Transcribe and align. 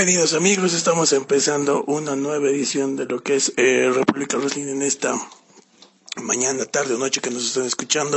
Bienvenidos 0.00 0.32
amigos, 0.32 0.72
estamos 0.72 1.12
empezando 1.12 1.84
una 1.84 2.16
nueva 2.16 2.48
edición 2.48 2.96
de 2.96 3.04
lo 3.04 3.22
que 3.22 3.36
es 3.36 3.52
eh, 3.58 3.92
República 3.94 4.38
Wrestling 4.38 4.68
en 4.68 4.80
esta 4.80 5.14
mañana, 6.22 6.64
tarde 6.64 6.94
o 6.94 6.98
noche 6.98 7.20
que 7.20 7.30
nos 7.30 7.44
están 7.44 7.66
escuchando. 7.66 8.16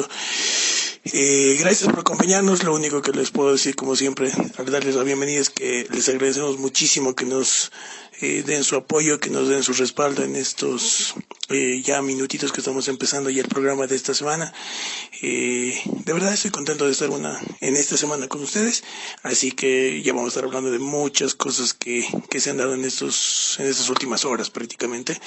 Eh, 1.03 1.57
gracias 1.59 1.89
por 1.89 1.99
acompañarnos. 1.99 2.63
Lo 2.63 2.73
único 2.73 3.01
que 3.01 3.11
les 3.11 3.31
puedo 3.31 3.51
decir, 3.51 3.75
como 3.75 3.97
siempre, 3.97 4.31
al 4.57 4.71
darles 4.71 4.95
la 4.95 5.03
bienvenida 5.03 5.41
es 5.41 5.49
que 5.49 5.85
les 5.91 6.07
agradecemos 6.07 6.57
muchísimo 6.57 7.15
que 7.15 7.25
nos 7.25 7.73
eh, 8.21 8.43
den 8.45 8.63
su 8.63 8.75
apoyo, 8.75 9.19
que 9.19 9.29
nos 9.29 9.49
den 9.49 9.63
su 9.63 9.73
respaldo 9.73 10.23
en 10.23 10.35
estos 10.35 11.15
eh, 11.49 11.81
ya 11.83 12.01
minutitos 12.01 12.51
que 12.51 12.61
estamos 12.61 12.87
empezando 12.87 13.29
ya 13.29 13.41
el 13.41 13.47
programa 13.47 13.87
de 13.87 13.95
esta 13.95 14.13
semana. 14.13 14.53
Eh, 15.21 15.79
de 15.85 16.13
verdad 16.13 16.33
estoy 16.33 16.51
contento 16.51 16.85
de 16.85 16.91
estar 16.91 17.09
una 17.09 17.39
en 17.61 17.75
esta 17.75 17.97
semana 17.97 18.27
con 18.27 18.41
ustedes, 18.43 18.83
así 19.23 19.51
que 19.51 20.01
ya 20.03 20.13
vamos 20.13 20.27
a 20.27 20.29
estar 20.29 20.43
hablando 20.45 20.71
de 20.71 20.79
muchas 20.79 21.33
cosas 21.33 21.73
que, 21.73 22.07
que 22.29 22.39
se 22.39 22.49
han 22.49 22.57
dado 22.57 22.73
en 22.73 22.85
estos 22.85 23.57
en 23.59 23.67
estas 23.67 23.89
últimas 23.89 24.25
horas 24.25 24.49
prácticamente, 24.49 25.19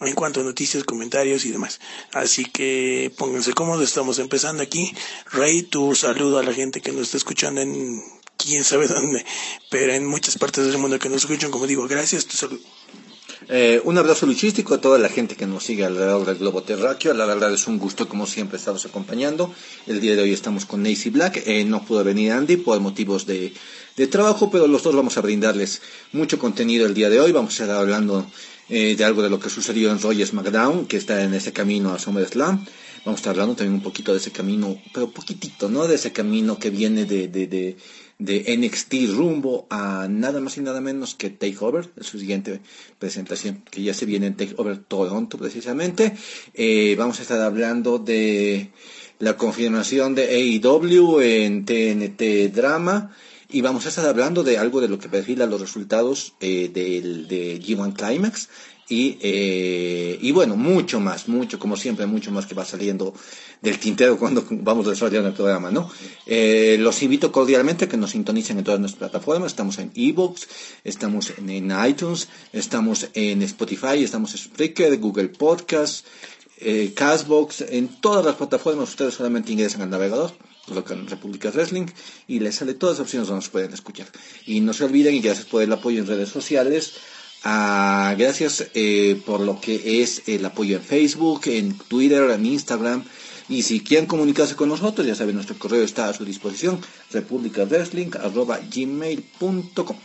en 0.00 0.14
cuanto 0.14 0.40
a 0.40 0.44
noticias, 0.44 0.84
comentarios 0.84 1.44
y 1.44 1.50
demás. 1.50 1.80
Así 2.12 2.44
que 2.44 3.12
pónganse 3.16 3.52
cómodos, 3.52 3.84
estamos 3.84 4.18
empezando 4.18 4.62
aquí. 4.62 4.94
Rey, 5.30 5.62
tu 5.62 5.94
saludo 5.94 6.38
a 6.38 6.42
la 6.42 6.52
gente 6.52 6.80
que 6.80 6.92
nos 6.92 7.02
está 7.02 7.16
escuchando 7.16 7.60
en 7.60 8.02
quién 8.42 8.64
sabe 8.64 8.88
dónde, 8.88 9.24
pero 9.70 9.92
en 9.92 10.06
muchas 10.06 10.38
partes 10.38 10.66
del 10.66 10.78
mundo 10.78 10.98
que 10.98 11.08
nos 11.08 11.22
escuchan, 11.22 11.50
como 11.50 11.66
digo, 11.66 11.86
gracias, 11.86 12.26
tu 12.26 12.36
salud. 12.36 12.60
Eh, 13.48 13.80
un 13.84 13.98
abrazo 13.98 14.26
luchístico 14.26 14.74
a 14.74 14.80
toda 14.80 14.98
la 14.98 15.08
gente 15.08 15.34
que 15.34 15.46
nos 15.46 15.64
sigue 15.64 15.84
alrededor 15.84 16.26
del 16.26 16.36
globo 16.36 16.62
terráqueo. 16.62 17.12
La 17.12 17.26
verdad 17.26 17.52
es 17.52 17.66
un 17.66 17.78
gusto, 17.78 18.08
como 18.08 18.26
siempre, 18.26 18.56
estarnos 18.56 18.84
acompañando. 18.86 19.52
El 19.86 20.00
día 20.00 20.14
de 20.14 20.22
hoy 20.22 20.32
estamos 20.32 20.64
con 20.64 20.82
Nacy 20.82 21.10
Black. 21.10 21.42
Eh, 21.46 21.64
no 21.64 21.84
pudo 21.84 22.04
venir 22.04 22.32
Andy 22.32 22.56
por 22.56 22.78
motivos 22.80 23.26
de, 23.26 23.52
de, 23.96 24.06
trabajo, 24.06 24.50
pero 24.50 24.66
los 24.66 24.82
dos 24.82 24.94
vamos 24.94 25.16
a 25.16 25.20
brindarles 25.22 25.82
mucho 26.12 26.38
contenido 26.38 26.86
el 26.86 26.94
día 26.94 27.10
de 27.10 27.20
hoy. 27.20 27.32
Vamos 27.32 27.58
a 27.58 27.64
estar 27.64 27.76
hablando 27.76 28.26
eh, 28.68 28.94
de 28.96 29.04
algo 29.04 29.22
de 29.22 29.30
lo 29.30 29.40
que 29.40 29.50
sucedió 29.50 29.90
en 29.90 30.00
Roy 30.00 30.24
SmackDown, 30.24 30.86
que 30.86 30.96
está 30.96 31.22
en 31.22 31.34
ese 31.34 31.52
camino 31.52 31.92
a 31.92 31.98
SummerSlam. 31.98 32.64
Vamos 33.04 33.18
a 33.18 33.20
estar 33.20 33.30
hablando 33.32 33.56
también 33.56 33.74
un 33.74 33.82
poquito 33.82 34.12
de 34.12 34.18
ese 34.18 34.30
camino, 34.30 34.80
pero 34.94 35.10
poquitito, 35.10 35.68
¿no? 35.68 35.88
De 35.88 35.96
ese 35.96 36.12
camino 36.12 36.58
que 36.58 36.70
viene 36.70 37.04
de, 37.04 37.26
de, 37.26 37.48
de 37.48 37.76
de 38.24 38.56
NXT 38.56 39.14
rumbo 39.14 39.66
a 39.70 40.06
nada 40.08 40.40
más 40.40 40.56
y 40.56 40.60
nada 40.60 40.80
menos 40.80 41.14
que 41.14 41.30
Takeover, 41.30 41.90
su 42.00 42.18
siguiente 42.18 42.60
presentación, 42.98 43.62
que 43.70 43.82
ya 43.82 43.94
se 43.94 44.06
viene 44.06 44.26
en 44.28 44.36
Takeover 44.36 44.78
Toronto 44.78 45.38
precisamente. 45.38 46.16
Eh, 46.54 46.94
vamos 46.98 47.18
a 47.18 47.22
estar 47.22 47.40
hablando 47.40 47.98
de 47.98 48.70
la 49.18 49.36
confirmación 49.36 50.14
de 50.14 50.24
AEW 50.24 51.20
en 51.20 51.64
TNT 51.64 52.52
Drama. 52.54 53.14
Y 53.54 53.60
vamos 53.60 53.84
a 53.84 53.90
estar 53.90 54.06
hablando 54.06 54.44
de 54.44 54.56
algo 54.56 54.80
de 54.80 54.88
lo 54.88 54.98
que 54.98 55.10
perfila 55.10 55.44
los 55.44 55.60
resultados 55.60 56.32
eh, 56.40 56.70
del, 56.72 57.28
de 57.28 57.60
G1 57.60 57.92
Climax 57.92 58.48
y, 58.92 59.16
eh, 59.22 60.18
y 60.20 60.32
bueno, 60.32 60.54
mucho 60.54 61.00
más, 61.00 61.26
mucho, 61.26 61.58
como 61.58 61.78
siempre, 61.78 62.04
mucho 62.04 62.30
más 62.30 62.44
que 62.44 62.54
va 62.54 62.66
saliendo 62.66 63.14
del 63.62 63.78
tintero 63.78 64.18
cuando 64.22 64.44
vamos 64.50 64.86
desarrollando 64.86 65.28
el 65.28 65.34
programa, 65.34 65.70
¿no? 65.70 65.90
Eh, 66.26 66.76
los 66.78 67.02
invito 67.02 67.32
cordialmente 67.32 67.86
a 67.86 67.88
que 67.88 67.96
nos 67.96 68.10
sintonicen 68.10 68.58
en 68.58 68.64
todas 68.64 68.80
nuestras 68.80 69.10
plataformas. 69.10 69.52
Estamos 69.52 69.78
en 69.78 69.92
ebooks, 69.94 70.46
estamos 70.84 71.32
en, 71.38 71.72
iTunes, 71.88 72.28
estamos 72.52 73.08
en 73.14 73.40
Spotify, 73.40 74.04
estamos 74.04 74.32
en 74.32 74.38
Spreaker, 74.40 74.98
Google 74.98 75.28
Podcast, 75.30 76.06
eh, 76.58 76.92
Castbox, 76.94 77.62
en 77.62 77.88
todas 77.88 78.26
las 78.26 78.34
plataformas. 78.34 78.90
Ustedes 78.90 79.14
solamente 79.14 79.52
ingresan 79.52 79.80
al 79.80 79.88
navegador 79.88 80.32
colocan 80.66 81.08
República 81.08 81.50
Wrestling 81.50 81.86
y 82.28 82.38
les 82.38 82.56
sale 82.56 82.74
todas 82.74 82.98
las 82.98 83.06
opciones 83.06 83.28
donde 83.28 83.40
nos 83.40 83.50
pueden 83.50 83.72
escuchar. 83.72 84.06
Y 84.46 84.60
no 84.60 84.72
se 84.72 84.84
olviden, 84.84 85.14
y 85.14 85.20
gracias 85.20 85.46
por 85.46 85.62
el 85.62 85.72
apoyo 85.72 86.00
en 86.00 86.06
redes 86.06 86.28
sociales, 86.28 86.94
Ah, 87.44 88.14
gracias 88.16 88.68
eh, 88.74 89.20
por 89.26 89.40
lo 89.40 89.60
que 89.60 90.02
es 90.02 90.22
el 90.26 90.44
apoyo 90.44 90.76
en 90.76 90.82
Facebook, 90.82 91.42
en 91.46 91.76
Twitter, 91.76 92.30
en 92.30 92.46
Instagram. 92.46 93.04
Y 93.48 93.62
si 93.62 93.80
quieren 93.80 94.06
comunicarse 94.06 94.54
con 94.54 94.68
nosotros, 94.68 95.04
ya 95.06 95.14
saben, 95.14 95.34
nuestro 95.34 95.58
correo 95.58 95.82
está 95.82 96.08
a 96.08 96.14
su 96.14 96.24
disposición, 96.24 96.80
republicawrestling.gmail.com. 97.10 99.96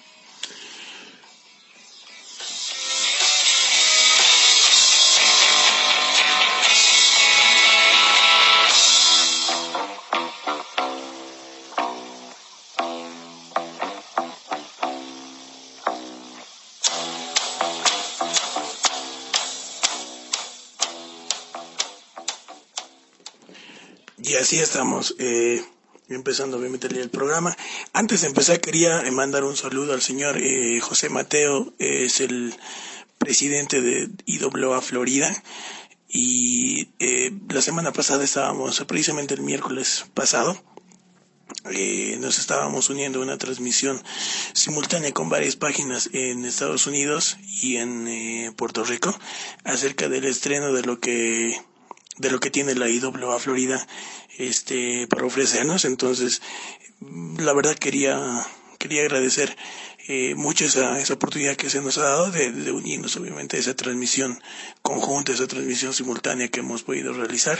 así 24.47 24.59
estamos. 24.59 25.13
Eh, 25.19 25.61
empezando 26.07 26.55
obviamente 26.55 26.87
el 26.87 27.09
programa. 27.09 27.53
Antes 27.91 28.21
de 28.21 28.27
empezar 28.27 28.61
quería 28.61 29.03
mandar 29.11 29.43
un 29.43 29.57
saludo 29.57 29.91
al 29.91 30.01
señor 30.01 30.37
eh, 30.37 30.79
José 30.79 31.09
Mateo, 31.09 31.73
es 31.79 32.21
el 32.21 32.55
presidente 33.17 33.81
de 33.81 34.09
IWA 34.25 34.79
Florida. 34.81 35.43
Y 36.07 36.91
eh, 36.99 37.33
la 37.49 37.61
semana 37.61 37.91
pasada 37.91 38.23
estábamos, 38.23 38.79
precisamente 38.87 39.33
el 39.33 39.41
miércoles 39.41 40.05
pasado, 40.13 40.57
eh, 41.71 42.17
nos 42.21 42.39
estábamos 42.39 42.89
uniendo 42.89 43.19
a 43.19 43.23
una 43.23 43.37
transmisión 43.37 44.01
simultánea 44.53 45.11
con 45.11 45.27
varias 45.27 45.57
páginas 45.57 46.09
en 46.13 46.45
Estados 46.45 46.87
Unidos 46.87 47.37
y 47.61 47.77
en 47.77 48.07
eh, 48.07 48.53
Puerto 48.55 48.85
Rico 48.85 49.17
acerca 49.65 50.07
del 50.07 50.23
estreno 50.23 50.71
de 50.71 50.83
lo 50.83 51.01
que 51.01 51.61
de 52.17 52.31
lo 52.31 52.39
que 52.39 52.49
tiene 52.51 52.75
la 52.75 52.89
IWA 52.89 53.39
Florida 53.39 53.85
este 54.37 55.07
para 55.07 55.25
ofrecernos. 55.25 55.85
Entonces 55.85 56.41
la 57.37 57.53
verdad 57.53 57.75
quería 57.75 58.45
quería 58.77 59.01
agradecer 59.01 59.55
eh, 60.07 60.35
mucho 60.35 60.63
esa, 60.65 60.99
esa 60.99 61.15
oportunidad 61.15 61.57
que 61.57 61.69
se 61.69 61.81
nos 61.81 61.97
ha 61.97 62.03
dado 62.03 62.31
de, 62.31 62.51
de, 62.51 62.71
unirnos 62.71 63.17
obviamente 63.17 63.57
a 63.57 63.59
esa 63.59 63.75
transmisión 63.75 64.41
conjunta, 64.81 65.33
esa 65.33 65.47
transmisión 65.47 65.93
simultánea 65.93 66.47
que 66.47 66.61
hemos 66.61 66.83
podido 66.83 67.11
realizar. 67.13 67.59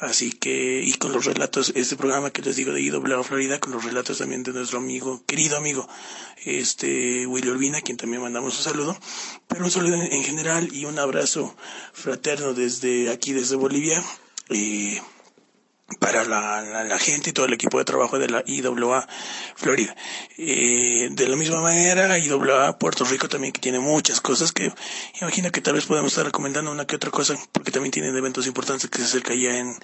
Así 0.00 0.32
que, 0.32 0.82
y 0.82 0.94
con 0.94 1.12
los 1.12 1.26
relatos, 1.26 1.72
este 1.76 1.96
programa 1.96 2.30
que 2.30 2.42
les 2.42 2.56
digo 2.56 2.72
de 2.72 2.80
IWA 2.80 3.22
Florida, 3.22 3.60
con 3.60 3.72
los 3.72 3.84
relatos 3.84 4.18
también 4.18 4.42
de 4.42 4.52
nuestro 4.52 4.78
amigo, 4.78 5.22
querido 5.26 5.56
amigo, 5.58 5.86
este 6.44 7.26
Willy 7.26 7.50
Urbina, 7.50 7.82
quien 7.82 7.98
también 7.98 8.22
mandamos 8.22 8.56
un 8.56 8.64
saludo, 8.64 8.98
pero 9.46 9.64
un 9.64 9.70
saludo 9.70 9.94
en, 9.94 10.24
general 10.24 10.70
y 10.72 10.86
un 10.86 10.98
abrazo 10.98 11.54
fraterno 11.92 12.54
desde 12.54 13.10
aquí, 13.10 13.32
desde 13.32 13.56
Bolivia. 13.56 14.02
Eh, 14.48 15.00
para 15.98 16.24
la, 16.24 16.84
la, 16.84 16.98
gente 16.98 17.30
y 17.30 17.32
todo 17.32 17.46
el 17.46 17.52
equipo 17.52 17.78
de 17.78 17.84
trabajo 17.84 18.18
de 18.18 18.28
la 18.28 18.42
IWA 18.46 19.06
Florida. 19.56 19.94
Eh, 20.38 21.08
de 21.10 21.28
la 21.28 21.36
misma 21.36 21.60
manera, 21.60 22.18
IWA 22.18 22.78
Puerto 22.78 23.04
Rico 23.04 23.28
también 23.28 23.52
que 23.52 23.60
tiene 23.60 23.78
muchas 23.78 24.20
cosas 24.20 24.52
que 24.52 24.72
imagino 25.20 25.50
que 25.50 25.60
tal 25.60 25.74
vez 25.74 25.86
podemos 25.86 26.12
estar 26.12 26.24
recomendando 26.24 26.70
una 26.70 26.86
que 26.86 26.96
otra 26.96 27.10
cosa 27.10 27.36
porque 27.52 27.70
también 27.70 27.92
tienen 27.92 28.16
eventos 28.16 28.46
importantes 28.46 28.90
que 28.90 28.98
se 28.98 29.04
acerca 29.04 29.34
ya 29.34 29.58
en, 29.58 29.74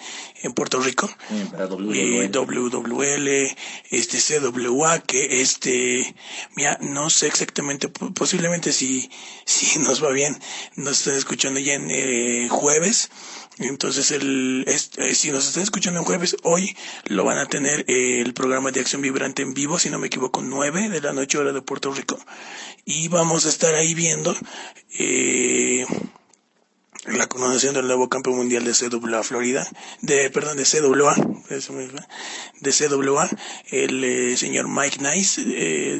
en 0.42 0.52
Puerto 0.52 0.80
Rico. 0.80 1.08
Eh, 1.30 2.30
WWL, 2.32 3.28
este 3.90 4.18
CWA, 4.18 4.98
que 5.00 5.40
este, 5.40 6.14
mira, 6.56 6.78
no 6.80 7.10
sé 7.10 7.26
exactamente, 7.26 7.88
posiblemente 7.88 8.72
si, 8.72 9.10
si 9.44 9.78
nos 9.80 10.02
va 10.02 10.10
bien, 10.10 10.38
nos 10.76 10.98
están 10.98 11.14
escuchando 11.14 11.60
ya 11.60 11.74
en 11.74 11.90
eh, 11.90 12.48
jueves 12.50 13.10
entonces, 13.58 14.12
el, 14.12 14.64
eh, 14.68 15.14
si 15.14 15.32
nos 15.32 15.46
están 15.46 15.64
escuchando 15.64 15.98
en 15.98 16.06
jueves, 16.06 16.36
hoy 16.44 16.76
lo 17.06 17.24
van 17.24 17.38
a 17.38 17.46
tener 17.46 17.84
eh, 17.88 18.20
el 18.20 18.32
programa 18.32 18.70
de 18.70 18.80
Acción 18.80 19.02
Vibrante 19.02 19.42
en 19.42 19.52
vivo, 19.52 19.78
si 19.78 19.90
no 19.90 19.98
me 19.98 20.06
equivoco, 20.06 20.42
9 20.42 20.88
de 20.88 21.00
la 21.00 21.12
noche 21.12 21.38
hora 21.38 21.52
de 21.52 21.60
Puerto 21.60 21.92
Rico. 21.92 22.18
Y 22.84 23.08
vamos 23.08 23.46
a 23.46 23.48
estar 23.48 23.74
ahí 23.74 23.94
viendo 23.94 24.36
eh, 24.98 25.84
la 27.06 27.26
coronación 27.26 27.74
del 27.74 27.86
nuevo 27.86 28.08
campeón 28.08 28.36
mundial 28.36 28.64
de 28.64 28.72
CWA 28.72 29.24
Florida, 29.24 29.68
de, 30.02 30.30
perdón, 30.30 30.56
de 30.56 30.64
CWA, 30.64 31.16
de 32.60 32.72
CWA, 32.72 33.28
el 33.70 34.04
eh, 34.04 34.36
señor 34.36 34.68
Mike 34.68 34.98
Nice 35.00 35.42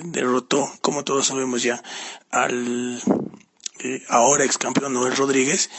derrotó, 0.05 0.73
como 0.81 1.03
todos 1.03 1.27
sabemos 1.27 1.63
ya, 1.63 1.83
al 2.31 3.03
ahora 4.09 4.45
ex 4.45 4.59
campeón 4.59 4.93
Noel 4.93 5.17
Rodríguez 5.17 5.71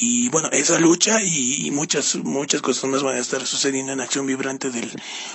y 0.00 0.28
bueno, 0.30 0.48
esa 0.50 0.80
lucha 0.80 1.22
y, 1.22 1.70
muchas, 1.70 2.16
muchas 2.16 2.62
cosas 2.62 2.90
más 2.90 3.02
van 3.02 3.16
a 3.16 3.20
estar 3.20 3.46
sucediendo 3.46 3.92
en 3.92 4.00
Acción 4.00 4.26
Vibrante 4.26 4.70
del 4.70 4.90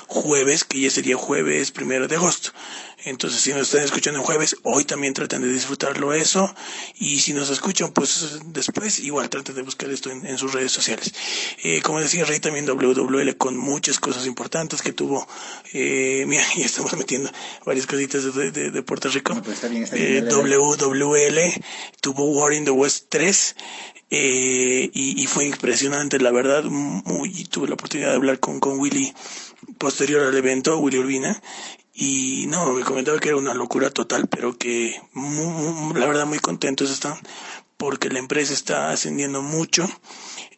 jueves, 0.08 0.66
que 0.66 0.82
ya 0.82 0.92
sería 0.92 1.16
jueves 1.16 1.72
primero 1.72 2.08
de 2.08 2.18
agosto. 2.18 2.52
Entonces, 3.06 3.40
si 3.40 3.52
nos 3.52 3.62
están 3.62 3.84
escuchando 3.84 4.20
en 4.20 4.26
jueves, 4.26 4.58
hoy 4.64 4.84
también 4.84 5.14
traten 5.14 5.42
de 5.42 5.48
disfrutarlo 5.48 6.14
eso. 6.14 6.54
Y 6.98 7.20
si 7.20 7.32
nos 7.32 7.50
escuchan, 7.50 7.92
pues 7.94 8.40
después, 8.48 9.00
igual 9.00 9.30
traten 9.30 9.56
de 9.56 9.62
buscar 9.62 9.90
esto 9.90 10.12
en, 10.12 10.38
sus 10.38 10.52
redes 10.52 10.74
sociales. 10.74 11.14
Eh, 11.64 11.82
como 11.82 12.02
decía 12.02 12.26
Rey, 12.26 12.42
también 12.42 12.66
WWL 12.66 13.38
con 13.38 13.56
muchas 13.56 14.00
cosas 14.00 14.26
importantes 14.26 14.82
que 14.82 14.92
tuvo. 14.92 15.26
Eh, 15.72 16.26
mira, 16.28 16.44
ya 16.58 16.66
estamos 16.66 16.92
metiendo 16.98 17.32
varias 17.66 17.88
cositas 17.88 18.36
de, 18.36 18.84
Puerto 18.84 19.08
Rico. 19.08 19.42
Pues 19.42 19.64
eh, 19.94 20.22
WWL 20.30 21.64
tuvo 22.02 22.26
War 22.26 22.52
in 22.52 22.66
the 22.66 22.72
West 22.72 23.06
3. 23.08 23.56
Eh, 24.12 24.90
y, 24.92 25.26
fue 25.28 25.46
impresionante, 25.46 26.20
la 26.20 26.32
verdad, 26.32 26.64
muy, 26.64 27.44
tuve 27.46 27.68
la 27.68 27.76
oportunidad 27.76 28.10
de 28.10 28.16
hablar 28.16 28.40
con, 28.40 28.60
con 28.60 28.80
Willy 28.80 29.14
posterior 29.78 30.24
al 30.24 30.36
evento, 30.36 30.80
Willy 30.80 30.98
Urbina, 30.98 31.40
y 31.94 32.46
no, 32.48 32.74
me 32.74 32.84
comentaba 32.84 33.20
que 33.20 33.30
era 33.30 33.38
una 33.38 33.54
locura 33.54 33.92
total, 33.92 34.28
pero 34.28 34.58
que 34.58 35.00
la 35.14 36.08
verdad 36.08 36.26
muy 36.26 36.40
contentos 36.40 36.90
están 36.90 37.20
porque 37.80 38.10
la 38.10 38.20
empresa 38.20 38.54
está 38.54 38.92
ascendiendo 38.92 39.42
mucho. 39.42 39.90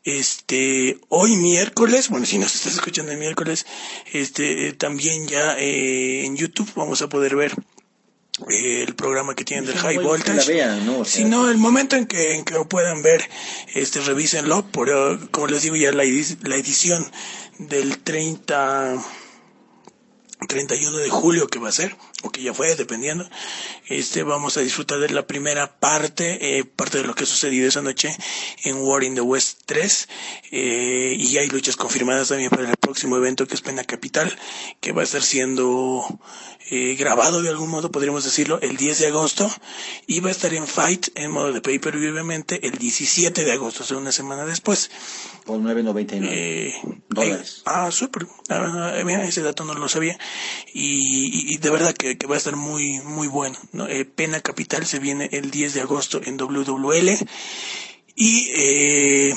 Este, 0.04 1.00
hoy 1.10 1.36
miércoles, 1.36 2.10
bueno, 2.10 2.26
si 2.26 2.40
nos 2.40 2.56
estás 2.56 2.74
escuchando 2.74 3.12
el 3.12 3.20
miércoles, 3.20 3.68
este, 4.12 4.74
también 4.74 5.28
ya 5.28 5.56
eh, 5.60 6.26
en 6.26 6.36
YouTube 6.36 6.72
vamos 6.76 7.04
a 7.04 7.10
poder 7.10 7.36
ver 7.36 7.54
el 8.50 8.96
programa 8.96 9.36
que 9.36 9.46
tienen 9.46 9.66
del 9.66 9.78
High 9.78 9.98
Voltage. 10.00 11.06
si 11.06 11.24
no, 11.26 11.50
el 11.50 11.58
momento 11.58 11.96
en 11.96 12.06
que, 12.06 12.36
en 12.36 12.46
que 12.46 12.54
lo 12.54 12.68
puedan 12.68 13.02
ver, 13.02 13.30
este, 13.74 14.02
revísenlo. 14.02 14.66
Por, 14.66 15.30
como 15.32 15.48
les 15.48 15.64
digo, 15.64 15.76
ya 15.76 15.92
la, 15.92 16.04
la 16.04 16.56
edición 16.56 17.06
del 17.60 18.00
30 18.00 19.04
31 20.48 20.98
de 20.98 21.10
julio 21.10 21.48
que 21.48 21.60
va 21.60 21.70
a 21.70 21.72
ser, 21.72 21.96
o 22.24 22.32
que 22.32 22.42
ya 22.42 22.54
fue, 22.54 22.76
dependiendo, 22.76 23.30
este, 23.88 24.24
vamos 24.24 24.58
a 24.58 24.62
disfrutar 24.62 25.00
de 25.00 25.10
la 25.10 25.26
primera 25.28 25.80
parte, 25.80 26.60
eh, 26.60 26.66
parte 26.66 27.00
de 27.00 27.04
lo 27.06 27.16
que 27.16 27.24
ha 27.24 27.28
sucedido 27.28 27.68
esa 27.68 27.82
noche 27.82 28.16
en 28.64 28.78
War 28.78 29.04
in 29.04 29.16
the 29.16 29.22
West 29.22 29.62
3, 29.66 30.08
eh, 30.52 31.16
y 31.18 31.38
hay 31.38 31.48
luchas 31.48 31.76
confirmadas 31.76 32.30
también 32.30 32.50
para 32.50 32.70
el 32.70 32.78
próximo 32.78 33.18
evento 33.18 33.48
que 33.48 33.56
es 33.56 33.62
Pena 33.62 33.84
Capital, 33.84 34.36
que 34.80 34.92
va 34.92 35.02
a 35.02 35.06
estar 35.06 35.22
siendo 35.22 36.20
eh, 36.74 36.96
grabado 36.96 37.42
de 37.42 37.50
algún 37.50 37.70
modo, 37.70 37.92
podríamos 37.92 38.24
decirlo, 38.24 38.58
el 38.62 38.78
10 38.78 39.00
de 39.00 39.08
agosto 39.08 39.52
y 40.08 40.22
va 40.22 40.30
a 40.30 40.32
estar 40.32 40.54
en 40.54 40.66
Fight 40.66 41.10
en 41.16 41.30
modo 41.30 41.52
de 41.52 41.60
pay-per-view 41.60 42.14
obviamente 42.14 42.66
el 42.66 42.78
17 42.78 43.44
de 43.44 43.52
agosto, 43.52 43.84
o 43.84 43.86
sea, 43.86 43.98
una 43.98 44.14
semana 44.14 44.46
después. 44.46 44.90
Por 45.46 45.60
9.99 45.60 46.28
eh, 46.30 46.74
dólares. 47.10 47.64
ah, 47.66 47.92
súper. 47.92 48.26
Ah, 48.48 48.94
ese 49.24 49.42
dato 49.42 49.66
no 49.66 49.74
lo 49.74 49.90
sabía. 49.90 50.18
Y, 50.74 51.58
de 51.58 51.70
verdad 51.70 51.94
que, 51.94 52.11
va 52.30 52.36
a 52.36 52.38
estar 52.38 52.56
muy, 52.56 53.00
muy 53.02 53.28
bueno. 53.28 53.58
¿no? 53.72 53.88
Eh, 53.88 54.06
Pena 54.06 54.42
Capital 54.42 54.86
se 54.86 55.00
viene 55.00 55.30
el 55.32 55.52
10 55.52 55.74
de 55.74 55.82
agosto 55.82 56.22
en 56.24 56.38
WWL. 56.38 57.10
Y 58.16 58.52
eh, 58.56 59.36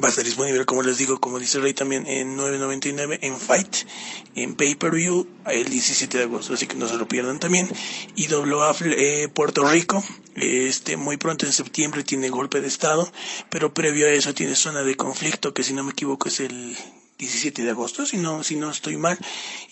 Va 0.00 0.06
a 0.06 0.08
estar 0.08 0.24
disponible, 0.24 0.64
como 0.64 0.82
les 0.82 0.96
digo, 0.96 1.20
como 1.20 1.38
dice 1.38 1.60
Rey, 1.60 1.74
también 1.74 2.06
en 2.06 2.38
9.99 2.38 3.18
en 3.20 3.38
Fight, 3.38 3.76
en 4.34 4.54
Pay-Per-View, 4.54 5.26
el 5.50 5.68
17 5.68 6.16
de 6.16 6.24
agosto, 6.24 6.54
así 6.54 6.66
que 6.66 6.76
no 6.76 6.88
se 6.88 6.96
lo 6.96 7.06
pierdan 7.06 7.38
también. 7.38 7.68
Y 8.16 8.32
WAF 8.32 8.80
eh, 8.86 9.28
Puerto 9.28 9.68
Rico, 9.68 10.02
este, 10.34 10.96
muy 10.96 11.18
pronto 11.18 11.44
en 11.44 11.52
septiembre 11.52 12.04
tiene 12.04 12.30
golpe 12.30 12.62
de 12.62 12.68
estado, 12.68 13.12
pero 13.50 13.74
previo 13.74 14.06
a 14.06 14.10
eso 14.12 14.32
tiene 14.32 14.54
zona 14.54 14.82
de 14.82 14.96
conflicto, 14.96 15.52
que 15.52 15.62
si 15.62 15.74
no 15.74 15.84
me 15.84 15.90
equivoco 15.90 16.28
es 16.28 16.40
el 16.40 16.74
17 17.18 17.62
de 17.62 17.70
agosto, 17.70 18.06
si 18.06 18.16
no, 18.16 18.42
si 18.42 18.56
no 18.56 18.70
estoy 18.70 18.96
mal, 18.96 19.18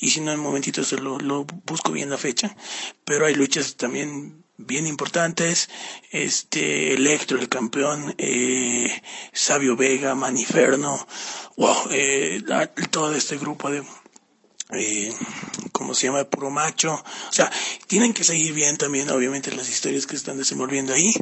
y 0.01 0.11
si 0.11 0.21
no 0.21 0.33
en 0.33 0.41
momentito 0.41 0.85
se 0.85 0.97
lo, 0.97 1.19
lo 1.19 1.45
busco 1.67 1.93
bien 1.93 2.11
la 2.11 2.19
fecha, 2.19 2.57
pero 3.05 3.27
hay 3.27 3.35
luchas 3.35 3.77
también 3.77 4.45
bien 4.57 4.87
importantes, 4.87 5.71
este 6.11 6.95
Electro, 6.95 7.39
el 7.39 7.49
campeón, 7.49 8.15
eh, 8.19 9.03
Sabio 9.33 9.77
Vega, 9.77 10.15
Maniferno, 10.15 11.07
wow, 11.57 11.89
eh, 11.91 12.43
todo 12.91 13.15
este 13.15 13.39
grupo 13.39 13.71
de 13.71 13.83
eh, 14.73 15.13
como 15.73 15.95
se 15.95 16.07
llama, 16.07 16.25
puro 16.25 16.51
macho. 16.51 16.95
O 16.95 17.33
sea, 17.33 17.51
tienen 17.87 18.13
que 18.13 18.25
seguir 18.25 18.53
bien 18.53 18.77
también, 18.77 19.11
obviamente, 19.11 19.51
las 19.53 19.69
historias 19.69 20.07
que 20.07 20.17
están 20.17 20.39
desenvolviendo 20.39 20.93
ahí. 20.93 21.13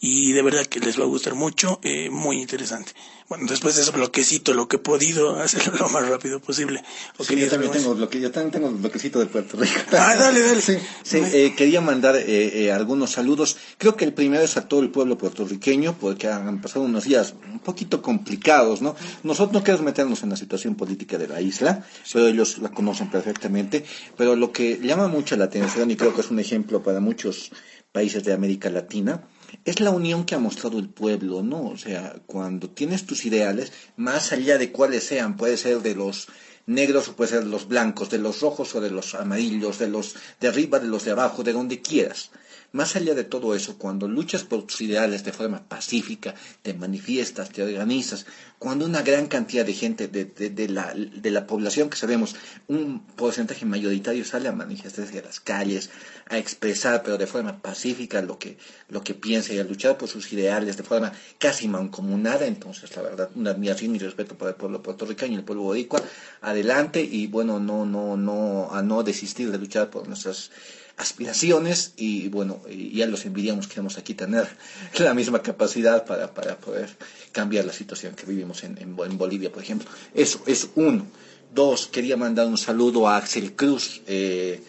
Y 0.00 0.32
de 0.32 0.42
verdad 0.42 0.66
que 0.66 0.80
les 0.80 0.98
va 0.98 1.04
a 1.04 1.08
gustar 1.08 1.34
mucho, 1.34 1.78
eh, 1.82 2.10
muy 2.10 2.40
interesante. 2.40 2.92
Bueno, 3.28 3.46
después 3.48 3.74
de 3.74 3.82
ese 3.82 3.90
bloquecito, 3.90 4.54
lo 4.54 4.68
que 4.68 4.76
he 4.76 4.78
podido 4.78 5.36
hacerlo 5.40 5.74
lo 5.80 5.88
más 5.88 6.08
rápido 6.08 6.38
posible. 6.38 6.82
Sí, 7.20 7.36
yo 7.36 7.48
también 7.48 7.72
tengo 7.72 7.94
bloque, 7.94 8.20
yo 8.20 8.30
también 8.30 8.52
tengo 8.52 8.70
bloquecito 8.70 9.18
de 9.18 9.26
Puerto 9.26 9.56
Rico. 9.56 9.74
Ah, 9.92 10.14
dale, 10.16 10.40
dale. 10.40 10.60
Sí, 10.60 10.76
sí 11.02 11.18
eh, 11.32 11.54
quería 11.56 11.80
mandar 11.80 12.14
eh, 12.14 12.24
eh, 12.26 12.72
algunos 12.72 13.10
saludos. 13.10 13.56
Creo 13.78 13.96
que 13.96 14.04
el 14.04 14.12
primero 14.12 14.44
es 14.44 14.56
a 14.56 14.68
todo 14.68 14.80
el 14.80 14.90
pueblo 14.90 15.18
puertorriqueño, 15.18 15.96
porque 15.98 16.28
han 16.28 16.60
pasado 16.60 16.84
unos 16.84 17.04
días 17.04 17.34
un 17.52 17.58
poquito 17.58 18.00
complicados, 18.00 18.80
¿no? 18.80 18.94
Nosotros 19.24 19.54
no 19.54 19.64
queremos 19.64 19.84
meternos 19.84 20.22
en 20.22 20.30
la 20.30 20.36
situación 20.36 20.76
política 20.76 21.18
de 21.18 21.26
la 21.26 21.40
isla, 21.40 21.84
pero 22.12 22.28
ellos 22.28 22.58
la 22.58 22.70
conocen 22.70 23.10
perfectamente. 23.10 23.84
Pero 24.16 24.36
lo 24.36 24.52
que 24.52 24.78
llama 24.78 25.08
mucho 25.08 25.36
la 25.36 25.46
atención, 25.46 25.90
y 25.90 25.96
creo 25.96 26.14
que 26.14 26.20
es 26.20 26.30
un 26.30 26.38
ejemplo 26.38 26.80
para 26.80 27.00
muchos 27.00 27.50
países 27.90 28.22
de 28.22 28.32
América 28.32 28.70
Latina, 28.70 29.22
es 29.64 29.80
la 29.80 29.90
unión 29.90 30.24
que 30.24 30.34
ha 30.34 30.38
mostrado 30.38 30.78
el 30.78 30.88
pueblo, 30.88 31.42
¿no? 31.42 31.68
O 31.68 31.76
sea, 31.76 32.16
cuando 32.26 32.70
tienes 32.70 33.06
tus 33.06 33.24
ideales, 33.24 33.72
más 33.96 34.32
allá 34.32 34.58
de 34.58 34.72
cuáles 34.72 35.04
sean, 35.04 35.36
puede 35.36 35.56
ser 35.56 35.82
de 35.82 35.94
los 35.94 36.28
negros 36.66 37.08
o 37.08 37.16
puede 37.16 37.30
ser 37.30 37.44
de 37.44 37.50
los 37.50 37.68
blancos, 37.68 38.10
de 38.10 38.18
los 38.18 38.40
rojos 38.40 38.74
o 38.74 38.80
de 38.80 38.90
los 38.90 39.14
amarillos, 39.14 39.78
de 39.78 39.88
los 39.88 40.16
de 40.40 40.48
arriba, 40.48 40.78
de 40.78 40.88
los 40.88 41.04
de 41.04 41.12
abajo, 41.12 41.42
de 41.42 41.52
donde 41.52 41.80
quieras. 41.80 42.30
Más 42.76 42.94
allá 42.94 43.14
de 43.14 43.24
todo 43.24 43.54
eso, 43.54 43.78
cuando 43.78 44.06
luchas 44.06 44.44
por 44.44 44.64
tus 44.64 44.82
ideales 44.82 45.24
de 45.24 45.32
forma 45.32 45.66
pacífica, 45.66 46.34
te 46.60 46.74
manifiestas, 46.74 47.48
te 47.48 47.62
organizas, 47.62 48.26
cuando 48.58 48.84
una 48.84 49.00
gran 49.00 49.28
cantidad 49.28 49.64
de 49.64 49.72
gente 49.72 50.08
de, 50.08 50.26
de, 50.26 50.68
la, 50.68 50.92
de 50.94 51.30
la 51.30 51.46
población 51.46 51.88
que 51.88 51.96
sabemos, 51.96 52.36
un 52.68 53.00
porcentaje 53.16 53.64
mayoritario 53.64 54.26
sale 54.26 54.48
a 54.48 54.52
manifestarse 54.52 55.16
en 55.16 55.24
las 55.24 55.40
calles, 55.40 55.88
a 56.28 56.36
expresar, 56.36 57.02
pero 57.02 57.16
de 57.16 57.26
forma 57.26 57.62
pacífica, 57.62 58.20
lo 58.20 58.38
que, 58.38 58.58
lo 58.90 59.02
que 59.02 59.14
piensa 59.14 59.54
y 59.54 59.58
a 59.58 59.64
luchar 59.64 59.96
por 59.96 60.10
sus 60.10 60.30
ideales 60.34 60.76
de 60.76 60.82
forma 60.82 61.12
casi 61.38 61.68
mancomunada, 61.68 62.44
entonces 62.44 62.94
la 62.94 63.00
verdad, 63.00 63.30
una 63.36 63.52
admiración 63.52 63.96
y 63.96 64.00
respeto 64.00 64.36
para 64.36 64.50
el 64.50 64.56
pueblo 64.56 64.82
puertorriqueño 64.82 65.32
y 65.32 65.36
el 65.36 65.44
pueblo 65.44 65.62
boricua, 65.62 66.02
adelante 66.42 67.00
y 67.00 67.26
bueno, 67.26 67.58
no, 67.58 67.86
no, 67.86 68.18
no, 68.18 68.68
a 68.70 68.82
no 68.82 69.02
desistir 69.02 69.50
de 69.50 69.56
luchar 69.56 69.88
por 69.88 70.06
nuestras 70.06 70.50
aspiraciones 70.96 71.92
y 71.96 72.28
bueno, 72.28 72.60
ya 72.68 73.06
los 73.06 73.24
envidiamos, 73.26 73.68
queremos 73.68 73.98
aquí 73.98 74.14
tener 74.14 74.48
la 74.98 75.14
misma 75.14 75.42
capacidad 75.42 76.04
para, 76.04 76.32
para 76.32 76.58
poder 76.58 76.88
cambiar 77.32 77.64
la 77.64 77.72
situación 77.72 78.14
que 78.14 78.26
vivimos 78.26 78.64
en, 78.64 78.78
en, 78.78 78.96
Bolivia, 78.96 79.52
por 79.52 79.62
ejemplo. 79.62 79.88
Eso 80.14 80.42
es 80.46 80.70
uno. 80.74 81.06
Dos, 81.54 81.86
quería 81.86 82.16
mandar 82.16 82.46
un 82.46 82.58
saludo 82.58 83.08
a 83.08 83.16
Axel 83.16 83.54
Cruz. 83.54 84.02
Eh, 84.06 84.62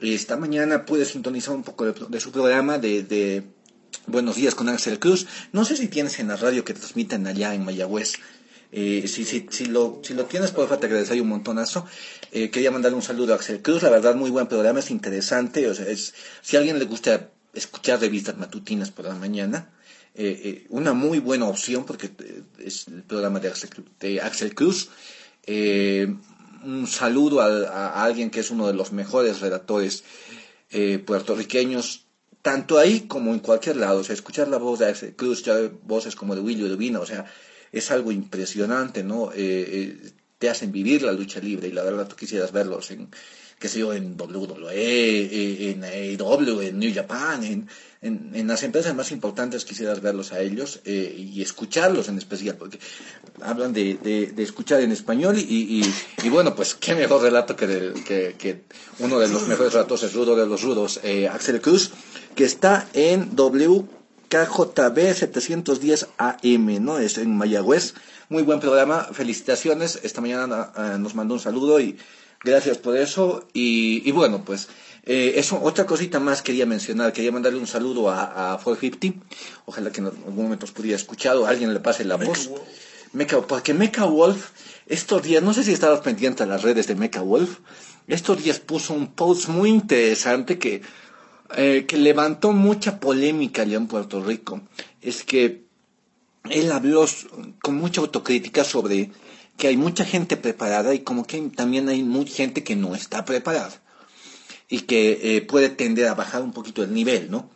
esta 0.00 0.36
mañana 0.36 0.86
pude 0.86 1.04
sintonizar 1.04 1.54
un 1.54 1.64
poco 1.64 1.84
de, 1.84 2.20
su 2.20 2.30
programa 2.30 2.78
de, 2.78 3.02
de, 3.02 3.42
Buenos 4.06 4.36
días 4.36 4.54
con 4.54 4.68
Axel 4.68 4.98
Cruz. 4.98 5.26
No 5.52 5.64
sé 5.64 5.76
si 5.76 5.88
tienes 5.88 6.18
en 6.18 6.28
la 6.28 6.36
radio 6.36 6.64
que 6.64 6.72
transmiten 6.72 7.26
allá 7.26 7.54
en 7.54 7.64
Mayagüez. 7.64 8.14
Eh, 8.70 9.08
si, 9.08 9.24
si, 9.24 9.46
si, 9.50 9.66
lo, 9.66 10.00
si 10.02 10.12
lo 10.14 10.26
tienes, 10.26 10.50
por 10.50 10.64
favor, 10.64 10.80
te 10.80 10.86
agradecería 10.86 11.22
un 11.22 11.28
montonazo. 11.28 11.86
Eh, 12.32 12.50
quería 12.50 12.70
mandarle 12.70 12.96
un 12.96 13.02
saludo 13.02 13.32
a 13.32 13.36
Axel 13.36 13.62
Cruz, 13.62 13.82
la 13.82 13.90
verdad, 13.90 14.14
muy 14.14 14.30
buen 14.30 14.46
programa, 14.46 14.80
es 14.80 14.90
interesante. 14.90 15.68
O 15.68 15.74
sea, 15.74 15.86
es, 15.86 16.14
si 16.42 16.56
a 16.56 16.60
alguien 16.60 16.78
le 16.78 16.84
gusta 16.84 17.30
escuchar 17.54 18.00
revistas 18.00 18.36
matutinas 18.36 18.90
por 18.90 19.06
la 19.06 19.14
mañana, 19.14 19.70
eh, 20.14 20.40
eh 20.44 20.66
una 20.68 20.92
muy 20.92 21.18
buena 21.18 21.46
opción 21.46 21.84
porque 21.84 22.10
es 22.58 22.88
el 22.88 23.02
programa 23.02 23.40
de 23.40 23.48
Axel, 23.48 23.70
de 24.00 24.20
Axel 24.20 24.54
Cruz. 24.54 24.90
Un 25.46 26.86
saludo 26.88 27.40
a, 27.40 27.46
a, 27.46 28.04
alguien 28.04 28.30
que 28.30 28.40
es 28.40 28.50
uno 28.50 28.66
de 28.66 28.74
los 28.74 28.92
mejores 28.92 29.40
redactores 29.40 30.04
puertorriqueños, 31.06 32.04
tanto 32.42 32.78
ahí 32.78 33.02
como 33.02 33.32
en 33.32 33.38
cualquier 33.38 33.76
lado. 33.76 34.00
O 34.00 34.04
sea, 34.04 34.12
escuchar 34.12 34.48
la 34.48 34.58
voz 34.58 34.78
de 34.78 34.86
Axel 34.86 35.16
Cruz, 35.16 35.42
ya 35.42 35.54
voces 35.84 36.14
como 36.14 36.34
de 36.34 36.42
Willy 36.42 36.64
Urbina, 36.64 37.00
o 37.00 37.06
sea, 37.06 37.24
es 37.72 37.90
algo 37.90 38.12
impresionante, 38.12 39.02
¿no? 39.02 39.30
te 40.38 40.48
hacen 40.48 40.72
vivir 40.72 41.02
la 41.02 41.12
lucha 41.12 41.40
libre 41.40 41.68
y 41.68 41.72
la 41.72 41.82
verdad 41.82 42.06
tú 42.06 42.16
quisieras 42.16 42.52
verlos 42.52 42.90
en, 42.90 43.08
qué 43.58 43.68
sé 43.68 43.80
yo, 43.80 43.92
en 43.92 44.16
WWE, 44.18 44.72
eh, 44.72 45.70
en 45.70 45.84
AEW, 45.84 46.60
en 46.60 46.78
New 46.78 46.94
Japan, 46.94 47.42
en, 47.42 47.68
en, 48.00 48.46
las 48.46 48.62
empresas 48.62 48.94
más 48.94 49.10
importantes 49.10 49.64
quisieras 49.64 50.00
verlos 50.00 50.32
a 50.32 50.40
ellos 50.40 50.80
eh, 50.84 51.12
y 51.16 51.42
escucharlos 51.42 52.08
en 52.08 52.18
especial, 52.18 52.56
porque 52.56 52.78
hablan 53.42 53.72
de, 53.72 53.94
de, 53.96 54.42
escuchar 54.42 54.80
en 54.80 54.92
español 54.92 55.36
y, 55.38 55.82
y, 56.22 56.28
bueno, 56.28 56.54
pues 56.54 56.76
qué 56.76 56.94
mejor 56.94 57.22
relato 57.22 57.56
que, 57.56 57.92
que, 58.06 58.36
que, 58.38 58.62
uno 59.00 59.18
de 59.18 59.28
los 59.28 59.48
mejores 59.48 59.72
relatos 59.72 60.04
es 60.04 60.14
Rudo 60.14 60.36
de 60.36 60.46
los 60.46 60.62
Rudos, 60.62 61.00
eh, 61.02 61.26
Axel 61.26 61.60
Cruz, 61.60 61.90
que 62.36 62.44
está 62.44 62.88
en 62.92 63.34
WKJB 64.30 65.14
710 65.14 66.08
AM, 66.18 66.84
¿no? 66.84 66.98
Es 66.98 67.18
en 67.18 67.36
Mayagüez 67.36 67.94
muy 68.28 68.42
buen 68.42 68.60
programa, 68.60 69.08
felicitaciones. 69.12 70.00
Esta 70.02 70.20
mañana 70.20 70.70
ah, 70.74 70.96
nos 70.98 71.14
mandó 71.14 71.34
un 71.34 71.40
saludo 71.40 71.80
y 71.80 71.96
gracias 72.44 72.78
por 72.78 72.96
eso. 72.96 73.48
Y, 73.52 74.10
bueno, 74.12 74.44
pues 74.44 74.68
Eh, 75.10 75.38
eso, 75.40 75.58
otra 75.62 75.86
cosita 75.86 76.20
más 76.20 76.42
quería 76.42 76.66
mencionar, 76.66 77.14
quería 77.14 77.32
mandarle 77.32 77.58
un 77.58 77.66
saludo 77.66 78.10
a, 78.10 78.52
a 78.52 78.58
450, 78.58 79.24
ojalá 79.64 79.90
que 79.90 80.02
en 80.02 80.08
algún 80.08 80.44
momento 80.44 80.66
os 80.66 80.72
pudiera 80.72 80.96
escuchar 80.96 81.34
o 81.36 81.46
alguien 81.46 81.72
le 81.72 81.80
pase 81.80 82.04
la 82.04 82.16
voz. 82.16 82.50
Mecha, 83.14 83.40
porque 83.40 83.72
Mecha 83.72 84.04
Wolf, 84.04 84.50
estos 84.86 85.22
días, 85.22 85.42
no 85.42 85.54
sé 85.54 85.64
si 85.64 85.72
estabas 85.72 86.00
pendiente 86.00 86.42
a 86.42 86.46
las 86.46 86.60
redes 86.60 86.88
de 86.88 86.94
Mecha 86.94 87.22
Wolf, 87.22 87.60
estos 88.06 88.44
días 88.44 88.60
puso 88.60 88.92
un 88.92 89.06
post 89.14 89.48
muy 89.48 89.70
interesante 89.70 90.58
que, 90.58 90.82
eh, 91.56 91.86
que 91.86 91.96
levantó 91.96 92.52
mucha 92.52 93.00
polémica 93.00 93.62
allá 93.62 93.76
en 93.76 93.86
Puerto 93.86 94.22
Rico. 94.22 94.60
Es 95.00 95.24
que 95.24 95.64
él 96.50 96.72
habló 96.72 97.06
con 97.62 97.76
mucha 97.76 98.00
autocrítica 98.00 98.64
sobre 98.64 99.10
que 99.56 99.68
hay 99.68 99.76
mucha 99.76 100.04
gente 100.04 100.36
preparada 100.36 100.94
y 100.94 101.00
como 101.00 101.26
que 101.26 101.40
también 101.54 101.88
hay 101.88 102.02
mucha 102.02 102.34
gente 102.34 102.62
que 102.62 102.76
no 102.76 102.94
está 102.94 103.24
preparada 103.24 103.82
y 104.68 104.80
que 104.82 105.36
eh, 105.36 105.42
puede 105.42 105.70
tender 105.70 106.06
a 106.06 106.14
bajar 106.14 106.42
un 106.42 106.52
poquito 106.52 106.82
el 106.82 106.92
nivel, 106.92 107.30
¿no? 107.30 107.50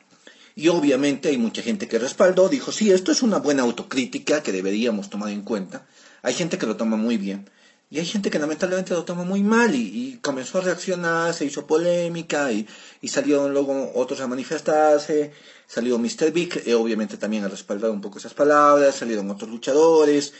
Y 0.54 0.68
obviamente 0.68 1.28
hay 1.28 1.38
mucha 1.38 1.62
gente 1.62 1.88
que 1.88 1.98
respaldó, 1.98 2.48
dijo, 2.48 2.72
sí, 2.72 2.90
esto 2.90 3.12
es 3.12 3.22
una 3.22 3.38
buena 3.38 3.62
autocrítica 3.62 4.42
que 4.42 4.52
deberíamos 4.52 5.08
tomar 5.08 5.30
en 5.30 5.42
cuenta. 5.42 5.86
Hay 6.22 6.34
gente 6.34 6.58
que 6.58 6.66
lo 6.66 6.76
toma 6.76 6.96
muy 6.96 7.16
bien. 7.16 7.48
Y 7.92 7.98
hay 7.98 8.06
gente 8.06 8.30
que 8.30 8.38
lamentablemente 8.38 8.94
lo 8.94 9.04
toma 9.04 9.22
muy 9.22 9.42
mal 9.42 9.74
y, 9.74 10.18
comenzó 10.22 10.56
a 10.56 10.60
reaccionar, 10.62 11.34
se 11.34 11.44
hizo 11.44 11.66
polémica 11.66 12.50
y, 12.50 12.66
y, 13.02 13.08
salieron 13.08 13.52
luego 13.52 13.92
otros 13.94 14.18
a 14.22 14.26
manifestarse. 14.26 15.30
Salió 15.66 15.98
Mr. 15.98 16.32
Big, 16.32 16.62
eh, 16.64 16.72
obviamente 16.72 17.18
también 17.18 17.44
a 17.44 17.48
respaldar 17.48 17.90
un 17.90 18.00
poco 18.00 18.18
esas 18.18 18.32
palabras, 18.32 18.94
salieron 18.94 19.30
otros 19.30 19.50
luchadores. 19.50 20.32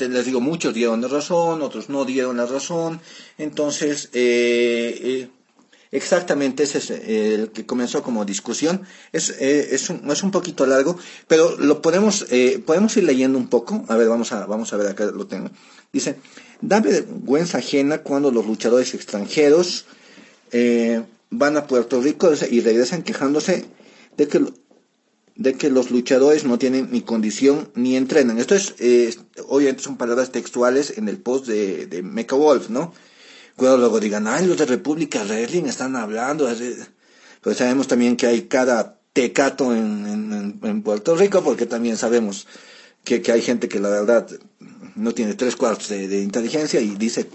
les 0.00 0.24
digo, 0.26 0.40
muchos 0.40 0.74
dieron 0.74 1.00
la 1.00 1.06
razón, 1.06 1.62
otros 1.62 1.88
no 1.90 2.04
dieron 2.04 2.38
la 2.38 2.46
razón. 2.46 3.00
Entonces, 3.38 4.10
eh, 4.12 4.98
eh 5.00 5.28
Exactamente, 5.92 6.62
ese 6.62 6.78
es 6.78 6.90
eh, 6.90 7.34
el 7.34 7.50
que 7.50 7.66
comenzó 7.66 8.00
como 8.00 8.24
discusión. 8.24 8.82
Es, 9.12 9.30
es, 9.30 9.90
un, 9.90 10.08
es 10.08 10.22
un 10.22 10.30
poquito 10.30 10.64
largo, 10.64 10.96
pero 11.26 11.56
lo 11.56 11.82
podemos, 11.82 12.26
podemos 12.64 12.96
ir 12.96 13.02
leyendo 13.02 13.36
un 13.36 13.48
poco. 13.48 13.84
A 13.88 13.96
ver, 13.96 14.08
vamos 14.08 14.30
a, 14.30 14.46
vamos 14.46 14.72
a 14.72 14.76
ver 14.76 14.86
acá 14.86 15.06
lo 15.06 15.26
tengo. 15.26 15.50
Dice, 15.92 16.20
da 16.60 16.80
vergüenza 16.80 17.58
ajena 17.58 17.98
cuando 17.98 18.30
los 18.30 18.46
luchadores 18.46 18.94
extranjeros 18.94 19.86
van 21.30 21.56
a 21.56 21.66
Puerto 21.66 22.00
Rico 22.00 22.32
y 22.50 22.60
regresan 22.60 23.02
quejándose 23.02 23.64
de 24.16 24.28
que, 24.28 24.44
de 25.36 25.54
que 25.54 25.70
los 25.70 25.90
luchadores 25.90 26.44
no 26.44 26.58
tienen 26.58 26.90
ni 26.90 27.02
condición 27.02 27.70
ni 27.74 27.96
entrenan. 27.96 28.38
Esto 28.38 28.54
es, 28.54 28.74
obviamente 29.46 29.82
son 29.82 29.96
palabras 29.96 30.32
textuales 30.32 30.98
en 30.98 31.08
el 31.08 31.18
post 31.18 31.46
de, 31.46 31.86
de 31.86 32.02
Mecha 32.02 32.36
Wolf, 32.36 32.68
¿no? 32.68 32.92
Cuando 33.56 33.78
luego 33.78 34.00
digan, 34.00 34.26
ay, 34.26 34.46
los 34.46 34.58
de 34.58 34.66
República 34.66 35.22
Wrestling 35.24 35.64
están 35.64 35.94
hablando. 35.94 36.48
Pues 37.42 37.56
sabemos 37.56 37.88
también 37.88 38.16
que 38.16 38.26
hay 38.26 38.42
cada 38.42 38.98
tecato 39.12 39.74
en, 39.74 40.58
en, 40.62 40.82
Puerto 40.82 41.16
Rico, 41.16 41.42
porque 41.42 41.66
también 41.66 41.96
sabemos 41.96 42.46
que, 43.04 43.22
que, 43.22 43.32
hay 43.32 43.42
gente 43.42 43.68
que 43.68 43.80
la 43.80 43.90
verdad 43.90 44.26
no 45.00 45.12
tiene 45.12 45.34
tres 45.34 45.56
cuartos 45.56 45.88
de, 45.88 46.22
inteligencia 46.22 46.80
y 46.80 46.90
dice 46.90 47.28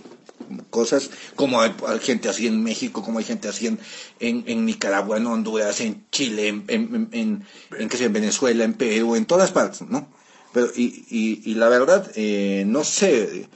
cosas 0.70 1.10
como 1.36 1.62
hay, 1.62 1.74
gente 2.02 2.30
así 2.30 2.48
en 2.48 2.64
México, 2.64 3.02
como 3.02 3.20
hay 3.20 3.26
gente 3.26 3.48
así 3.48 3.68
en, 3.68 3.80
en, 4.20 4.66
Nicaragua, 4.66 5.18
en 5.18 5.26
Honduras, 5.28 5.82
en 5.82 6.06
Chile, 6.12 6.50
en, 6.50 6.64
en, 6.68 7.10
en, 7.12 7.46
en 7.80 8.14
Venezuela, 8.14 8.64
en 8.64 8.74
Perú, 8.74 9.16
en 9.16 9.26
todas 9.26 9.52
partes, 9.52 9.82
¿no? 9.82 10.08
Pero, 10.54 10.68
y, 10.76 11.42
y, 11.44 11.56
la 11.56 11.68
verdad, 11.68 12.10
eh, 12.16 12.64
no 12.66 12.84
sé, 12.86 13.50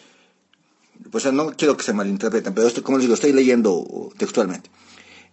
pues 1.11 1.31
no 1.31 1.51
quiero 1.51 1.77
que 1.77 1.83
se 1.83 1.93
malinterpreten, 1.93 2.53
pero 2.53 2.67
esto, 2.67 2.83
como 2.83 2.97
les 2.97 3.05
digo, 3.05 3.13
estoy 3.13 3.31
leyendo 3.31 4.11
textualmente. 4.17 4.69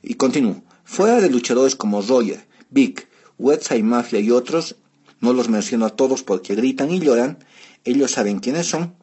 Y 0.02 0.14
continúo. 0.14 0.62
Fuera 0.84 1.20
de 1.20 1.28
luchadores 1.28 1.74
como 1.74 2.02
Roger, 2.02 2.46
Vic, 2.70 3.08
Westside 3.38 3.82
Mafia 3.82 4.20
y 4.20 4.30
otros, 4.30 4.76
no 5.20 5.32
los 5.32 5.48
menciono 5.48 5.86
a 5.86 5.90
todos 5.90 6.22
porque 6.22 6.54
gritan 6.54 6.92
y 6.92 7.00
lloran, 7.00 7.38
ellos 7.86 8.10
saben 8.10 8.40
quiénes 8.40 8.66
son, 8.66 8.94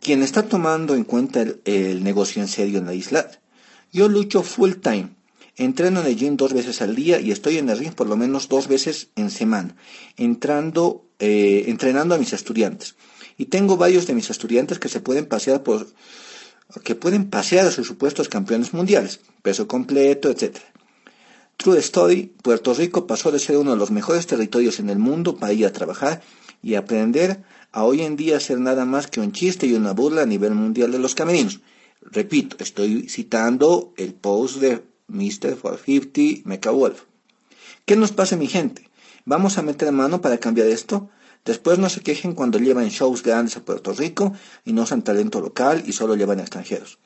quien 0.00 0.22
está 0.22 0.42
tomando 0.42 0.94
en 0.94 1.04
cuenta 1.04 1.44
el, 1.64 2.02
negocio 2.02 2.42
en 2.42 2.48
serio 2.48 2.78
en 2.78 2.86
la 2.86 2.94
isla. 2.94 3.30
Yo 3.92 4.08
lucho 4.08 4.42
full 4.42 4.72
time, 4.74 5.10
entreno 5.56 6.00
en 6.00 6.06
el 6.06 6.16
gym 6.16 6.36
dos 6.36 6.52
veces 6.52 6.82
al 6.82 6.94
día 6.94 7.20
y 7.20 7.30
estoy 7.30 7.58
en 7.58 7.68
el 7.68 7.78
ring 7.78 7.92
por 7.92 8.08
lo 8.08 8.16
menos 8.16 8.48
dos 8.48 8.68
veces 8.68 9.08
en 9.16 9.30
semana, 9.30 9.76
entrando, 10.16 11.04
eh, 11.18 11.64
entrenando 11.68 12.14
a 12.14 12.18
mis 12.18 12.32
estudiantes. 12.32 12.96
Y 13.36 13.46
tengo 13.46 13.76
varios 13.76 14.06
de 14.06 14.14
mis 14.14 14.30
estudiantes 14.30 14.78
que 14.78 14.88
se 14.88 15.00
pueden 15.00 15.26
pasear 15.26 15.62
por, 15.62 15.86
que 16.84 16.94
pueden 16.94 17.30
pasear 17.30 17.66
a 17.66 17.70
sus 17.70 17.86
supuestos 17.86 18.28
campeones 18.28 18.72
mundiales, 18.74 19.20
peso 19.42 19.68
completo, 19.68 20.30
etc. 20.30 20.56
True 21.56 21.78
Story, 21.78 22.32
Puerto 22.42 22.72
Rico 22.74 23.06
pasó 23.06 23.32
de 23.32 23.38
ser 23.38 23.56
uno 23.56 23.72
de 23.72 23.76
los 23.76 23.90
mejores 23.90 24.26
territorios 24.26 24.78
en 24.78 24.90
el 24.90 24.98
mundo 24.98 25.36
para 25.36 25.52
ir 25.52 25.66
a 25.66 25.72
trabajar 25.72 26.22
y 26.62 26.74
aprender 26.74 27.42
a 27.72 27.84
hoy 27.84 28.02
en 28.02 28.16
día 28.16 28.40
ser 28.40 28.58
nada 28.60 28.84
más 28.84 29.06
que 29.06 29.20
un 29.20 29.32
chiste 29.32 29.66
y 29.66 29.74
una 29.74 29.92
burla 29.92 30.22
a 30.22 30.26
nivel 30.26 30.54
mundial 30.54 30.92
de 30.92 30.98
los 30.98 31.14
camerinos. 31.14 31.60
Repito, 32.00 32.56
estoy 32.60 33.08
citando 33.08 33.92
el 33.96 34.14
post 34.14 34.56
de 34.56 34.82
Mr. 35.08 35.56
450 35.56 36.48
Mecha 36.48 36.70
Wolf. 36.70 37.02
¿Qué 37.84 37.96
nos 37.96 38.12
pasa, 38.12 38.36
mi 38.36 38.46
gente? 38.46 38.88
¿Vamos 39.24 39.58
a 39.58 39.62
meter 39.62 39.90
mano 39.92 40.20
para 40.20 40.38
cambiar 40.38 40.68
esto? 40.68 41.10
Después 41.44 41.78
no 41.78 41.88
se 41.88 42.00
quejen 42.00 42.34
cuando 42.34 42.58
llevan 42.58 42.88
shows 42.88 43.22
grandes 43.22 43.56
a 43.56 43.64
Puerto 43.64 43.92
Rico 43.92 44.32
y 44.64 44.72
no 44.72 44.82
usan 44.82 45.02
talento 45.02 45.40
local 45.40 45.82
y 45.86 45.92
solo 45.92 46.14
llevan 46.14 46.40
extranjeros. 46.40 46.98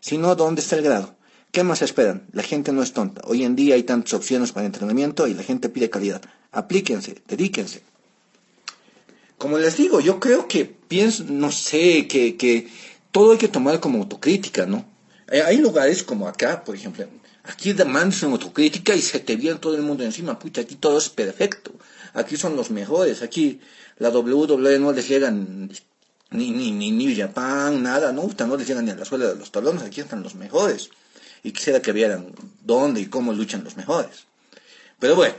Si 0.00 0.16
no, 0.16 0.34
¿dónde 0.34 0.62
está 0.62 0.76
el 0.76 0.82
grado? 0.82 1.16
¿Qué 1.52 1.64
más 1.64 1.82
esperan? 1.82 2.26
La 2.32 2.42
gente 2.42 2.72
no 2.72 2.82
es 2.82 2.92
tonta. 2.92 3.22
Hoy 3.24 3.44
en 3.44 3.56
día 3.56 3.74
hay 3.74 3.82
tantas 3.82 4.14
opciones 4.14 4.52
para 4.52 4.66
entrenamiento 4.66 5.26
y 5.26 5.34
la 5.34 5.42
gente 5.42 5.68
pide 5.68 5.90
calidad. 5.90 6.22
Aplíquense, 6.52 7.22
dedíquense. 7.26 7.82
Como 9.40 9.56
les 9.56 9.78
digo, 9.78 10.00
yo 10.00 10.20
creo 10.20 10.46
que 10.46 10.66
pienso, 10.66 11.24
no 11.26 11.50
sé, 11.50 12.06
que, 12.06 12.36
que 12.36 12.68
todo 13.10 13.32
hay 13.32 13.38
que 13.38 13.48
tomar 13.48 13.80
como 13.80 14.00
autocrítica, 14.00 14.66
¿no? 14.66 14.84
Eh, 15.32 15.40
hay 15.40 15.56
lugares 15.56 16.02
como 16.02 16.28
acá, 16.28 16.62
por 16.62 16.76
ejemplo, 16.76 17.06
aquí 17.44 17.72
demandas 17.72 18.22
autocrítica 18.22 18.94
y 18.94 19.00
se 19.00 19.18
te 19.18 19.36
viene 19.36 19.58
todo 19.58 19.76
el 19.76 19.80
mundo 19.80 20.04
encima, 20.04 20.38
pucha, 20.38 20.60
aquí 20.60 20.74
todo 20.74 20.98
es 20.98 21.08
perfecto, 21.08 21.72
aquí 22.12 22.36
son 22.36 22.54
los 22.54 22.70
mejores, 22.70 23.22
aquí 23.22 23.60
la 23.96 24.10
WWE 24.10 24.78
no 24.78 24.92
les 24.92 25.08
llegan 25.08 25.70
ni, 26.32 26.50
ni, 26.50 26.70
ni, 26.70 26.90
ni 26.90 27.16
Japan, 27.16 27.82
nada, 27.82 28.12
no, 28.12 28.28
no 28.46 28.56
les 28.58 28.68
llegan 28.68 28.84
ni 28.84 28.90
a 28.90 28.96
la 28.96 29.06
suela 29.06 29.28
de 29.28 29.36
los 29.36 29.50
talones, 29.50 29.82
aquí 29.84 30.02
están 30.02 30.22
los 30.22 30.34
mejores. 30.34 30.90
Y 31.42 31.52
quisiera 31.52 31.80
que 31.80 31.92
vieran 31.92 32.34
dónde 32.62 33.00
y 33.00 33.06
cómo 33.06 33.32
luchan 33.32 33.64
los 33.64 33.78
mejores. 33.78 34.26
Pero 34.98 35.16
bueno, 35.16 35.36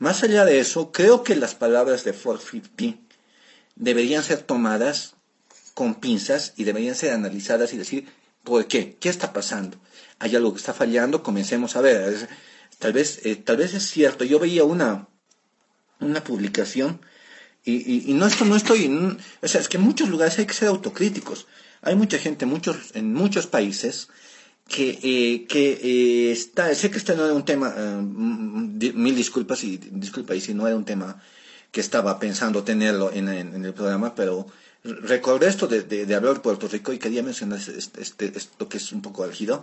más 0.00 0.24
allá 0.24 0.44
de 0.44 0.58
eso, 0.58 0.90
creo 0.90 1.22
que 1.22 1.36
las 1.36 1.54
palabras 1.54 2.02
de 2.02 2.12
450 2.12 3.05
deberían 3.76 4.24
ser 4.24 4.42
tomadas 4.42 5.14
con 5.74 5.94
pinzas 5.94 6.54
y 6.56 6.64
deberían 6.64 6.94
ser 6.94 7.12
analizadas 7.12 7.72
y 7.72 7.76
decir, 7.76 8.08
¿por 8.42 8.66
qué? 8.66 8.96
¿Qué 8.98 9.08
está 9.08 9.32
pasando? 9.32 9.78
¿Hay 10.18 10.34
algo 10.34 10.52
que 10.52 10.58
está 10.58 10.74
fallando? 10.74 11.22
Comencemos 11.22 11.76
a 11.76 11.82
ver. 11.82 12.28
Tal 12.78 12.92
vez, 12.92 13.20
eh, 13.24 13.36
tal 13.36 13.58
vez 13.58 13.74
es 13.74 13.88
cierto. 13.88 14.24
Yo 14.24 14.38
veía 14.38 14.64
una, 14.64 15.08
una 16.00 16.24
publicación 16.24 17.00
y, 17.64 18.10
y, 18.10 18.14
no 18.14 18.28
esto 18.28 18.44
no 18.44 18.54
estoy, 18.54 18.86
o 19.42 19.48
sea, 19.48 19.60
es 19.60 19.68
que 19.68 19.76
en 19.76 19.82
muchos 19.82 20.08
lugares 20.08 20.38
hay 20.38 20.46
que 20.46 20.54
ser 20.54 20.68
autocríticos. 20.68 21.48
Hay 21.82 21.96
mucha 21.96 22.16
gente, 22.16 22.46
muchos, 22.46 22.94
en 22.94 23.12
muchos 23.12 23.48
países, 23.48 24.08
que, 24.68 24.98
eh, 25.02 25.46
que 25.46 25.72
eh, 25.82 26.30
está, 26.30 26.72
sé 26.76 26.90
que 26.92 26.98
este 26.98 27.16
no 27.16 27.24
era 27.24 27.34
un 27.34 27.44
tema, 27.44 27.74
eh, 27.76 28.00
mil 28.94 29.16
disculpas 29.16 29.64
y 29.64 29.78
disculpa 29.78 30.36
y 30.36 30.40
si 30.40 30.54
no 30.54 30.66
era 30.66 30.76
un 30.76 30.84
tema 30.84 31.20
que 31.76 31.82
estaba 31.82 32.18
pensando 32.18 32.64
tenerlo 32.64 33.12
en, 33.12 33.28
en, 33.28 33.62
el 33.62 33.74
programa, 33.74 34.14
pero 34.14 34.46
recordé 34.82 35.48
esto 35.48 35.66
de, 35.66 35.82
de, 35.82 36.06
de, 36.06 36.14
hablar 36.14 36.32
de 36.32 36.40
Puerto 36.40 36.68
Rico 36.68 36.90
y 36.90 36.98
quería 36.98 37.22
mencionar 37.22 37.58
este, 37.58 38.00
este, 38.00 38.32
esto 38.34 38.66
que 38.66 38.78
es 38.78 38.92
un 38.92 39.02
poco 39.02 39.24
álgido. 39.24 39.62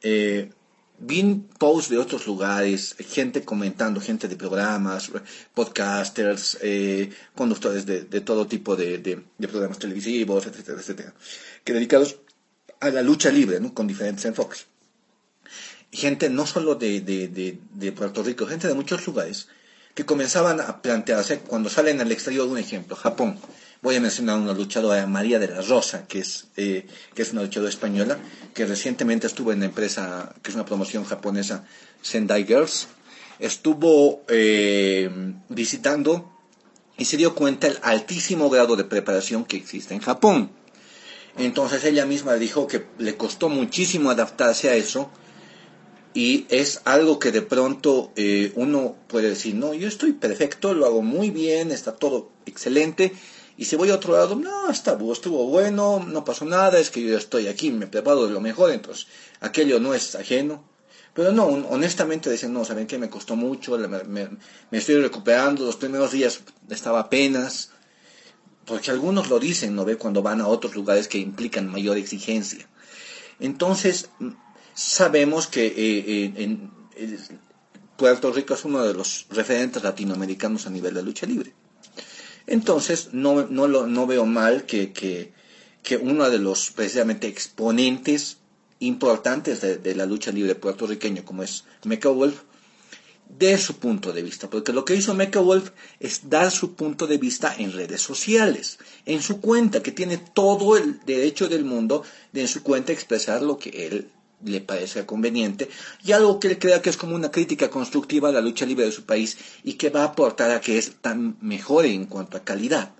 Eh, 0.00 0.52
vi 1.00 1.42
posts 1.58 1.90
de 1.90 1.98
otros 1.98 2.28
lugares, 2.28 2.94
gente 3.00 3.44
comentando, 3.44 4.00
gente 4.00 4.28
de 4.28 4.36
programas, 4.36 5.10
podcasters, 5.52 6.58
eh, 6.62 7.10
conductores 7.34 7.84
de, 7.86 8.20
todo 8.20 8.46
tipo 8.46 8.76
de, 8.76 9.20
programas 9.50 9.80
televisivos, 9.80 10.46
etcétera, 10.46 10.78
etcétera, 10.78 11.12
que 11.64 11.72
dedicados 11.72 12.20
a 12.78 12.90
la 12.90 13.02
lucha 13.02 13.32
libre, 13.32 13.58
¿no? 13.58 13.74
con 13.74 13.88
diferentes 13.88 14.24
enfoques. 14.26 14.66
Gente 15.90 16.30
no 16.30 16.46
solo 16.46 16.76
de, 16.76 17.00
de 17.00 17.92
Puerto 17.92 18.22
Rico, 18.22 18.46
gente 18.46 18.68
de 18.68 18.74
muchos 18.74 19.04
lugares, 19.08 19.48
que 19.98 20.06
comenzaban 20.06 20.60
a 20.60 20.80
plantearse, 20.80 21.40
cuando 21.40 21.68
salen 21.68 22.00
al 22.00 22.12
exterior, 22.12 22.46
un 22.46 22.56
ejemplo, 22.56 22.94
Japón, 22.94 23.36
Voy 23.82 23.96
a 23.96 24.00
mencionar 24.00 24.38
una 24.38 24.52
luchadora, 24.52 25.04
María 25.08 25.40
de 25.40 25.48
la 25.48 25.60
Rosa, 25.60 26.06
que 26.06 26.20
es, 26.20 26.46
eh, 26.56 26.86
que 27.14 27.22
es 27.22 27.32
una 27.32 27.42
luchadora 27.42 27.68
española, 27.70 28.16
que 28.54 28.64
recientemente 28.64 29.26
estuvo 29.26 29.52
en 29.52 29.58
la 29.60 29.66
empresa, 29.66 30.34
que 30.42 30.50
es 30.50 30.54
una 30.54 30.64
promoción 30.64 31.04
japonesa, 31.04 31.64
Sendai 32.02 32.44
Girls. 32.44 32.86
Estuvo 33.40 34.22
eh, 34.28 35.10
visitando 35.48 36.32
y 36.96 37.04
se 37.04 37.16
dio 37.16 37.34
cuenta 37.34 37.66
el 37.66 37.78
altísimo 37.82 38.50
grado 38.50 38.76
de 38.76 38.84
preparación 38.84 39.44
que 39.44 39.56
existe 39.56 39.94
en 39.94 40.00
Japón. 40.00 40.50
Entonces 41.36 41.84
ella 41.84 42.04
misma 42.06 42.34
dijo 42.34 42.68
que 42.68 42.86
le 42.98 43.16
costó 43.16 43.48
muchísimo 43.48 44.10
adaptarse 44.10 44.70
a 44.70 44.74
eso 44.76 45.10
y 46.14 46.46
es 46.48 46.80
algo 46.84 47.18
que 47.18 47.32
de 47.32 47.42
pronto 47.42 48.12
eh, 48.16 48.52
uno 48.56 48.96
puede 49.08 49.30
decir, 49.30 49.54
no, 49.54 49.74
yo 49.74 49.88
estoy 49.88 50.12
perfecto, 50.12 50.74
lo 50.74 50.86
hago 50.86 51.02
muy 51.02 51.30
bien, 51.30 51.70
está 51.70 51.96
todo 51.96 52.30
excelente, 52.46 53.12
y 53.56 53.64
si 53.64 53.74
voy 53.74 53.90
a 53.90 53.96
otro 53.96 54.12
lado, 54.12 54.36
no, 54.36 54.70
está, 54.70 54.96
estuvo 55.12 55.46
bueno, 55.46 56.04
no 56.06 56.24
pasó 56.24 56.44
nada, 56.44 56.78
es 56.78 56.90
que 56.90 57.02
yo 57.02 57.18
estoy 57.18 57.48
aquí, 57.48 57.72
me 57.72 57.88
preparo 57.88 58.26
de 58.26 58.32
lo 58.32 58.40
mejor, 58.40 58.70
entonces 58.70 59.08
aquello 59.40 59.80
no 59.80 59.94
es 59.94 60.14
ajeno. 60.14 60.64
Pero 61.12 61.32
no, 61.32 61.46
honestamente 61.46 62.30
dicen, 62.30 62.52
no, 62.52 62.64
¿saben 62.64 62.86
qué? 62.86 62.96
Me 62.96 63.10
costó 63.10 63.34
mucho, 63.34 63.76
me, 63.76 64.28
estoy 64.70 65.00
recuperando, 65.00 65.64
los 65.64 65.74
primeros 65.74 66.12
días 66.12 66.42
estaba 66.70 67.00
apenas, 67.00 67.72
porque 68.64 68.92
algunos 68.92 69.28
lo 69.28 69.40
dicen, 69.40 69.74
¿no 69.74 69.84
ve? 69.84 69.96
Cuando 69.96 70.22
van 70.22 70.40
a 70.40 70.46
otros 70.46 70.76
lugares 70.76 71.08
que 71.08 71.18
implican 71.18 71.68
mayor 71.68 71.96
exigencia. 71.96 72.68
Entonces, 73.40 74.10
sabemos 74.78 75.48
que 75.48 75.66
eh, 75.66 76.32
en, 76.36 76.70
Puerto 77.96 78.32
Rico 78.32 78.54
es 78.54 78.64
uno 78.64 78.84
de 78.84 78.94
los 78.94 79.26
referentes 79.28 79.82
latinoamericanos 79.82 80.66
a 80.66 80.70
nivel 80.70 80.94
de 80.94 81.02
lucha 81.02 81.26
libre. 81.26 81.52
Entonces, 82.46 83.08
no, 83.12 83.44
no, 83.48 83.66
lo, 83.66 83.88
no 83.88 84.06
veo 84.06 84.24
mal 84.24 84.66
que, 84.66 84.92
que, 84.92 85.32
que 85.82 85.96
uno 85.96 86.30
de 86.30 86.38
los 86.38 86.70
precisamente 86.70 87.26
exponentes 87.26 88.38
importantes 88.78 89.60
de, 89.60 89.94
la 89.96 90.06
lucha 90.06 90.30
libre 90.30 90.54
puertorriqueña, 90.54 91.24
como 91.24 91.42
es 91.42 91.64
Mecha 91.84 92.10
Wolf, 92.10 92.42
de 93.28 93.58
su 93.58 93.78
punto 93.78 94.12
de 94.12 94.22
vista, 94.22 94.48
porque 94.48 94.72
lo 94.72 94.84
que 94.84 94.94
hizo 94.94 95.12
Mecha 95.12 95.40
Wolf 95.40 95.70
es 95.98 96.30
dar 96.30 96.52
su 96.52 96.76
punto 96.76 97.08
de 97.08 97.18
vista 97.18 97.52
en 97.58 97.72
redes 97.72 98.00
sociales, 98.00 98.78
en 99.06 99.22
su 99.22 99.40
cuenta, 99.40 99.82
que 99.82 99.90
tiene 99.90 100.18
todo 100.18 100.76
el 100.76 101.00
derecho 101.04 101.48
del 101.48 101.64
mundo 101.64 102.04
de 102.32 102.42
en 102.42 102.48
su 102.48 102.62
cuenta 102.62 102.92
expresar 102.92 103.42
lo 103.42 103.58
que 103.58 103.88
él 103.88 104.12
le 104.44 104.60
parece 104.60 105.04
conveniente 105.04 105.68
y 106.04 106.12
algo 106.12 106.38
que 106.38 106.48
él 106.48 106.58
crea 106.58 106.80
que 106.80 106.90
es 106.90 106.96
como 106.96 107.14
una 107.14 107.30
crítica 107.30 107.70
constructiva 107.70 108.28
a 108.28 108.32
la 108.32 108.40
lucha 108.40 108.66
libre 108.66 108.84
de 108.84 108.92
su 108.92 109.04
país 109.04 109.36
y 109.64 109.74
que 109.74 109.90
va 109.90 110.02
a 110.02 110.06
aportar 110.06 110.50
a 110.50 110.60
que 110.60 110.78
es 110.78 110.96
tan 111.00 111.36
mejore 111.40 111.92
en 111.92 112.06
cuanto 112.06 112.36
a 112.36 112.44
calidad. 112.44 112.92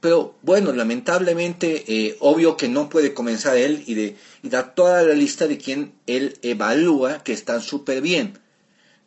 Pero 0.00 0.36
bueno, 0.42 0.72
lamentablemente, 0.72 1.84
eh, 1.86 2.16
obvio 2.18 2.56
que 2.56 2.68
no 2.68 2.88
puede 2.88 3.14
comenzar 3.14 3.56
él 3.56 3.84
y, 3.86 3.94
de, 3.94 4.16
dar 4.42 4.74
toda 4.74 5.02
la 5.02 5.14
lista 5.14 5.46
de 5.46 5.58
quien 5.58 5.94
él 6.06 6.38
evalúa 6.42 7.22
que 7.22 7.32
están 7.32 7.62
súper 7.62 8.00
bien. 8.00 8.38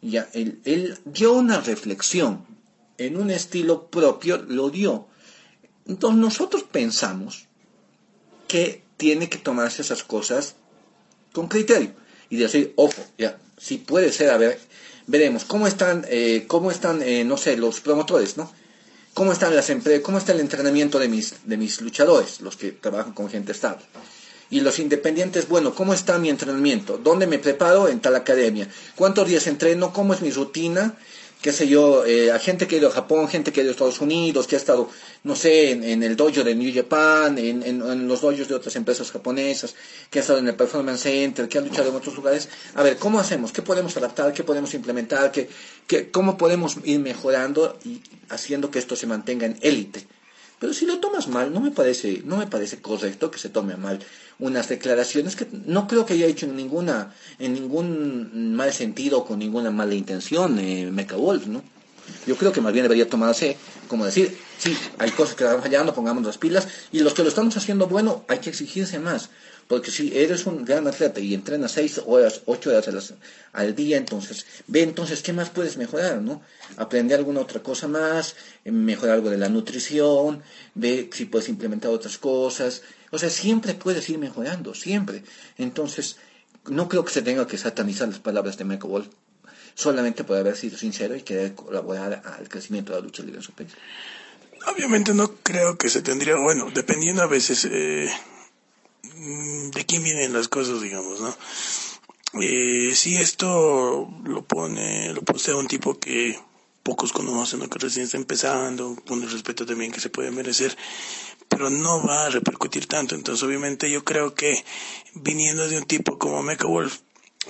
Ya, 0.01 0.29
él 0.33 0.97
dio 1.03 1.33
una 1.33 1.59
reflexión 1.59 2.45
en 2.97 3.17
un 3.17 3.29
estilo 3.29 3.87
propio, 3.87 4.37
lo 4.37 4.69
dio. 4.69 5.07
Entonces 5.85 6.19
nosotros 6.19 6.63
pensamos 6.63 7.47
que 8.47 8.83
tiene 8.97 9.29
que 9.29 9.37
tomarse 9.37 9.81
esas 9.81 10.03
cosas 10.03 10.55
con 11.35 11.47
criterio 11.47 11.91
y 12.31 12.37
decir, 12.37 12.73
ojo, 12.77 13.05
ya, 13.19 13.37
si 13.57 13.77
puede 13.77 14.11
ser, 14.11 14.31
a 14.31 14.37
ver, 14.37 14.57
veremos 15.05 15.45
cómo 15.45 15.67
están, 15.67 16.05
eh, 16.09 16.45
cómo 16.47 16.71
están, 16.71 17.03
eh, 17.03 17.23
no 17.23 17.37
sé, 17.37 17.57
los 17.57 17.81
promotores, 17.81 18.37
¿no? 18.37 18.51
cómo 19.15 19.31
están 19.31 19.55
las 19.55 19.71
cómo 20.03 20.17
está 20.17 20.33
el 20.33 20.41
entrenamiento 20.41 20.99
de 20.99 21.07
mis, 21.07 21.35
de 21.45 21.55
mis 21.55 21.79
luchadores, 21.81 22.41
los 22.41 22.57
que 22.57 22.73
trabajan 22.73 23.13
con 23.13 23.29
gente 23.29 23.53
estable. 23.53 23.83
Y 24.49 24.59
los 24.59 24.77
independientes, 24.77 25.47
bueno, 25.47 25.73
¿cómo 25.73 25.93
está 25.93 26.19
mi 26.19 26.29
entrenamiento? 26.29 26.97
¿Dónde 26.97 27.25
me 27.25 27.39
preparo? 27.39 27.87
En 27.87 28.01
tal 28.01 28.15
academia. 28.15 28.67
¿Cuántos 28.95 29.27
días 29.27 29.47
entreno? 29.47 29.93
¿Cómo 29.93 30.13
es 30.13 30.21
mi 30.21 30.31
rutina? 30.31 30.95
Qué 31.45 31.51
sé 31.51 31.67
yo, 31.67 32.03
eh, 32.07 32.31
a 32.31 32.39
gente 32.39 32.65
que 32.65 32.73
ha 32.73 32.79
ido 32.79 32.87
a 32.87 32.91
Japón, 32.91 33.27
gente 33.27 33.53
que 33.53 33.59
ha 33.59 33.63
ido 33.63 33.69
a 33.69 33.73
Estados 33.73 34.01
Unidos, 34.01 34.47
que 34.47 34.55
ha 34.55 34.57
estado, 34.57 34.89
no 35.23 35.35
sé, 35.35 35.73
en, 35.73 36.01
el 36.01 36.15
dojo 36.15 36.43
de 36.43 36.55
New 36.55 36.73
Japan, 36.73 37.37
en, 37.37 37.61
en, 37.61 38.07
los 38.07 38.21
dojos 38.21 38.47
de 38.47 38.55
otras 38.55 38.75
empresas 38.75 39.11
japonesas, 39.11 39.75
que 40.09 40.17
ha 40.17 40.21
estado 40.23 40.39
en 40.39 40.47
el 40.47 40.55
Performance 40.55 41.01
Center, 41.01 41.47
que 41.47 41.59
ha 41.59 41.61
luchado 41.61 41.89
en 41.89 41.95
otros 41.97 42.15
lugares. 42.15 42.49
A 42.73 42.81
ver, 42.81 42.97
¿cómo 42.97 43.19
hacemos? 43.19 43.51
¿Qué 43.51 43.61
podemos 43.61 43.95
adaptar? 43.95 44.33
¿Qué 44.33 44.43
podemos 44.43 44.73
implementar? 44.73 45.31
¿Qué, 45.31 45.47
qué, 45.85 46.09
¿Cómo 46.09 46.35
podemos 46.35 46.77
ir 46.83 46.99
mejorando 46.99 47.77
y 47.85 48.01
haciendo 48.29 48.71
que 48.71 48.79
esto 48.79 48.95
se 48.95 49.05
mantenga 49.05 49.45
en 49.45 49.59
élite? 49.61 50.07
Pero 50.59 50.73
si 50.73 50.85
lo 50.85 50.99
tomas 50.99 51.27
mal, 51.27 51.53
no 51.53 51.59
me 51.59 51.71
parece, 51.71 52.21
no 52.25 52.37
me 52.37 52.47
parece 52.47 52.81
correcto 52.81 53.29
que 53.29 53.39
se 53.39 53.49
tome 53.49 53.75
mal 53.75 53.99
unas 54.39 54.67
declaraciones 54.67 55.35
que 55.35 55.47
no 55.65 55.87
creo 55.87 56.05
que 56.05 56.13
haya 56.13 56.25
hecho 56.25 56.45
en 56.45 56.55
ninguna, 56.55 57.13
en 57.39 57.53
ningún 57.53 58.55
mal 58.55 58.73
sentido, 58.73 59.25
con 59.25 59.39
ninguna 59.39 59.71
mala 59.71 59.95
intención, 59.95 60.59
eh, 60.59 60.89
Mecha 60.91 61.15
Wolf, 61.15 61.47
¿no? 61.47 61.63
Yo 62.27 62.35
creo 62.35 62.51
que 62.51 62.61
más 62.61 62.73
bien 62.73 62.83
debería 62.83 63.09
tomarse 63.09 63.57
como 63.87 64.05
decir, 64.05 64.37
sí, 64.57 64.77
hay 64.97 65.11
cosas 65.11 65.35
que 65.35 65.43
están 65.43 65.61
fallando, 65.61 65.93
pongamos 65.93 66.23
las 66.23 66.37
pilas, 66.37 66.67
y 66.91 66.99
los 66.99 67.13
que 67.13 67.23
lo 67.23 67.29
estamos 67.29 67.55
haciendo 67.57 67.87
bueno, 67.87 68.25
hay 68.27 68.39
que 68.39 68.49
exigirse 68.49 68.99
más. 68.99 69.29
Porque 69.67 69.89
si 69.89 70.15
eres 70.15 70.45
un 70.45 70.63
gran 70.63 70.87
atleta 70.87 71.19
y 71.19 71.33
entrenas 71.33 71.71
seis 71.71 71.99
horas, 72.05 72.41
ocho 72.45 72.69
horas 72.69 73.13
al 73.51 73.75
día, 73.75 73.97
entonces 73.97 74.45
ve 74.67 74.83
entonces 74.83 75.23
qué 75.23 75.33
más 75.33 75.49
puedes 75.49 75.77
mejorar, 75.77 76.21
¿no? 76.21 76.41
Aprender 76.77 77.17
alguna 77.17 77.41
otra 77.41 77.63
cosa 77.63 77.87
más, 77.87 78.35
eh, 78.63 78.71
mejorar 78.71 79.15
algo 79.15 79.31
de 79.31 79.37
la 79.37 79.49
nutrición, 79.49 80.43
ve 80.75 81.09
si 81.11 81.25
puedes 81.25 81.49
implementar 81.49 81.89
otras 81.89 82.19
cosas. 82.19 82.83
O 83.09 83.17
sea, 83.17 83.31
siempre 83.31 83.73
puedes 83.73 84.07
ir 84.09 84.19
mejorando, 84.19 84.75
siempre. 84.75 85.23
Entonces, 85.57 86.17
no 86.67 86.87
creo 86.87 87.03
que 87.03 87.13
se 87.13 87.23
tenga 87.23 87.47
que 87.47 87.57
satanizar 87.57 88.07
las 88.07 88.19
palabras 88.19 88.57
de 88.57 88.65
Michael 88.65 88.91
Wolf 88.91 89.07
solamente 89.75 90.23
por 90.23 90.37
haber 90.37 90.55
sido 90.55 90.77
sincero 90.77 91.15
y 91.15 91.21
querer 91.21 91.53
colaborar 91.53 92.21
al 92.23 92.47
crecimiento 92.49 92.93
de 92.93 92.99
la 92.99 93.05
lucha 93.05 93.23
libre 93.23 93.39
en 93.39 93.43
su 93.43 93.51
país. 93.51 93.71
Obviamente 94.67 95.13
no 95.13 95.27
creo 95.43 95.77
que 95.77 95.89
se 95.89 96.01
tendría, 96.01 96.37
bueno, 96.37 96.71
dependiendo 96.73 97.21
a 97.21 97.27
veces 97.27 97.67
eh, 97.69 98.09
de 99.15 99.85
quién 99.85 100.03
vienen 100.03 100.33
las 100.33 100.47
cosas, 100.47 100.81
digamos, 100.81 101.19
¿no? 101.21 101.35
Eh, 102.41 102.93
si 102.95 103.15
esto 103.15 104.09
lo 104.25 104.43
pone, 104.43 105.13
lo 105.13 105.21
posee 105.21 105.53
un 105.53 105.67
tipo 105.67 105.99
que 105.99 106.37
pocos 106.83 107.13
conocen 107.13 107.61
o 107.61 107.69
que 107.69 107.79
recién 107.79 108.05
está 108.05 108.17
empezando, 108.17 108.95
con 109.07 109.23
el 109.23 109.31
respeto 109.31 109.65
también 109.65 109.91
que 109.91 110.01
se 110.01 110.09
puede 110.09 110.31
merecer, 110.31 110.77
pero 111.47 111.69
no 111.69 112.05
va 112.05 112.25
a 112.25 112.29
repercutir 112.29 112.87
tanto. 112.87 113.15
Entonces, 113.15 113.43
obviamente, 113.43 113.89
yo 113.89 114.03
creo 114.03 114.35
que 114.35 114.63
viniendo 115.13 115.67
de 115.67 115.77
un 115.77 115.85
tipo 115.85 116.19
como 116.19 116.43
Mecha 116.43 116.67
Wolf, 116.67 116.99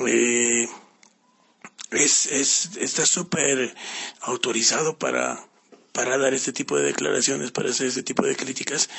eh, 0.06 0.70
es, 1.92 2.28
es, 2.28 2.78
está 2.78 3.06
súper 3.06 3.76
autorizado 4.22 4.98
para 4.98 5.48
para 5.96 6.18
dar 6.18 6.34
este 6.34 6.52
tipo 6.52 6.78
de 6.78 6.84
declaraciones, 6.84 7.52
para 7.52 7.70
hacer 7.70 7.88
este 7.88 8.04
tipo 8.04 8.26
de 8.26 8.36
críticas, 8.36 8.90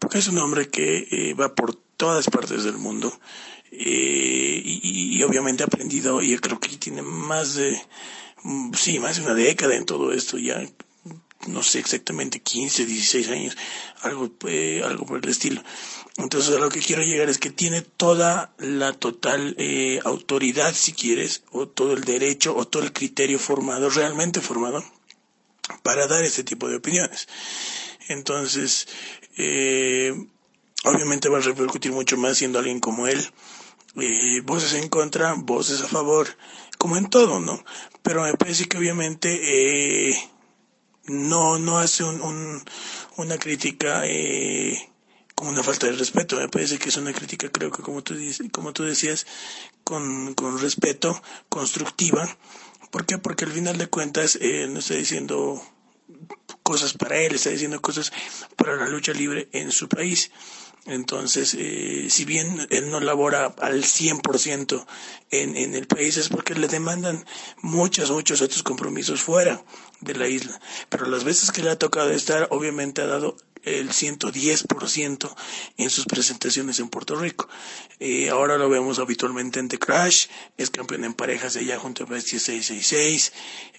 porque 0.00 0.18
es 0.18 0.26
un 0.26 0.38
hombre 0.38 0.68
que 0.68 1.06
eh, 1.12 1.34
va 1.34 1.54
por 1.54 1.76
todas 1.96 2.26
partes 2.26 2.64
del 2.64 2.76
mundo 2.76 3.16
eh, 3.70 4.60
y, 4.64 5.22
obviamente 5.22 5.62
ha 5.62 5.66
aprendido, 5.66 6.20
y 6.20 6.36
creo 6.38 6.58
que 6.58 6.76
tiene 6.76 7.02
más 7.02 7.54
de, 7.54 7.80
mm, 8.42 8.74
sí, 8.74 8.98
más 8.98 9.16
de 9.16 9.22
una 9.22 9.34
década 9.34 9.76
en 9.76 9.86
todo 9.86 10.12
esto, 10.12 10.38
ya 10.38 10.60
no 11.46 11.62
sé 11.62 11.78
exactamente 11.78 12.40
15, 12.40 12.84
16 12.84 13.28
años, 13.28 13.56
algo, 14.02 14.32
eh, 14.48 14.82
algo 14.84 15.06
por 15.06 15.24
el 15.24 15.30
estilo. 15.30 15.62
Entonces 16.16 16.56
a 16.56 16.58
lo 16.58 16.68
que 16.68 16.80
quiero 16.80 17.04
llegar 17.04 17.28
es 17.28 17.38
que 17.38 17.50
tiene 17.50 17.80
toda 17.82 18.52
la 18.58 18.92
total 18.92 19.56
autoridad, 20.04 20.74
si 20.74 20.94
quieres, 20.94 21.44
o 21.52 21.68
todo 21.68 21.92
el 21.92 22.02
derecho, 22.02 22.56
o 22.56 22.66
todo 22.66 22.82
el 22.82 22.92
criterio 22.92 23.38
formado, 23.38 23.88
realmente 23.88 24.40
formado, 24.40 24.84
para 25.82 26.06
dar 26.06 26.24
ese 26.24 26.44
tipo 26.44 26.68
de 26.68 26.76
opiniones. 26.76 27.28
Entonces, 28.08 28.88
eh, 29.36 30.14
obviamente 30.84 31.28
va 31.28 31.38
a 31.38 31.42
repercutir 31.42 31.92
mucho 31.92 32.16
más 32.16 32.38
siendo 32.38 32.58
alguien 32.58 32.80
como 32.80 33.06
él. 33.06 33.24
Eh, 33.96 34.40
voces 34.44 34.74
en 34.74 34.88
contra, 34.88 35.34
voces 35.34 35.80
a 35.80 35.88
favor, 35.88 36.28
como 36.78 36.96
en 36.96 37.10
todo, 37.10 37.40
¿no? 37.40 37.62
Pero 38.02 38.22
me 38.22 38.34
parece 38.34 38.66
que 38.66 38.78
obviamente 38.78 40.10
eh, 40.10 40.30
no, 41.06 41.58
no 41.58 41.78
hace 41.78 42.04
un, 42.04 42.62
una 43.16 43.38
crítica 43.38 44.02
eh, 44.04 44.90
como 45.34 45.50
una 45.50 45.62
falta 45.62 45.86
de 45.86 45.92
respeto. 45.92 46.36
Me 46.36 46.48
parece 46.48 46.78
que 46.78 46.88
es 46.88 46.96
una 46.96 47.12
crítica, 47.12 47.50
creo 47.50 47.70
que 47.70 47.82
como 47.82 48.02
tú, 48.02 48.14
como 48.52 48.72
tú 48.72 48.84
decías, 48.84 49.26
con, 49.82 50.34
con 50.34 50.60
respeto, 50.60 51.20
constructiva 51.48 52.36
¿Por 52.90 53.06
qué? 53.06 53.18
Porque 53.18 53.44
al 53.44 53.52
final 53.52 53.78
de 53.78 53.88
cuentas 53.88 54.36
eh, 54.40 54.66
no 54.68 54.80
está 54.80 54.94
diciendo 54.94 55.62
cosas 56.62 56.92
para 56.94 57.18
él, 57.18 57.34
está 57.34 57.50
diciendo 57.50 57.80
cosas 57.80 58.12
para 58.56 58.76
la 58.76 58.88
lucha 58.88 59.12
libre 59.12 59.48
en 59.52 59.72
su 59.72 59.88
país. 59.88 60.30
Entonces, 60.86 61.54
eh, 61.58 62.06
si 62.08 62.24
bien 62.24 62.66
él 62.70 62.90
no 62.90 63.00
labora 63.00 63.54
al 63.58 63.84
100% 63.84 64.86
en, 65.30 65.56
en 65.56 65.74
el 65.74 65.86
país, 65.86 66.16
es 66.16 66.28
porque 66.28 66.54
le 66.54 66.68
demandan 66.68 67.24
muchos, 67.62 68.10
muchos 68.10 68.40
otros 68.40 68.62
compromisos 68.62 69.20
fuera 69.20 69.62
de 70.00 70.14
la 70.14 70.26
isla. 70.26 70.58
Pero 70.88 71.06
las 71.06 71.24
veces 71.24 71.52
que 71.52 71.62
le 71.62 71.70
ha 71.70 71.78
tocado 71.78 72.10
estar, 72.10 72.48
obviamente 72.50 73.02
ha 73.02 73.06
dado 73.06 73.36
el 73.64 73.90
110% 73.90 75.34
en 75.76 75.90
sus 75.90 76.06
presentaciones 76.06 76.78
en 76.80 76.88
Puerto 76.88 77.16
Rico. 77.16 77.48
Eh, 77.98 78.30
ahora 78.30 78.56
lo 78.58 78.68
vemos 78.68 78.98
habitualmente 78.98 79.60
en 79.60 79.68
The 79.68 79.78
Crash, 79.78 80.26
es 80.56 80.70
campeón 80.70 81.04
en 81.04 81.14
parejas 81.14 81.56
allá 81.56 81.78
junto 81.78 82.04
a 82.04 82.06
Bestia 82.06 82.38
666. 82.38 83.32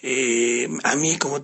Eh, 0.04 0.70
a 0.84 0.96
mí, 0.96 1.18
como 1.18 1.42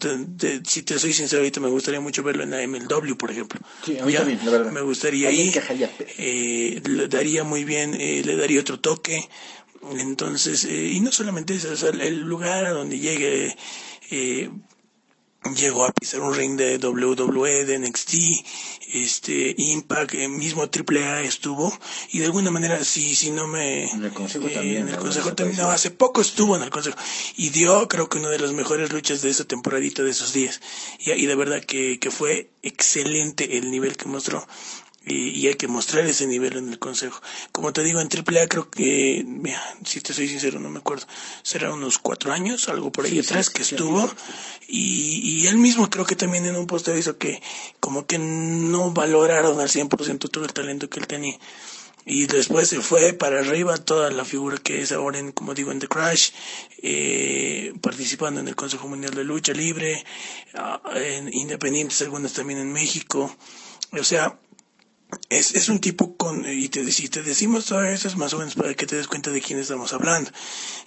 si 0.65 0.83
te 0.83 0.99
soy 0.99 1.13
sincero, 1.13 1.41
ahorita 1.41 1.59
me 1.59 1.69
gustaría 1.69 1.99
mucho 1.99 2.23
verlo 2.23 2.43
en 2.43 2.51
la 2.51 2.67
MLW, 2.67 3.15
por 3.17 3.31
ejemplo. 3.31 3.59
Sí, 3.85 3.97
a 3.97 4.05
mí 4.05 4.13
también, 4.13 4.39
la 4.43 4.51
verdad. 4.51 4.71
Me 4.71 4.81
gustaría 4.81 5.29
ahí. 5.29 5.53
Eh, 6.17 6.81
le 6.85 7.07
daría 7.07 7.43
muy 7.43 7.63
bien, 7.63 7.93
eh, 7.93 8.21
le 8.23 8.35
daría 8.35 8.61
otro 8.61 8.79
toque. 8.79 9.27
Entonces, 9.99 10.65
eh, 10.65 10.91
y 10.93 10.99
no 10.99 11.11
solamente 11.11 11.55
eso, 11.55 11.89
el 11.89 12.21
lugar 12.21 12.65
a 12.65 12.71
donde 12.71 12.99
llegue 12.99 13.55
eh, 14.11 14.49
llegó 15.55 15.85
a 15.85 15.91
pisar 15.91 16.21
un 16.21 16.33
ring 16.33 16.57
de 16.57 16.77
WWE, 16.77 17.65
de 17.65 17.79
NXT, 17.79 18.13
este, 18.93 19.55
Impact, 19.57 20.13
el 20.15 20.29
mismo 20.29 20.63
AAA 20.63 21.21
estuvo, 21.21 21.77
y 22.11 22.19
de 22.19 22.25
alguna 22.25 22.51
manera, 22.51 22.83
si, 22.83 23.15
si 23.15 23.31
no 23.31 23.47
me... 23.47 23.89
En 23.91 24.03
el 24.03 24.13
Consejo 24.13 24.47
también. 24.49 24.83
En 24.83 24.89
el 24.89 24.97
Consejo 24.97 25.33
también, 25.33 25.59
no, 25.59 25.69
hace 25.69 25.91
poco 25.91 26.21
estuvo 26.21 26.55
en 26.55 26.63
el 26.63 26.69
Consejo, 26.69 26.97
y 27.35 27.49
dio, 27.49 27.87
creo 27.87 28.09
que 28.09 28.17
una 28.17 28.29
de 28.29 28.39
las 28.39 28.53
mejores 28.53 28.91
luchas 28.91 29.21
de 29.21 29.29
esa 29.29 29.45
temporadita 29.45 30.03
de 30.03 30.11
esos 30.11 30.33
días, 30.33 30.61
y, 30.99 31.11
y 31.11 31.25
de 31.25 31.35
verdad 31.35 31.63
que, 31.63 31.99
que 31.99 32.11
fue 32.11 32.49
excelente 32.63 33.57
el 33.57 33.71
nivel 33.71 33.95
que 33.97 34.07
mostró 34.07 34.45
y, 35.07 35.47
hay 35.47 35.55
que 35.55 35.67
mostrar 35.67 36.05
ese 36.05 36.27
nivel 36.27 36.57
en 36.57 36.69
el 36.69 36.79
consejo. 36.79 37.21
Como 37.51 37.73
te 37.73 37.83
digo, 37.83 38.01
en 38.01 38.09
AAA 38.09 38.47
creo 38.47 38.69
que, 38.69 39.23
mira, 39.25 39.61
si 39.85 40.01
te 40.01 40.13
soy 40.13 40.27
sincero, 40.27 40.59
no 40.59 40.69
me 40.69 40.79
acuerdo, 40.79 41.07
será 41.43 41.71
unos 41.73 41.97
cuatro 41.97 42.33
años, 42.33 42.67
algo 42.69 42.91
por 42.91 43.05
ahí 43.05 43.19
atrás 43.19 43.49
que 43.49 43.61
estuvo, 43.61 44.09
y, 44.67 45.21
y 45.23 45.47
él 45.47 45.57
mismo 45.57 45.89
creo 45.89 46.05
que 46.05 46.15
también 46.15 46.45
en 46.45 46.55
un 46.55 46.67
post 46.67 46.89
hizo 46.89 47.17
que 47.17 47.41
como 47.79 48.05
que 48.05 48.17
no 48.19 48.91
valoraron 48.91 49.59
al 49.59 49.69
100% 49.69 50.29
todo 50.29 50.45
el 50.45 50.53
talento 50.53 50.89
que 50.89 50.99
él 50.99 51.07
tenía. 51.07 51.39
Y 52.09 52.25
después 52.25 52.69
se 52.69 52.79
fue 52.79 53.11
para 53.11 53.39
arriba 53.39 53.75
toda 53.77 54.09
la 54.11 54.23
figura 54.23 54.57
que 54.57 54.81
es 54.81 54.93
ahora, 54.93 55.19
en, 55.19 55.33
como 55.33 55.53
digo, 55.53 55.73
en 55.73 55.79
The 55.79 55.89
Crash, 55.89 56.29
eh, 56.81 57.73
participando 57.81 58.39
en 58.39 58.47
el 58.47 58.55
Consejo 58.55 58.87
Mundial 58.87 59.13
de 59.13 59.25
Lucha 59.25 59.51
Libre, 59.51 60.05
ah, 60.53 60.81
en 60.95 61.33
independientes 61.33 62.01
algunas 62.01 62.31
también 62.31 62.59
en 62.59 62.71
México. 62.71 63.35
O 63.91 64.03
sea, 64.05 64.39
es, 65.29 65.55
es 65.55 65.69
un 65.69 65.79
tipo 65.79 66.15
con, 66.17 66.45
y 66.49 66.69
te, 66.69 66.89
si 66.91 67.09
te 67.09 67.23
decimos 67.23 67.65
todo 67.65 67.83
eso 67.83 68.07
es 68.07 68.17
más 68.17 68.33
o 68.33 68.39
menos 68.39 68.55
para 68.55 68.73
que 68.73 68.85
te 68.85 68.95
des 68.95 69.07
cuenta 69.07 69.31
de 69.31 69.41
quién 69.41 69.59
estamos 69.59 69.93
hablando. 69.93 70.31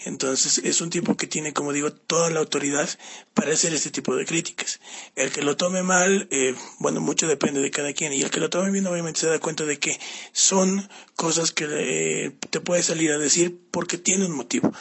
Entonces, 0.04 0.59
es 0.59 0.80
un 0.80 0.90
tipo 0.90 1.16
que 1.16 1.26
tiene, 1.26 1.52
como 1.52 1.72
digo, 1.72 1.92
toda 1.92 2.30
la 2.30 2.40
autoridad 2.40 2.88
para 3.35 3.52
hacer 3.52 3.72
este 3.74 3.90
tipo 3.90 4.14
de 4.16 4.26
críticas. 4.26 4.80
El 5.14 5.30
que 5.30 5.42
lo 5.42 5.56
tome 5.56 5.83
mal, 5.83 6.28
eh, 6.30 6.54
bueno, 6.78 7.00
mucho 7.00 7.28
depende 7.28 7.61
de 7.61 7.70
cada 7.70 7.92
quien. 7.92 8.12
Y 8.12 8.22
el 8.22 8.30
que 8.30 8.40
lo 8.40 8.50
tome 8.50 8.70
bien, 8.70 8.87
obviamente 8.87 9.20
se 9.20 9.26
da 9.26 9.38
cuenta 9.38 9.64
de 9.64 9.78
que 9.78 9.98
son 10.33 10.88
cosas 11.16 11.52
que 11.52 12.35
te 12.50 12.61
puede 12.61 12.83
salir 12.83 13.12
a 13.12 13.18
decir 13.18 13.59
porque 13.70 13.98
tiene 13.98 14.26
un 14.26 14.33
motivo. 14.33 14.72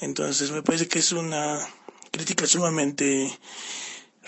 Entonces, 0.00 0.50
me 0.50 0.62
parece 0.62 0.88
que 0.88 0.98
es 0.98 1.12
una 1.12 1.58
crítica 2.10 2.46
sumamente 2.46 3.30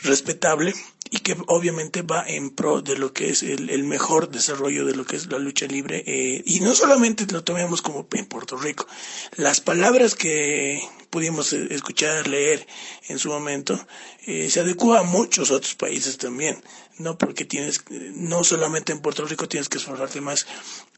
respetable 0.03 0.75
y 1.11 1.19
que 1.19 1.37
obviamente 1.47 2.03
va 2.03 2.25
en 2.27 2.51
pro 2.51 2.83
de 2.83 2.97
lo 2.97 3.13
que 3.13 3.31
es 3.31 3.43
el, 3.43 3.71
el 3.71 3.85
mejor 3.85 4.31
desarrollo 4.31 4.85
de 4.85 4.95
lo 4.95 5.05
que 5.05 5.17
es 5.17 5.27
la 5.27 5.39
lucha 5.39 5.67
libre 5.67 6.03
eh, 6.07 6.43
y 6.45 6.61
no 6.61 6.75
solamente 6.75 7.27
lo 7.31 7.45
tomemos 7.45 7.83
como 7.83 8.07
en 8.13 8.27
Puerto 8.27 8.57
Rico. 8.57 8.87
Las 9.37 9.61
palabras 9.61 10.15
que 10.15 10.83
pudimos 11.11 11.53
eh, 11.53 11.69
escuchar 11.71 12.29
leer 12.29 12.67
en 13.09 13.19
su 13.19 13.29
momento 13.29 13.79
eh, 14.27 14.51
se 14.51 14.61
adecua 14.61 15.01
a 15.01 15.05
muchos 15.05 15.51
otros 15.51 15.75
países 15.75 16.19
también 16.19 16.63
no 16.99 17.19
porque 17.19 17.45
tienes 17.45 17.85
no 18.15 18.45
solamente 18.45 18.93
en 18.93 19.01
Puerto 19.01 19.25
Rico 19.25 19.49
tienes 19.49 19.69
que 19.69 19.79
esforzarte 19.79 20.21
más 20.21 20.47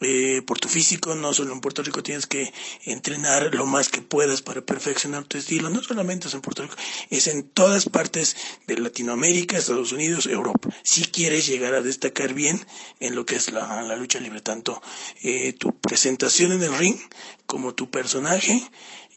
eh, 0.00 0.42
por 0.46 0.58
tu 0.58 0.68
físico 0.68 1.14
no 1.14 1.32
solo 1.32 1.52
en 1.52 1.60
Puerto 1.60 1.82
Rico 1.82 2.02
tienes 2.02 2.26
que 2.26 2.52
entrenar 2.84 3.54
lo 3.54 3.66
más 3.66 3.88
que 3.88 4.02
puedas 4.02 4.42
para 4.42 4.60
perfeccionar 4.60 5.24
tu 5.24 5.38
estilo 5.38 5.70
no 5.70 5.82
solamente 5.82 6.28
es 6.28 6.34
en 6.34 6.40
Puerto 6.40 6.62
Rico 6.62 6.76
es 7.10 7.26
en 7.26 7.44
todas 7.44 7.88
partes 7.88 8.36
de 8.66 8.78
Latinoamérica 8.78 9.58
Estados 9.58 9.92
Unidos 9.92 10.26
Europa. 10.26 10.70
Si 10.82 11.04
quieres 11.04 11.46
llegar 11.46 11.74
a 11.74 11.82
destacar 11.82 12.34
bien 12.34 12.60
en 12.98 13.14
lo 13.14 13.26
que 13.26 13.36
es 13.36 13.52
la, 13.52 13.96
lucha 13.96 14.20
libre 14.20 14.40
tanto 14.40 14.80
eh, 15.22 15.52
tu 15.52 15.78
presentación 15.78 16.52
en 16.52 16.62
el 16.62 16.76
ring 16.76 16.98
como 17.46 17.74
tu 17.74 17.90
personaje 17.90 18.62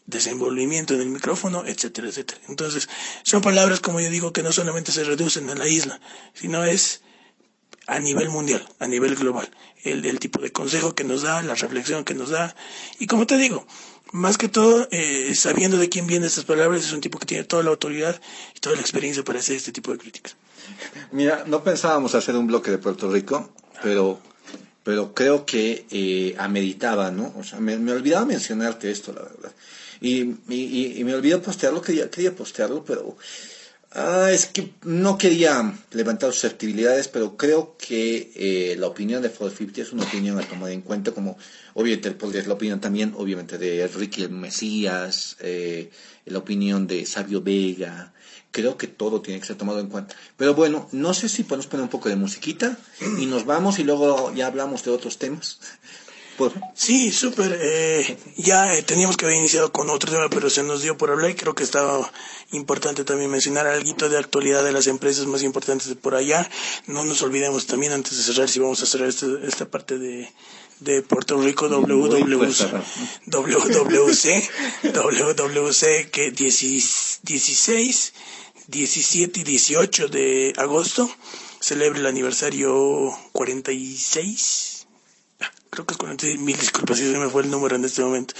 desenvolvimiento 0.06 0.94
en 0.94 1.00
el 1.00 1.08
micrófono, 1.08 1.64
etcétera, 1.66 2.08
etcétera. 2.08 2.40
Entonces, 2.48 2.88
son 3.22 3.40
palabras, 3.42 3.80
como 3.80 4.00
yo 4.00 4.10
digo, 4.10 4.32
que 4.32 4.42
no 4.42 4.52
solamente 4.52 4.92
se 4.92 5.04
reducen 5.04 5.48
a 5.50 5.54
la 5.54 5.66
isla, 5.66 6.00
sino 6.34 6.64
es 6.64 7.02
a 7.86 7.98
nivel 7.98 8.30
mundial, 8.30 8.66
a 8.78 8.86
nivel 8.86 9.14
global, 9.14 9.50
el, 9.82 10.04
el 10.06 10.18
tipo 10.18 10.40
de 10.40 10.52
consejo 10.52 10.94
que 10.94 11.04
nos 11.04 11.22
da, 11.22 11.42
la 11.42 11.54
reflexión 11.54 12.04
que 12.04 12.14
nos 12.14 12.30
da, 12.30 12.54
y 12.98 13.06
como 13.06 13.26
te 13.26 13.36
digo, 13.36 13.66
más 14.12 14.38
que 14.38 14.48
todo, 14.48 14.88
eh, 14.90 15.34
sabiendo 15.34 15.76
de 15.76 15.88
quién 15.88 16.06
vienen 16.06 16.28
estas 16.28 16.44
palabras, 16.44 16.84
es 16.84 16.92
un 16.92 17.00
tipo 17.00 17.18
que 17.18 17.26
tiene 17.26 17.44
toda 17.44 17.62
la 17.62 17.70
autoridad 17.70 18.20
y 18.54 18.60
toda 18.60 18.76
la 18.76 18.80
experiencia 18.80 19.24
para 19.24 19.40
hacer 19.40 19.56
este 19.56 19.72
tipo 19.72 19.90
de 19.90 19.98
críticas. 19.98 20.36
Mira, 21.10 21.44
no 21.46 21.64
pensábamos 21.64 22.14
hacer 22.14 22.36
un 22.36 22.46
bloque 22.46 22.70
de 22.70 22.78
Puerto 22.78 23.10
Rico, 23.10 23.50
pero, 23.82 24.20
pero 24.84 25.14
creo 25.14 25.44
que 25.44 25.86
eh, 25.90 26.36
ameritaba, 26.38 27.10
¿no? 27.10 27.34
O 27.36 27.42
sea, 27.42 27.58
me, 27.58 27.76
me 27.76 27.92
olvidaba 27.92 28.24
mencionarte 28.24 28.90
esto, 28.90 29.12
la 29.12 29.22
verdad. 29.22 29.52
Y, 30.04 30.36
y, 30.50 31.00
y 31.00 31.04
me 31.04 31.14
olvidó 31.14 31.40
postearlo, 31.40 31.80
quería, 31.80 32.10
quería 32.10 32.36
postearlo, 32.36 32.84
pero 32.84 33.16
ah, 33.92 34.28
es 34.30 34.44
que 34.44 34.70
no 34.82 35.16
quería 35.16 35.72
levantar 35.92 36.30
susceptibilidades, 36.30 37.08
pero 37.08 37.38
creo 37.38 37.76
que 37.78 38.30
eh, 38.36 38.76
la 38.76 38.88
opinión 38.88 39.22
de 39.22 39.30
450 39.30 39.80
es 39.80 39.92
una 39.94 40.04
opinión 40.04 40.38
a 40.38 40.46
tomar 40.46 40.72
en 40.72 40.82
cuenta, 40.82 41.12
como 41.12 41.38
obviamente 41.72 42.14
es 42.38 42.46
la 42.46 42.52
opinión 42.52 42.80
también, 42.80 43.14
obviamente, 43.16 43.56
de 43.56 43.88
Ricky 43.88 44.28
Mesías, 44.28 45.38
eh, 45.40 45.90
la 46.26 46.38
opinión 46.38 46.86
de 46.86 47.06
Sabio 47.06 47.40
Vega, 47.40 48.12
creo 48.50 48.76
que 48.76 48.88
todo 48.88 49.22
tiene 49.22 49.40
que 49.40 49.46
ser 49.46 49.56
tomado 49.56 49.80
en 49.80 49.88
cuenta. 49.88 50.14
Pero 50.36 50.54
bueno, 50.54 50.86
no 50.92 51.14
sé 51.14 51.30
si 51.30 51.44
podemos 51.44 51.66
poner 51.66 51.82
un 51.82 51.88
poco 51.88 52.10
de 52.10 52.16
musiquita 52.16 52.76
y 53.18 53.24
nos 53.24 53.46
vamos 53.46 53.78
y 53.78 53.84
luego 53.84 54.34
ya 54.34 54.48
hablamos 54.48 54.84
de 54.84 54.90
otros 54.90 55.16
temas. 55.16 55.60
Sí, 56.74 57.12
súper. 57.12 57.58
Eh, 57.60 58.16
ya 58.36 58.74
eh, 58.74 58.82
teníamos 58.82 59.16
que 59.16 59.24
haber 59.24 59.38
iniciado 59.38 59.72
con 59.72 59.90
otro 59.90 60.10
tema, 60.10 60.28
pero 60.28 60.50
se 60.50 60.62
nos 60.62 60.82
dio 60.82 60.96
por 60.96 61.10
hablar 61.10 61.30
y 61.30 61.34
creo 61.34 61.54
que 61.54 61.62
estaba 61.62 62.10
importante 62.52 63.04
también 63.04 63.30
mencionar 63.30 63.66
algo 63.66 64.08
de 64.08 64.18
actualidad 64.18 64.64
de 64.64 64.72
las 64.72 64.86
empresas 64.86 65.26
más 65.26 65.42
importantes 65.42 65.88
de 65.88 65.96
por 65.96 66.14
allá. 66.14 66.48
No 66.86 67.04
nos 67.04 67.22
olvidemos 67.22 67.66
también, 67.66 67.92
antes 67.92 68.16
de 68.16 68.22
cerrar, 68.22 68.48
si 68.48 68.58
vamos 68.58 68.82
a 68.82 68.86
cerrar 68.86 69.08
esta, 69.08 69.26
esta 69.46 69.66
parte 69.66 69.98
de, 69.98 70.32
de 70.80 71.02
Puerto 71.02 71.40
Rico 71.40 71.68
WWC, 71.68 72.70
WWC, 73.26 74.50
WWC 74.92 76.10
que 76.10 76.30
16, 76.30 78.12
17 78.68 79.40
y 79.40 79.44
18 79.44 80.08
de 80.08 80.52
agosto 80.56 81.10
celebra 81.60 81.98
el 82.00 82.06
aniversario 82.06 83.16
46 83.32 84.73
creo 85.74 85.86
que 85.86 85.94
es 85.94 85.98
40 85.98 86.26
mil 86.38 86.56
disculpas 86.56 86.98
si 86.98 87.10
se 87.10 87.18
me 87.18 87.28
fue 87.28 87.42
el 87.42 87.50
número 87.50 87.74
en 87.76 87.84
este 87.84 88.02
momento. 88.02 88.34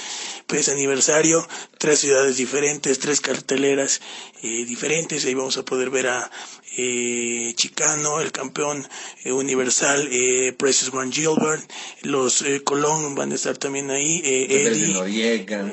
Pues 0.47 0.69
aniversario, 0.69 1.47
tres 1.79 1.99
ciudades 1.99 2.37
diferentes, 2.37 2.99
tres 3.01 3.21
carteleras 3.21 4.01
eh, 4.43 4.65
diferentes, 4.65 5.25
ahí 5.25 5.35
vamos 5.35 5.57
a 5.57 5.65
poder 5.65 5.91
ver 5.91 6.07
a 6.07 6.31
eh, 6.77 7.53
Chicano, 7.57 8.21
el 8.21 8.33
campeón 8.33 8.87
eh, 9.25 9.33
universal, 9.33 10.09
eh, 10.11 10.53
Precious 10.57 10.93
One 10.93 11.13
Gilbert, 11.13 11.69
los 12.03 12.43
eh, 12.43 12.63
Colón 12.63 13.15
van 13.15 13.33
a 13.33 13.35
estar 13.35 13.57
también 13.57 13.91
ahí, 13.91 14.21
eh, 14.25 14.47
Eddie, 14.51 14.97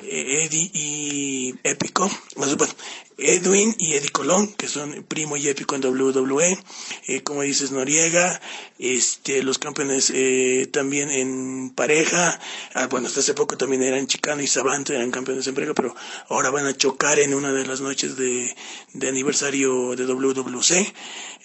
Eddie 0.10 0.72
y 0.74 1.56
Épico, 1.64 2.10
bueno, 2.36 2.56
Edwin 3.22 3.76
y 3.78 3.94
Eddie 3.94 4.10
Colón, 4.10 4.48
que 4.54 4.68
son 4.68 5.06
primo 5.08 5.38
y 5.38 5.48
épico 5.48 5.76
en 5.76 5.86
WWE, 5.86 6.58
eh, 7.08 7.24
como 7.24 7.44
dices 7.44 7.72
Noriega, 7.72 8.42
este, 8.80 9.44
los 9.44 9.60
campeones 9.60 10.12
eh, 10.14 10.68
también 10.72 11.12
en 11.12 11.70
pareja, 11.70 12.40
ah, 12.74 12.88
bueno, 12.88 13.08
hasta 13.08 13.20
hace 13.20 13.34
poco 13.34 13.58
también 13.58 13.84
eran 13.84 14.08
Chicano 14.08 14.42
y 14.42 14.48
Savante, 14.48 14.96
eran 14.96 15.12
campeones 15.12 15.46
en 15.48 15.56
pareja, 15.56 15.74
pero 15.74 15.96
ahora 16.30 16.50
van 16.50 16.66
a 16.66 16.76
chocar 16.76 17.20
en 17.20 17.34
una 17.34 17.52
de 17.54 17.66
las 17.66 17.82
noches 17.82 18.18
de, 18.18 18.56
de 18.94 19.08
aniversario 19.08 19.96
de 19.96 20.06
WWC, 20.06 20.94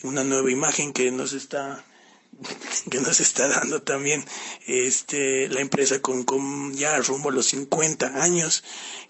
una 0.02 0.24
nueva 0.24 0.50
imagen 0.50 0.92
que 0.92 1.10
nos 1.10 1.32
está 1.32 1.84
que 2.90 3.00
nos 3.00 3.20
está 3.20 3.48
dando 3.48 3.82
también 3.82 4.24
este 4.66 5.48
la 5.48 5.60
empresa 5.60 6.00
con, 6.00 6.24
con 6.24 6.74
ya 6.74 6.96
rumbo 6.98 7.30
a 7.30 7.32
los 7.32 7.46
50 7.46 8.22
años 8.22 8.64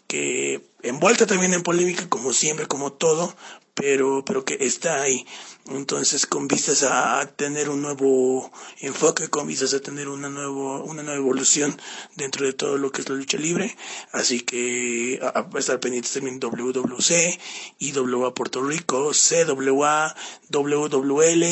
que 0.07 0.63
envuelta 0.83 1.27
también 1.27 1.55
en 1.55 1.63
polémica 1.63 2.09
como 2.09 2.33
siempre 2.33 2.67
como 2.67 2.93
todo 2.93 3.35
pero 3.77 4.25
pero 4.25 4.45
que 4.45 4.57
está 4.61 5.03
ahí. 5.03 5.27
Entonces 5.69 6.27
con 6.27 6.49
vistas 6.49 6.83
a 6.85 7.27
tener 7.37 7.69
un 7.69 7.83
nuevo 7.83 8.51
enfoque 8.81 9.29
con 9.29 9.47
vistas 9.47 9.75
a 9.75 9.81
tener 9.81 10.09
una 10.09 10.31
nuevo 10.31 10.83
una 10.85 11.03
nueva 11.03 11.19
evolución 11.19 11.79
dentro 12.15 12.47
de 12.47 12.55
todo 12.55 12.79
lo 12.79 12.91
que 12.91 13.03
es 13.03 13.09
la 13.09 13.17
lucha 13.17 13.37
libre. 13.37 13.77
Así 14.13 14.41
que 14.41 15.21
a, 15.23 15.47
estar 15.59 15.79
pendientes 15.79 16.13
también 16.13 16.41
WWC 16.41 17.39
IWA 17.81 18.35
Puerto 18.35 18.63
Rico 18.63 19.11
CWA 19.13 20.17
WWL 20.49 21.45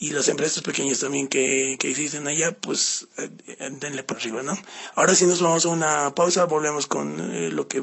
y 0.00 0.10
las 0.10 0.28
empresas 0.28 0.62
pequeñas 0.62 0.98
también 0.98 1.28
que, 1.28 1.76
que 1.78 1.90
existen 1.90 2.26
allá, 2.26 2.58
pues 2.58 3.06
eh, 3.18 3.30
denle 3.80 4.02
para 4.02 4.18
arriba, 4.18 4.42
¿no? 4.42 4.58
Ahora 4.94 5.14
sí 5.14 5.26
nos 5.26 5.42
vamos 5.42 5.66
a 5.66 5.68
una 5.68 6.14
pausa, 6.14 6.46
volvemos 6.46 6.86
con 6.86 7.20
eh, 7.20 7.50
lo 7.50 7.68
que 7.68 7.82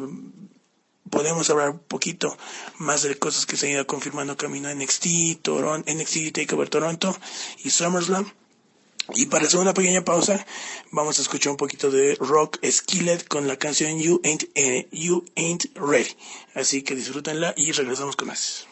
podemos 1.12 1.48
hablar 1.52 1.70
un 1.70 1.80
poquito 1.80 2.36
más 2.80 3.04
de 3.04 3.18
cosas 3.20 3.46
que 3.46 3.56
se 3.56 3.68
han 3.68 3.74
ido 3.74 3.88
confirmando 3.88 4.36
camino 4.36 4.74
NXT, 4.74 5.44
Toronto, 5.44 5.94
NXT 5.94 6.34
Takeover 6.34 6.70
Toronto 6.70 7.16
y 7.64 7.70
SummerSlam. 7.70 8.26
Y 9.14 9.28
para 9.28 9.46
hacer 9.46 9.60
una 9.60 9.76
pequeña 9.76 10.04
pausa, 10.04 10.44
vamos 10.92 11.20
a 11.20 11.22
escuchar 11.22 11.52
un 11.52 11.58
poquito 11.58 11.92
de 11.92 12.16
Rock 12.16 12.58
Skillet 12.66 13.28
con 13.28 13.48
la 13.48 13.58
canción 13.58 14.00
You 14.00 14.20
Ain't, 14.24 14.46
eh, 14.56 14.90
you 14.92 15.24
Ain't 15.36 15.66
Ready. 15.76 16.18
Así 16.56 16.82
que 16.82 16.96
disfrútenla 16.96 17.54
y 17.56 17.72
regresamos 17.74 18.16
con 18.16 18.30
más. 18.30 18.68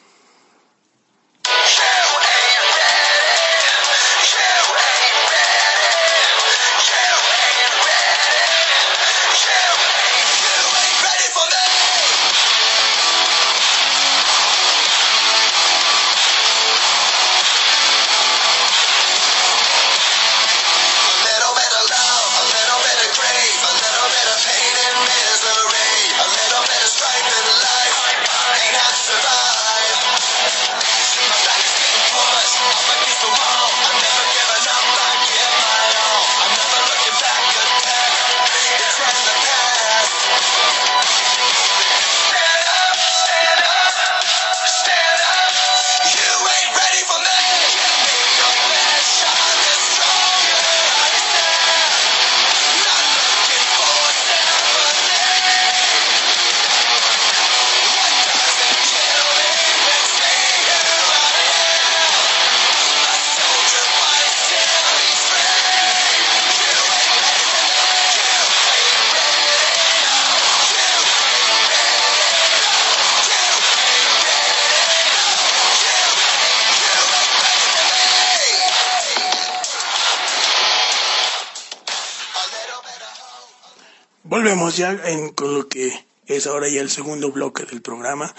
Volvemos 84.46 84.78
ya 84.78 85.02
con 85.34 85.56
lo 85.56 85.68
que 85.68 85.92
es 86.28 86.46
ahora 86.46 86.70
ya 86.70 86.80
el 86.80 86.92
segundo 86.92 87.32
bloque 87.32 87.66
del 87.66 87.82
programa. 87.82 88.32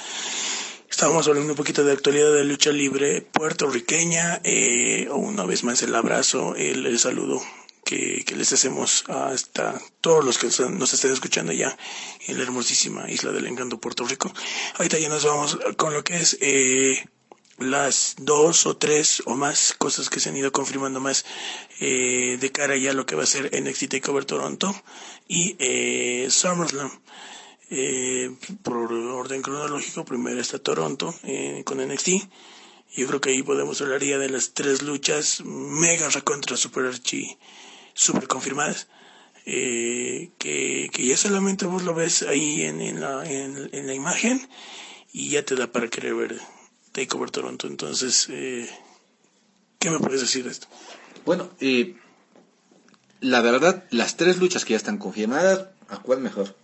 Estábamos 0.89 1.27
hablando 1.27 1.51
un 1.51 1.57
poquito 1.57 1.83
de 1.83 1.95
actualidad 1.95 2.33
de 2.33 2.45
lucha 2.45 2.71
libre 2.71 3.23
puertorriqueña. 3.23 4.41
Eh, 4.45 5.09
una 5.11 5.45
vez 5.45 5.65
más 5.65 5.83
el 5.83 5.93
abrazo, 5.97 6.55
el, 6.55 6.97
saludo 7.01 7.43
que, 7.85 8.25
les 8.37 8.53
hacemos 8.53 9.03
hasta 9.09 9.81
todos 10.01 10.25
los 10.25 10.39
que 10.39 10.47
nos 10.69 10.95
estén 10.95 11.11
escuchando 11.11 11.51
ya 11.51 11.77
en 12.29 12.37
la 12.37 12.45
hermosísima 12.45 13.11
isla 13.11 13.33
del 13.33 13.49
encanto 13.49 13.81
Puerto 13.81 14.05
Rico. 14.05 14.33
Ahorita 14.77 15.01
ya 15.01 15.09
nos 15.09 15.25
vamos 15.25 15.59
con 15.77 15.93
lo 15.93 16.05
que 16.05 16.19
es 16.19 16.39
eh, 16.41 17.05
las 17.59 18.17
dos 18.19 18.67
o 18.67 18.77
tres 18.77 19.23
o 19.27 19.35
más 19.35 19.75
cosas 19.79 20.11
que 20.11 20.21
se 20.21 20.29
han 20.29 20.37
ido 20.37 20.53
confirmando 20.53 21.01
más 21.01 21.25
eh, 21.81 22.37
de 22.41 22.53
cara 22.53 22.77
ya 22.77 22.91
a 22.91 22.95
lo 22.95 23.07
que 23.07 23.17
va 23.17 23.23
a 23.23 23.27
ser 23.27 23.51
NXT 23.53 23.89
TakeOver 23.89 24.25
Toronto 24.25 24.75
y 25.29 25.57
eh, 25.59 26.29
SummerSlam. 26.31 26.91
Eh, 27.69 28.31
por 28.63 28.93
orden 28.93 29.43
cronológico, 29.43 30.05
primero 30.05 30.41
está 30.41 30.59
Toronto 30.59 31.15
eh, 31.25 31.63
con 31.65 31.79
NXT. 31.79 32.09
Yo 32.97 33.07
creo 33.09 33.21
que 33.21 33.31
ahí 33.31 33.43
podemos 33.43 33.81
hablar 33.81 34.03
ya 34.03 34.19
de 34.19 34.29
las 34.29 34.55
tres 34.55 34.83
luchas 34.83 35.43
mega 35.45 36.09
contra 36.23 36.57
super 36.57 36.87
archi, 36.87 37.37
super 37.95 38.29
confirmadas. 38.29 38.89
Eh, 39.49 40.31
que, 40.39 40.91
que, 40.93 41.07
ya 41.07 41.17
solamente 41.17 41.67
vos 41.67 41.83
lo 41.85 41.95
ves 41.95 42.23
ahí 42.23 42.63
en, 42.63 42.81
en, 42.81 43.01
la, 43.01 43.25
en, 43.25 43.69
en 43.73 43.87
la 43.87 43.95
imagen 43.95 44.49
y 45.13 45.31
ya 45.31 45.45
te 45.45 45.55
da 45.55 45.71
para 45.71 45.89
querer 45.89 46.15
ver 46.15 46.41
Takeover 46.97 47.31
Toronto. 47.31 47.67
Entonces, 47.67 48.27
eh, 48.31 48.67
¿qué 49.79 49.91
me 49.91 49.99
puedes 49.99 50.23
decir 50.23 50.45
de 50.45 50.51
esto? 50.51 50.67
Bueno, 51.27 51.51
eh, 51.61 51.95
la 53.21 53.43
verdad, 53.43 53.85
las 53.91 54.17
tres 54.17 54.39
luchas 54.39 54.65
que 54.65 54.73
ya 54.73 54.79
están 54.79 54.97
confirmadas, 54.97 55.67
¿a 55.89 55.99
cuál 55.99 56.21
mejor? 56.21 56.57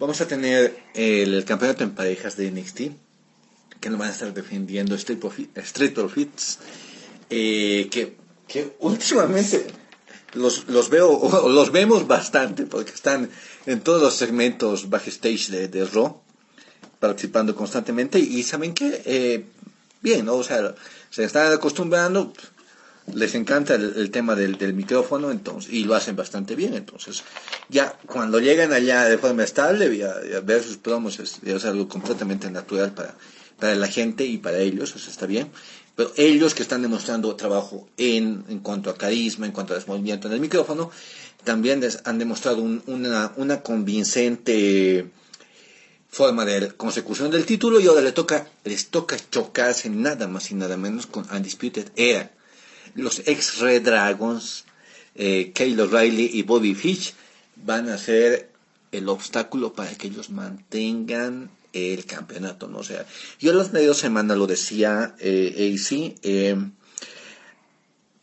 Vamos 0.00 0.20
a 0.20 0.26
tener 0.26 0.76
el, 0.94 1.44
campeonato 1.44 1.84
en 1.84 1.94
parejas 1.94 2.36
de 2.36 2.50
NXT, 2.50 2.80
que 3.80 3.90
lo 3.90 3.96
van 3.96 4.08
a 4.08 4.12
estar 4.12 4.34
defendiendo 4.34 4.96
Street, 4.96 5.20
Profits, 5.20 6.58
eh, 7.30 7.88
que, 7.92 8.16
que 8.48 8.74
últimamente 8.80 9.68
los, 10.32 10.66
los 10.66 10.90
veo, 10.90 11.48
los 11.48 11.70
vemos 11.70 12.08
bastante, 12.08 12.66
porque 12.66 12.90
están 12.90 13.30
en 13.66 13.80
todos 13.82 14.02
los 14.02 14.16
segmentos 14.16 14.90
backstage 14.90 15.48
de, 15.50 15.68
de 15.68 15.84
Raw 15.84 16.23
participando 17.04 17.54
constantemente 17.54 18.18
y 18.18 18.42
saben 18.44 18.72
que, 18.72 19.02
eh, 19.04 19.44
bien, 20.00 20.26
o 20.26 20.42
sea, 20.42 20.74
se 21.10 21.24
están 21.24 21.52
acostumbrando, 21.52 22.32
les 23.12 23.34
encanta 23.34 23.74
el, 23.74 24.10
tema 24.10 24.34
del, 24.34 24.72
micrófono 24.72 25.30
entonces 25.30 25.70
y 25.70 25.84
lo 25.84 25.94
hacen 25.94 26.16
bastante 26.16 26.56
bien. 26.56 26.72
Entonces, 26.72 27.22
ya 27.68 27.94
cuando 28.06 28.40
llegan 28.40 28.72
allá 28.72 29.04
de 29.04 29.18
forma 29.18 29.44
estable, 29.44 29.84
a, 30.02 30.40
ver 30.40 30.62
sus 30.62 30.78
promos 30.78 31.18
es, 31.20 31.64
algo 31.66 31.88
completamente 31.88 32.50
natural 32.50 32.94
para, 32.94 33.14
para 33.58 33.74
la 33.74 33.88
gente 33.88 34.24
y 34.24 34.38
para 34.38 34.56
ellos, 34.60 34.96
eso 34.96 35.10
está 35.10 35.26
bien. 35.26 35.50
Pero 35.96 36.10
ellos 36.16 36.54
que 36.54 36.62
están 36.62 36.80
demostrando 36.80 37.36
trabajo 37.36 37.86
en, 37.98 38.46
en 38.48 38.60
cuanto 38.60 38.88
a 38.88 38.96
carisma, 38.96 39.44
en 39.44 39.52
cuanto 39.52 39.74
a 39.74 39.80
movimiento 39.86 40.26
en 40.28 40.32
el 40.32 40.40
micrófono, 40.40 40.90
también 41.44 41.86
han 42.04 42.18
demostrado 42.18 42.62
una, 42.62 43.32
una 43.36 43.60
convincente 43.60 45.10
forma 46.14 46.44
de 46.44 46.68
consecución 46.68 47.32
del 47.32 47.44
título 47.44 47.80
y 47.80 47.88
ahora 47.88 48.00
le 48.00 48.12
toca, 48.12 48.46
les 48.62 48.86
toca 48.88 49.16
chocarse 49.30 49.90
nada 49.90 50.28
más 50.28 50.50
y 50.52 50.54
nada 50.54 50.76
menos 50.76 51.06
con 51.06 51.26
Undisputed 51.28 51.88
Era. 51.96 52.30
Los 52.94 53.22
ex 53.26 53.58
Red 53.58 53.82
Dragons, 53.82 54.64
eh, 55.16 55.52
Riley 55.56 56.30
y 56.32 56.42
Bobby 56.42 56.74
Fish 56.76 57.14
van 57.56 57.88
a 57.88 57.98
ser 57.98 58.48
el 58.92 59.08
obstáculo 59.08 59.72
para 59.72 59.92
que 59.96 60.06
ellos 60.06 60.30
mantengan 60.30 61.50
el 61.72 62.04
campeonato, 62.04 62.68
¿no? 62.68 62.84
Sea, 62.84 63.04
yo 63.40 63.52
las 63.52 63.72
medios 63.72 63.98
semana 63.98 64.36
lo 64.36 64.46
decía 64.46 65.16
eh, 65.18 65.74
AC, 65.74 66.14
eh, 66.22 66.56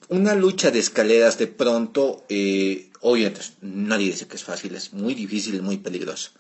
una 0.08 0.34
lucha 0.36 0.72
de 0.72 0.80
escaleras 0.80 1.38
de 1.38 1.48
pronto, 1.48 2.24
eh, 2.30 2.90
obviamente 3.02 3.42
nadie 3.60 4.12
dice 4.12 4.28
que 4.28 4.38
es 4.38 4.46
fácil, 4.46 4.76
es 4.76 4.94
muy 4.94 5.14
difícil, 5.14 5.62
muy 5.62 5.78
peligroso 5.78 6.32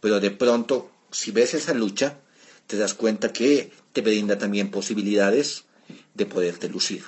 pero 0.00 0.20
de 0.20 0.30
pronto, 0.30 0.90
si 1.10 1.30
ves 1.30 1.54
esa 1.54 1.74
lucha, 1.74 2.18
te 2.66 2.76
das 2.76 2.94
cuenta 2.94 3.32
que 3.32 3.72
te 3.92 4.00
brinda 4.02 4.38
también 4.38 4.70
posibilidades 4.70 5.64
de 6.14 6.26
poderte 6.26 6.68
lucir. 6.68 7.04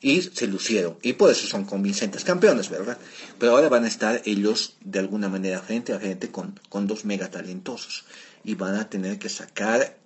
Y 0.00 0.20
se 0.22 0.46
lucieron, 0.46 0.98
y 1.02 1.14
por 1.14 1.30
eso 1.30 1.46
son 1.46 1.64
convincentes 1.64 2.24
campeones, 2.24 2.68
¿verdad? 2.68 2.98
Pero 3.38 3.52
ahora 3.52 3.70
van 3.70 3.84
a 3.84 3.88
estar 3.88 4.20
ellos 4.26 4.76
de 4.82 4.98
alguna 4.98 5.28
manera 5.28 5.60
frente 5.60 5.94
a 5.94 5.98
frente 5.98 6.30
con, 6.30 6.60
con 6.68 6.86
dos 6.86 7.06
mega 7.06 7.30
talentosos, 7.30 8.04
y 8.44 8.54
van 8.54 8.74
a 8.74 8.90
tener 8.90 9.18
que 9.18 9.30
sacar 9.30 9.96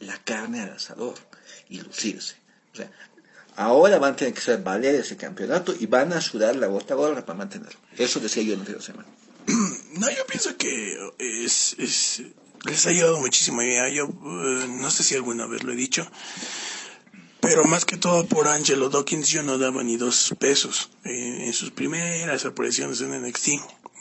la 0.00 0.18
carne 0.22 0.60
al 0.60 0.72
asador 0.72 1.14
y 1.68 1.80
lucirse. 1.80 2.36
O 2.74 2.76
sea, 2.76 2.90
ahora 3.56 3.98
van 3.98 4.12
a 4.12 4.16
tener 4.16 4.34
que 4.34 4.40
ser 4.40 4.62
valer 4.62 4.94
ese 4.94 5.16
campeonato 5.16 5.74
y 5.78 5.86
van 5.86 6.12
a 6.12 6.20
sudar 6.20 6.56
la 6.56 6.66
gota 6.66 6.94
gorda 6.94 7.24
para 7.24 7.38
mantenerlo. 7.38 7.78
Eso 7.96 8.20
decía 8.20 8.42
yo 8.42 8.54
en 8.54 8.60
el 8.60 8.82
semana. 8.82 9.08
No, 9.96 10.10
yo 10.10 10.26
pienso 10.26 10.58
que 10.58 10.98
es, 11.18 11.74
es 11.78 12.22
les 12.66 12.86
ha 12.86 12.90
ayudado 12.90 13.18
muchísimo. 13.18 13.62
Yo 13.62 14.04
eh, 14.04 14.66
no 14.68 14.90
sé 14.90 15.02
si 15.02 15.14
alguna 15.14 15.46
vez 15.46 15.62
lo 15.62 15.72
he 15.72 15.76
dicho, 15.76 16.06
pero 17.40 17.64
más 17.64 17.84
que 17.84 17.96
todo 17.96 18.26
por 18.26 18.48
Angelo 18.48 18.90
Dawkins 18.90 19.28
yo 19.28 19.42
no 19.42 19.58
daba 19.58 19.82
ni 19.82 19.96
dos 19.96 20.34
pesos 20.38 20.90
eh, 21.04 21.44
en 21.46 21.52
sus 21.52 21.70
primeras 21.70 22.44
apariciones 22.44 23.00
en 23.00 23.22
NXT. 23.22 23.48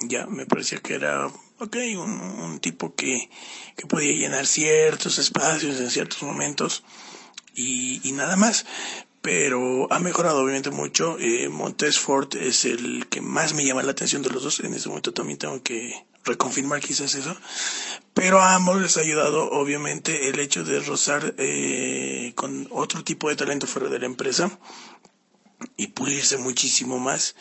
Ya 0.08 0.27
me 0.27 0.45
parecía 0.45 0.79
que 0.79 0.95
era, 0.95 1.27
ok, 1.60 1.77
un, 1.97 2.60
tipo 2.60 2.95
que, 2.95 3.29
que 3.77 3.88
podía 3.88 4.12
llenar 4.13 4.45
ciertos 4.45 5.19
espacios 5.19 5.79
en 5.79 5.89
ciertos 5.89 6.21
momentos 6.23 6.84
y 7.58 8.12
nada 8.12 8.36
más 8.36 8.65
pero 9.25 9.91
ha 9.91 9.97
mejorado 9.97 10.38
obviamente 10.43 10.69
mucho. 10.69 11.17
Eh, 11.19 11.49
Montes 11.49 11.97
Ford 11.97 12.35
es 12.35 12.63
el 12.63 13.07
que 13.07 13.21
más 13.21 13.55
me 13.55 13.65
llama 13.65 13.81
la 13.81 13.89
atención 13.89 14.21
de 14.21 14.29
los 14.29 14.43
dos. 14.43 14.59
En 14.59 14.71
ese 14.75 14.88
momento 14.88 15.13
también 15.13 15.39
tengo 15.39 15.63
que 15.63 16.05
reconfirmar 16.23 16.79
quizás 16.79 17.15
eso. 17.15 17.35
Pero 18.13 18.39
a 18.39 18.53
ambos 18.53 18.79
les 18.79 18.97
ha 18.97 18.99
ayudado 18.99 19.49
obviamente 19.49 20.29
el 20.29 20.39
hecho 20.39 20.63
de 20.63 20.79
rozar 20.79 21.33
eh, 21.39 22.33
con 22.35 22.67
otro 22.69 23.03
tipo 23.03 23.27
de 23.27 23.35
talento 23.35 23.65
fuera 23.65 23.89
de 23.89 23.97
la 23.97 24.05
empresa 24.05 24.59
y 25.75 25.88
pulirse 25.88 26.38
muchísimo 26.38 26.99
más 26.99 27.35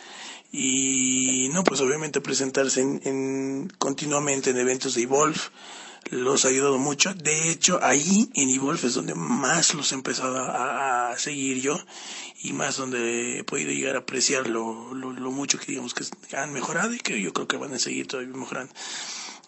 y 0.51 1.51
no 1.53 1.63
pues 1.63 1.81
obviamente 1.81 2.19
presentarse 2.19 2.81
en, 2.81 3.71
continuamente 3.77 4.49
en 4.49 4.57
eventos 4.57 4.95
de 4.95 5.03
Evolve 5.03 5.39
los 6.11 6.45
ha 6.45 6.49
ayudado 6.49 6.77
mucho 6.77 7.13
de 7.13 7.49
hecho 7.49 7.79
ahí 7.81 8.29
en 8.35 8.49
Evolve 8.49 8.87
es 8.87 8.93
donde 8.93 9.15
más 9.15 9.73
los 9.73 9.91
he 9.91 9.95
empezado 9.95 10.37
a, 10.37 11.13
seguir 11.17 11.61
yo 11.61 11.79
y 12.41 12.53
más 12.53 12.77
donde 12.77 13.39
he 13.39 13.43
podido 13.43 13.71
llegar 13.71 13.95
a 13.95 13.99
apreciar 13.99 14.47
lo, 14.47 14.93
lo, 14.93 15.31
mucho 15.31 15.57
que 15.57 15.67
digamos 15.67 15.93
que 15.93 16.05
han 16.35 16.51
mejorado 16.51 16.93
y 16.93 16.99
que 16.99 17.19
yo 17.21 17.33
creo 17.33 17.47
que 17.47 17.57
van 17.57 17.73
a 17.73 17.79
seguir 17.79 18.07
todavía 18.07 18.35
mejorando 18.35 18.73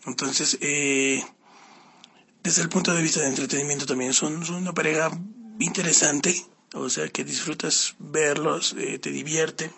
entonces 0.05 0.57
eh, 0.61 1.23
desde 2.41 2.61
el 2.61 2.69
punto 2.69 2.93
de 2.93 3.01
vista 3.01 3.19
de 3.21 3.27
entretenimiento 3.27 3.85
también 3.85 4.13
son, 4.13 4.45
son 4.45 4.55
una 4.55 4.73
pareja 4.73 5.11
interesante 5.59 6.45
o 6.73 6.89
sea 6.89 7.07
que 7.09 7.23
disfrutas 7.23 7.95
verlos, 7.99 8.75
eh, 8.77 8.99
te 8.99 9.11
divierte. 9.11 9.71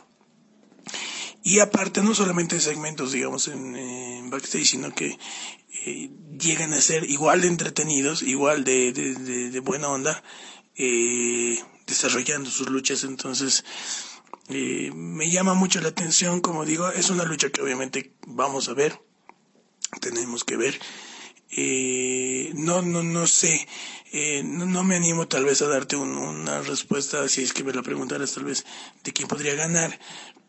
Y 1.44 1.60
aparte, 1.60 2.02
no 2.02 2.14
solamente 2.14 2.60
segmentos, 2.60 3.12
digamos, 3.12 3.48
en, 3.48 4.30
backstage, 4.30 4.66
sino 4.66 4.94
que 4.94 5.18
eh, 5.86 6.10
llegan 6.40 6.74
a 6.74 6.82
ser 6.82 7.10
igual 7.10 7.42
de 7.42 7.48
entretenidos, 7.48 8.22
igual 8.22 8.64
de, 8.64 8.92
de, 8.92 9.60
buena 9.60 9.90
onda, 9.90 10.24
eh, 10.76 11.60
desarrollando 11.88 12.50
sus 12.50 12.70
luchas. 12.70 13.04
Entonces, 13.04 13.64
me 14.50 15.30
llama 15.30 15.54
mucho 15.54 15.80
la 15.82 15.90
atención, 15.90 16.42
como 16.42 16.66
digo, 16.66 16.90
es 16.90 17.10
una 17.10 17.24
lucha 17.24 17.50
que 17.50 17.62
obviamente 17.62 18.14
vamos 18.26 18.68
a 18.70 18.74
ver, 18.74 19.00
tenemos 20.02 20.44
que 20.44 20.58
ver. 20.58 20.80
no, 22.56 22.82
no, 22.82 23.04
no 23.04 23.28
sé 23.28 23.68
eh, 24.12 24.42
no, 24.44 24.84
me 24.84 24.96
animo 24.96 25.28
tal 25.28 25.46
vez 25.46 25.62
a 25.62 25.68
darte 25.68 25.96
una 25.96 26.62
respuesta, 26.62 27.28
si 27.30 27.44
es 27.44 27.54
que 27.54 27.64
me 27.64 27.74
la 27.74 27.84
preguntaras 27.84 28.34
tal 28.34 28.46
vez, 28.46 28.66
de 29.04 29.14
quién 29.14 29.28
podría 29.28 29.54
ganar, 29.54 30.00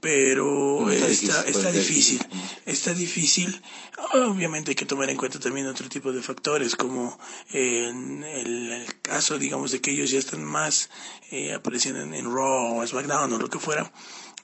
pero 0.00 0.90
está, 0.90 1.42
está, 1.46 1.70
difícil, 1.70 2.20
está 2.64 2.94
difícil. 2.94 3.60
Obviamente 4.14 4.70
hay 4.70 4.74
que 4.74 4.86
tomar 4.86 5.10
en 5.10 5.16
cuenta 5.16 5.38
también 5.38 5.66
otro 5.66 5.88
tipo 5.88 6.10
de 6.12 6.22
factores, 6.22 6.74
como 6.74 7.18
en 7.52 8.24
el, 8.24 8.86
caso, 9.02 9.38
digamos, 9.38 9.72
de 9.72 9.80
que 9.80 9.90
ellos 9.90 10.10
ya 10.10 10.18
están 10.18 10.42
más 10.42 10.88
eh, 11.30 11.52
apareciendo 11.52 12.00
en, 12.00 12.24
Raw 12.24 12.78
o 12.78 12.86
SmackDown 12.86 13.32
o 13.32 13.38
lo 13.38 13.48
que 13.48 13.58
fuera. 13.58 13.92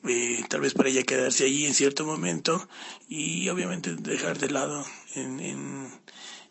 Eh, 0.06 0.44
tal 0.48 0.60
vez 0.60 0.74
para 0.74 0.90
ya 0.90 1.02
quedarse 1.02 1.44
allí 1.44 1.66
en 1.66 1.74
cierto 1.74 2.04
momento 2.04 2.68
y 3.08 3.48
obviamente 3.48 3.96
dejar 3.96 4.38
de 4.38 4.50
lado 4.50 4.84
en, 5.14 5.40
en 5.40 5.90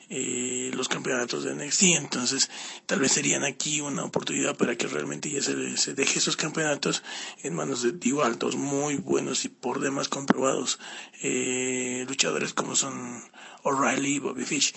eh, 0.09 0.71
los 0.73 0.87
campeonatos 0.87 1.43
de 1.43 1.55
NXT. 1.55 1.83
Entonces, 1.97 2.49
tal 2.85 2.99
vez 2.99 3.11
serían 3.11 3.43
aquí 3.43 3.81
una 3.81 4.03
oportunidad 4.03 4.55
para 4.55 4.75
que 4.75 4.87
realmente 4.87 5.29
ya 5.29 5.41
se, 5.41 5.77
se 5.77 5.93
deje 5.93 6.19
esos 6.19 6.37
campeonatos 6.37 7.03
en 7.43 7.55
manos 7.55 7.83
de 7.83 7.95
igual 8.07 8.37
dos 8.37 8.55
muy 8.55 8.95
buenos 8.95 9.45
y 9.45 9.49
por 9.49 9.79
demás 9.79 10.09
comprobados 10.09 10.79
eh, 11.21 12.05
luchadores 12.07 12.53
como 12.53 12.75
son 12.75 13.23
O'Reilly 13.63 14.15
y 14.15 14.19
Bobby 14.19 14.45
Fish. 14.45 14.73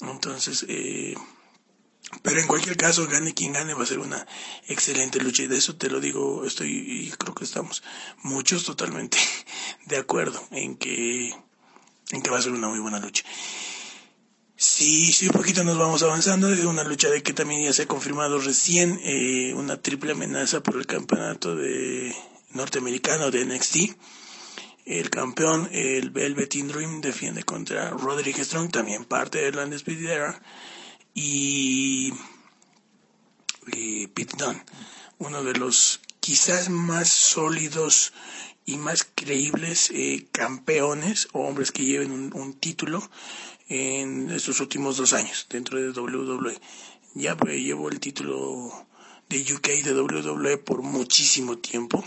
Entonces, 0.00 0.64
eh, 0.68 1.14
pero 2.22 2.40
en 2.40 2.46
cualquier 2.46 2.76
caso, 2.76 3.06
gane 3.06 3.34
quien 3.34 3.52
gane, 3.52 3.74
va 3.74 3.82
a 3.82 3.86
ser 3.86 3.98
una 3.98 4.26
excelente 4.68 5.20
lucha. 5.20 5.42
Y 5.42 5.46
de 5.46 5.58
eso 5.58 5.76
te 5.76 5.90
lo 5.90 6.00
digo, 6.00 6.44
estoy, 6.44 6.70
y 6.70 7.10
creo 7.12 7.34
que 7.34 7.44
estamos 7.44 7.82
muchos 8.22 8.64
totalmente 8.64 9.18
de 9.86 9.96
acuerdo 9.96 10.42
en 10.50 10.76
que, 10.76 11.34
en 12.10 12.22
que 12.22 12.30
va 12.30 12.38
a 12.38 12.42
ser 12.42 12.52
una 12.52 12.68
muy 12.68 12.78
buena 12.78 13.00
lucha. 13.00 13.24
Sí, 14.66 15.12
sí, 15.12 15.28
poquito 15.28 15.62
nos 15.62 15.76
vamos 15.76 16.02
avanzando. 16.02 16.50
Es 16.50 16.64
una 16.64 16.84
lucha 16.84 17.10
de 17.10 17.22
que 17.22 17.34
también 17.34 17.62
ya 17.62 17.72
se 17.74 17.82
ha 17.82 17.86
confirmado 17.86 18.38
recién 18.40 18.98
eh, 19.04 19.52
una 19.54 19.76
triple 19.76 20.12
amenaza 20.12 20.62
por 20.62 20.76
el 20.76 20.86
campeonato 20.86 21.54
de 21.54 22.16
norteamericano 22.50 23.30
de 23.30 23.44
NXT. 23.44 23.76
El 24.86 25.10
campeón, 25.10 25.68
el 25.70 26.08
Velvet 26.10 26.54
Dream, 26.54 27.02
defiende 27.02 27.42
contra 27.42 27.90
Roderick 27.90 28.38
Strong, 28.42 28.70
también 28.70 29.04
parte 29.04 29.38
de 29.38 29.52
la 29.52 29.64
Undisputed 29.64 30.06
Era. 30.06 30.42
Y, 31.12 32.14
y 33.66 34.06
Pete 34.08 34.34
uno 35.18 35.44
de 35.44 35.52
los 35.52 36.00
quizás 36.20 36.70
más 36.70 37.10
sólidos 37.10 38.14
y 38.64 38.78
más 38.78 39.06
creíbles 39.14 39.90
eh, 39.90 40.26
campeones 40.32 41.28
o 41.32 41.40
hombres 41.40 41.70
que 41.70 41.84
lleven 41.84 42.32
un 42.32 42.54
título 42.54 43.10
en 43.68 44.30
estos 44.30 44.60
últimos 44.60 44.96
dos 44.96 45.12
años 45.12 45.46
dentro 45.48 45.80
de 45.80 45.90
WWE. 45.90 46.58
Ya 47.14 47.36
pues, 47.36 47.60
llevo 47.60 47.88
el 47.88 48.00
título 48.00 48.72
de 49.28 49.40
UK 49.40 49.68
de 49.84 49.94
WWE 49.94 50.58
por 50.58 50.82
muchísimo 50.82 51.58
tiempo. 51.58 52.04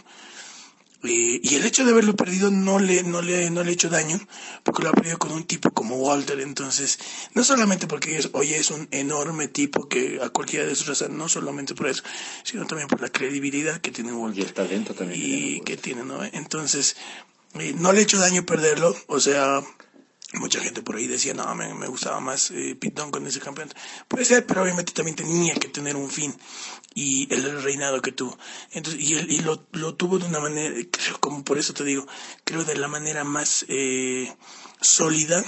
Eh, 1.04 1.39
y 1.41 1.56
el 1.56 1.65
hecho 1.65 1.86
de 1.86 1.91
haberlo 1.91 2.15
perdido 2.15 2.50
no 2.52 2.80
le, 2.80 3.04
no, 3.04 3.22
le, 3.22 3.50
no 3.50 3.63
le 3.63 3.70
ha 3.70 3.74
hecho 3.74 3.89
daño, 3.89 4.20
porque 4.63 4.84
lo 4.84 4.89
ha 4.89 4.93
perdido 4.93 5.17
con 5.17 5.32
un 5.32 5.46
tipo 5.46 5.72
como 5.72 5.96
Walter. 5.96 6.39
Entonces, 6.39 7.00
no 7.34 7.43
solamente 7.43 7.88
porque 7.88 8.17
es, 8.17 8.30
oye, 8.34 8.58
es 8.58 8.72
un 8.72 8.88
enorme 8.91 9.48
tipo 9.48 9.88
que 9.88 10.20
a 10.22 10.30
cualquiera 10.30 10.65
de 10.65 10.76
sus 10.76 10.88
razas, 10.88 11.10
no 11.10 11.30
solamente 11.30 11.76
por 11.76 11.88
eso, 11.88 12.04
sino 12.43 12.65
también 12.65 12.88
por 12.88 13.02
la 13.02 13.10
credibilidad 13.10 13.80
que 13.80 13.91
tiene 13.91 14.12
Walter. 14.12 14.43
Y 14.43 14.48
el 14.48 14.54
talento 14.54 14.93
también. 14.93 15.22
Y 15.24 15.62
que 15.62 15.78
tiene, 15.78 16.04
¿no? 16.04 16.24
Entonces, 16.24 16.98
eh, 17.54 17.74
no 17.78 17.93
le 17.93 18.00
ha 18.00 18.04
hecho 18.04 18.17
daño 18.17 18.46
perderlo, 18.46 18.96
o 19.08 19.20
sea, 19.20 19.63
Mucha 20.34 20.60
gente 20.60 20.82
por 20.82 20.98
ahí 20.98 21.08
decía, 21.08 21.34
no, 21.34 21.56
me, 21.56 21.74
me 21.74 21.88
gustaba 21.88 22.20
más 22.20 22.52
eh, 22.52 22.76
Pitón 22.76 23.12
con 23.12 23.26
ese 23.26 23.40
campeonato. 23.40 23.80
Puede 24.10 24.26
ser, 24.26 24.46
pero 24.46 24.62
obviamente 24.62 24.92
también 24.92 25.16
tenía 25.16 25.56
que 25.56 25.70
tener 25.70 25.96
un 25.96 26.10
fin. 26.10 26.36
Y 26.94 27.34
el 27.34 27.63
reinado 27.63 28.02
que 28.02 28.12
tuvo. 28.12 28.38
Entonces, 28.72 29.02
y, 29.02 29.16
y 29.16 29.40
lo, 29.40 29.66
lo, 29.72 29.96
tuvo 29.96 30.20
de 30.20 30.26
una 30.26 30.42
manera, 30.42 30.76
como 31.22 31.46
por 31.46 31.58
eso 31.58 31.74
te 31.74 31.86
digo, 31.86 32.06
creo 32.44 32.66
de 32.66 32.76
la 32.76 32.90
manera 32.90 33.24
más 33.24 33.66
eh, 33.70 34.36
sólida 34.82 35.46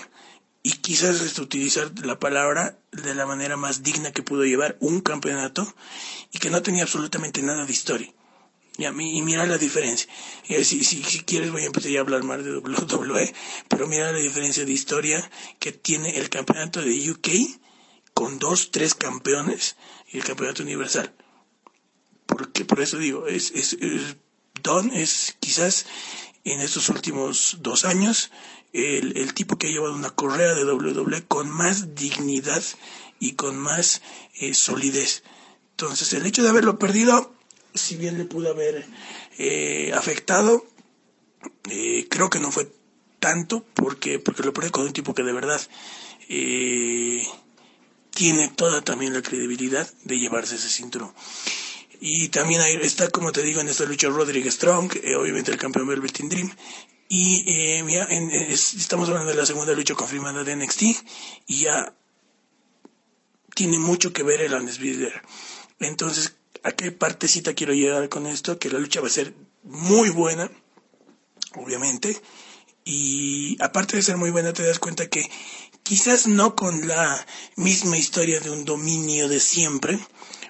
y 0.64 0.74
quizás 0.74 1.22
este, 1.22 1.42
utilizar 1.42 1.92
la 2.06 2.20
palabra 2.20 2.80
de 2.92 3.16
la 3.16 3.26
manera 3.26 3.58
más 3.58 3.84
digna 3.84 4.12
que 4.12 4.24
pudo 4.24 4.46
llevar 4.46 4.78
un 4.80 5.02
campeonato 5.02 5.74
y 6.32 6.40
que 6.40 6.50
no 6.50 6.62
tenía 6.62 6.84
absolutamente 6.84 7.42
nada 7.42 7.66
de 7.66 7.72
historia. 7.72 8.14
Y, 8.80 9.22
mira 9.22 9.46
la 9.46 9.58
diferencia. 9.58 10.10
Y 10.48 10.64
si, 10.64 10.84
si, 10.84 11.02
quieres 11.24 11.52
voy 11.52 11.64
a 11.64 11.66
empezar 11.66 11.92
a 11.98 12.00
hablar 12.00 12.24
más 12.24 12.44
de 12.44 12.58
WWE, 12.58 13.34
pero 13.68 13.88
mira 13.88 14.12
la 14.14 14.20
diferencia 14.20 14.64
de 14.64 14.72
historia 14.72 15.30
que 15.60 15.74
tiene 15.74 16.18
el 16.18 16.30
campeonato 16.30 16.82
de 16.82 17.12
UK 17.12 17.28
con 18.14 18.40
dos, 18.40 18.72
tres 18.72 18.96
campeones 18.96 19.76
y 20.08 20.18
el 20.18 20.24
campeonato 20.24 20.64
universal. 20.64 21.14
Porque 22.26 22.64
por 22.64 22.80
eso 22.80 22.98
digo, 22.98 23.28
es, 23.28 23.52
es, 23.52 23.78
Don 24.64 24.92
es 24.92 25.36
quizás 25.42 25.86
en 26.46 26.62
estos 26.62 26.88
últimos 26.88 27.58
dos 27.60 27.84
años 27.84 28.32
el, 28.72 29.18
el 29.18 29.34
tipo 29.34 29.58
que 29.58 29.68
ha 29.68 29.72
llevado 29.72 29.94
una 29.94 30.12
correa 30.12 30.54
de 30.54 30.64
WWE 30.64 31.26
con 31.28 31.50
más 31.50 31.96
dignidad 31.96 32.64
y 33.20 33.34
con 33.34 33.58
más 33.58 34.02
eh, 34.36 34.54
solidez. 34.54 35.24
Entonces 35.72 36.14
el 36.14 36.26
hecho 36.26 36.44
de 36.44 36.50
haberlo 36.50 36.80
perdido 36.80 37.34
si 37.74 37.96
bien 37.96 38.18
le 38.18 38.26
pudo 38.26 38.50
haber 38.50 38.86
eh, 39.38 39.92
afectado, 39.94 40.66
eh, 41.70 42.08
creo 42.10 42.30
que 42.30 42.40
no 42.40 42.52
fue 42.52 42.72
tanto 43.20 43.66
porque, 43.74 44.20
porque 44.20 44.44
lo 44.44 44.54
pone 44.54 44.72
con 44.72 44.86
un 44.86 44.94
tipo 44.94 45.14
que 45.14 45.24
de 45.24 45.34
verdad 45.34 45.62
eh, 46.30 47.26
tiene 48.12 48.50
toda 48.50 48.82
también 48.82 49.14
la 49.14 49.22
credibilidad 49.22 49.92
de 50.04 50.20
llevarse 50.20 50.56
ese 50.56 50.70
cinturón. 50.70 51.14
Y 52.02 52.30
también 52.30 52.62
está, 52.82 53.10
como 53.10 53.32
te 53.34 53.44
digo, 53.44 53.60
en 53.60 53.68
esta 53.68 53.84
lucha 53.84 54.08
Roderick 54.08 54.50
Strong, 54.50 54.94
obviamente 55.18 55.52
el 55.52 55.58
campeón 55.58 55.88
Velvet 55.88 56.18
Dream. 56.18 56.50
Y 57.10 57.82
mira, 57.84 58.06
estamos 58.06 59.10
hablando 59.10 59.32
de 59.32 59.36
la 59.36 59.46
segunda 59.46 59.74
lucha 59.74 59.96
confirmada 59.96 60.46
de 60.46 60.56
NXT 60.56 60.84
y 61.48 61.62
ya 61.64 61.94
tiene 63.60 63.78
mucho 63.78 64.14
que 64.14 64.24
ver 64.24 64.40
el 64.40 64.54
Undisputed 64.54 65.12
Entonces, 65.80 66.34
¿A 66.64 66.72
qué 66.72 66.92
partecita 66.92 67.54
quiero 67.54 67.74
llegar 67.74 68.10
con 68.10 68.28
esto? 68.28 68.60
Que 68.60 68.70
la 68.70 68.80
lucha 68.80 69.02
va 69.02 69.08
a 69.08 69.12
ser 69.12 69.34
muy 69.64 70.10
buena, 70.10 70.52
obviamente. 71.56 72.20
Y 72.84 73.58
aparte 73.62 73.98
de 73.98 74.04
ser 74.04 74.18
muy 74.18 74.32
buena, 74.32 74.54
te 74.54 74.64
das 74.64 74.80
cuenta 74.80 75.08
que 75.08 75.24
quizás 75.84 76.28
no 76.28 76.56
con 76.56 76.88
la 76.88 77.26
misma 77.56 77.98
historia 77.98 78.40
de 78.40 78.50
un 78.50 78.66
dominio 78.66 79.30
de 79.30 79.40
siempre, 79.40 80.00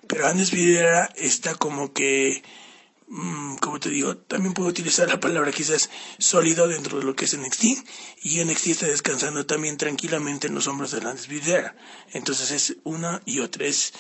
pero 0.07 0.27
Andes 0.27 0.51
Videra 0.51 1.09
está 1.15 1.55
como 1.55 1.93
que 1.93 2.43
como 3.59 3.79
te 3.79 3.89
digo, 3.89 4.17
también 4.17 4.53
puedo 4.53 4.69
utilizar 4.69 5.07
la 5.09 5.19
palabra 5.19 5.51
quizás 5.51 5.89
sólido 6.19 6.67
dentro 6.67 6.99
de 6.99 7.05
lo 7.05 7.15
que 7.15 7.25
es 7.25 7.35
NXT 7.37 7.63
y 8.21 8.43
NXT 8.43 8.67
está 8.67 8.85
descansando 8.85 9.47
también 9.47 9.77
tranquilamente 9.77 10.47
en 10.47 10.53
los 10.53 10.67
hombros 10.67 10.91
de 10.91 11.01
Lance 11.01 11.27
Videra. 11.27 11.75
Entonces 12.13 12.51
es 12.51 12.77
una 12.83 13.21
y 13.25 13.39
otra, 13.39 13.65
es 13.65 13.93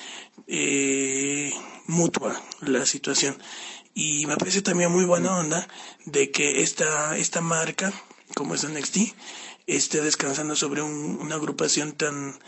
eh, 0.47 1.51
mutua 1.87 2.39
la 2.61 2.85
situación. 2.85 3.35
Y 3.95 4.27
me 4.27 4.37
parece 4.37 4.61
también 4.61 4.91
muy 4.91 5.05
buena 5.05 5.37
onda 5.37 5.67
de 6.05 6.29
que 6.29 6.61
esta, 6.61 7.17
esta 7.17 7.41
marca, 7.41 7.91
como 8.35 8.53
es 8.53 8.63
NXT, 8.63 8.97
esté 9.65 10.01
descansando 10.01 10.55
sobre 10.55 10.83
una 10.83 11.35
agrupación 11.35 11.93
tan 11.93 12.39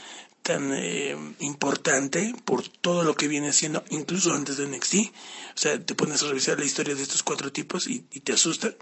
tan 0.41 0.73
eh, 0.73 1.15
importante 1.39 2.33
por 2.45 2.67
todo 2.67 3.03
lo 3.03 3.15
que 3.15 3.27
viene 3.27 3.49
haciendo, 3.49 3.83
incluso 3.89 4.33
antes 4.33 4.57
de 4.57 4.67
NXT. 4.67 4.95
O 4.95 5.57
sea, 5.57 5.83
te 5.83 5.95
pones 5.95 6.23
a 6.23 6.27
revisar 6.27 6.59
la 6.59 6.65
historia 6.65 6.95
de 6.95 7.03
estos 7.03 7.23
cuatro 7.23 7.51
tipos 7.51 7.87
y, 7.87 7.99
te 8.01 8.33
asusta, 8.33 8.73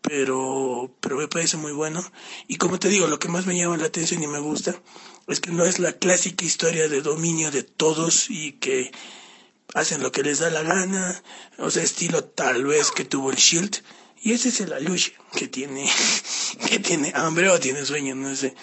pero, 0.00 0.90
pero 1.00 1.16
me 1.16 1.28
parece 1.28 1.56
muy 1.56 1.72
bueno. 1.72 2.04
Y 2.48 2.56
como 2.56 2.78
te 2.78 2.88
digo, 2.88 3.06
lo 3.06 3.18
que 3.18 3.28
más 3.28 3.46
me 3.46 3.56
llama 3.56 3.76
la 3.76 3.86
atención 3.86 4.22
y 4.22 4.26
me 4.26 4.38
gusta 4.38 4.80
es 5.28 5.40
que 5.40 5.50
no 5.50 5.64
es 5.64 5.78
la 5.78 5.92
clásica 5.92 6.44
historia 6.44 6.88
de 6.88 7.02
dominio 7.02 7.50
de 7.50 7.62
todos 7.62 8.30
y 8.30 8.52
que 8.52 8.92
hacen 9.74 10.02
lo 10.02 10.12
que 10.12 10.22
les 10.22 10.38
da 10.38 10.48
la 10.50 10.62
gana, 10.62 11.22
o 11.58 11.70
sea, 11.70 11.82
estilo 11.82 12.24
tal 12.24 12.64
vez 12.64 12.90
que 12.90 13.04
tuvo 13.04 13.30
el 13.30 13.36
Shield. 13.36 13.82
Y 14.22 14.32
ese 14.32 14.48
es 14.48 14.60
el 14.60 14.72
aluche 14.72 15.12
que 15.34 15.46
tiene, 15.46 15.88
que 16.70 16.78
tiene 16.78 17.12
hambre 17.14 17.50
o 17.50 17.60
tiene 17.60 17.84
sueño, 17.84 18.14
no 18.14 18.34
sé 18.34 18.54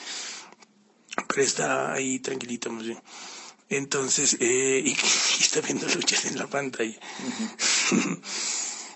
pero 1.28 1.42
está 1.42 1.94
ahí 1.94 2.20
tranquilito 2.20 2.72
más 2.72 2.86
bien. 2.86 3.02
Entonces, 3.70 4.38
eh, 4.40 4.82
y, 4.86 4.92
está 4.92 5.62
viendo 5.62 5.88
luchas 5.88 6.26
en 6.26 6.38
la 6.38 6.48
pantalla. 6.48 6.98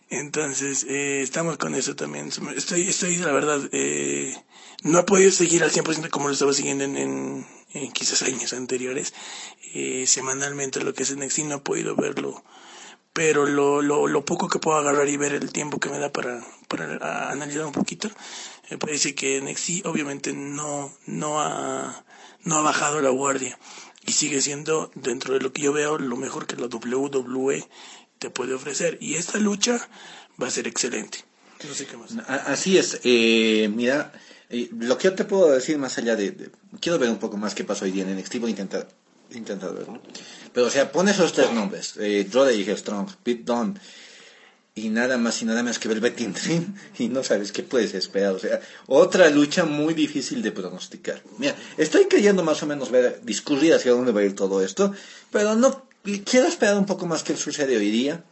Entonces, 0.10 0.86
eh, 0.88 1.22
estamos 1.22 1.58
con 1.58 1.76
eso 1.76 1.96
también. 1.96 2.30
Estoy, 2.56 2.88
estoy 2.88 3.18
la 3.18 3.32
verdad, 3.34 3.70
eh, 3.74 4.36
no 4.84 5.00
he 5.00 5.04
podido 5.04 5.32
seguir 5.32 5.64
al 5.64 5.72
100% 5.72 6.10
como 6.10 6.28
lo 6.28 6.34
estaba 6.34 6.54
siguiendo 6.54 6.86
en, 6.86 7.46
en, 7.74 7.92
quizás 7.92 8.22
años 8.24 8.54
anteriores. 8.54 9.14
Eh, 9.74 10.06
semanalmente 10.08 10.82
lo 10.82 10.94
que 10.94 11.04
es 11.04 11.16
NXT 11.16 11.40
no 11.40 11.56
he 11.56 11.60
podido 11.60 11.96
verlo. 11.96 12.44
Pero 13.18 13.48
lo, 13.48 13.82
lo, 13.82 14.26
poco 14.26 14.48
que 14.48 14.60
puedo 14.60 14.78
agarrar 14.78 15.10
y 15.10 15.18
ver 15.18 15.34
el 15.34 15.52
tiempo 15.52 15.80
que 15.80 15.90
me 15.90 15.98
da 15.98 16.12
para, 16.12 16.46
para 16.68 17.32
analizar 17.32 17.66
un 17.66 17.72
poquito, 17.72 18.12
me 18.70 18.78
parece 18.78 19.16
que 19.16 19.42
NXT 19.42 19.88
obviamente 19.88 20.34
no, 20.34 20.94
no 21.08 21.42
ha 21.42 22.06
no 22.44 22.60
ha 22.60 22.62
bajado 22.62 23.02
la 23.02 23.10
guardia 23.10 23.58
y 24.06 24.12
sigue 24.12 24.40
siendo, 24.40 24.92
dentro 24.94 25.34
de 25.34 25.42
lo 25.42 25.52
que 25.52 25.64
yo 25.64 25.74
veo, 25.74 25.98
lo 25.98 26.16
mejor 26.16 26.46
que 26.46 26.56
la 26.58 26.68
WWE 26.68 27.68
te 28.20 28.30
puede 28.30 28.54
ofrecer. 28.54 29.00
Y 29.02 29.16
esta 29.16 29.40
lucha 29.40 29.90
va 30.42 30.48
a 30.48 30.52
ser 30.52 30.68
excelente. 30.68 31.26
Así 32.28 32.78
es. 32.78 33.02
Eh, 33.04 33.68
mira, 33.74 34.14
eh, 34.50 34.70
lo 34.78 34.98
que 34.98 35.06
yo 35.06 35.16
te 35.16 35.26
puedo 35.26 35.52
decir 35.52 35.80
más 35.80 35.98
allá 35.98 36.16
de, 36.16 36.52
Quiero 36.80 37.00
ver 37.00 37.10
un 37.10 37.18
poco 37.18 37.36
más 37.36 37.56
qué 37.56 37.64
pasó 37.64 37.86
hoy 37.86 37.92
día 37.92 38.04
en 38.04 38.16
NXT, 38.16 38.40
voy 38.40 38.50
a 38.50 38.52
intentar, 38.52 38.88
intentar 39.32 39.74
verlo. 39.74 40.00
Pero, 40.54 40.68
o 40.68 40.70
sea, 40.70 40.92
pone 40.92 41.12
esos 41.12 41.34
tres 41.34 41.52
nombres. 41.52 41.94
Eh, 41.98 42.28
Roderick 42.32 42.76
Strong, 42.78 43.10
Pete 43.24 43.44
Dunne 43.44 43.80
y 44.78 44.90
nada 44.90 45.18
más 45.18 45.42
y 45.42 45.46
nada 45.46 45.64
más 45.64 45.80
que 45.80 45.88
Velvet 45.88 46.16
Dream 46.16 46.76
y 47.00 47.10
no 47.10 47.24
sabes 47.24 47.52
qué 47.52 47.64
puedes 47.64 47.94
esperar. 47.94 48.34
O 48.34 48.40
sea, 48.40 48.62
otra 48.86 49.30
lucha 49.30 49.66
muy 49.66 49.94
difícil 49.94 50.42
de 50.42 50.52
pronosticar. 50.52 51.22
Mira, 51.38 51.56
estoy 51.78 52.06
queriendo 52.06 52.44
más 52.44 52.62
o 52.64 52.68
menos 52.68 52.92
ver, 52.92 53.22
discurrir 53.24 53.74
hacia 53.74 53.92
dónde 53.92 54.12
va 54.12 54.22
a 54.22 54.26
ir 54.26 54.36
todo 54.36 54.64
esto, 54.64 54.94
pero 55.32 55.56
no 55.56 55.88
quiero 56.26 56.48
esperar 56.48 56.78
un 56.78 56.86
poco 56.86 57.06
más 57.08 57.24
que 57.24 57.36
sucede 57.36 57.76
hoy 57.76 57.92
día 57.92 58.24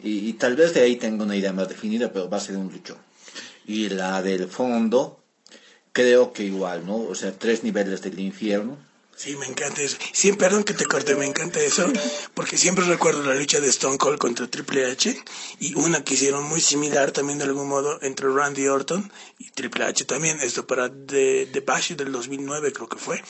y, 0.00 0.34
tal 0.34 0.54
vez 0.54 0.74
de 0.74 0.82
ahí 0.82 0.94
tengo 0.94 1.24
una 1.24 1.34
idea 1.34 1.52
más 1.52 1.68
definida, 1.68 2.12
pero 2.12 2.30
va 2.30 2.36
a 2.36 2.40
ser 2.40 2.56
un 2.56 2.70
luchón. 2.70 2.98
Y 3.66 3.88
la 3.88 4.22
del 4.22 4.46
fondo, 4.46 5.20
creo 5.92 6.32
que 6.32 6.44
igual, 6.44 6.86
¿no? 6.86 6.98
O 6.98 7.14
sea, 7.16 7.32
tres 7.32 7.64
niveles 7.64 8.00
del 8.02 8.20
infierno 8.20 8.76
Sí, 9.18 9.34
me 9.34 9.46
encanta 9.46 9.82
eso. 9.82 9.96
Sí, 10.12 10.30
perdón 10.34 10.62
que 10.62 10.74
te 10.74 10.86
corte, 10.86 11.16
me 11.16 11.26
encanta 11.26 11.60
eso, 11.60 11.84
porque 12.34 12.56
siempre 12.56 12.84
recuerdo 12.84 13.24
la 13.24 13.34
lucha 13.34 13.58
de 13.58 13.66
Stone 13.66 13.98
Cold 13.98 14.16
contra 14.16 14.46
Triple 14.46 14.88
H 14.92 15.20
y 15.58 15.74
una 15.74 16.04
que 16.04 16.14
hicieron 16.14 16.44
muy 16.44 16.60
similar 16.60 17.10
también 17.10 17.38
de 17.38 17.44
algún 17.46 17.66
modo 17.68 17.98
entre 18.02 18.28
Randy 18.28 18.68
Orton 18.68 19.12
y 19.40 19.50
Triple 19.50 19.86
H 19.86 20.04
también, 20.04 20.38
esto 20.40 20.68
para 20.68 20.88
The, 20.88 21.48
The 21.52 21.60
Bash 21.62 21.94
del 21.94 22.12
2009 22.12 22.72
creo 22.72 22.88
que 22.88 22.96
fue, 22.96 23.20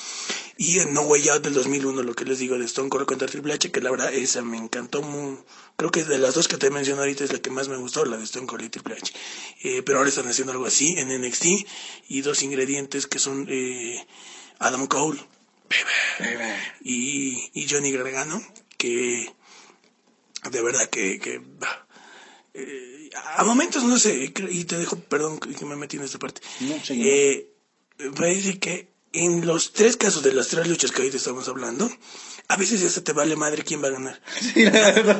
y 0.58 0.78
en 0.80 0.92
No 0.92 1.00
Way 1.04 1.30
Out 1.30 1.44
del 1.44 1.54
2001, 1.54 2.02
lo 2.02 2.14
que 2.14 2.26
les 2.26 2.38
digo 2.38 2.58
de 2.58 2.66
Stone 2.66 2.90
Cold 2.90 3.06
contra 3.06 3.26
Triple 3.26 3.54
H, 3.54 3.70
que 3.70 3.80
la 3.80 3.90
verdad 3.90 4.12
esa 4.12 4.42
me 4.42 4.58
encantó 4.58 5.00
muy, 5.00 5.38
creo 5.76 5.90
que 5.90 6.04
de 6.04 6.18
las 6.18 6.34
dos 6.34 6.48
que 6.48 6.58
te 6.58 6.68
menciono 6.68 7.00
ahorita 7.00 7.24
es 7.24 7.32
la 7.32 7.38
que 7.38 7.48
más 7.48 7.68
me 7.68 7.78
gustó, 7.78 8.04
la 8.04 8.18
de 8.18 8.24
Stone 8.24 8.46
Cold 8.46 8.64
y 8.64 8.68
Triple 8.68 8.96
H. 8.96 9.14
Eh, 9.62 9.82
pero 9.86 9.96
ahora 9.96 10.10
están 10.10 10.28
haciendo 10.28 10.52
algo 10.52 10.66
así 10.66 10.98
en 10.98 11.18
NXT 11.18 11.46
y 12.08 12.20
dos 12.20 12.42
ingredientes 12.42 13.06
que 13.06 13.18
son 13.18 13.46
eh, 13.48 14.06
Adam 14.58 14.86
Cole 14.86 15.18
y, 16.82 17.50
y 17.54 17.68
Johnny 17.68 17.92
Gargano, 17.92 18.42
que 18.76 19.32
de 20.50 20.62
verdad 20.62 20.88
que, 20.88 21.18
que 21.18 21.40
eh, 22.54 23.10
a 23.36 23.44
momentos 23.44 23.84
no 23.84 23.98
sé, 23.98 24.32
y 24.50 24.64
te 24.64 24.78
dejo, 24.78 24.96
perdón 24.98 25.38
que 25.38 25.64
me 25.64 25.76
metí 25.76 25.96
en 25.96 26.04
esta 26.04 26.18
parte. 26.18 26.40
eh, 26.90 27.50
parece 28.16 28.58
que 28.58 28.88
en 29.12 29.46
los 29.46 29.72
tres 29.72 29.96
casos 29.96 30.22
de 30.22 30.32
las 30.32 30.48
tres 30.48 30.68
luchas 30.68 30.90
que 30.92 30.98
ahorita 30.98 31.16
estamos 31.16 31.48
hablando, 31.48 31.90
a 32.48 32.56
veces 32.56 32.80
ya 32.80 32.88
se 32.88 33.02
te 33.02 33.12
vale 33.12 33.36
madre 33.36 33.62
quién 33.62 33.82
va 33.82 33.88
a 33.88 33.92
ganar. 33.92 34.20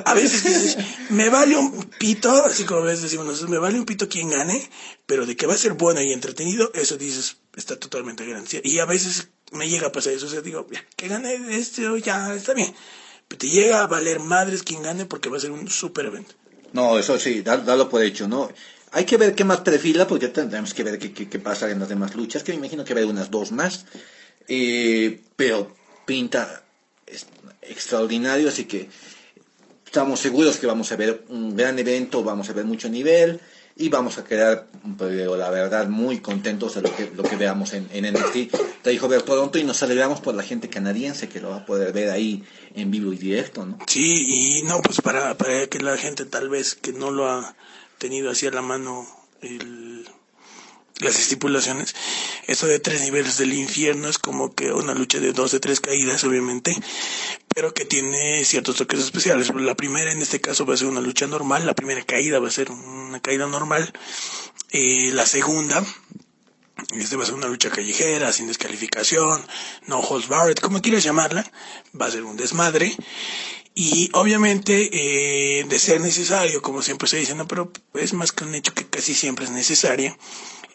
a 0.07 0.14
veces 0.14 0.45
dices, 0.45 0.79
me 1.11 1.29
vale 1.29 1.57
un 1.57 1.85
pito, 1.99 2.31
así 2.45 2.64
como 2.64 2.81
a 2.81 2.85
veces 2.85 3.03
decimos 3.03 3.26
nosotros, 3.26 3.51
me 3.51 3.59
vale 3.59 3.79
un 3.79 3.85
pito 3.85 4.09
quien 4.09 4.31
gane, 4.31 4.68
pero 5.05 5.26
de 5.26 5.37
que 5.37 5.47
va 5.47 5.53
a 5.53 5.59
ser 5.59 5.74
bueno 5.74 6.01
y 6.01 6.12
entretenido, 6.12 6.70
eso 6.72 6.97
dices, 6.97 7.37
está 7.55 7.79
totalmente 7.79 8.26
garantía. 8.26 8.61
Y 8.64 8.79
a 8.79 8.87
veces 8.87 9.29
me 9.53 9.68
llega 9.68 9.89
a 9.89 9.93
pasar 9.93 10.14
eso, 10.14 10.24
o 10.24 10.31
sea, 10.31 10.41
digo, 10.41 10.66
que 10.97 11.09
gane 11.09 11.59
este, 11.59 11.83
ya 12.01 12.35
está 12.35 12.55
bien. 12.55 12.74
Pero 13.29 13.39
te 13.39 13.49
llega 13.49 13.83
a 13.83 13.87
valer 13.87 14.20
madres 14.20 14.62
quien 14.62 14.83
gane 14.83 15.05
porque 15.05 15.29
va 15.29 15.37
a 15.37 15.41
ser 15.41 15.51
un 15.51 15.68
super 15.68 16.07
evento. 16.07 16.35
No, 16.72 16.99
eso 16.99 17.18
sí, 17.18 17.43
dalo 17.43 17.91
por 17.91 18.03
hecho, 18.03 18.26
¿no? 18.26 18.51
Hay 18.93 19.05
que 19.05 19.18
ver 19.18 19.35
qué 19.35 19.45
más 19.45 19.61
perfila, 19.61 20.09
porque 20.09 20.29
tendremos 20.29 20.72
que 20.72 20.83
ver 20.83 20.99
qué, 20.99 21.12
qué, 21.12 21.39
pasa 21.39 21.70
en 21.70 21.79
las 21.79 21.91
demás 21.91 22.14
luchas, 22.14 22.43
que 22.43 22.53
me 22.53 22.59
imagino 22.59 22.85
que 22.87 22.95
va 22.95 23.01
a 23.01 23.03
haber 23.03 23.14
unas 23.14 23.31
dos 23.31 23.53
más. 23.53 23.85
Eh, 24.49 25.20
pero 25.37 25.76
pinta 26.07 26.64
extraordinario, 27.63 28.49
así 28.49 28.65
que 28.65 28.89
estamos 29.85 30.21
seguros 30.21 30.59
que 30.59 30.67
vamos 30.67 30.93
a 30.93 30.97
ver 30.97 31.25
un 31.29 31.57
gran 31.57 31.79
evento, 31.79 32.23
vamos 32.23 32.49
a 32.51 32.53
ver 32.53 32.65
mucho 32.65 32.89
nivel 32.89 33.41
y 33.81 33.89
vamos 33.89 34.19
a 34.19 34.25
quedar, 34.25 34.67
la 34.99 35.51
verdad, 35.51 35.87
muy 35.89 36.19
contentos 36.19 36.75
de 36.75 36.83
lo 36.83 36.95
que, 36.95 37.13
lo 37.15 37.23
que 37.23 37.37
veamos 37.37 37.73
en, 37.75 37.89
en. 37.93 38.13
Te 38.83 38.91
dijo 38.91 39.07
ver 39.07 39.25
y 39.55 39.63
nos 39.63 39.83
alegramos 39.85 40.21
por 40.21 40.35
la 40.35 40.43
gente 40.43 40.69
canadiense 40.69 41.29
que 41.29 41.41
lo 41.41 41.51
va 41.51 41.59
a 41.59 41.67
poder 41.67 41.93
ver 41.93 42.11
ahí 42.11 42.43
en 42.75 42.91
vivo 42.91 43.13
y 43.13 43.17
directo, 43.17 43.65
¿no? 43.65 43.79
Sí, 43.87 44.61
y 44.61 44.63
no, 44.65 44.83
pues 44.83 45.01
para, 45.01 45.39
para 45.39 45.69
que 45.69 45.79
la 45.79 45.97
gente 45.97 46.25
tal 46.25 46.49
vez 46.49 46.75
que 46.75 46.93
no 46.93 47.13
lo 47.13 47.29
ha 47.31 47.55
tenido 47.99 48.31
así 48.31 48.49
a 48.49 48.51
la 48.51 48.63
mano 48.63 49.07
el, 49.43 50.09
las 50.99 51.19
estipulaciones, 51.19 51.95
eso 52.49 52.67
de 52.67 52.81
tres 52.81 53.03
niveles 53.03 53.39
del 53.39 53.53
infierno 53.53 54.09
es 54.09 54.19
como 54.19 54.55
que 54.55 54.73
una 54.73 54.95
lucha 54.95 55.21
de 55.21 55.33
dos 55.33 55.53
de 55.53 55.61
tres 55.61 55.81
caídas, 55.81 56.25
obviamente, 56.25 56.75
pero 57.59 57.75
que 57.75 57.85
tiene 57.85 58.45
ciertos 58.45 58.77
toques 58.77 59.01
especiales. 59.01 59.53
La 59.53 59.75
primera 59.75 60.13
en 60.13 60.23
este 60.23 60.41
caso 60.41 60.65
va 60.65 60.75
a 60.75 60.77
ser 60.77 60.87
una 60.87 61.01
lucha 61.01 61.27
normal, 61.27 61.67
la 61.67 61.75
primera 61.75 62.01
caída 62.05 62.39
va 62.39 62.47
a 62.47 62.53
ser 62.53 62.71
una 62.71 63.19
caída 63.19 63.49
normal, 63.49 63.93
eh, 64.71 65.11
la 65.13 65.27
segunda 65.27 65.85
este 66.97 67.17
va 67.17 67.25
a 67.25 67.27
ser 67.27 67.35
una 67.35 67.49
lucha 67.49 67.69
callejera, 67.69 68.33
sin 68.33 68.47
descalificación, 68.47 69.45
no 69.89 69.99
holds 69.99 70.29
barred, 70.29 70.57
como 70.59 70.81
quieras 70.81 71.03
llamarla, 71.03 71.51
va 72.01 72.07
a 72.07 72.11
ser 72.13 72.23
un 72.23 72.37
desmadre. 72.37 72.95
Y 73.75 74.09
obviamente, 74.13 74.89
eh, 74.93 75.65
de 75.65 75.79
ser 75.81 76.01
necesario, 76.01 76.63
como 76.63 76.81
siempre 76.83 77.09
se 77.09 77.17
dice, 77.17 77.35
no, 77.35 77.49
pero 77.49 77.73
es 77.95 78.13
más 78.13 78.31
que 78.31 78.45
un 78.45 78.55
hecho 78.55 78.73
que 78.73 78.87
casi 78.87 79.15
siempre 79.15 79.47
es 79.47 79.51
necesaria, 79.51 80.17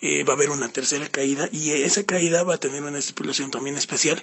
eh, 0.06 0.26
va 0.26 0.34
a 0.34 0.36
haber 0.36 0.50
una 0.50 0.68
tercera 0.68 1.08
caída 1.08 1.48
y 1.54 1.72
esa 1.72 2.04
caída 2.04 2.44
va 2.44 2.56
a 2.56 2.60
tener 2.60 2.84
una 2.84 3.00
estipulación 3.00 3.52
también 3.52 3.78
especial, 3.78 4.22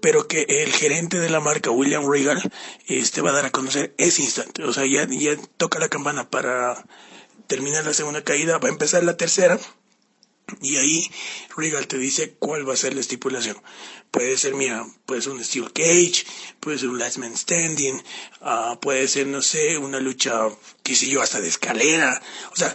pero 0.00 0.26
que 0.26 0.46
el 0.48 0.72
gerente 0.72 1.20
de 1.20 1.28
la 1.28 1.38
marca, 1.38 1.70
William 1.70 2.10
Regal, 2.10 2.40
este 2.86 3.20
va 3.20 3.28
a 3.28 3.34
dar 3.34 3.44
a 3.44 3.50
conocer 3.50 3.94
ese 3.98 4.22
instante. 4.22 4.64
O 4.64 4.72
sea, 4.72 4.86
ya, 4.86 5.06
ya 5.06 5.36
toca 5.58 5.78
la 5.80 5.90
campana 5.90 6.30
para 6.30 6.82
terminar 7.46 7.84
la 7.84 7.92
segunda 7.92 8.24
caída, 8.24 8.56
va 8.56 8.68
a 8.68 8.72
empezar 8.72 9.04
la 9.04 9.18
tercera. 9.18 9.60
Y 10.62 10.76
ahí 10.76 11.10
Regal 11.58 11.86
te 11.88 11.98
dice 11.98 12.34
cuál 12.38 12.66
va 12.66 12.72
a 12.72 12.78
ser 12.78 12.94
la 12.94 13.02
estipulación. 13.02 13.60
Puede 14.10 14.38
ser, 14.38 14.54
mira, 14.54 14.86
puede 15.04 15.20
ser 15.20 15.32
un 15.32 15.44
Steel 15.44 15.70
Cage, 15.74 16.24
puede 16.58 16.78
ser 16.78 16.88
un 16.88 16.98
Last 16.98 17.18
Man 17.18 17.36
Standing, 17.36 18.02
uh, 18.40 18.80
puede 18.80 19.06
ser, 19.08 19.26
no 19.26 19.42
sé, 19.42 19.76
una 19.76 20.00
lucha, 20.00 20.48
qué 20.82 20.96
sé 20.96 21.06
yo, 21.06 21.20
hasta 21.20 21.42
de 21.42 21.48
escalera. 21.48 22.22
O 22.50 22.56
sea, 22.56 22.74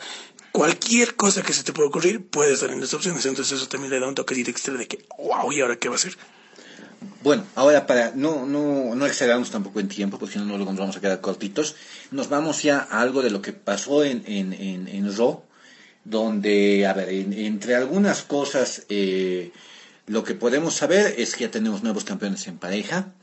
cualquier 0.53 1.15
cosa 1.15 1.41
que 1.41 1.51
se 1.51 1.63
te 1.63 1.73
pueda 1.73 1.89
ocurrir 1.89 2.25
puede 2.25 2.53
estar 2.53 2.69
en 2.69 2.79
las 2.79 2.93
opciones. 2.93 3.25
Entonces 3.25 3.57
eso 3.57 3.67
también 3.67 3.91
le 3.91 3.99
da 3.99 4.07
un 4.07 4.15
toquecito 4.15 4.51
extra 4.51 4.75
de 4.75 4.87
que, 4.87 5.05
wow, 5.17 5.51
¿y 5.51 5.59
ahora 5.59 5.75
qué 5.75 5.89
va 5.89 5.95
a 5.95 5.97
ser? 5.99 6.15
Bueno, 7.21 7.45
ahora 7.55 7.85
para 7.85 8.11
no, 8.15 8.45
no, 8.45 8.95
no 8.95 9.05
excedernos 9.05 9.51
tampoco 9.51 9.81
en 9.81 9.89
tiempo, 9.89 10.17
porque 10.17 10.33
si 10.33 10.39
no, 10.39 10.57
nos 10.57 10.77
vamos 10.77 10.95
a 10.95 11.01
quedar 11.01 11.19
cortitos, 11.19 11.75
nos 12.11 12.29
vamos 12.29 12.63
ya 12.63 12.87
a 12.89 13.01
algo 13.01 13.21
de 13.21 13.31
lo 13.31 13.41
que 13.41 13.51
pasó 13.51 14.05
en, 14.05 14.23
en, 14.25 14.53
en, 14.53 14.87
en 14.87 15.11
donde, 16.05 16.85
a 16.85 16.93
ver, 16.93 17.09
entre 17.09 17.75
algunas 17.75 18.21
cosas, 18.21 18.85
eh, 18.89 19.51
lo 20.05 20.23
que 20.23 20.35
podemos 20.35 20.75
saber 20.75 21.15
es 21.17 21.35
que 21.35 21.45
ya 21.45 21.51
tenemos 21.51 21.81
nuevos 21.81 22.03
campeones 22.03 22.45
en 22.47 22.57
pareja. 22.57 23.13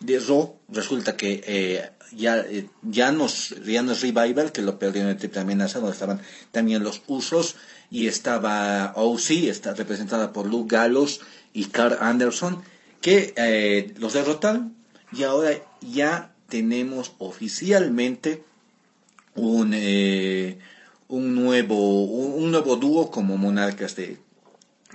De 0.00 0.18
Raw 0.18 0.58
resulta 0.68 1.16
que 1.16 1.42
eh, 1.46 1.90
ya, 2.12 2.38
eh, 2.38 2.68
ya, 2.82 3.12
nos, 3.12 3.54
ya 3.64 3.82
no 3.82 3.92
es 3.92 4.02
Revival, 4.02 4.52
que 4.52 4.62
lo 4.62 4.78
perdieron 4.78 5.10
en 5.10 5.18
Triple 5.18 5.40
Amenaza, 5.40 5.78
donde 5.78 5.94
estaban 5.94 6.20
también 6.52 6.82
los 6.82 7.02
usos, 7.06 7.56
y 7.90 8.06
estaba 8.06 8.92
OC, 8.96 9.30
está 9.48 9.74
representada 9.74 10.32
por 10.32 10.46
Luke 10.46 10.74
Gallows 10.74 11.20
y 11.52 11.66
Carl 11.66 11.98
Anderson, 12.00 12.62
que 13.00 13.34
eh, 13.36 13.94
los 13.98 14.14
derrotaron, 14.14 14.74
y 15.12 15.22
ahora 15.22 15.52
ya 15.80 16.32
tenemos 16.48 17.12
oficialmente 17.18 18.44
un, 19.34 19.72
eh, 19.74 20.58
un, 21.08 21.34
nuevo, 21.34 22.04
un, 22.04 22.50
nuevo 22.50 22.76
dúo 22.76 23.10
como 23.10 23.36
monarcas 23.36 23.96
de, 23.96 24.18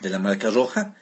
de 0.02 0.10
la 0.10 0.20
marca 0.20 0.50
roja, 0.50 0.96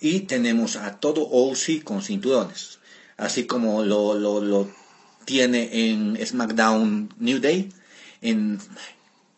y 0.00 0.20
tenemos 0.20 0.76
a 0.76 1.00
todo 1.00 1.28
OC 1.28 1.82
con 1.84 2.02
cinturones, 2.02 2.78
así 3.16 3.46
como 3.46 3.82
lo, 3.82 4.14
lo, 4.14 4.40
lo 4.40 4.77
tiene 5.28 5.90
en 5.90 6.18
SmackDown 6.26 7.12
New 7.18 7.38
Day, 7.38 7.68
en, 8.22 8.58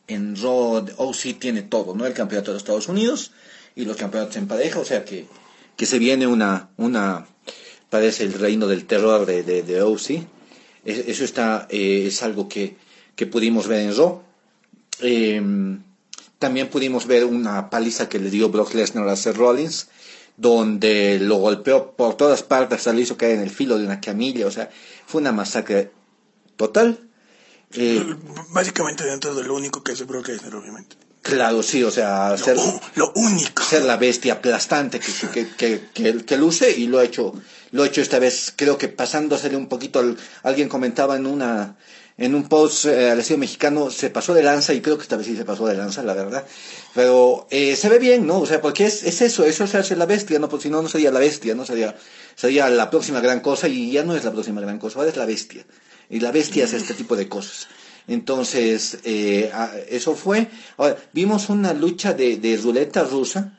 en 0.06 0.36
Raw 0.40 0.86
OC 0.96 1.36
tiene 1.40 1.62
todo, 1.62 1.96
¿no? 1.96 2.06
El 2.06 2.14
campeonato 2.14 2.52
de 2.52 2.58
Estados 2.58 2.86
Unidos 2.86 3.32
y 3.74 3.84
los 3.84 3.96
campeonatos 3.96 4.36
en 4.36 4.46
pareja, 4.46 4.78
o 4.78 4.84
sea 4.84 5.04
que, 5.04 5.26
que 5.76 5.86
se 5.86 5.98
viene 5.98 6.28
una, 6.28 6.68
una, 6.76 7.26
parece 7.88 8.22
el 8.22 8.34
reino 8.34 8.68
del 8.68 8.84
terror 8.86 9.26
de, 9.26 9.42
de, 9.42 9.64
de 9.64 9.82
OC. 9.82 10.28
eso 10.84 11.24
está, 11.24 11.66
eh, 11.68 12.04
es 12.06 12.22
algo 12.22 12.48
que, 12.48 12.76
que 13.16 13.26
pudimos 13.26 13.66
ver 13.66 13.80
en 13.80 13.96
Raw. 13.96 14.22
Eh, 15.00 15.42
también 16.38 16.68
pudimos 16.68 17.08
ver 17.08 17.24
una 17.24 17.68
paliza 17.68 18.08
que 18.08 18.20
le 18.20 18.30
dio 18.30 18.48
Brock 18.48 18.74
Lesnar 18.74 19.08
a 19.08 19.16
Seth 19.16 19.36
Rollins, 19.36 19.88
donde 20.40 21.18
lo 21.20 21.36
golpeó 21.36 21.92
por 21.92 22.16
todas 22.16 22.42
partes, 22.42 22.82
se 22.82 22.92
lo 22.94 22.98
hizo 22.98 23.18
caer 23.18 23.36
en 23.36 23.42
el 23.42 23.50
filo 23.50 23.76
de 23.76 23.84
una 23.84 24.00
camilla, 24.00 24.46
o 24.46 24.50
sea, 24.50 24.70
fue 25.06 25.20
una 25.20 25.32
masacre 25.32 25.92
total. 26.56 26.98
Eh, 27.74 28.02
Básicamente 28.48 29.04
dentro 29.04 29.34
de 29.34 29.44
lo 29.44 29.54
único 29.54 29.82
que 29.82 29.92
hace 29.92 30.04
Brock 30.04 30.28
Lesnar, 30.28 30.54
obviamente. 30.54 30.96
Claro, 31.20 31.62
sí, 31.62 31.84
o 31.84 31.90
sea, 31.90 32.30
lo, 32.30 32.38
ser, 32.38 32.56
lo 32.94 33.12
único. 33.14 33.62
ser 33.62 33.82
la 33.82 33.98
bestia 33.98 34.34
aplastante 34.34 34.98
que, 34.98 35.12
que, 35.28 35.48
que, 35.54 35.88
que, 35.92 36.24
que 36.24 36.36
luce 36.38 36.70
y 36.70 36.86
lo 36.86 36.98
ha 36.98 37.04
hecho, 37.04 37.34
lo 37.72 37.82
ha 37.82 37.86
hecho 37.86 38.00
esta 38.00 38.18
vez, 38.18 38.54
creo 38.56 38.78
que 38.78 38.88
pasándosele 38.88 39.58
un 39.58 39.68
poquito, 39.68 39.98
al, 39.98 40.16
alguien 40.42 40.70
comentaba 40.70 41.16
en 41.16 41.26
una, 41.26 41.76
en 42.20 42.34
un 42.34 42.48
post 42.48 42.84
eh, 42.84 43.10
al 43.10 43.18
estilo 43.18 43.38
mexicano, 43.38 43.90
se 43.90 44.10
pasó 44.10 44.34
de 44.34 44.42
lanza 44.42 44.74
y 44.74 44.82
creo 44.82 44.98
que 44.98 45.04
esta 45.04 45.16
vez 45.16 45.26
sí 45.26 45.36
se 45.36 45.46
pasó 45.46 45.66
de 45.66 45.74
lanza, 45.74 46.02
la 46.02 46.12
verdad. 46.12 46.44
Pero 46.94 47.46
eh, 47.50 47.74
se 47.76 47.88
ve 47.88 47.98
bien, 47.98 48.26
¿no? 48.26 48.40
O 48.40 48.46
sea, 48.46 48.60
porque 48.60 48.84
es, 48.84 49.04
es 49.04 49.22
eso, 49.22 49.42
eso 49.46 49.66
se 49.66 49.78
hace 49.78 49.96
la 49.96 50.04
bestia, 50.04 50.38
¿no? 50.38 50.50
Porque 50.50 50.64
si 50.64 50.68
no, 50.68 50.82
no 50.82 50.88
sería 50.90 51.10
la 51.10 51.18
bestia, 51.18 51.54
¿no? 51.54 51.64
Sería, 51.64 51.96
sería 52.36 52.68
la 52.68 52.90
próxima 52.90 53.20
gran 53.20 53.40
cosa 53.40 53.68
y 53.68 53.90
ya 53.90 54.04
no 54.04 54.14
es 54.14 54.22
la 54.22 54.32
próxima 54.32 54.60
gran 54.60 54.78
cosa, 54.78 54.98
ahora 54.98 55.10
es 55.10 55.16
la 55.16 55.24
bestia. 55.24 55.64
Y 56.10 56.20
la 56.20 56.30
bestia 56.30 56.64
es 56.64 56.74
este 56.74 56.92
tipo 56.92 57.16
de 57.16 57.26
cosas. 57.26 57.68
Entonces, 58.06 58.98
eh, 59.04 59.50
eso 59.88 60.14
fue. 60.14 60.48
Ahora, 60.76 60.98
vimos 61.14 61.48
una 61.48 61.72
lucha 61.72 62.12
de, 62.12 62.36
de 62.36 62.58
ruleta 62.58 63.02
rusa 63.02 63.58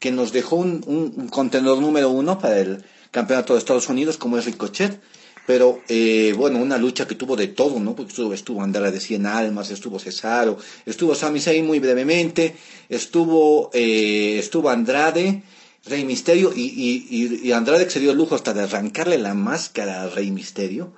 que 0.00 0.12
nos 0.12 0.32
dejó 0.32 0.56
un, 0.56 0.84
un, 0.86 1.14
un, 1.16 1.28
contenedor 1.28 1.78
número 1.78 2.10
uno 2.10 2.38
para 2.38 2.58
el 2.58 2.84
campeonato 3.10 3.54
de 3.54 3.60
Estados 3.60 3.88
Unidos, 3.88 4.18
como 4.18 4.36
es 4.36 4.44
Ricochet. 4.44 5.00
Pero, 5.46 5.80
eh, 5.88 6.34
bueno, 6.36 6.58
una 6.58 6.78
lucha 6.78 7.06
que 7.06 7.16
tuvo 7.16 7.34
de 7.34 7.48
todo, 7.48 7.80
¿no? 7.80 7.96
Porque 7.96 8.10
estuvo, 8.10 8.32
estuvo 8.32 8.62
Andrade 8.62 8.92
de 8.92 9.00
Cien 9.00 9.26
Almas, 9.26 9.70
estuvo 9.70 9.98
Cesaro, 9.98 10.56
estuvo 10.86 11.14
Sami 11.14 11.40
Zayn 11.40 11.66
muy 11.66 11.80
brevemente, 11.80 12.54
estuvo, 12.88 13.70
eh, 13.72 14.38
estuvo 14.38 14.70
Andrade, 14.70 15.42
Rey 15.84 16.04
Misterio, 16.04 16.52
y, 16.54 16.62
y, 16.62 17.48
y 17.48 17.52
Andrade 17.52 17.90
se 17.90 17.98
dio 17.98 18.12
el 18.12 18.18
lujo 18.18 18.36
hasta 18.36 18.54
de 18.54 18.62
arrancarle 18.62 19.18
la 19.18 19.34
máscara 19.34 20.02
a 20.02 20.08
Rey 20.08 20.30
Misterio. 20.30 20.92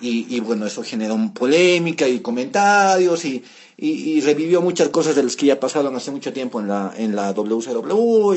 Y, 0.00 0.34
y, 0.34 0.40
bueno, 0.40 0.66
eso 0.66 0.82
generó 0.82 1.16
polémica 1.32 2.08
y 2.08 2.20
comentarios 2.20 3.24
y, 3.24 3.44
y, 3.76 4.20
revivió 4.22 4.60
muchas 4.60 4.88
cosas 4.88 5.14
de 5.14 5.22
las 5.22 5.36
que 5.36 5.46
ya 5.46 5.60
pasaron 5.60 5.94
hace 5.94 6.10
mucho 6.10 6.32
tiempo 6.32 6.60
en 6.60 6.68
la, 6.68 6.92
en 6.96 7.14
la 7.14 7.32
WCW 7.32 8.34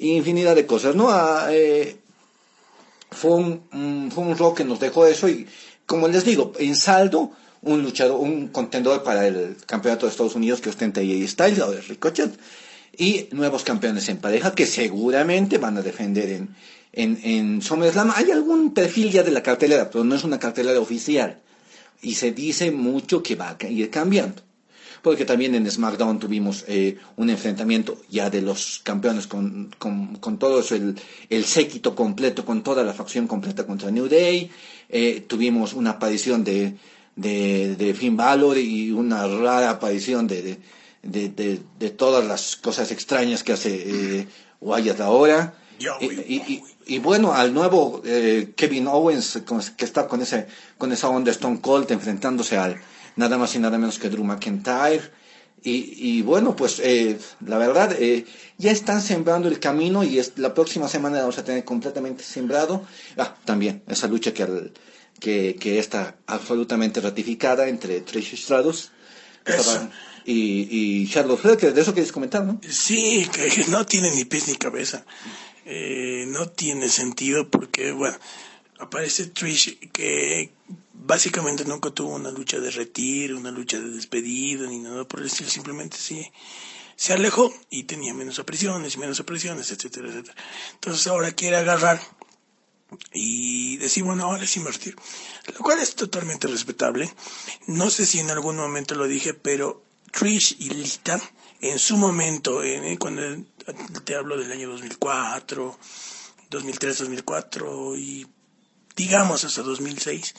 y 0.00 0.10
infinidad 0.12 0.54
de 0.54 0.66
cosas, 0.66 0.94
¿no? 0.94 1.08
Ah, 1.10 1.48
eh, 1.50 1.96
fue, 3.10 3.34
un, 3.34 4.10
fue 4.12 4.24
un 4.24 4.36
rock 4.36 4.58
que 4.58 4.64
nos 4.64 4.80
dejó 4.80 5.06
eso 5.06 5.28
y, 5.28 5.46
como 5.86 6.08
les 6.08 6.24
digo, 6.24 6.52
en 6.58 6.76
saldo, 6.76 7.32
un 7.62 7.82
luchador, 7.82 8.20
un 8.20 8.48
contendor 8.48 9.02
para 9.02 9.26
el 9.26 9.56
campeonato 9.66 10.06
de 10.06 10.10
Estados 10.10 10.34
Unidos 10.34 10.60
que 10.60 10.68
ostenta 10.68 11.00
AJ 11.00 11.28
Styles, 11.28 11.60
o 11.60 11.70
de 11.70 11.80
Ricochet, 11.80 12.38
y 12.96 13.28
nuevos 13.32 13.64
campeones 13.64 14.08
en 14.08 14.18
pareja 14.18 14.54
que 14.54 14.66
seguramente 14.66 15.58
van 15.58 15.76
a 15.78 15.82
defender 15.82 16.30
en, 16.30 16.54
en, 16.92 17.20
en 17.22 17.62
SummerSlam. 17.62 18.12
Hay 18.14 18.30
algún 18.30 18.74
perfil 18.74 19.10
ya 19.10 19.22
de 19.22 19.30
la 19.30 19.42
cartelera, 19.42 19.90
pero 19.90 20.04
no 20.04 20.14
es 20.14 20.24
una 20.24 20.38
cartelera 20.38 20.80
oficial. 20.80 21.40
Y 22.02 22.14
se 22.14 22.32
dice 22.32 22.70
mucho 22.70 23.22
que 23.22 23.34
va 23.34 23.56
a 23.58 23.66
ir 23.68 23.90
cambiando. 23.90 24.42
Porque 25.02 25.24
también 25.24 25.54
en 25.54 25.70
SmackDown 25.70 26.18
tuvimos 26.18 26.64
eh, 26.68 26.98
un 27.16 27.30
enfrentamiento 27.30 27.98
ya 28.10 28.30
de 28.30 28.42
los 28.42 28.80
campeones 28.82 29.26
con, 29.26 29.74
con, 29.78 30.16
con 30.16 30.38
todo 30.38 30.60
eso, 30.60 30.74
el, 30.74 30.96
el 31.30 31.44
séquito 31.44 31.94
completo, 31.94 32.44
con 32.44 32.62
toda 32.62 32.82
la 32.82 32.92
facción 32.92 33.26
completa 33.26 33.64
contra 33.66 33.90
New 33.90 34.08
Day. 34.08 34.50
Eh, 34.88 35.24
tuvimos 35.26 35.72
una 35.74 35.90
aparición 35.90 36.44
de, 36.44 36.74
de, 37.14 37.76
de 37.76 37.94
Finn 37.94 38.16
Balor 38.16 38.58
y 38.58 38.90
una 38.90 39.26
rara 39.26 39.70
aparición 39.70 40.26
de, 40.26 40.42
de, 40.42 40.58
de, 41.02 41.28
de, 41.28 41.60
de 41.78 41.90
todas 41.90 42.26
las 42.26 42.56
cosas 42.56 42.90
extrañas 42.90 43.42
que 43.42 43.52
hace 43.52 44.18
eh, 44.20 44.26
Wyatt 44.60 45.00
ahora. 45.00 45.54
Y, 46.00 46.06
y, 46.06 46.62
y, 46.86 46.98
bueno, 46.98 47.32
al 47.34 47.54
nuevo 47.54 48.02
eh, 48.04 48.52
Kevin 48.56 48.88
Owens, 48.88 49.40
que 49.76 49.84
está 49.84 50.08
con, 50.08 50.22
ese, 50.22 50.48
con 50.76 50.90
esa 50.90 51.08
onda 51.08 51.30
Stone 51.30 51.60
Cold, 51.60 51.92
enfrentándose 51.92 52.56
al 52.56 52.80
nada 53.18 53.36
más 53.36 53.54
y 53.54 53.58
nada 53.58 53.76
menos 53.76 53.98
que 53.98 54.08
Drew 54.08 54.24
McIntyre. 54.24 55.10
Y, 55.62 55.74
y 56.18 56.22
bueno, 56.22 56.54
pues 56.54 56.78
eh, 56.78 57.18
la 57.44 57.58
verdad, 57.58 57.94
eh, 57.98 58.24
ya 58.58 58.70
están 58.70 59.02
sembrando 59.02 59.48
el 59.48 59.58
camino 59.58 60.04
y 60.04 60.18
es, 60.18 60.32
la 60.36 60.54
próxima 60.54 60.88
semana 60.88 61.18
vamos 61.20 61.36
a 61.38 61.44
tener 61.44 61.64
completamente 61.64 62.22
sembrado. 62.22 62.86
Ah, 63.16 63.36
también 63.44 63.82
esa 63.88 64.06
lucha 64.06 64.32
que, 64.32 64.44
al, 64.44 64.72
que, 65.18 65.56
que 65.60 65.78
está 65.78 66.16
absolutamente 66.26 67.00
ratificada 67.00 67.68
entre 67.68 68.00
Trish 68.00 68.36
Stratus 68.36 68.92
y, 70.24 70.68
y 70.70 71.08
Charlotte 71.10 71.40
Flair, 71.40 71.58
que 71.58 71.72
de 71.72 71.80
eso 71.80 71.92
quieres 71.92 72.12
comentar, 72.12 72.44
¿no? 72.44 72.60
Sí, 72.68 73.28
que 73.32 73.64
no 73.68 73.84
tiene 73.84 74.12
ni 74.12 74.24
pies 74.24 74.46
ni 74.46 74.54
cabeza 74.54 75.04
eh, 75.70 76.24
no 76.28 76.48
tiene 76.48 76.88
sentido 76.88 77.50
porque, 77.50 77.92
bueno, 77.92 78.16
aparece 78.78 79.26
Trish 79.26 79.78
que 79.92 80.50
básicamente 81.08 81.64
nunca 81.64 81.90
tuvo 81.90 82.14
una 82.14 82.30
lucha 82.30 82.60
de 82.60 82.70
retiro, 82.70 83.38
una 83.38 83.50
lucha 83.50 83.80
de 83.80 83.88
despedida, 83.88 84.68
ni 84.68 84.78
nada 84.78 85.08
por 85.08 85.20
el 85.20 85.26
estilo, 85.26 85.48
simplemente 85.48 85.96
sí 85.96 86.30
se 86.96 87.14
alejó 87.14 87.54
y 87.70 87.84
tenía 87.84 88.12
menos 88.12 88.38
opresiones 88.38 88.98
menos 88.98 89.18
opresiones, 89.20 89.70
etcétera, 89.70 90.08
etcétera. 90.08 90.36
Entonces 90.74 91.06
ahora 91.06 91.32
quiere 91.32 91.56
agarrar 91.56 91.98
y 93.12 93.78
decir, 93.78 94.04
bueno, 94.04 94.24
ahora 94.24 94.44
es 94.44 94.56
invertir, 94.56 94.96
lo 95.46 95.60
cual 95.60 95.78
es 95.78 95.94
totalmente 95.94 96.46
respetable. 96.46 97.10
No 97.66 97.88
sé 97.88 98.04
si 98.04 98.18
en 98.18 98.30
algún 98.30 98.56
momento 98.56 98.94
lo 98.94 99.06
dije, 99.06 99.32
pero 99.32 99.82
Trish 100.10 100.56
y 100.58 100.70
Lita, 100.70 101.20
en 101.60 101.78
su 101.78 101.96
momento, 101.96 102.62
en, 102.62 102.96
cuando 102.96 103.44
te 104.04 104.14
hablo 104.14 104.36
del 104.36 104.52
año 104.52 104.68
2004, 104.68 105.78
2003, 106.50 106.98
2004 106.98 107.96
y 107.96 108.26
digamos 108.96 109.44
hasta 109.44 109.62
2006, 109.62 110.34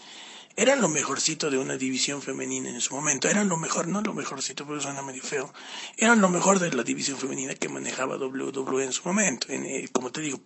eran 0.60 0.82
lo 0.82 0.90
mejorcito 0.90 1.50
de 1.50 1.58
una 1.58 1.78
división 1.78 2.22
femenina 2.22 2.70
en 2.70 2.82
su 2.82 2.94
momento, 2.94 3.30
eran 3.30 3.48
lo 3.48 3.56
mejor, 3.56 3.88
no 3.88 4.02
lo 4.02 4.14
mejorcito, 4.14 4.66
porque 4.66 4.84
suena 4.84 5.02
medio 5.02 5.24
feo, 5.24 5.54
eran 5.96 6.20
lo 6.20 6.28
mejor 6.28 6.60
de 6.60 6.70
la 6.74 6.84
división 6.84 7.18
femenina 7.18 7.56
que 7.56 7.70
manejaba 7.70 8.18
WWE 8.18 8.84
en 8.84 8.92
su 8.92 9.04
momento, 9.06 9.48
en, 9.50 9.66
eh, 9.66 9.88
como 9.94 10.12
te 10.12 10.20
digo, 10.20 10.42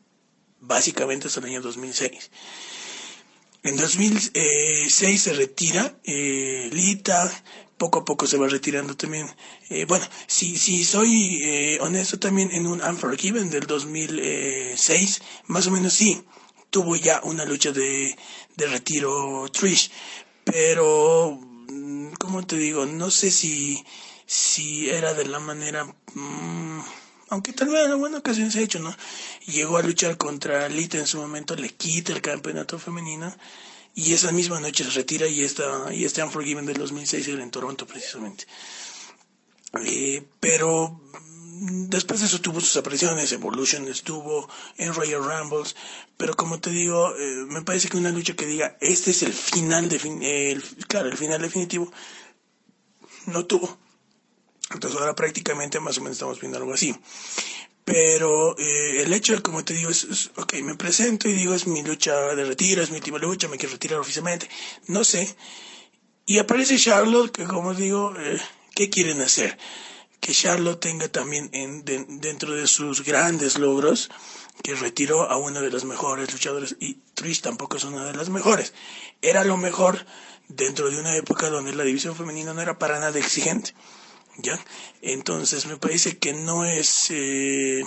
básicamente 0.59 1.27
hasta 1.27 1.39
el 1.39 1.47
año 1.47 1.61
2006. 1.61 2.29
En 3.63 3.75
2006 3.75 5.21
se 5.21 5.33
retira 5.33 5.97
eh, 6.03 6.69
Lita, 6.71 7.31
poco 7.77 7.99
a 7.99 8.05
poco 8.05 8.27
se 8.27 8.37
va 8.37 8.47
retirando 8.47 8.95
también. 8.95 9.27
Eh, 9.69 9.85
bueno, 9.85 10.05
si, 10.27 10.57
si 10.57 10.85
soy 10.85 11.41
eh, 11.43 11.79
honesto 11.81 12.19
también 12.19 12.51
en 12.51 12.67
un 12.67 12.83
Unforgiven 12.83 13.49
del 13.49 13.65
2006, 13.65 15.21
más 15.47 15.65
o 15.67 15.71
menos 15.71 15.93
sí, 15.93 16.23
tuvo 16.73 16.95
ya 16.95 17.21
una 17.23 17.45
lucha 17.45 17.71
de, 17.71 18.17
de 18.57 18.67
retiro 18.67 19.45
Trish, 19.51 19.91
pero, 20.43 21.39
como 22.19 22.47
te 22.47 22.57
digo, 22.57 22.87
no 22.87 23.11
sé 23.11 23.29
si, 23.29 23.85
si 24.25 24.89
era 24.89 25.13
de 25.13 25.25
la 25.25 25.39
manera... 25.39 25.85
Mmm, 26.15 26.81
aunque 27.29 27.53
tal 27.53 27.69
vez 27.69 27.85
en 27.85 27.91
alguna 27.91 28.17
ocasión 28.17 28.51
se 28.51 28.59
ha 28.59 28.63
hecho, 28.63 28.79
¿no? 28.79 28.95
Llegó 29.45 29.77
a 29.77 29.83
luchar 29.83 30.17
contra 30.17 30.67
Lita 30.67 30.97
en 30.97 31.07
su 31.07 31.17
momento, 31.19 31.55
le 31.55 31.69
quita 31.69 32.11
el 32.11 32.21
campeonato 32.21 32.77
femenino 32.79 33.33
y 33.95 34.13
esa 34.13 34.31
misma 34.31 34.59
noche 34.59 34.83
se 34.83 34.91
retira 34.91 35.27
y 35.27 35.43
está 35.43 35.93
y 35.93 36.05
este 36.05 36.23
Unforgiven 36.23 36.65
del 36.65 36.77
2006 36.77 37.27
era 37.27 37.43
en 37.43 37.51
Toronto 37.51 37.85
precisamente. 37.87 38.45
Eh, 39.85 40.23
pero 40.39 41.01
después 41.89 42.19
de 42.19 42.27
eso 42.27 42.41
tuvo 42.41 42.59
sus 42.59 42.75
apariciones, 42.77 43.31
Evolution 43.31 43.87
estuvo 43.87 44.49
en 44.77 44.93
Royal 44.93 45.23
Rumbles, 45.23 45.75
pero 46.17 46.35
como 46.35 46.59
te 46.59 46.69
digo, 46.69 47.15
eh, 47.17 47.45
me 47.47 47.61
parece 47.61 47.89
que 47.89 47.97
una 47.97 48.11
lucha 48.11 48.35
que 48.35 48.45
diga, 48.45 48.77
este 48.81 49.11
es 49.11 49.23
el 49.23 49.33
final, 49.33 49.89
de 49.89 50.51
el, 50.51 50.63
claro, 50.87 51.09
el 51.09 51.17
final 51.17 51.41
definitivo, 51.41 51.91
no 53.27 53.45
tuvo. 53.45 53.77
Entonces 54.71 54.99
ahora 54.99 55.15
prácticamente 55.15 55.79
más 55.79 55.97
o 55.97 56.01
menos 56.01 56.15
estamos 56.15 56.39
viendo 56.39 56.57
algo 56.57 56.73
así. 56.73 56.95
Pero 57.85 58.57
eh, 58.57 59.01
el 59.01 59.13
hecho, 59.13 59.41
como 59.43 59.63
te 59.63 59.73
digo, 59.73 59.89
es, 59.89 60.31
ok, 60.35 60.53
me 60.63 60.75
presento 60.75 61.27
y 61.27 61.33
digo, 61.33 61.53
es 61.53 61.67
mi 61.67 61.83
lucha 61.83 62.33
de 62.33 62.45
retiro, 62.45 62.81
es 62.81 62.89
mi 62.89 62.97
última 62.97 63.17
lucha, 63.17 63.47
me 63.47 63.57
quiero 63.57 63.73
retirar 63.73 63.99
oficialmente, 63.99 64.49
no 64.87 65.03
sé. 65.03 65.35
Y 66.25 66.39
aparece 66.39 66.79
Charlotte, 66.79 67.31
que 67.31 67.43
como 67.43 67.73
digo, 67.73 68.13
eh, 68.17 68.39
¿qué 68.73 68.89
quieren 68.89 69.21
hacer? 69.21 69.57
Que 70.23 70.31
Charlotte 70.31 70.79
tenga 70.79 71.09
también 71.09 71.49
en, 71.51 71.83
dentro 71.83 72.55
de 72.55 72.65
sus 72.65 73.03
grandes 73.03 73.59
logros 73.59 74.09
que 74.63 74.73
retiró 74.73 75.29
a 75.29 75.35
una 75.35 75.59
de 75.59 75.69
las 75.69 75.83
mejores 75.83 76.31
luchadoras 76.31 76.77
y 76.79 76.93
Trish 77.13 77.41
tampoco 77.41 77.75
es 77.75 77.83
una 77.83 78.05
de 78.05 78.13
las 78.13 78.29
mejores. 78.29 78.73
Era 79.21 79.43
lo 79.43 79.57
mejor 79.57 80.05
dentro 80.47 80.89
de 80.89 80.97
una 80.97 81.13
época 81.17 81.49
donde 81.49 81.75
la 81.75 81.83
división 81.83 82.15
femenina 82.15 82.53
no 82.53 82.61
era 82.61 82.79
para 82.79 83.01
nada 83.01 83.19
exigente. 83.19 83.73
¿Ya? 84.37 84.57
Entonces 85.01 85.65
me 85.65 85.75
parece 85.75 86.17
que 86.17 86.31
no 86.31 86.63
es... 86.63 87.07
Eh, 87.09 87.83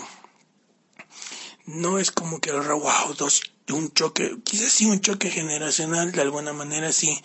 no 1.65 1.99
es 1.99 2.11
como 2.11 2.39
que 2.43 2.53
wow, 2.53 3.15
dos, 3.17 3.51
un 3.73 3.95
choque, 3.95 4.37
quizás 4.45 4.73
sí 4.73 4.85
un 4.85 5.01
choque 5.01 5.31
generacional, 5.31 6.13
de 6.13 6.21
alguna 6.21 6.53
manera 6.53 6.93
sí, 6.93 7.19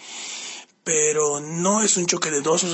pero 0.85 1.41
no 1.41 1.83
es 1.83 1.97
un 1.97 2.05
choque 2.05 2.31
de 2.31 2.39
dos 2.39 2.65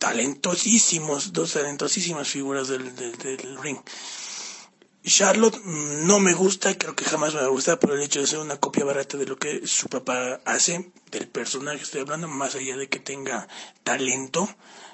talentosísimos, 0.00 1.34
dos 1.34 1.52
talentosísimas 1.52 2.26
figuras 2.26 2.68
del, 2.68 2.96
del, 2.96 3.58
ring. 3.62 3.78
Charlotte 5.04 5.60
mm, 5.62 6.06
no 6.06 6.18
me 6.18 6.32
gusta, 6.32 6.76
creo 6.78 6.96
que 6.96 7.04
jamás 7.04 7.34
me 7.34 7.40
va 7.40 7.46
a 7.46 7.50
gustar 7.50 7.78
por 7.78 7.92
el 7.92 8.00
hecho 8.00 8.20
de 8.20 8.26
ser 8.26 8.38
una 8.38 8.56
copia 8.56 8.86
barata 8.86 9.18
de 9.18 9.26
lo 9.26 9.36
que 9.36 9.66
su 9.66 9.88
papá 9.88 10.40
hace, 10.46 10.90
del 11.10 11.28
personaje 11.28 11.82
estoy 11.82 12.00
hablando, 12.00 12.28
más 12.28 12.54
allá 12.54 12.78
de 12.78 12.88
que 12.88 12.98
tenga 12.98 13.46
talento, 13.84 14.48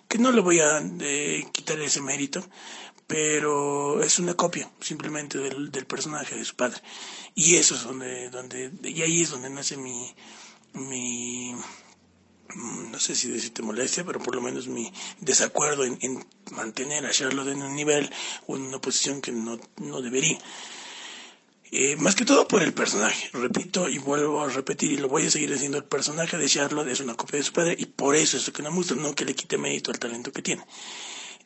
que 0.09 0.19
no 0.19 0.33
le 0.33 0.41
voy 0.41 0.59
a 0.59 0.83
eh, 1.01 1.47
quitar 1.53 1.79
ese 1.81 2.01
mérito, 2.01 2.45
pero 3.07 4.03
es 4.03 4.19
una 4.19 4.35
copia 4.35 4.69
simplemente 4.81 5.39
del, 5.39 5.71
del, 5.71 5.87
personaje 5.87 6.35
de 6.35 6.45
su 6.45 6.57
padre. 6.57 6.83
Y 7.37 7.57
eso 7.57 7.77
es 7.77 7.85
donde, 7.85 8.29
donde, 8.31 8.73
y 8.83 9.03
ahí 9.03 9.23
es 9.23 9.31
donde 9.31 9.51
nace 9.51 9.77
mi, 9.77 10.13
mi, 10.73 11.55
no 12.55 12.99
sé 12.99 13.15
si 13.15 13.29
decirte 13.29 13.63
molestia, 13.63 14.05
pero 14.05 14.21
por 14.21 14.35
lo 14.35 14.41
menos 14.41 14.69
mi 14.69 14.93
desacuerdo 15.21 15.85
en, 15.85 16.27
mantener 16.53 17.05
a 17.05 17.11
Charlotte 17.11 17.49
en 17.49 17.63
un 17.63 17.75
nivel 17.75 18.11
o 18.47 18.57
en 18.57 18.63
una 18.63 18.81
posición 18.81 19.21
que 19.21 19.33
no, 19.33 19.59
no 19.79 20.01
debería. 20.01 20.39
Eh, 21.73 21.97
más 21.97 22.15
que 22.15 22.25
todo 22.25 22.47
por 22.47 22.63
el 22.63 22.73
personaje. 22.73 23.29
Repito 23.33 23.89
y 23.89 23.99
vuelvo 23.99 24.43
a 24.43 24.49
repetir 24.49 24.93
y 24.93 24.97
lo 24.99 25.09
voy 25.09 25.27
a 25.27 25.31
seguir 25.31 25.53
diciendo. 25.53 25.79
El 25.79 25.85
personaje 25.85 26.39
de 26.39 26.49
Charlotte 26.49 26.89
es 26.89 27.01
una 27.01 27.15
copia 27.15 27.39
de 27.39 27.45
su 27.45 27.53
padre 27.53 27.77
y 27.79 27.87
por 27.87 28.15
eso 28.15 28.37
es 28.37 28.47
lo 28.47 28.53
que 28.53 28.63
no 28.63 28.71
me 28.71 28.85
no 28.97 29.15
que 29.15 29.25
le 29.25 29.35
quite 29.35 29.59
mérito 29.59 29.91
al 29.91 29.99
talento 29.99 30.33
que 30.33 30.43
tiene. 30.43 30.65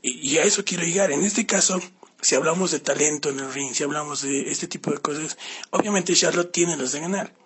Y, 0.02 0.30
y 0.30 0.38
a 0.38 0.44
eso 0.44 0.64
quiero 0.64 0.84
llegar. 0.84 1.10
En 1.10 1.24
este 1.24 1.46
caso, 1.46 1.80
si 2.20 2.34
hablamos 2.34 2.70
de 2.70 2.80
talento 2.80 3.30
en 3.30 3.40
el 3.40 3.52
ring, 3.52 3.72
si 3.74 3.82
hablamos 3.82 4.22
de 4.22 4.50
este 4.50 4.68
tipo 4.68 4.90
de 4.90 4.98
cosas, 4.98 5.38
obviamente 5.70 6.14
Charlotte 6.14 6.52
tiene 6.52 6.76
las 6.76 6.92
de 6.92 7.00
ganar 7.00 7.39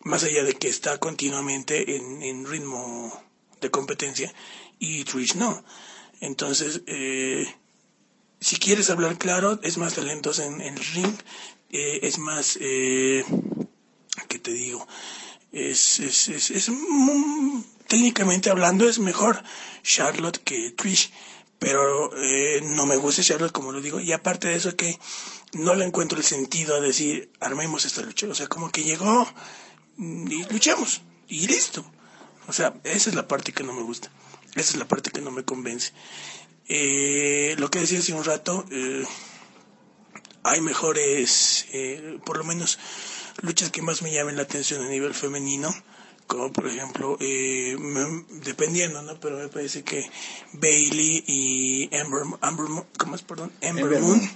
más 0.00 0.24
allá 0.24 0.44
de 0.44 0.54
que 0.54 0.68
está 0.68 0.98
continuamente 0.98 1.96
en, 1.96 2.46
ritmo 2.46 3.12
de 3.60 3.70
competencia 3.70 4.32
y 4.78 5.04
Trish 5.04 5.34
no. 5.36 5.64
Entonces, 6.20 6.82
eh, 6.86 7.46
si 8.40 8.56
quieres 8.56 8.90
hablar 8.90 9.18
claro, 9.18 9.58
es 9.62 9.78
más 9.78 9.94
talentosa 9.94 10.44
en, 10.44 10.60
el 10.60 10.76
ring, 10.76 11.14
eh, 11.70 12.00
es 12.02 12.18
más, 12.18 12.58
eh, 12.60 13.24
¿qué 14.28 14.38
te 14.38 14.52
digo? 14.52 14.86
Es, 15.52 16.00
es, 16.00 16.28
es, 16.28 16.50
es 16.50 16.70
técnicamente 17.88 18.50
hablando 18.50 18.88
es 18.88 18.98
mejor 18.98 19.42
Charlotte 19.82 20.38
que 20.38 20.70
Trish, 20.70 21.10
pero 21.58 22.16
eh, 22.16 22.60
no 22.62 22.86
me 22.86 22.96
gusta 22.96 23.22
Charlotte 23.22 23.52
como 23.52 23.72
lo 23.72 23.80
digo, 23.80 23.98
y 23.98 24.12
aparte 24.12 24.48
de 24.48 24.56
eso 24.56 24.76
que 24.76 24.98
no 25.54 25.74
le 25.74 25.84
encuentro 25.84 26.18
el 26.18 26.24
sentido 26.24 26.76
a 26.76 26.80
decir, 26.80 27.32
armemos 27.40 27.84
esta 27.84 28.02
lucha, 28.02 28.28
o 28.28 28.34
sea, 28.34 28.46
como 28.46 28.70
que 28.70 28.84
llegó, 28.84 29.26
y 29.98 30.44
luchamos 30.52 31.02
y 31.28 31.46
listo. 31.46 31.84
O 32.46 32.52
sea, 32.52 32.74
esa 32.84 33.10
es 33.10 33.16
la 33.16 33.28
parte 33.28 33.52
que 33.52 33.64
no 33.64 33.72
me 33.72 33.82
gusta. 33.82 34.10
Esa 34.54 34.72
es 34.72 34.76
la 34.76 34.88
parte 34.88 35.10
que 35.10 35.20
no 35.20 35.30
me 35.30 35.44
convence. 35.44 35.92
Eh, 36.68 37.54
lo 37.58 37.70
que 37.70 37.80
decía 37.80 37.98
hace 37.98 38.14
un 38.14 38.24
rato, 38.24 38.64
eh, 38.70 39.04
hay 40.44 40.60
mejores, 40.60 41.66
eh, 41.72 42.18
por 42.24 42.38
lo 42.38 42.44
menos, 42.44 42.78
luchas 43.42 43.70
que 43.70 43.82
más 43.82 44.02
me 44.02 44.12
llamen 44.12 44.36
la 44.36 44.42
atención 44.42 44.82
a 44.82 44.88
nivel 44.88 45.14
femenino, 45.14 45.74
como 46.26 46.52
por 46.52 46.66
ejemplo, 46.66 47.16
dependiendo, 47.18 49.00
¿no? 49.02 49.18
Pero 49.18 49.38
me 49.38 49.48
parece 49.48 49.82
que 49.82 50.10
Bailey 50.52 51.24
y 51.26 51.90
Amber, 51.96 52.24
¿cómo 52.98 53.14
es, 53.14 53.22
perdón? 53.22 53.50
Amber, 53.62 54.00
Moon, 54.00 54.30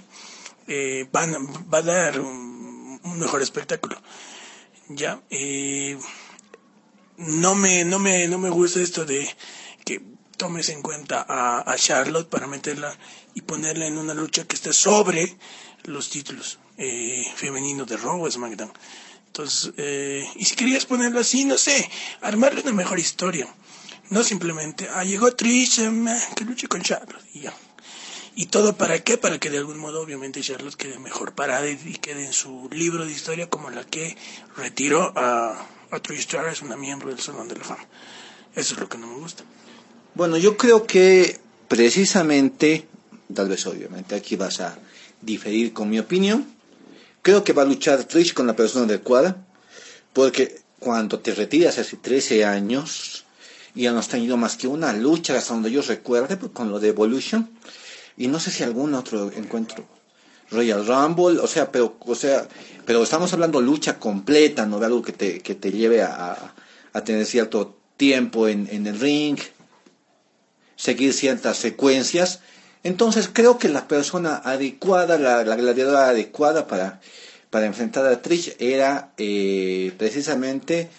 van, 1.11 1.35
a 1.71 1.81
dar 1.81 2.19
un 2.19 3.19
mejor 3.19 3.43
espectáculo 3.43 4.01
ya 4.89 5.21
eh, 5.29 5.97
no 7.17 7.55
me 7.55 7.85
no 7.85 7.99
me 7.99 8.27
no 8.27 8.37
me 8.37 8.49
gusta 8.49 8.81
esto 8.81 9.05
de 9.05 9.27
que 9.85 10.01
tomes 10.37 10.69
en 10.69 10.81
cuenta 10.81 11.25
a, 11.27 11.75
Charlotte 11.77 12.27
para 12.29 12.47
meterla 12.47 12.97
y 13.33 13.41
ponerla 13.41 13.85
en 13.87 13.97
una 13.97 14.13
lucha 14.13 14.45
que 14.45 14.55
esté 14.55 14.73
sobre 14.73 15.37
los 15.83 16.09
títulos 16.09 16.59
eh, 16.77 17.23
femeninos 17.35 17.87
de 17.87 17.97
Raw 17.97 18.29
SmackDown. 18.29 18.71
Entonces 19.27 19.73
eh, 19.77 20.27
y 20.35 20.45
si 20.45 20.55
querías 20.55 20.85
ponerlo 20.85 21.19
así 21.19 21.45
no 21.45 21.57
sé 21.57 21.89
armarle 22.21 22.61
una 22.61 22.73
mejor 22.73 22.99
historia. 22.99 23.47
No 24.09 24.23
simplemente 24.23 24.89
ah 24.93 25.03
llegó 25.03 25.33
Trish 25.33 25.81
que 26.35 26.45
luche 26.45 26.67
con 26.67 26.81
Charlotte 26.81 27.25
y 27.33 27.41
ya 27.41 27.53
¿Y 28.35 28.47
todo 28.47 28.75
para 28.75 28.99
qué? 28.99 29.17
Para 29.17 29.39
que 29.39 29.49
de 29.49 29.59
algún 29.59 29.77
modo 29.77 30.01
obviamente 30.01 30.41
Charlotte 30.41 30.75
quede 30.75 30.97
mejor 30.99 31.33
parada 31.33 31.69
y, 31.69 31.77
quede 32.01 32.25
en 32.25 32.33
su 32.33 32.67
libro 32.71 33.05
de 33.05 33.11
historia 33.11 33.49
como 33.49 33.69
la 33.69 33.83
que 33.83 34.17
retiró 34.57 35.13
a, 35.15 35.67
a 35.91 35.99
Trish 35.99 36.21
Stratus, 36.21 36.63
una 36.63 36.75
miembro 36.75 37.09
del 37.09 37.19
Salón 37.19 37.47
de 37.47 37.57
la 37.57 37.63
Fama. 37.63 37.85
Eso 38.55 38.73
es 38.73 38.79
lo 38.79 38.89
que 38.89 38.97
no 38.97 39.07
me 39.07 39.19
gusta. 39.19 39.43
Bueno, 40.15 40.37
yo 40.37 40.57
creo 40.57 40.85
que 40.85 41.39
precisamente, 41.67 42.87
tal 43.33 43.49
vez 43.49 43.65
obviamente 43.67 44.15
aquí 44.15 44.35
vas 44.35 44.59
a 44.59 44.77
diferir 45.21 45.73
con 45.73 45.89
mi 45.89 45.99
opinión, 45.99 46.45
creo 47.21 47.43
que 47.43 47.53
va 47.53 47.63
a 47.63 47.65
luchar 47.65 48.03
Trish 48.03 48.33
con 48.33 48.47
la 48.47 48.55
persona 48.55 48.85
adecuada, 48.85 49.45
porque 50.11 50.61
cuando 50.79 51.19
te 51.19 51.33
retiras 51.33 51.77
hace 51.79 51.97
13 51.97 52.45
años, 52.45 53.25
ya 53.73 53.91
no 53.91 53.99
has 53.99 54.07
tenido 54.07 54.37
más 54.37 54.55
que 54.55 54.67
una 54.67 54.93
lucha 54.93 55.37
hasta 55.37 55.53
donde 55.53 55.71
yo 55.71 55.81
recuerde, 55.81 56.37
pues, 56.37 56.51
con 56.51 56.69
lo 56.69 56.79
de 56.79 56.89
Evolution, 56.89 57.49
y 58.17 58.27
no 58.27 58.39
sé 58.39 58.51
si 58.51 58.63
algún 58.63 58.93
otro 58.93 59.31
encuentro. 59.31 59.85
Royal 60.51 60.85
Rumble, 60.85 61.39
o 61.39 61.47
sea, 61.47 61.71
pero, 61.71 61.95
o 61.99 62.15
sea, 62.15 62.47
pero 62.85 63.01
estamos 63.01 63.33
hablando 63.33 63.59
lucha 63.59 63.97
completa, 63.97 64.65
no 64.65 64.79
de 64.79 64.85
algo 64.85 65.01
que 65.01 65.13
te, 65.13 65.39
que 65.39 65.55
te 65.55 65.71
lleve 65.71 66.03
a, 66.03 66.53
a 66.93 67.03
tener 67.03 67.25
cierto 67.25 67.75
tiempo 67.97 68.47
en, 68.47 68.67
en 68.71 68.85
el 68.85 68.99
ring, 68.99 69.39
seguir 70.75 71.13
ciertas 71.13 71.57
secuencias. 71.57 72.41
Entonces 72.83 73.29
creo 73.31 73.57
que 73.57 73.69
la 73.69 73.87
persona 73.87 74.35
adecuada, 74.35 75.17
la, 75.17 75.43
la 75.43 75.55
gladiadora 75.55 76.09
adecuada 76.09 76.67
para, 76.67 76.99
para 77.49 77.65
enfrentar 77.65 78.05
a 78.05 78.21
Trish 78.21 78.55
era 78.59 79.13
eh, 79.17 79.93
precisamente 79.97 80.89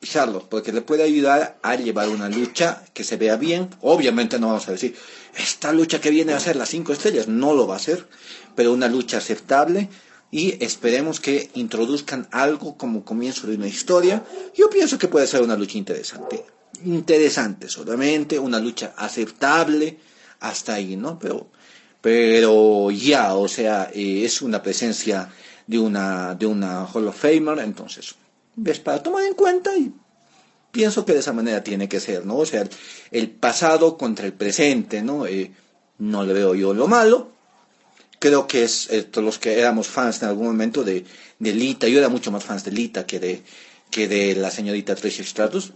Charlotte, 0.00 0.46
porque 0.48 0.72
le 0.72 0.80
puede 0.80 1.02
ayudar 1.02 1.58
a 1.62 1.74
llevar 1.74 2.08
una 2.08 2.28
lucha 2.28 2.84
que 2.94 3.02
se 3.04 3.16
vea 3.16 3.36
bien. 3.36 3.68
Obviamente 3.80 4.38
no 4.38 4.46
vamos 4.46 4.68
a 4.68 4.72
decir, 4.72 4.94
esta 5.38 5.72
lucha 5.72 6.00
que 6.00 6.10
viene 6.10 6.32
a 6.32 6.40
ser 6.40 6.56
las 6.56 6.68
cinco 6.68 6.92
estrellas, 6.92 7.28
no 7.28 7.54
lo 7.54 7.66
va 7.66 7.76
a 7.76 7.80
ser, 7.80 8.06
pero 8.54 8.72
una 8.72 8.88
lucha 8.88 9.18
aceptable 9.18 9.88
y 10.30 10.62
esperemos 10.62 11.20
que 11.20 11.50
introduzcan 11.54 12.28
algo 12.30 12.76
como 12.76 13.04
comienzo 13.04 13.46
de 13.46 13.56
una 13.56 13.68
historia. 13.68 14.24
Yo 14.54 14.68
pienso 14.68 14.98
que 14.98 15.08
puede 15.08 15.26
ser 15.26 15.42
una 15.42 15.56
lucha 15.56 15.78
interesante, 15.78 16.44
interesante 16.84 17.68
solamente, 17.68 18.38
una 18.38 18.58
lucha 18.58 18.94
aceptable 18.96 19.98
hasta 20.40 20.74
ahí, 20.74 20.96
¿no? 20.96 21.18
Pero, 21.18 21.48
pero 22.00 22.90
ya, 22.90 23.34
o 23.34 23.48
sea, 23.48 23.90
eh, 23.94 24.24
es 24.24 24.42
una 24.42 24.62
presencia 24.62 25.30
de 25.66 25.78
una, 25.78 26.34
de 26.34 26.46
una 26.46 26.84
Hall 26.84 27.08
of 27.08 27.16
Famer, 27.16 27.58
entonces, 27.60 28.14
ves 28.56 28.80
para 28.80 29.02
tomar 29.02 29.24
en 29.24 29.34
cuenta 29.34 29.76
y 29.76 29.92
pienso 30.70 31.04
que 31.04 31.14
de 31.14 31.20
esa 31.20 31.32
manera 31.32 31.62
tiene 31.62 31.88
que 31.88 32.00
ser, 32.00 32.26
¿no? 32.26 32.36
O 32.36 32.46
sea, 32.46 32.64
el 33.10 33.30
pasado 33.30 33.96
contra 33.96 34.26
el 34.26 34.32
presente, 34.32 35.02
¿no? 35.02 35.26
Eh, 35.26 35.52
no 35.98 36.24
le 36.24 36.32
veo 36.32 36.54
yo 36.54 36.74
lo 36.74 36.86
malo, 36.86 37.32
creo 38.18 38.46
que 38.46 38.64
es 38.64 38.88
eh, 38.90 39.08
los 39.16 39.38
que 39.38 39.58
éramos 39.58 39.88
fans 39.88 40.22
en 40.22 40.28
algún 40.28 40.46
momento 40.46 40.84
de, 40.84 41.04
de 41.38 41.52
Lita, 41.52 41.88
yo 41.88 41.98
era 41.98 42.08
mucho 42.08 42.30
más 42.30 42.44
fans 42.44 42.64
de 42.64 42.72
Lita 42.72 43.06
que 43.06 43.18
de, 43.20 43.42
que 43.90 44.08
de 44.08 44.34
la 44.34 44.50
señorita 44.50 44.94
Tricia 44.94 45.24
Stratus, 45.24 45.72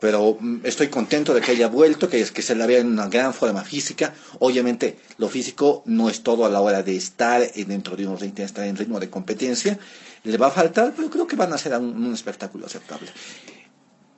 pero 0.00 0.36
mm, 0.38 0.60
estoy 0.64 0.88
contento 0.88 1.34
de 1.34 1.40
que 1.40 1.52
haya 1.52 1.68
vuelto, 1.68 2.08
que, 2.08 2.24
que 2.24 2.42
se 2.42 2.54
la 2.54 2.66
vea 2.66 2.80
en 2.80 2.88
una 2.88 3.08
gran 3.08 3.32
forma 3.32 3.62
física. 3.62 4.14
Obviamente, 4.40 4.98
lo 5.18 5.28
físico 5.28 5.82
no 5.86 6.08
es 6.10 6.22
todo 6.22 6.44
a 6.44 6.48
la 6.48 6.60
hora 6.60 6.82
de 6.82 6.96
estar 6.96 7.40
dentro 7.52 7.94
de 7.96 8.06
un 8.06 8.18
ritmo, 8.18 8.44
estar 8.44 8.66
en 8.66 8.76
ritmo 8.76 8.98
de 8.98 9.08
competencia. 9.08 9.78
Le 10.24 10.36
va 10.38 10.48
a 10.48 10.50
faltar, 10.50 10.92
pero 10.96 11.08
creo 11.08 11.26
que 11.26 11.36
van 11.36 11.52
a 11.52 11.58
ser 11.58 11.76
un, 11.76 12.12
espectáculo 12.12 12.66
aceptable. 12.66 13.10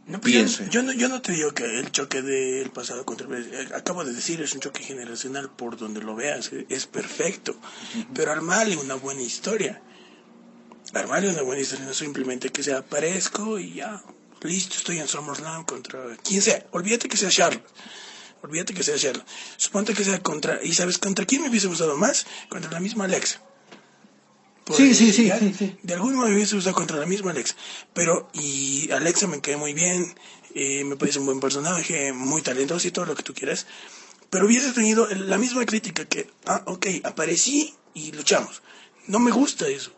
No, 0.06 0.20
Pienso. 0.20 0.64
Yo, 0.66 0.82
no, 0.82 0.92
yo 0.92 1.08
no 1.08 1.22
te 1.22 1.32
digo 1.32 1.52
que 1.52 1.78
el 1.78 1.90
choque 1.90 2.20
del 2.20 2.70
pasado 2.70 3.06
contra 3.06 3.26
el 3.26 3.54
eh, 3.54 3.68
acabo 3.74 4.04
de 4.04 4.12
decir, 4.12 4.40
es 4.42 4.52
un 4.52 4.60
choque 4.60 4.82
generacional 4.82 5.50
por 5.50 5.78
donde 5.78 6.02
lo 6.02 6.14
veas, 6.14 6.50
es 6.68 6.86
perfecto. 6.86 7.56
Pero 8.12 8.32
armarle 8.32 8.76
una 8.76 8.94
buena 8.94 9.22
historia. 9.22 9.80
Armarle 10.92 11.30
una 11.30 11.42
buena 11.42 11.62
historia, 11.62 11.86
no 11.86 11.94
simplemente 11.94 12.50
que 12.50 12.62
sea 12.62 12.78
aparezco 12.78 13.58
y 13.58 13.74
ya, 13.74 14.02
listo, 14.42 14.76
estoy 14.76 14.98
en 14.98 15.08
SummerSlam 15.08 15.64
contra 15.64 16.16
quien 16.22 16.42
sea. 16.42 16.66
Olvídate 16.72 17.08
que 17.08 17.16
sea 17.16 17.30
Charlotte. 17.30 17.64
Olvídate 18.42 18.74
que 18.74 18.82
sea 18.82 18.98
Charlotte. 18.98 19.26
Suponte 19.56 19.94
que 19.94 20.04
sea 20.04 20.22
contra, 20.22 20.62
¿y 20.62 20.74
sabes 20.74 20.98
contra 20.98 21.24
quién 21.24 21.40
me 21.40 21.48
hubiese 21.48 21.66
gustado 21.66 21.96
más? 21.96 22.26
Contra 22.50 22.70
la 22.70 22.80
misma 22.80 23.04
Alexa. 23.04 23.40
Sí, 24.72 24.94
sí, 24.94 25.12
sí, 25.12 25.30
sí, 25.56 25.76
De 25.82 25.94
algún 25.94 26.14
modo 26.14 26.28
hubiese 26.28 26.54
gustado 26.54 26.76
contra 26.76 26.98
la 26.98 27.06
misma 27.06 27.30
Alexa. 27.32 27.54
Pero, 27.92 28.30
y 28.32 28.90
Alexa 28.90 29.26
me 29.26 29.40
quedé 29.40 29.56
muy 29.56 29.74
bien, 29.74 30.14
eh, 30.54 30.84
me 30.84 30.96
parece 30.96 31.18
un 31.18 31.26
buen 31.26 31.40
personaje, 31.40 32.12
muy 32.12 32.42
talentoso 32.42 32.86
y 32.86 32.90
todo 32.90 33.06
lo 33.06 33.14
que 33.14 33.22
tú 33.22 33.34
quieras. 33.34 33.66
Pero 34.30 34.46
hubiese 34.46 34.72
tenido 34.72 35.06
la 35.06 35.38
misma 35.38 35.64
crítica 35.64 36.04
que, 36.06 36.30
ah, 36.46 36.62
ok, 36.66 36.86
aparecí 37.04 37.74
y 37.94 38.12
luchamos. 38.12 38.62
No 39.06 39.18
me 39.18 39.30
gusta 39.30 39.68
eso. 39.68 39.92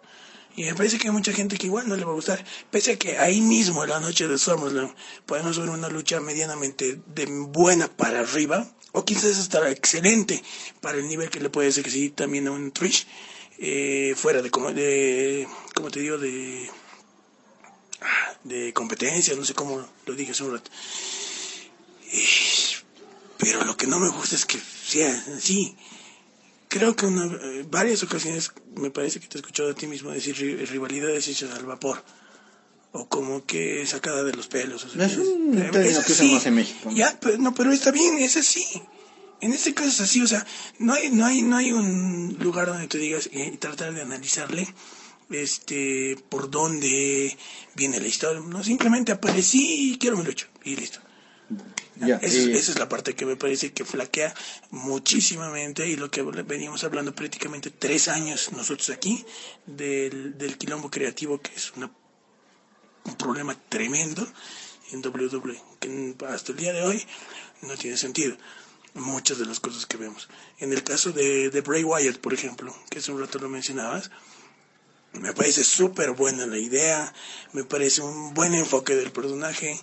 Y 0.56 0.64
me 0.64 0.74
parece 0.74 0.98
que 0.98 1.08
hay 1.08 1.12
mucha 1.12 1.32
gente 1.32 1.58
que 1.58 1.66
igual 1.66 1.86
no 1.86 1.96
le 1.96 2.04
va 2.04 2.12
a 2.12 2.14
gustar. 2.14 2.42
Pese 2.70 2.92
a 2.92 2.98
que 2.98 3.18
ahí 3.18 3.42
mismo, 3.42 3.84
en 3.84 3.90
la 3.90 4.00
noche 4.00 4.26
de 4.26 4.38
SummerSlam, 4.38 4.94
podemos 5.26 5.58
ver 5.58 5.68
una 5.68 5.90
lucha 5.90 6.18
medianamente 6.20 6.98
de 7.06 7.26
buena 7.26 7.88
para 7.88 8.20
arriba. 8.20 8.66
O 8.92 9.04
quizás 9.04 9.36
estará 9.38 9.70
excelente 9.70 10.42
para 10.80 10.96
el 10.96 11.06
nivel 11.06 11.28
que 11.28 11.40
le 11.40 11.50
puede 11.50 11.70
decir 11.70 12.14
también 12.14 12.48
a 12.48 12.52
un 12.52 12.72
Trish. 12.72 13.06
Eh, 13.58 14.14
fuera 14.16 14.42
de, 14.42 14.50
de, 14.50 15.48
como 15.74 15.90
te 15.90 16.00
digo, 16.00 16.18
de, 16.18 16.70
de 18.44 18.72
competencia, 18.72 19.34
no 19.34 19.44
sé 19.44 19.54
cómo 19.54 19.86
lo 20.06 20.14
dije 20.14 20.32
hace 20.32 20.44
un 20.44 20.52
rato. 20.52 20.70
Eh, 22.12 22.24
pero 23.38 23.64
lo 23.64 23.76
que 23.76 23.86
no 23.86 23.98
me 23.98 24.08
gusta 24.08 24.36
es 24.36 24.46
que 24.46 24.58
sea 24.58 25.24
así 25.36 25.76
creo 26.68 26.96
que 26.96 27.06
en 27.06 27.18
eh, 27.18 27.66
varias 27.70 28.02
ocasiones 28.02 28.52
me 28.76 28.90
parece 28.90 29.20
que 29.20 29.28
te 29.28 29.38
he 29.38 29.40
escuchado 29.40 29.70
a 29.70 29.74
ti 29.74 29.86
mismo 29.86 30.10
decir 30.10 30.36
rivalidades 30.70 31.28
hechas 31.28 31.50
al 31.52 31.64
vapor 31.64 32.02
o 32.92 33.08
como 33.08 33.44
que 33.44 33.86
sacada 33.86 34.24
de 34.24 34.32
los 34.32 34.48
pelos. 34.48 34.84
O 34.84 35.02
es 35.02 35.16
un 35.16 35.58
eh, 35.58 35.70
que 35.70 36.12
usamos 36.12 36.46
en 36.46 36.54
México. 36.54 36.90
Ya, 36.92 37.18
pero, 37.20 37.38
no, 37.38 37.54
pero 37.54 37.72
está 37.72 37.90
bien, 37.90 38.18
es 38.18 38.36
así. 38.36 38.64
En 39.40 39.52
este 39.52 39.74
caso 39.74 39.88
es 39.88 40.00
así, 40.00 40.22
o 40.22 40.26
sea, 40.26 40.46
no 40.78 40.94
hay, 40.94 41.10
no 41.10 41.26
hay, 41.26 41.42
no 41.42 41.56
hay 41.56 41.72
un 41.72 42.36
lugar 42.40 42.68
donde 42.68 42.88
te 42.88 42.98
digas 42.98 43.28
y 43.32 43.50
tratar 43.58 43.92
de 43.92 44.02
analizarle 44.02 44.66
este 45.30 46.16
por 46.28 46.50
dónde 46.50 47.36
viene 47.74 48.00
la 48.00 48.06
historia. 48.06 48.40
No, 48.40 48.64
simplemente 48.64 49.12
aparecí 49.12 49.92
y 49.92 49.98
quiero 49.98 50.16
me 50.16 50.24
lo 50.24 50.30
hecho 50.30 50.46
y 50.64 50.76
listo 50.76 51.00
esa 52.20 52.72
es 52.72 52.78
la 52.78 52.88
parte 52.88 53.14
que 53.14 53.24
me 53.24 53.36
parece 53.36 53.72
que 53.72 53.84
flaquea 53.84 54.34
muchísimamente 54.70 55.88
y 55.88 55.96
lo 55.96 56.10
que 56.10 56.22
veníamos 56.22 56.84
hablando 56.84 57.14
prácticamente 57.14 57.70
tres 57.70 58.08
años 58.08 58.52
nosotros 58.52 58.90
aquí 58.90 59.24
del, 59.66 60.36
del 60.36 60.58
quilombo 60.58 60.90
creativo 60.90 61.40
que 61.40 61.54
es 61.54 61.72
una, 61.76 61.90
un 63.04 63.14
problema 63.16 63.56
tremendo 63.68 64.26
en 64.92 65.04
WWE 65.06 65.62
que 65.80 66.14
hasta 66.28 66.52
el 66.52 66.58
día 66.58 66.72
de 66.72 66.82
hoy 66.82 67.02
no 67.62 67.76
tiene 67.76 67.96
sentido 67.96 68.36
muchas 68.96 69.38
de 69.38 69.46
las 69.46 69.60
cosas 69.60 69.86
que 69.86 69.96
vemos. 69.96 70.28
En 70.58 70.72
el 70.72 70.82
caso 70.82 71.12
de, 71.12 71.50
de 71.50 71.60
Bray 71.60 71.84
Wyatt 71.84 72.18
por 72.18 72.34
ejemplo 72.34 72.74
que 72.90 72.98
hace 72.98 73.12
un 73.12 73.20
rato 73.20 73.38
lo 73.38 73.48
mencionabas 73.48 74.10
me 75.12 75.32
parece 75.32 75.64
súper 75.64 76.10
buena 76.10 76.46
la 76.46 76.58
idea 76.58 77.12
me 77.52 77.64
parece 77.64 78.02
un 78.02 78.34
buen 78.34 78.54
enfoque 78.54 78.94
del 78.96 79.12
personaje 79.12 79.80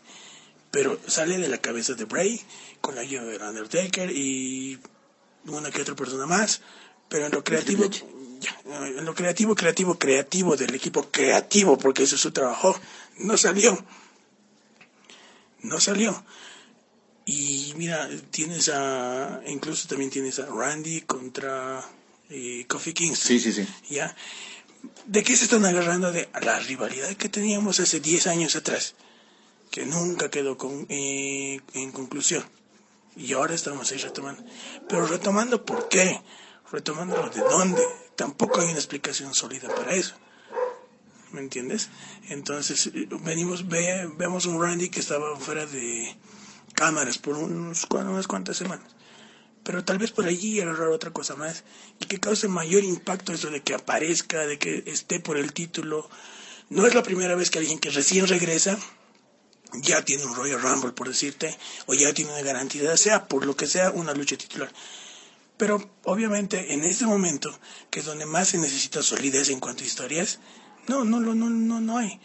pero 0.73 0.99
sale 1.07 1.37
de 1.37 1.47
la 1.49 1.59
cabeza 1.59 1.93
de 1.93 2.05
Bray 2.05 2.41
con 2.81 2.95
la 2.95 3.01
ayuda 3.01 3.23
del 3.25 3.41
Undertaker 3.41 4.09
y 4.09 4.79
una 5.45 5.71
que 5.71 5.81
otra 5.81 5.95
persona 5.95 6.25
más, 6.25 6.61
pero 7.09 7.27
en 7.27 7.31
lo 7.31 7.43
creativo, 7.43 7.85
en 8.65 9.05
lo 9.05 9.13
creativo, 9.13 9.55
creativo, 9.55 9.99
creativo 9.99 10.55
del 10.55 10.73
equipo 10.73 11.09
creativo, 11.11 11.77
porque 11.77 12.03
eso 12.03 12.15
es 12.15 12.21
su 12.21 12.31
trabajo, 12.31 12.75
no 13.19 13.37
salió, 13.37 13.85
no 15.61 15.79
salió. 15.79 16.23
Y 17.25 17.73
mira, 17.77 18.09
tienes 18.31 18.69
a, 18.69 19.41
incluso 19.47 19.87
también 19.87 20.09
tienes 20.09 20.39
a 20.39 20.45
Randy 20.45 21.01
contra 21.01 21.83
eh, 22.29 22.65
Kofi 22.67 22.93
Kingston. 22.93 23.27
Sí, 23.27 23.39
sí, 23.39 23.53
sí. 23.53 23.67
¿Ya? 23.89 24.15
¿De 25.05 25.23
qué 25.23 25.35
se 25.37 25.45
están 25.45 25.63
agarrando? 25.65 26.11
De 26.11 26.29
la 26.41 26.59
rivalidad 26.59 27.15
que 27.15 27.29
teníamos 27.29 27.79
hace 27.79 28.01
10 28.01 28.27
años 28.27 28.55
atrás 28.55 28.95
que 29.73 29.87
nunca 29.87 30.29
quedó 30.29 30.55
con, 30.55 30.85
eh, 30.89 31.59
en 31.73 31.91
conclusión. 31.91 32.43
Y 33.15 33.33
ahora 33.33 33.55
estamos 33.55 33.91
ahí 33.91 33.97
retomando. 33.97 34.43
Pero 34.87 35.07
retomando, 35.07 35.65
¿por 35.65 35.89
qué? 35.89 36.21
Retomando 36.71 37.27
de 37.29 37.41
dónde. 37.41 37.81
Tampoco 38.15 38.61
hay 38.61 38.67
una 38.67 38.77
explicación 38.77 39.33
sólida 39.33 39.73
para 39.73 39.95
eso. 39.95 40.13
¿Me 41.31 41.39
entiendes? 41.41 41.89
Entonces, 42.29 42.85
eh, 42.93 43.07
venimos, 43.21 43.67
ve, 43.67 44.07
vemos 44.15 44.45
un 44.45 44.61
Randy 44.61 44.89
que 44.89 44.99
estaba 44.99 45.35
fuera 45.37 45.65
de 45.65 46.15
cámaras 46.73 47.17
por 47.17 47.37
unos, 47.37 47.87
unas 47.89 48.27
cuantas 48.27 48.57
semanas. 48.57 48.87
Pero 49.63 49.85
tal 49.85 49.97
vez 49.97 50.11
por 50.11 50.25
allí 50.25 50.59
agarrar 50.59 50.89
otra 50.89 51.11
cosa 51.11 51.35
más 51.35 51.63
y 51.99 52.05
que 52.05 52.19
cause 52.19 52.47
mayor 52.47 52.83
impacto 52.83 53.31
eso 53.33 53.49
de 53.49 53.61
que 53.61 53.73
aparezca, 53.73 54.45
de 54.45 54.59
que 54.59 54.83
esté 54.87 55.19
por 55.19 55.37
el 55.37 55.53
título. 55.53 56.09
No 56.69 56.85
es 56.85 56.93
la 56.93 57.03
primera 57.03 57.35
vez 57.35 57.49
que 57.49 57.59
alguien 57.59 57.79
que 57.79 57.89
recién 57.89 58.27
regresa 58.27 58.77
ya 59.73 60.03
tiene 60.03 60.25
un 60.25 60.35
Royal 60.35 60.61
Rumble, 60.61 60.91
por 60.91 61.07
decirte, 61.07 61.57
o 61.87 61.93
ya 61.93 62.13
tiene 62.13 62.31
una 62.31 62.41
garantía, 62.41 62.95
sea 62.97 63.27
por 63.27 63.45
lo 63.45 63.55
que 63.55 63.67
sea, 63.67 63.91
una 63.91 64.13
lucha 64.13 64.37
titular. 64.37 64.71
Pero 65.57 65.89
obviamente 66.03 66.73
en 66.73 66.83
este 66.83 67.05
momento, 67.05 67.57
que 67.89 67.99
es 67.99 68.05
donde 68.05 68.25
más 68.25 68.49
se 68.49 68.57
necesita 68.57 69.01
solidez 69.01 69.49
en 69.49 69.59
cuanto 69.59 69.83
a 69.83 69.87
historias, 69.87 70.39
no, 70.87 71.05
no, 71.05 71.19
no, 71.19 71.33
no, 71.33 71.49
no, 71.49 71.79
no 71.79 71.97
hay. 71.97 72.19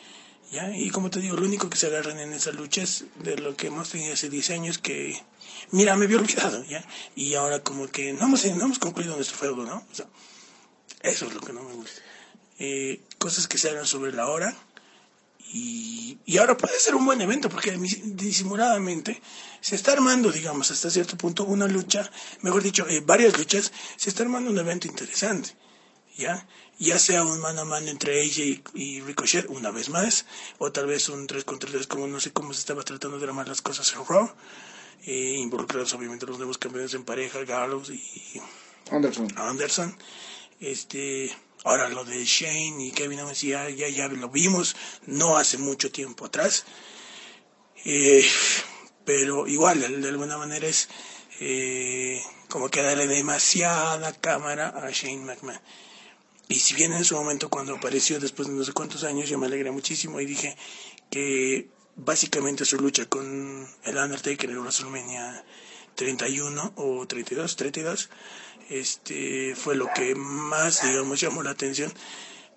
¿Ya? 0.51 0.75
Y 0.77 0.91
como 0.91 1.11
te 1.11 1.21
digo, 1.21 1.37
lo 1.37 1.47
único 1.47 1.69
que 1.71 1.77
se 1.77 1.87
agarran 1.87 2.19
en 2.19 2.33
esa 2.33 2.53
lucha 2.53 2.83
es 2.83 3.05
de 3.17 3.37
lo 3.37 3.57
que 3.57 3.69
hemos 3.69 3.91
tenido 3.91 4.15
hace 4.15 4.29
10 4.29 4.51
años 4.51 4.79
que, 4.79 5.21
mira, 5.71 5.97
me 5.97 6.07
había 6.07 6.19
olvidado, 6.19 6.65
¿ya? 6.65 6.85
Y 7.15 7.35
ahora 7.35 7.61
como 7.61 7.89
que 7.89 8.13
no 8.13 8.27
hemos, 8.27 8.45
no 8.45 8.65
hemos 8.65 8.79
concluido 8.79 9.17
nuestro 9.17 9.37
feudo, 9.37 9.65
¿no? 9.65 9.87
Eso 11.03 11.27
es 11.27 11.35
lo 11.35 11.41
que 11.41 11.53
no 11.53 11.63
me 11.63 11.75
gusta. 11.75 12.01
Eh, 12.59 13.03
cosas 13.19 13.47
que 13.47 13.59
se 13.59 13.71
hagan 13.71 13.87
sobre 13.87 14.13
la 14.13 14.29
hora 14.29 14.57
y, 15.53 16.19
y, 16.27 16.39
ahora 16.39 16.57
puede 16.57 16.79
ser 16.79 16.95
un 16.95 17.07
buen 17.07 17.21
evento 17.21 17.49
porque 17.49 17.71
disimuladamente 18.05 19.23
se 19.61 19.77
está 19.77 19.93
armando, 19.93 20.31
digamos, 20.31 20.71
hasta 20.71 20.91
cierto 20.91 21.17
punto 21.17 21.45
una 21.45 21.67
lucha, 21.67 22.11
mejor 22.43 22.63
dicho, 22.63 22.87
eh, 22.89 23.01
varias 23.01 23.39
luchas, 23.39 23.73
se 23.97 24.11
está 24.11 24.25
armando 24.25 24.51
un 24.51 24.59
evento 24.59 24.89
interesante, 24.89 25.51
¿ya? 26.19 26.47
Ya 26.79 26.99
sea 26.99 27.25
un 27.25 27.41
mano 27.41 27.63
a 27.63 27.65
mano 27.65 27.89
entre 27.89 28.21
AJ 28.21 28.63
y, 28.75 29.01
Ricochet 29.01 29.47
una 29.49 29.71
vez 29.71 29.89
más, 29.89 30.27
o 30.59 30.71
tal 30.71 30.87
vez 30.87 31.09
un 31.09 31.27
3 31.27 31.45
contra 31.45 31.71
3 31.71 31.87
como 31.87 32.07
no 32.07 32.21
sé 32.21 32.33
cómo 32.33 32.53
se 32.53 32.61
estaba 32.61 32.83
tratando 32.83 33.19
de 33.19 33.27
armar 33.27 33.49
las 33.49 33.63
cosas 33.63 33.93
en 33.95 34.05
Raw, 34.05 34.31
eh, 35.07 35.37
involucrados 35.39 35.95
obviamente 35.95 36.27
los 36.27 36.37
nuevos 36.37 36.59
campeones 36.59 36.93
en 36.93 37.05
pareja, 37.05 37.45
Gallows 37.45 37.91
y 37.91 38.41
Anderson. 38.91 39.33
Anderson. 39.37 39.97
Este, 40.61 41.35
Ahora 41.65 41.89
lo 41.89 42.05
de 42.05 42.25
Shane 42.25 42.87
y 42.87 42.93
Kevin 42.93 43.21
Owens 43.21 43.43
ya, 43.43 43.69
ya, 43.69 43.89
ya 43.89 44.09
lo 44.09 44.29
vimos, 44.29 44.77
no 45.07 45.37
hace 45.37 45.59
mucho 45.59 45.91
tiempo 45.91 46.27
atrás. 46.27 46.65
Eh, 47.85 48.25
pero 49.05 49.47
igual, 49.47 49.81
de 49.81 50.09
alguna 50.09 50.37
manera 50.37 50.67
es 50.69 50.89
eh, 51.41 52.23
como 52.49 52.69
que 52.69 52.83
darle 52.83 53.07
demasiada 53.07 54.13
cámara 54.13 54.69
a 54.69 54.91
Shane 54.91 55.25
McMahon. 55.25 55.61
Y 56.49 56.57
si 56.61 56.75
bien 56.75 56.95
en 56.95 57.05
su 57.05 57.15
momento 57.15 57.51
cuando 57.51 57.77
apareció 57.77 58.19
después 58.19 58.49
de 58.49 58.55
no 58.55 58.65
sé 58.65 58.73
cuántos 58.73 59.05
años, 59.05 59.29
yo 59.29 59.39
me 59.39 59.47
alegré 59.47 59.71
muchísimo 59.71 60.19
y 60.21 60.27
dije 60.27 60.57
que 61.11 61.69
básicamente 61.95 62.65
su 62.65 62.77
lucha 62.77 63.07
con 63.07 63.69
el 63.85 63.97
Undertaker 63.97 64.49
en 64.49 64.59
WrestleMania 64.59 65.45
31 65.95 66.73
o 66.77 67.07
32, 67.07 67.57
32, 67.57 68.09
este 68.71 69.55
fue 69.57 69.75
lo 69.75 69.91
que 69.95 70.15
más, 70.15 70.83
digamos, 70.83 71.21
llamó 71.21 71.43
la 71.43 71.51
atención, 71.51 71.93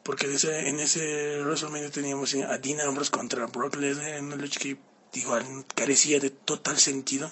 porque 0.04 0.28
en 0.28 0.34
ese, 0.34 0.70
en 0.70 0.80
ese 0.80 1.42
WrestleMania 1.42 1.92
teníamos 1.92 2.34
a 2.36 2.58
Dean 2.60 2.80
Ambrose 2.82 3.12
contra 3.12 3.48
Brock 3.48 3.76
Lesnar 3.76 4.14
en 4.14 4.26
una 4.26 4.36
lucha 4.38 4.60
que 4.60 4.78
igual 5.14 5.44
carecía 5.76 6.20
de 6.20 6.30
total 6.30 6.78
sentido. 6.78 7.30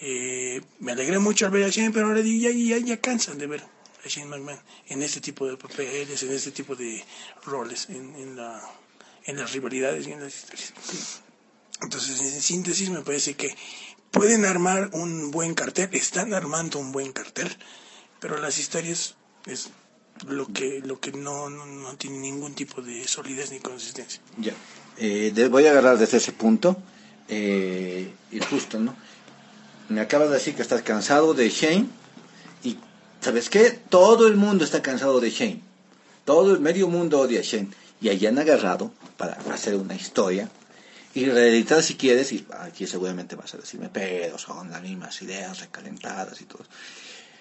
Eh, 0.00 0.62
me 0.80 0.92
alegré 0.92 1.18
mucho 1.18 1.46
al 1.46 1.52
ver 1.52 1.64
a 1.64 1.68
Shane, 1.68 1.90
pero 1.90 2.06
ahora 2.06 2.22
ya, 2.22 2.50
ya, 2.50 2.78
ya 2.78 3.00
cansan 3.00 3.38
de 3.38 3.46
ver. 3.46 3.77
A 4.04 4.08
Shane 4.08 4.28
McMahon 4.28 4.58
en 4.88 5.02
este 5.02 5.20
tipo 5.20 5.46
de 5.46 5.56
papeles, 5.56 6.22
en 6.22 6.32
este 6.32 6.50
tipo 6.50 6.74
de 6.76 7.04
roles, 7.44 7.88
en, 7.88 8.14
en, 8.16 8.36
la, 8.36 8.62
en 9.24 9.36
las 9.36 9.52
rivalidades 9.52 10.06
y 10.06 10.12
en 10.12 10.20
las 10.20 10.34
historias. 10.34 11.22
Entonces, 11.80 12.20
en 12.20 12.42
síntesis, 12.42 12.90
me 12.90 13.02
parece 13.02 13.34
que 13.34 13.54
pueden 14.10 14.44
armar 14.44 14.90
un 14.92 15.30
buen 15.30 15.54
cartel, 15.54 15.88
están 15.92 16.34
armando 16.34 16.78
un 16.78 16.92
buen 16.92 17.12
cartel, 17.12 17.48
pero 18.20 18.38
las 18.38 18.58
historias 18.58 19.16
es 19.46 19.70
lo 20.26 20.46
que 20.48 20.80
lo 20.84 20.98
que 20.98 21.12
no, 21.12 21.48
no, 21.48 21.96
tiene 21.96 22.18
ningún 22.18 22.54
tipo 22.54 22.82
de 22.82 23.06
solidez 23.06 23.52
ni 23.52 23.60
consistencia. 23.60 24.20
Ya, 24.36 24.54
eh, 24.96 25.48
voy 25.50 25.66
a 25.66 25.70
agarrar 25.70 25.98
desde 25.98 26.16
ese 26.16 26.32
punto, 26.32 26.76
eh, 27.28 28.12
y 28.32 28.40
justo, 28.40 28.80
¿no? 28.80 28.96
Me 29.88 30.00
acabas 30.00 30.28
de 30.28 30.34
decir 30.34 30.54
que 30.54 30.62
estás 30.62 30.82
cansado 30.82 31.32
de 31.34 31.48
Shane, 31.48 31.88
¿sabes 33.20 33.50
qué? 33.50 33.70
Todo 33.88 34.26
el 34.26 34.36
mundo 34.36 34.64
está 34.64 34.82
cansado 34.82 35.20
de 35.20 35.30
Shane, 35.30 35.62
todo 36.24 36.54
el 36.54 36.60
medio 36.60 36.88
mundo 36.88 37.20
odia 37.20 37.40
a 37.40 37.42
Shane, 37.42 37.68
y 38.00 38.08
allí 38.08 38.26
han 38.26 38.38
agarrado 38.38 38.92
para 39.16 39.34
hacer 39.52 39.74
una 39.74 39.94
historia 39.94 40.48
y 41.14 41.26
reeditar 41.26 41.82
si 41.82 41.96
quieres, 41.96 42.32
y 42.32 42.46
aquí 42.60 42.86
seguramente 42.86 43.34
vas 43.34 43.54
a 43.54 43.58
decirme, 43.58 43.88
pero 43.92 44.38
son 44.38 44.70
las 44.70 44.82
mismas 44.82 45.20
ideas 45.22 45.60
recalentadas 45.60 46.40
y 46.40 46.44
todo. 46.44 46.64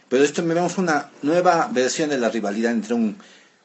Pero 0.10 0.24
esto 0.24 0.42
me 0.42 0.54
vemos 0.54 0.78
una 0.78 1.12
nueva 1.22 1.70
versión 1.72 2.10
de 2.10 2.18
la 2.18 2.30
rivalidad 2.30 2.72
entre 2.72 2.94
un, 2.94 3.18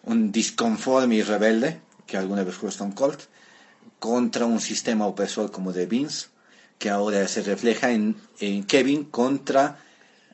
un 0.04 0.32
disconforme 0.32 1.16
y 1.16 1.22
rebelde, 1.22 1.80
que 2.06 2.16
alguna 2.16 2.42
vez 2.42 2.56
fue 2.56 2.68
Stone 2.68 2.94
Cold, 2.94 3.18
contra 3.98 4.46
un 4.46 4.60
sistema 4.60 5.06
opresor 5.06 5.52
como 5.52 5.72
de 5.72 5.86
Vince, 5.86 6.26
que 6.78 6.90
ahora 6.90 7.28
se 7.28 7.42
refleja 7.42 7.92
en, 7.92 8.16
Kevin 8.66 9.04
contra 9.04 9.78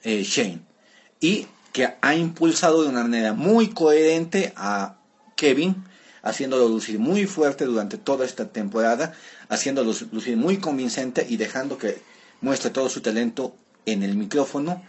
eh, 0.03 0.23
Shane. 0.23 0.63
Y 1.21 1.47
que 1.73 1.95
ha 2.01 2.15
impulsado 2.15 2.83
de 2.83 2.89
una 2.89 3.03
manera 3.03 3.33
muy 3.33 3.69
coherente 3.71 4.53
a 4.57 4.97
Kevin, 5.37 5.85
haciéndolo 6.23 6.69
lucir 6.69 6.99
muy 6.99 7.27
fuerte 7.27 7.65
durante 7.65 7.99
toda 7.99 8.25
esta 8.25 8.49
temporada, 8.49 9.13
haciéndolo 9.49 9.93
lucir 10.13 10.37
muy 10.37 10.59
convincente 10.59 11.27
y 11.29 11.37
dejando 11.37 11.79
que 11.79 12.03
muestre 12.41 12.71
todo 12.71 12.89
su 12.89 13.01
talento 13.01 13.55
en 13.87 14.03
el 14.03 14.17
micrófono 14.17 14.83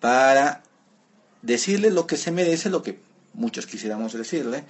para 0.00 0.62
decirle 1.42 1.90
lo 1.90 2.06
que 2.06 2.16
se 2.16 2.30
merece, 2.30 2.70
lo 2.70 2.82
que 2.82 2.98
muchos 3.34 3.66
quisiéramos 3.66 4.12
decirle, 4.12 4.64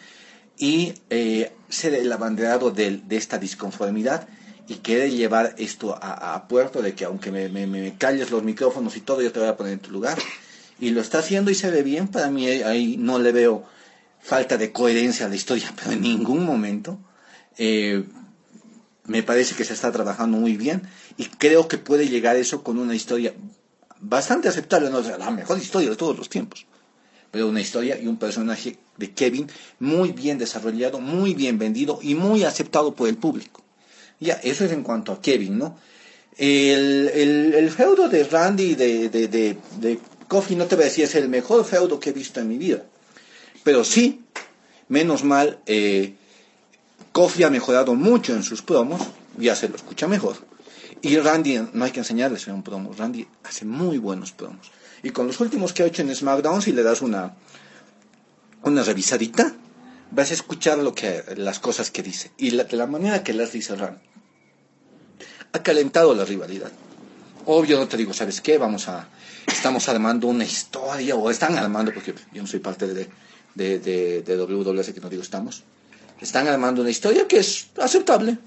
y 0.59 0.95
eh, 1.11 1.53
ser 1.69 1.95
el 1.95 2.11
abanderado 2.13 2.71
de, 2.71 3.03
esta 3.11 3.39
disconformidad 3.39 4.29
y 4.69 4.77
quiere 4.77 5.11
llevar 5.11 5.55
esto 5.59 5.97
a, 6.01 6.49
puerto 6.49 6.83
de 6.83 6.95
que 6.95 7.05
aunque 7.05 7.31
me, 7.31 7.95
calles 7.99 8.31
los 8.31 8.43
micrófonos 8.43 8.97
y 8.97 9.01
todo, 9.01 9.23
yo 9.23 9.31
te 9.31 9.39
voy 9.39 9.49
a 9.49 9.57
poner 9.57 9.75
en 9.75 9.79
tu 9.79 9.91
lugar. 9.91 10.19
Y 10.79 10.91
lo 10.91 11.01
está 11.01 11.19
haciendo 11.21 11.51
y 11.51 11.55
se 11.55 11.71
ve 11.71 11.83
bien, 11.83 12.09
para 12.09 12.31
mí 12.31 12.47
ahí 12.47 12.97
no 12.99 13.19
le 13.19 13.33
veo 13.33 13.65
falta 14.21 14.59
de 14.59 14.73
coherencia 14.73 15.27
a 15.27 15.29
la 15.29 15.37
historia, 15.37 15.73
pero 15.77 15.93
en 15.93 16.03
ningún 16.03 16.45
momento. 16.45 16.99
Eh, 17.59 18.05
me 19.07 19.23
parece 19.23 19.55
que 19.55 19.65
se 19.65 19.73
está 19.73 19.93
trabajando 19.93 20.37
muy 20.37 20.57
bien 20.57 20.83
y 21.17 21.27
creo 21.27 21.69
que 21.69 21.79
puede 21.79 22.09
llegar 22.09 22.37
eso 22.37 22.63
con 22.65 22.79
una 22.79 22.95
historia 22.95 23.35
bastante 24.01 24.49
aceptable, 24.49 24.91
no 24.91 25.01
la 25.01 25.31
mejor 25.31 25.59
historia 25.59 25.91
de 25.91 25.97
todos 25.97 26.17
los 26.19 26.29
tiempos, 26.29 26.67
pero 27.31 27.49
una 27.49 27.61
historia 27.61 27.99
y 27.99 28.09
un 28.09 28.19
personaje 28.19 28.79
de 28.97 29.13
Kevin 29.13 29.49
muy 29.79 30.13
bien 30.13 30.39
desarrollado, 30.39 31.01
muy 31.01 31.35
bien 31.35 31.59
vendido 31.59 32.01
y 32.03 32.15
muy 32.15 32.45
aceptado 32.45 32.95
por 32.95 33.09
el 33.09 33.17
público. 33.17 33.63
Ya, 34.19 34.35
eso 34.35 34.65
es 34.65 34.73
en 34.73 34.83
cuanto 34.83 35.13
a 35.13 35.21
Kevin, 35.21 35.59
¿no? 35.59 35.79
El, 36.37 37.09
el, 37.15 37.71
feudo 37.71 38.09
de 38.09 38.25
Randy 38.25 38.75
de, 38.75 39.09
de 39.09 39.99
Coffee, 40.29 40.57
no 40.57 40.67
te 40.67 40.75
voy 40.75 40.85
a 40.85 40.89
decir, 40.89 41.05
es 41.05 41.15
el 41.15 41.29
mejor 41.29 41.65
feudo 41.65 42.01
que 42.01 42.11
he 42.11 42.13
visto 42.13 42.41
en 42.41 42.49
mi 42.49 42.59
vida. 42.59 42.85
Pero 43.63 43.85
sí, 43.85 44.25
menos 44.89 45.25
mal, 45.25 45.61
eh, 45.67 46.15
Kofi 47.13 47.45
ha 47.45 47.51
mejorado 47.51 47.95
mucho 47.95 48.35
en 48.35 48.43
sus 48.43 48.63
promos, 48.63 49.01
ya 49.39 49.57
se 49.57 49.69
lo 49.69 49.77
escucha 49.77 50.07
mejor. 50.07 50.37
Y 51.03 51.17
Randy, 51.19 51.61
no 51.73 51.85
hay 51.85 51.91
que 51.91 52.01
enseñarles 52.01 52.47
un 52.47 52.63
promo, 52.63 52.93
Randy 52.97 53.27
hace 53.45 53.65
muy 53.65 53.99
buenos 53.99 54.33
promos. 54.33 54.71
Y 55.03 55.11
con 55.11 55.27
los 55.27 55.41
últimos 55.41 55.73
que 55.73 55.83
ha 55.83 55.87
hecho 55.87 56.03
en 56.03 56.15
SmackDown, 56.15 56.63
si 56.63 56.73
le 56.73 56.83
das 56.83 57.03
una, 57.03 57.37
una 58.63 58.83
revisadita, 58.83 59.55
vas 60.11 60.31
a 60.31 60.35
escuchar 60.35 60.79
lo 60.79 60.95
que, 60.95 61.23
las 61.37 61.59
cosas 61.59 61.91
que 61.91 62.03
dice. 62.03 62.33
Y 62.39 62.51
la, 62.51 62.67
la 62.71 62.87
manera 62.87 63.23
que 63.23 63.33
las 63.33 63.53
dice 63.53 63.77
Randy. 63.77 64.01
Ha 65.53 65.63
calentado 65.63 66.15
la 66.15 66.25
rivalidad. 66.25 66.73
Obvio, 67.47 67.79
no 67.79 67.87
te 67.87 67.97
digo, 67.97 68.13
¿sabes 68.13 68.41
qué? 68.41 68.59
Vamos 68.59 68.89
a, 68.89 69.09
estamos 69.47 69.89
armando 69.89 70.27
una 70.27 70.45
historia, 70.45 71.17
o 71.17 71.31
están 71.31 71.57
armando, 71.57 71.93
porque 71.93 72.15
yo 72.33 72.43
no 72.43 72.49
soy 72.49 72.61
parte 72.61 72.87
de, 72.87 73.09
de, 73.55 73.79
de, 73.79 74.23
que 74.95 75.01
no 75.01 75.09
digo 75.09 75.23
estamos. 75.23 75.65
Están 76.21 76.49
armando 76.49 76.81
una 76.83 76.91
historia 76.91 77.27
que 77.29 77.39
es 77.39 77.69
aceptable, 77.79 78.39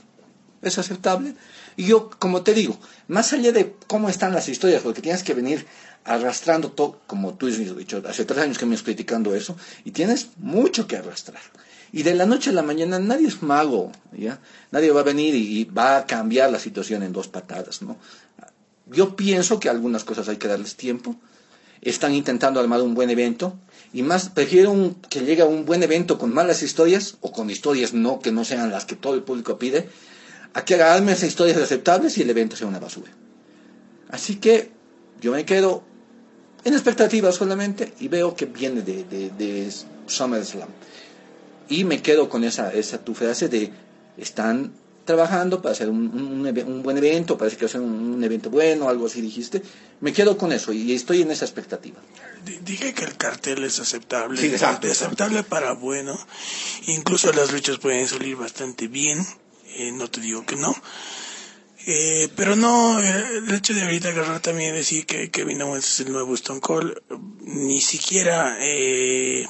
es 0.62 0.78
aceptable. 0.78 1.36
Y 1.78 1.86
yo, 1.86 2.10
como 2.10 2.42
te 2.42 2.54
digo, 2.54 2.78
más 3.08 3.32
allá 3.34 3.52
de 3.52 3.76
cómo 3.88 4.10
están 4.10 4.34
las 4.34 4.50
historias, 4.50 4.82
porque 4.82 5.02
tienes 5.02 5.24
que 5.24 5.34
venir 5.34 5.66
arrastrando 6.04 6.72
todo, 6.72 7.00
como 7.08 7.36
tú 7.36 7.48
has 7.48 7.58
dicho, 7.58 8.02
hace 8.08 8.26
tres 8.26 8.40
años 8.40 8.58
que 8.58 8.66
me 8.66 8.76
estoy 8.76 8.96
criticando 8.96 9.36
eso, 9.36 9.56
y 9.86 9.92
tienes 9.92 10.30
mucho 10.38 10.88
que 10.88 10.98
arrastrar. 10.98 11.42
Y 11.92 12.04
de 12.04 12.14
la 12.16 12.26
noche 12.26 12.52
a 12.52 12.54
la 12.54 12.62
mañana 12.62 13.00
nadie 13.00 13.28
es 13.28 13.42
mago, 13.42 13.92
¿ya? 14.12 14.40
Nadie 14.72 14.92
va 14.92 15.02
a 15.02 15.04
venir 15.04 15.34
y, 15.36 15.64
va 15.66 15.98
a 15.98 16.06
cambiar 16.06 16.52
la 16.52 16.60
situación 16.60 17.02
en 17.04 17.14
dos 17.14 17.28
patadas, 17.28 17.82
¿no? 17.82 17.98
Yo 18.92 19.16
pienso 19.16 19.60
que 19.60 19.70
algunas 19.70 20.04
cosas 20.04 20.28
hay 20.30 20.38
que 20.38 20.48
darles 20.48 20.76
tiempo. 20.76 21.16
Están 21.82 22.14
intentando 22.14 22.60
armar 22.60 22.82
un 22.82 22.94
buen 22.94 23.10
evento, 23.10 23.58
y 23.94 24.04
más 24.04 24.30
prefiero 24.30 24.96
que 25.10 25.22
llegue 25.22 25.42
a 25.42 25.46
un 25.46 25.66
buen 25.66 25.82
evento 25.82 26.18
con 26.18 26.34
malas 26.34 26.62
historias, 26.62 27.18
o 27.22 27.32
con 27.32 27.50
historias 27.50 27.94
no 27.94 28.20
que 28.20 28.32
no 28.32 28.44
sean 28.44 28.70
las 28.72 28.86
que 28.86 28.96
todo 28.96 29.16
el 29.16 29.24
público 29.24 29.58
pide, 29.58 29.88
a 30.54 30.66
que 30.66 30.76
hagan 30.76 31.08
esas 31.10 31.30
historias 31.30 31.58
aceptables 31.58 32.18
y 32.18 32.24
el 32.24 32.30
evento 32.30 32.56
sea 32.56 32.68
una 32.68 32.80
basura. 32.80 33.12
Así 34.10 34.36
que 34.36 34.72
yo 35.22 35.32
me 35.32 35.46
quedo 35.46 35.84
en 36.64 36.74
expectativa 36.74 37.32
solamente 37.32 37.94
y 38.00 38.08
veo 38.08 38.36
que 38.36 38.46
viene 38.46 38.82
de, 38.82 39.04
de, 39.04 39.30
de 39.30 39.72
SummerSlam. 40.08 40.70
Y 41.70 41.84
me 41.84 42.02
quedo 42.02 42.28
con 42.30 42.44
esa, 42.44 42.74
esa 42.74 42.98
tu 42.98 43.14
frase 43.14 43.48
de 43.48 43.72
están 44.18 44.74
trabajando 45.10 45.60
para 45.60 45.74
hacer 45.74 45.90
un, 45.90 46.46
un, 46.68 46.84
buen 46.84 46.96
evento, 46.96 47.36
parece 47.36 47.58
que 47.58 47.66
va 47.66 47.70
a 47.70 47.72
ser 47.72 47.82
un, 47.82 48.24
evento 48.24 48.52
bueno, 48.52 48.90
algo 48.90 49.08
así 49.08 49.22
dijiste. 49.22 49.64
Me 50.02 50.14
quedo 50.14 50.38
con 50.38 50.52
eso 50.52 50.72
y 50.72 50.94
estoy 50.94 51.24
en 51.24 51.32
esa 51.32 51.46
expectativa. 51.46 51.98
Dije 52.62 52.94
que 52.94 53.06
el 53.06 53.18
cartel 53.18 53.64
es 53.64 53.80
aceptable, 53.80 54.40
sí, 54.40 54.54
aceptable 54.54 55.42
para 55.42 55.74
bueno. 55.74 56.16
Incluso 56.86 57.34
las 57.34 57.52
luchas 57.52 57.80
pueden 57.80 58.08
salir 58.08 58.36
bastante 58.36 58.88
bien. 58.88 59.26
Eh, 59.78 59.92
no 59.94 60.12
te 60.12 60.22
digo 60.22 60.46
que 60.46 60.58
no. 60.58 60.76
Eh, 61.88 62.30
pero 62.36 62.56
no, 62.56 63.00
el 63.00 63.52
hecho 63.52 63.74
de 63.74 63.82
ahorita 63.82 64.10
agarrar 64.10 64.42
también 64.42 64.76
decir 64.76 65.08
que 65.08 65.32
Kevin 65.32 65.64
Owens 65.64 65.90
es 65.90 66.00
el 66.02 66.12
nuevo 66.12 66.36
Stone 66.36 66.60
Cold, 66.60 67.02
ni 67.42 67.82
siquiera 67.82 68.58
eh, 68.60 69.48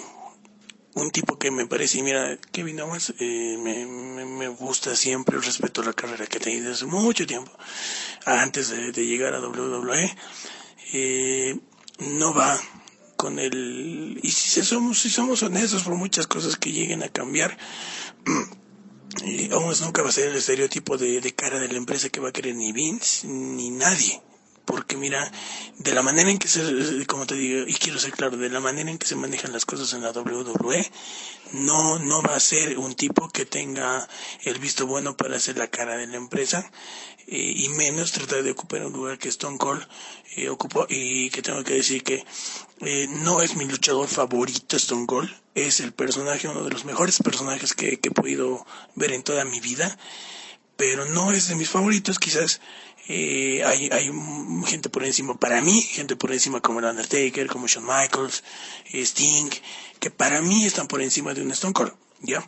un 0.95 1.11
tipo 1.11 1.37
que 1.37 1.51
me 1.51 1.65
parece, 1.65 2.01
mira, 2.01 2.37
Kevin 2.51 2.81
Owens 2.81 3.13
eh, 3.19 3.57
me, 3.59 3.85
me, 4.25 4.47
gusta 4.47 4.95
siempre, 4.95 5.37
respeto 5.39 5.83
la 5.83 5.93
carrera 5.93 6.27
que 6.27 6.37
ha 6.37 6.41
tenido 6.41 6.71
hace 6.71 6.85
mucho 6.85 7.25
tiempo, 7.25 7.51
antes 8.25 8.69
de, 8.69 9.05
llegar 9.05 9.33
a 9.33 9.39
WWE, 9.39 10.15
no 11.99 12.33
va 12.33 12.59
con 13.15 13.37
el, 13.37 14.19
y 14.23 14.31
si 14.31 14.61
somos, 14.63 14.99
si 14.99 15.09
somos 15.09 15.43
honestos 15.43 15.83
por 15.83 15.95
muchas 15.95 16.25
cosas 16.27 16.55
que 16.55 16.71
lleguen 16.71 17.03
a 17.03 17.09
cambiar, 17.09 17.57
Y 19.25 19.51
Owens 19.53 19.81
nunca 19.81 20.01
va 20.01 20.09
a 20.09 20.11
ser 20.11 20.29
el 20.29 20.35
estereotipo 20.35 20.97
de, 20.97 21.21
de, 21.21 21.33
cara 21.33 21.59
de 21.59 21.67
la 21.67 21.77
empresa 21.77 22.09
que 22.09 22.19
va 22.19 22.29
a 22.29 22.33
querer 22.33 22.55
ni 22.55 22.71
Vince 22.71 23.27
ni 23.27 23.69
nadie. 23.71 24.21
Porque 24.69 24.97
mira, 24.97 25.31
de 25.79 25.95
la 25.95 26.03
manera 26.03 26.29
en 26.29 26.37
que 26.37 26.47
se, 26.47 27.07
como 27.07 27.25
te 27.25 27.33
digo, 27.33 27.67
y 27.67 27.73
quiero 27.73 27.97
ser 27.97 28.11
claro, 28.11 28.37
de 28.37 28.51
la 28.51 28.59
manera 28.59 28.91
en 28.91 28.99
que 28.99 29.07
se 29.07 29.15
manejan 29.15 29.51
las 29.51 29.65
cosas 29.65 29.93
en 29.93 30.03
la 30.03 30.11
WWE, 30.11 30.91
no, 31.53 31.97
no 31.97 32.21
va 32.21 32.35
a 32.35 32.39
ser 32.39 32.77
un 32.77 32.93
tipo 32.93 33.29
que 33.29 33.47
tenga 33.47 34.07
el 34.43 34.59
visto 34.59 34.85
bueno 34.85 35.17
para 35.17 35.37
hacer 35.37 35.57
la 35.57 35.71
cara 35.71 35.97
de 35.97 36.05
la 36.05 36.17
empresa, 36.17 36.69
eh, 37.25 37.53
y 37.55 37.69
menos 37.69 38.11
tratar 38.11 38.43
de 38.43 38.51
ocupar 38.51 38.85
un 38.85 38.93
lugar 38.93 39.17
que 39.17 39.29
Stone 39.29 39.57
Cold 39.57 39.81
eh, 40.35 40.49
ocupó, 40.49 40.85
y 40.87 41.31
que 41.31 41.41
tengo 41.41 41.63
que 41.63 41.73
decir 41.73 42.03
que 42.03 42.23
eh, 42.81 43.07
no 43.23 43.41
es 43.41 43.55
mi 43.55 43.65
luchador 43.65 44.07
favorito 44.07 44.77
Stone 44.77 45.07
Cold, 45.07 45.35
es 45.55 45.79
el 45.79 45.93
personaje, 45.93 46.47
uno 46.47 46.63
de 46.63 46.69
los 46.69 46.85
mejores 46.85 47.17
personajes 47.23 47.73
que, 47.73 47.97
que 47.99 48.09
he 48.09 48.11
podido 48.11 48.67
ver 48.93 49.13
en 49.13 49.23
toda 49.23 49.45
mi 49.45 49.59
vida, 49.61 49.97
pero 50.77 51.03
no 51.05 51.33
es 51.33 51.49
de 51.49 51.55
mis 51.55 51.69
favoritos, 51.69 52.19
quizás 52.19 52.61
eh, 53.11 53.63
hay, 53.65 53.89
hay 53.91 54.11
gente 54.67 54.87
por 54.87 55.03
encima, 55.03 55.33
para 55.33 55.61
mí, 55.61 55.81
gente 55.81 56.15
por 56.15 56.31
encima 56.31 56.61
como 56.61 56.77
el 56.77 56.85
Undertaker, 56.85 57.47
como 57.47 57.65
Shawn 57.65 57.87
Michaels, 57.87 58.43
eh, 58.91 59.01
Sting, 59.01 59.49
que 59.99 60.11
para 60.11 60.41
mí 60.41 60.63
están 60.63 60.87
por 60.87 61.01
encima 61.01 61.33
de 61.33 61.41
un 61.41 61.49
Stone 61.49 61.73
Cold, 61.73 61.91
¿ya? 62.21 62.47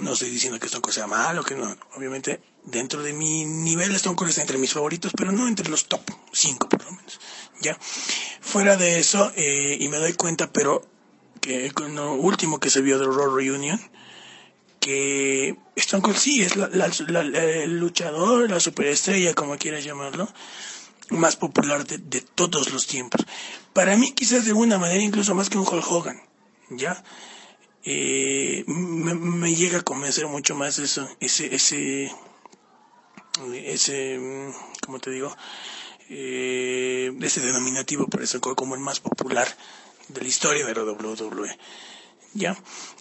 No 0.00 0.12
estoy 0.12 0.30
diciendo 0.30 0.60
que 0.60 0.66
Stone 0.66 0.82
Cold 0.82 0.94
sea 0.94 1.08
malo, 1.08 1.42
que 1.42 1.56
no, 1.56 1.76
obviamente 1.96 2.40
dentro 2.62 3.02
de 3.02 3.12
mi 3.12 3.46
nivel 3.46 3.92
Stone 3.96 4.14
Cold 4.14 4.30
está 4.30 4.42
entre 4.42 4.58
mis 4.58 4.72
favoritos, 4.72 5.12
pero 5.16 5.32
no 5.32 5.48
entre 5.48 5.68
los 5.68 5.86
top 5.86 6.02
5 6.32 6.68
por 6.68 6.84
lo 6.84 6.92
menos, 6.92 7.18
¿ya? 7.60 7.76
Fuera 8.40 8.76
de 8.76 9.00
eso, 9.00 9.32
eh, 9.34 9.76
y 9.80 9.88
me 9.88 9.96
doy 9.96 10.12
cuenta, 10.12 10.52
pero 10.52 10.86
que 11.40 11.72
con 11.72 11.96
lo 11.96 12.12
último 12.12 12.60
que 12.60 12.70
se 12.70 12.80
vio 12.80 13.00
de 13.00 13.06
Raw 13.06 13.34
Reunion, 13.34 13.80
que 14.88 15.54
Stone 15.76 16.14
sí 16.14 16.40
es 16.40 16.52
el 16.56 17.78
luchador, 17.78 18.50
la 18.50 18.58
superestrella, 18.58 19.34
como 19.34 19.58
quieras 19.58 19.84
llamarlo, 19.84 20.26
más 21.10 21.36
popular 21.36 21.86
de, 21.86 22.20
todos 22.22 22.72
los 22.72 22.86
tiempos. 22.86 23.20
Para 23.74 23.98
mí 23.98 24.12
quizás 24.12 24.46
de 24.46 24.54
una 24.54 24.78
manera 24.78 25.02
incluso 25.02 25.34
más 25.34 25.50
que 25.50 25.58
un 25.58 25.68
Hulk 25.68 25.92
Hogan, 25.92 26.22
¿ya? 26.70 27.04
Eh, 27.84 28.64
me, 28.66 29.54
llega 29.54 29.80
a 29.80 29.82
convencer 29.82 30.26
mucho 30.26 30.54
más 30.54 30.78
eso, 30.78 31.06
ese, 31.20 31.54
ese, 31.54 32.10
ese, 33.52 34.18
¿cómo 34.86 35.00
te 35.00 35.10
digo? 35.10 35.36
Eh, 36.08 37.12
ese 37.20 37.42
denominativo 37.42 38.06
por 38.06 38.22
eso 38.22 38.40
como 38.40 38.74
el 38.74 38.80
más 38.80 39.00
popular 39.00 39.46
de 40.08 40.22
la 40.22 40.28
historia 40.28 40.64
de 40.64 40.74
la 40.74 40.82
WWE. 40.82 41.58
¿Ya? 42.34 42.56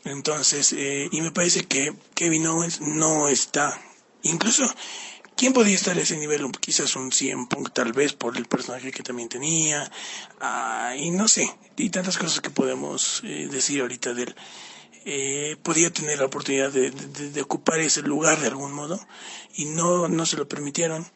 Entonces, 0.05 0.73
eh, 0.73 1.09
y 1.11 1.21
me 1.21 1.31
parece 1.31 1.65
que 1.65 1.93
Kevin 2.15 2.47
Owens 2.47 2.81
no 2.81 3.27
está, 3.27 3.79
incluso, 4.23 4.63
¿quién 5.35 5.53
podía 5.53 5.75
estar 5.75 5.97
a 5.97 6.01
ese 6.01 6.17
nivel? 6.17 6.49
Quizás 6.59 6.95
un 6.95 7.11
100 7.11 7.47
Punk, 7.47 7.71
tal 7.73 7.93
vez, 7.93 8.13
por 8.13 8.37
el 8.37 8.45
personaje 8.45 8.91
que 8.91 9.03
también 9.03 9.29
tenía, 9.29 9.91
ah, 10.39 10.95
y 10.97 11.11
no 11.11 11.27
sé, 11.27 11.53
y 11.77 11.89
tantas 11.89 12.17
cosas 12.17 12.41
que 12.41 12.49
podemos 12.49 13.21
eh, 13.23 13.47
decir 13.51 13.81
ahorita 13.81 14.13
de 14.13 14.23
él. 14.23 14.35
Eh, 15.09 15.55
podía 15.63 15.89
tener 15.89 16.19
la 16.19 16.25
oportunidad 16.25 16.69
de, 16.69 17.41
ocupar 17.41 17.79
ese 17.79 18.01
lugar 18.01 18.41
de 18.41 18.47
algún 18.47 18.73
modo 18.73 18.99
y 19.55 19.63
no, 19.63 20.09
no 20.09 20.25
se 20.25 20.35
lo 20.35 20.49
permitieron. 20.49 21.09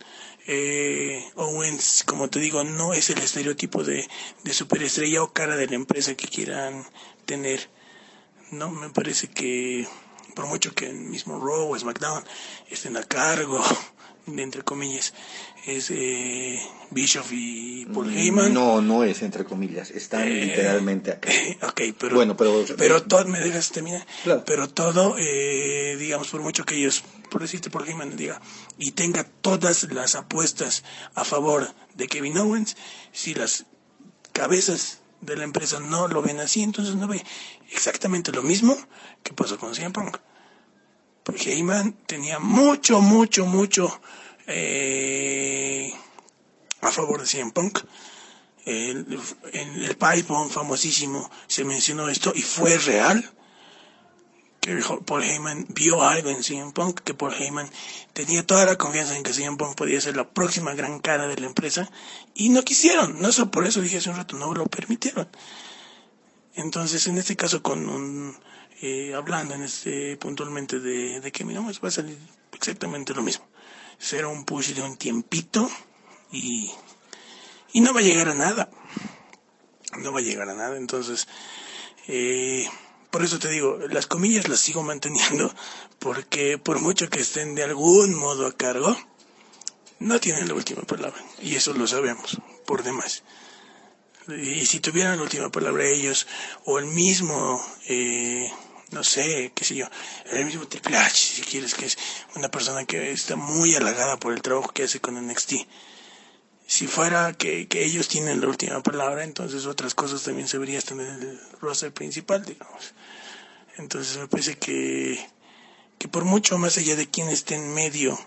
Eh, 0.47 1.29
Owens, 1.35 2.03
como 2.05 2.29
te 2.29 2.39
digo, 2.39 2.63
no 2.63 2.93
es 2.93 3.09
el 3.09 3.17
estereotipo 3.17 3.83
de, 3.83 4.07
de 4.45 4.53
superestrella 4.53 5.21
o 5.21 5.33
cara 5.33 5.57
de 5.57 5.67
la 5.67 5.75
empresa 5.75 6.15
que 6.15 6.29
quieran 6.29 6.87
tener. 7.25 7.69
No, 8.51 8.69
me 8.69 8.89
parece 8.89 9.27
que 9.27 9.87
por 10.35 10.47
mucho 10.47 10.73
que 10.73 10.87
el 10.87 10.95
mismo 10.95 11.39
Raw 11.39 11.71
o 11.71 11.77
SmackDown 11.77 12.23
estén 12.69 12.97
a 12.97 13.03
cargo, 13.03 13.61
entre 14.27 14.63
comillas, 14.63 15.13
es 15.65 15.91
eh, 15.91 16.59
Bischoff 16.89 17.31
y 17.31 17.85
Paul 17.85 18.07
mm, 18.07 18.17
Heyman. 18.17 18.53
No, 18.53 18.81
no 18.81 19.03
es 19.03 19.21
entre 19.21 19.45
comillas, 19.45 19.91
están 19.91 20.27
eh, 20.27 20.45
literalmente 20.45 21.11
acá. 21.11 21.29
ok, 21.61 21.81
pero, 21.97 22.15
bueno, 22.15 22.35
pero, 22.35 22.65
pero 22.77 23.03
todo, 23.03 23.25
me 23.25 23.39
dejas 23.39 23.71
terminar, 23.71 24.05
pero 24.45 24.69
todo, 24.69 25.15
eh, 25.17 25.95
digamos, 25.99 26.29
por 26.29 26.41
mucho 26.41 26.65
que 26.65 26.75
ellos, 26.75 27.03
por 27.29 27.41
decirte 27.41 27.69
Paul 27.69 27.87
Heyman, 27.87 28.15
diga, 28.15 28.41
y 28.77 28.91
tenga 28.91 29.23
todas 29.23 29.83
las 29.91 30.15
apuestas 30.15 30.83
a 31.15 31.23
favor 31.23 31.73
de 31.95 32.07
Kevin 32.07 32.37
Owens, 32.37 32.77
si 33.11 33.33
las 33.33 33.65
cabezas 34.33 35.00
de 35.21 35.35
la 35.37 35.43
empresa 35.43 35.79
no 35.79 36.07
lo 36.07 36.21
ven 36.21 36.39
así, 36.39 36.63
entonces 36.63 36.95
no 36.95 37.07
ve 37.07 37.23
exactamente 37.71 38.31
lo 38.31 38.43
mismo 38.43 38.77
que 39.23 39.33
pasó 39.33 39.57
con 39.57 39.73
CM 39.73 39.91
Punk. 39.91 40.17
Porque 41.23 41.53
Heyman 41.53 41.93
tenía 42.05 42.39
mucho, 42.39 42.99
mucho, 43.01 43.45
mucho 43.45 44.01
eh, 44.47 45.93
a 46.81 46.91
favor 46.91 47.21
de 47.21 47.27
CM 47.27 47.51
Punk. 47.51 47.79
en 48.65 49.07
el 49.53 49.97
Pipe 49.97 50.23
famosísimo 50.49 51.29
se 51.47 51.63
mencionó 51.63 52.09
esto 52.09 52.31
y 52.35 52.41
fue 52.41 52.77
real 52.77 53.31
que 54.61 54.79
Paul 55.05 55.23
Heyman 55.23 55.65
vio 55.69 56.03
algo 56.03 56.29
en 56.29 56.43
CM 56.43 56.71
Punk, 56.71 56.99
que 57.01 57.15
Paul 57.15 57.33
Heyman 57.33 57.67
tenía 58.13 58.45
toda 58.45 58.65
la 58.65 58.77
confianza 58.77 59.17
en 59.17 59.23
que 59.23 59.33
CM 59.33 59.57
Punk 59.57 59.75
podía 59.75 59.99
ser 59.99 60.15
la 60.15 60.29
próxima 60.29 60.75
gran 60.75 60.99
cara 60.99 61.27
de 61.27 61.35
la 61.37 61.47
empresa 61.47 61.89
y 62.35 62.49
no 62.49 62.63
quisieron, 62.63 63.19
no 63.19 63.31
solo 63.31 63.49
por 63.49 63.65
eso 63.65 63.81
dije 63.81 63.97
hace 63.97 64.11
un 64.11 64.17
rato, 64.17 64.37
no 64.37 64.53
lo 64.53 64.65
permitieron. 64.67 65.27
Entonces, 66.53 67.07
en 67.07 67.17
este 67.17 67.35
caso, 67.35 67.63
con 67.63 67.89
un, 67.89 68.37
eh, 68.81 69.13
hablando 69.15 69.55
en 69.55 69.63
este 69.63 70.15
puntualmente 70.17 70.79
de, 70.79 71.21
de 71.21 71.31
que 71.31 71.43
mi 71.43 71.55
nombre 71.55 71.75
va 71.83 71.87
a 71.87 71.91
salir 71.91 72.17
exactamente 72.53 73.15
lo 73.15 73.23
mismo. 73.23 73.47
Será 73.97 74.27
un 74.27 74.45
push 74.45 74.73
de 74.73 74.83
un 74.83 74.95
tiempito 74.95 75.69
y, 76.31 76.71
y 77.73 77.81
no 77.81 77.93
va 77.93 78.01
a 78.01 78.03
llegar 78.03 78.29
a 78.29 78.35
nada. 78.35 78.69
No 79.97 80.11
va 80.11 80.19
a 80.19 80.23
llegar 80.23 80.49
a 80.49 80.53
nada. 80.53 80.77
Entonces, 80.77 81.27
eh, 82.07 82.67
por 83.11 83.23
eso 83.23 83.39
te 83.39 83.49
digo, 83.49 83.77
las 83.89 84.07
comillas 84.07 84.47
las 84.47 84.59
sigo 84.61 84.83
manteniendo 84.83 85.53
porque 85.99 86.57
por 86.57 86.79
mucho 86.79 87.09
que 87.09 87.19
estén 87.19 87.55
de 87.55 87.63
algún 87.63 88.15
modo 88.15 88.47
a 88.47 88.55
cargo, 88.55 88.97
no 89.99 90.19
tienen 90.19 90.47
la 90.47 90.55
última 90.55 90.81
palabra. 90.81 91.21
Y 91.41 91.55
eso 91.55 91.73
lo 91.73 91.85
sabemos, 91.87 92.37
por 92.65 92.83
demás. 92.83 93.23
Y 94.27 94.65
si 94.65 94.79
tuvieran 94.79 95.17
la 95.17 95.23
última 95.23 95.51
palabra 95.51 95.85
ellos, 95.85 96.25
o 96.65 96.79
el 96.79 96.85
mismo, 96.85 97.63
eh, 97.87 98.51
no 98.91 99.03
sé, 99.03 99.51
qué 99.53 99.65
sé 99.65 99.75
yo, 99.75 99.87
el 100.31 100.45
mismo 100.45 100.67
Triple 100.67 100.97
H, 100.97 101.35
si 101.35 101.41
quieres, 101.41 101.75
que 101.75 101.85
es 101.85 101.97
una 102.35 102.49
persona 102.49 102.85
que 102.85 103.11
está 103.11 103.35
muy 103.35 103.75
halagada 103.75 104.17
por 104.17 104.33
el 104.33 104.41
trabajo 104.41 104.71
que 104.71 104.83
hace 104.83 105.01
con 105.01 105.15
NXT. 105.15 105.53
Si 106.71 106.87
fuera 106.87 107.33
que, 107.33 107.67
que 107.67 107.83
ellos 107.83 108.07
tienen 108.07 108.39
la 108.39 108.47
última 108.47 108.81
palabra, 108.81 109.25
entonces 109.25 109.65
otras 109.65 109.93
cosas 109.93 110.23
también 110.23 110.47
se 110.47 110.57
verían 110.57 110.81
en 110.91 111.01
el 111.01 111.39
roster 111.59 111.93
principal, 111.93 112.45
digamos. 112.45 112.93
Entonces 113.75 114.15
me 114.15 114.29
parece 114.29 114.57
que, 114.57 115.19
que 115.99 116.07
por 116.07 116.23
mucho 116.23 116.57
más 116.57 116.77
allá 116.77 116.95
de 116.95 117.09
quien 117.09 117.27
esté 117.27 117.55
en 117.55 117.73
medio, 117.73 118.17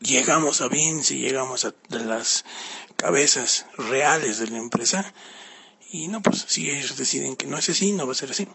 llegamos 0.00 0.60
a 0.60 0.66
Vince 0.66 1.14
y 1.14 1.20
llegamos 1.20 1.64
a 1.66 1.74
las 1.88 2.44
cabezas 2.96 3.66
reales 3.78 4.40
de 4.40 4.48
la 4.48 4.58
empresa. 4.58 5.14
Y 5.92 6.08
no, 6.08 6.20
pues 6.20 6.46
si 6.48 6.68
ellos 6.68 6.96
deciden 6.96 7.36
que 7.36 7.46
no 7.46 7.58
es 7.58 7.68
así, 7.68 7.92
no 7.92 8.08
va 8.08 8.12
a 8.12 8.16
ser 8.16 8.32
así. 8.32 8.48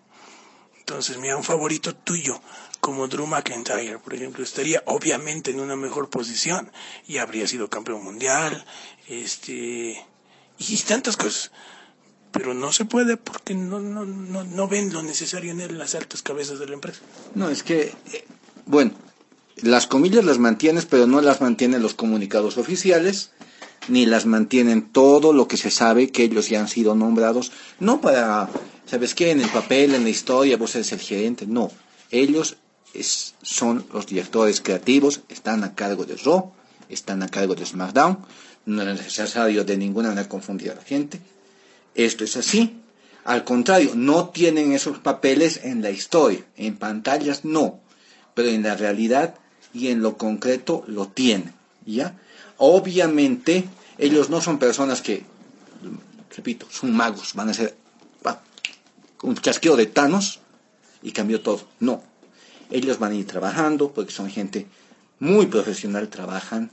Entonces, 0.80 1.18
mira, 1.18 1.38
un 1.38 1.46
favorito 1.46 1.96
tuyo, 1.96 2.42
como 2.82 3.08
Drew 3.08 3.28
McIntyre, 3.28 4.00
por 4.00 4.14
ejemplo, 4.14 4.44
estaría 4.44 4.84
obviamente 4.88 5.52
en 5.52 5.60
una 5.60 5.76
mejor 5.76 6.10
posición 6.10 6.72
y 7.08 7.18
habría 7.18 7.48
sido 7.48 7.70
campeón 7.70 8.04
mundial, 8.04 8.66
este, 9.08 10.04
y 10.58 10.78
tantas 10.78 11.16
cosas. 11.16 11.52
Pero 12.32 12.54
no 12.54 12.74
se 12.74 12.86
puede 12.86 13.18
porque 13.18 13.54
no, 13.54 13.80
no, 13.80 14.06
no, 14.06 14.44
no 14.44 14.68
ven 14.68 14.92
lo 14.92 15.04
necesario 15.04 15.52
en 15.52 15.62
él 15.62 15.78
las 15.78 15.96
altas 15.96 16.22
cabezas 16.22 16.60
de 16.60 16.68
la 16.68 16.74
empresa. 16.74 17.02
No, 17.36 17.50
es 17.50 17.62
que, 17.62 17.94
bueno, 18.66 18.92
las 19.58 19.86
comillas 19.86 20.26
las 20.26 20.40
mantienes, 20.40 20.86
pero 20.86 21.08
no 21.08 21.22
las 21.22 21.40
mantienen 21.40 21.82
los 21.82 21.94
comunicados 21.94 22.58
oficiales 22.58 23.32
ni 23.88 24.06
las 24.06 24.26
mantienen 24.26 24.92
todo 24.92 25.34
lo 25.34 25.48
que 25.48 25.58
se 25.58 25.72
sabe 25.72 26.12
que 26.12 26.24
ellos 26.24 26.50
ya 26.50 26.60
han 26.60 26.68
sido 26.68 26.96
nombrados, 26.96 27.52
no 27.80 28.00
para, 28.00 28.50
¿sabes 28.86 29.16
qué? 29.16 29.32
En 29.32 29.42
el 29.42 29.50
papel, 29.50 29.96
en 29.96 30.04
la 30.04 30.10
historia, 30.10 30.58
vos 30.58 30.76
eres 30.76 30.92
el 30.92 31.00
gerente, 31.00 31.46
no. 31.48 31.72
Ellos 32.12 32.58
son 33.42 33.86
los 33.94 34.06
directores 34.06 34.62
creativos, 34.62 35.22
están 35.30 35.64
a 35.64 35.76
cargo 35.76 36.06
de 36.06 36.16
Raw, 36.18 36.52
están 36.90 37.24
a 37.24 37.28
cargo 37.28 37.56
de 37.56 37.66
SmackDown, 37.66 38.20
no 38.66 38.82
es 38.84 38.88
necesario 38.88 39.64
de 39.64 39.78
ninguna 39.78 40.10
manera 40.10 40.30
confundir 40.30 40.72
a 40.72 40.76
la 40.76 40.82
gente. 40.82 41.20
Esto 41.96 42.24
es 42.24 42.38
así. 42.38 42.78
Al 43.24 43.44
contrario, 43.44 43.92
no 43.96 44.30
tienen 44.30 44.72
esos 44.72 44.98
papeles 45.00 45.62
en 45.64 45.82
la 45.82 45.92
historia, 45.92 46.44
en 46.58 46.78
pantallas 46.78 47.46
no, 47.46 47.80
pero 48.34 48.50
en 48.50 48.64
la 48.64 48.76
realidad 48.76 49.36
y 49.74 49.88
en 49.88 50.02
lo 50.02 50.18
concreto 50.18 50.84
lo 50.88 51.08
tienen, 51.08 51.54
¿ya? 51.86 52.18
Obviamente, 52.58 53.66
ellos 53.98 54.30
no 54.30 54.42
son 54.42 54.58
personas 54.58 55.02
que, 55.02 55.24
repito, 56.36 56.68
son 56.70 56.94
magos, 56.94 57.34
van 57.36 57.50
a 57.50 57.54
ser 57.54 57.76
un 59.24 59.36
chasqueo 59.36 59.76
de 59.76 59.86
Thanos 59.86 60.40
y 61.04 61.12
cambió 61.12 61.42
todo. 61.42 61.68
No, 61.80 62.04
ellos 62.72 63.00
van 63.00 63.12
a 63.12 63.16
ir 63.16 63.28
trabajando 63.28 63.92
porque 63.92 64.12
son 64.12 64.30
gente 64.30 64.68
muy 65.20 65.46
profesional, 65.46 66.10
trabajan 66.10 66.72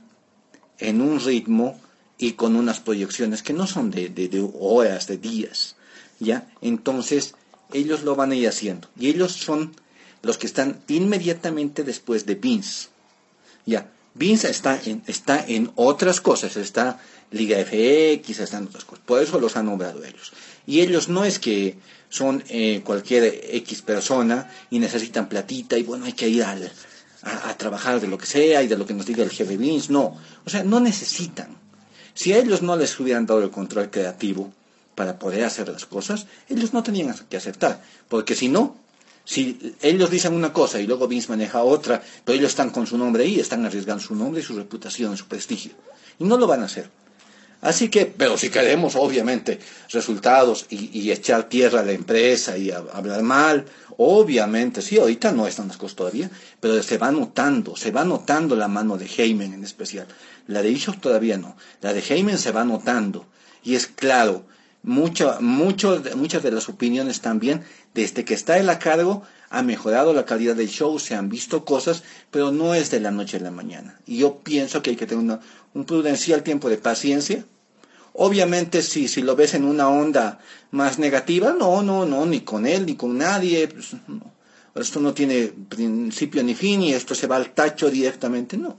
en 0.79 1.01
un 1.01 1.19
ritmo 1.19 1.79
y 2.17 2.33
con 2.33 2.55
unas 2.55 2.79
proyecciones 2.79 3.43
que 3.43 3.53
no 3.53 3.67
son 3.67 3.91
de, 3.91 4.51
horas, 4.59 5.07
de 5.07 5.17
días, 5.17 5.75
¿ya? 6.19 6.47
Entonces, 6.61 7.35
ellos 7.71 8.03
lo 8.03 8.15
van 8.15 8.31
a 8.31 8.35
ir 8.35 8.47
haciendo. 8.47 8.89
Y 8.97 9.07
ellos 9.07 9.33
son 9.33 9.73
los 10.21 10.37
que 10.37 10.47
están 10.47 10.81
inmediatamente 10.87 11.83
después 11.83 12.25
de 12.25 12.35
Vince, 12.35 12.89
¿ya? 13.65 13.91
Vince 14.15 14.49
está 14.49 14.81
en, 14.83 15.03
está 15.07 15.45
en 15.47 15.71
otras 15.75 16.19
cosas, 16.19 16.57
está 16.57 16.99
Liga 17.31 17.57
FX, 17.63 18.39
está 18.39 18.57
en 18.57 18.65
otras 18.65 18.83
cosas. 18.83 19.05
Por 19.05 19.21
eso 19.21 19.39
los 19.39 19.55
han 19.55 19.67
nombrado 19.67 20.03
ellos. 20.03 20.33
Y 20.65 20.81
ellos 20.81 21.07
no 21.07 21.23
es 21.23 21.39
que 21.39 21.77
son 22.09 22.43
eh, 22.49 22.81
cualquier 22.83 23.23
X 23.23 23.81
persona 23.83 24.51
y 24.69 24.79
necesitan 24.79 25.29
platita 25.29 25.77
y 25.77 25.83
bueno, 25.83 26.05
hay 26.05 26.13
que 26.13 26.27
ir 26.27 26.43
a, 26.43 26.57
trabajar 27.57 27.99
de 27.99 28.07
lo 28.07 28.17
que 28.17 28.25
sea 28.25 28.63
y 28.63 28.67
de 28.67 28.77
lo 28.77 28.85
que 28.85 28.93
nos 28.93 29.05
diga 29.05 29.23
el 29.23 29.29
jefe 29.29 29.57
Vince. 29.57 29.91
No, 29.91 30.17
o 30.45 30.49
sea, 30.49 30.63
no 30.63 30.79
necesitan. 30.79 31.55
Si 32.13 32.33
a 32.33 32.37
ellos 32.37 32.61
no 32.61 32.75
les 32.75 32.99
hubieran 32.99 33.25
dado 33.25 33.43
el 33.43 33.51
control 33.51 33.89
creativo 33.89 34.51
para 34.95 35.19
poder 35.19 35.43
hacer 35.43 35.69
las 35.69 35.85
cosas, 35.85 36.27
ellos 36.49 36.73
no 36.73 36.81
tenían 36.83 37.13
que 37.29 37.37
aceptar. 37.37 37.81
Porque 38.07 38.35
si 38.35 38.49
no, 38.49 38.77
si 39.25 39.75
ellos 39.81 40.09
dicen 40.09 40.33
una 40.33 40.51
cosa 40.51 40.79
y 40.79 40.87
luego 40.87 41.07
Vince 41.07 41.29
maneja 41.29 41.63
otra, 41.63 42.01
pero 42.25 42.37
ellos 42.37 42.49
están 42.49 42.71
con 42.71 42.87
su 42.87 42.97
nombre 42.97 43.23
ahí, 43.23 43.39
están 43.39 43.65
arriesgando 43.65 44.03
su 44.03 44.15
nombre 44.15 44.41
su 44.41 44.55
reputación, 44.55 45.15
su 45.17 45.27
prestigio. 45.27 45.73
Y 46.17 46.23
no 46.23 46.37
lo 46.37 46.47
van 46.47 46.61
a 46.61 46.65
hacer. 46.65 46.89
Así 47.61 47.89
que, 47.89 48.05
pero 48.05 48.37
si 48.37 48.49
queremos, 48.49 48.95
obviamente, 48.95 49.59
resultados 49.89 50.65
y, 50.69 51.11
echar 51.11 51.49
tierra 51.49 51.81
a 51.81 51.83
la 51.83 51.91
empresa 51.91 52.57
y 52.57 52.71
hablar 52.71 53.21
mal, 53.21 53.65
obviamente, 53.97 54.81
sí, 54.81 54.97
ahorita 54.97 55.33
no 55.33 55.45
están 55.45 55.67
las 55.67 55.75
cosas 55.75 55.97
todavía, 55.97 56.31
pero 56.61 56.81
se 56.81 56.97
va 56.97 57.11
notando, 57.11 57.75
se 57.75 57.91
va 57.91 58.05
notando 58.05 58.55
la 58.55 58.69
mano 58.69 58.97
de 58.97 59.07
Heyman 59.07 59.53
en 59.53 59.63
especial. 59.63 60.07
La 60.47 60.61
de 60.61 60.69
Ishos 60.69 61.01
todavía 61.01 61.37
no, 61.37 61.57
la 61.81 61.93
de 61.93 62.01
Heyman 62.01 62.37
se 62.37 62.53
va 62.53 62.63
notando. 62.63 63.25
Y 63.61 63.75
es 63.75 63.87
claro, 63.87 64.45
mucho, 64.81 65.35
mucho, 65.41 66.01
muchas 66.15 66.41
de 66.41 66.51
las 66.51 66.69
opiniones 66.69 67.19
también, 67.19 67.63
desde 67.93 68.23
que 68.23 68.33
está 68.33 68.57
él 68.57 68.69
a 68.69 68.79
cargo, 68.79 69.23
ha 69.49 69.63
mejorado 69.63 70.13
la 70.13 70.25
calidad 70.25 70.55
del 70.55 70.69
show, 70.69 70.99
se 70.99 71.15
han 71.15 71.27
visto 71.27 71.65
cosas, 71.65 72.03
pero 72.31 72.51
no 72.51 72.73
es 72.73 72.91
de 72.91 72.99
la 72.99 73.11
noche 73.11 73.37
a 73.37 73.41
la 73.41 73.51
mañana. 73.51 73.99
Y 74.05 74.19
yo 74.19 74.39
pienso 74.39 74.81
que 74.81 74.91
hay 74.91 74.95
que 74.95 75.07
tener 75.07 75.39
un 75.73 75.85
prudencial 75.85 76.43
tiempo 76.43 76.69
de 76.69 76.77
paciencia. 76.77 77.45
Obviamente, 78.13 78.81
si, 78.81 79.07
si 79.07 79.21
lo 79.21 79.35
ves 79.35 79.53
en 79.53 79.65
una 79.65 79.89
onda 79.89 80.39
más 80.71 80.99
negativa, 80.99 81.55
no, 81.57 81.81
no, 81.81 82.05
no, 82.05 82.25
ni 82.25 82.41
con 82.41 82.65
él, 82.65 82.85
ni 82.85 82.95
con 82.95 83.17
nadie. 83.17 83.67
Pues, 83.67 83.95
esto 84.75 84.99
no 84.99 85.13
tiene 85.13 85.53
principio 85.69 86.43
ni 86.43 86.55
fin 86.55 86.81
y 86.81 86.93
esto 86.93 87.15
se 87.15 87.27
va 87.27 87.35
al 87.35 87.53
tacho 87.53 87.89
directamente, 87.89 88.57
no. 88.57 88.77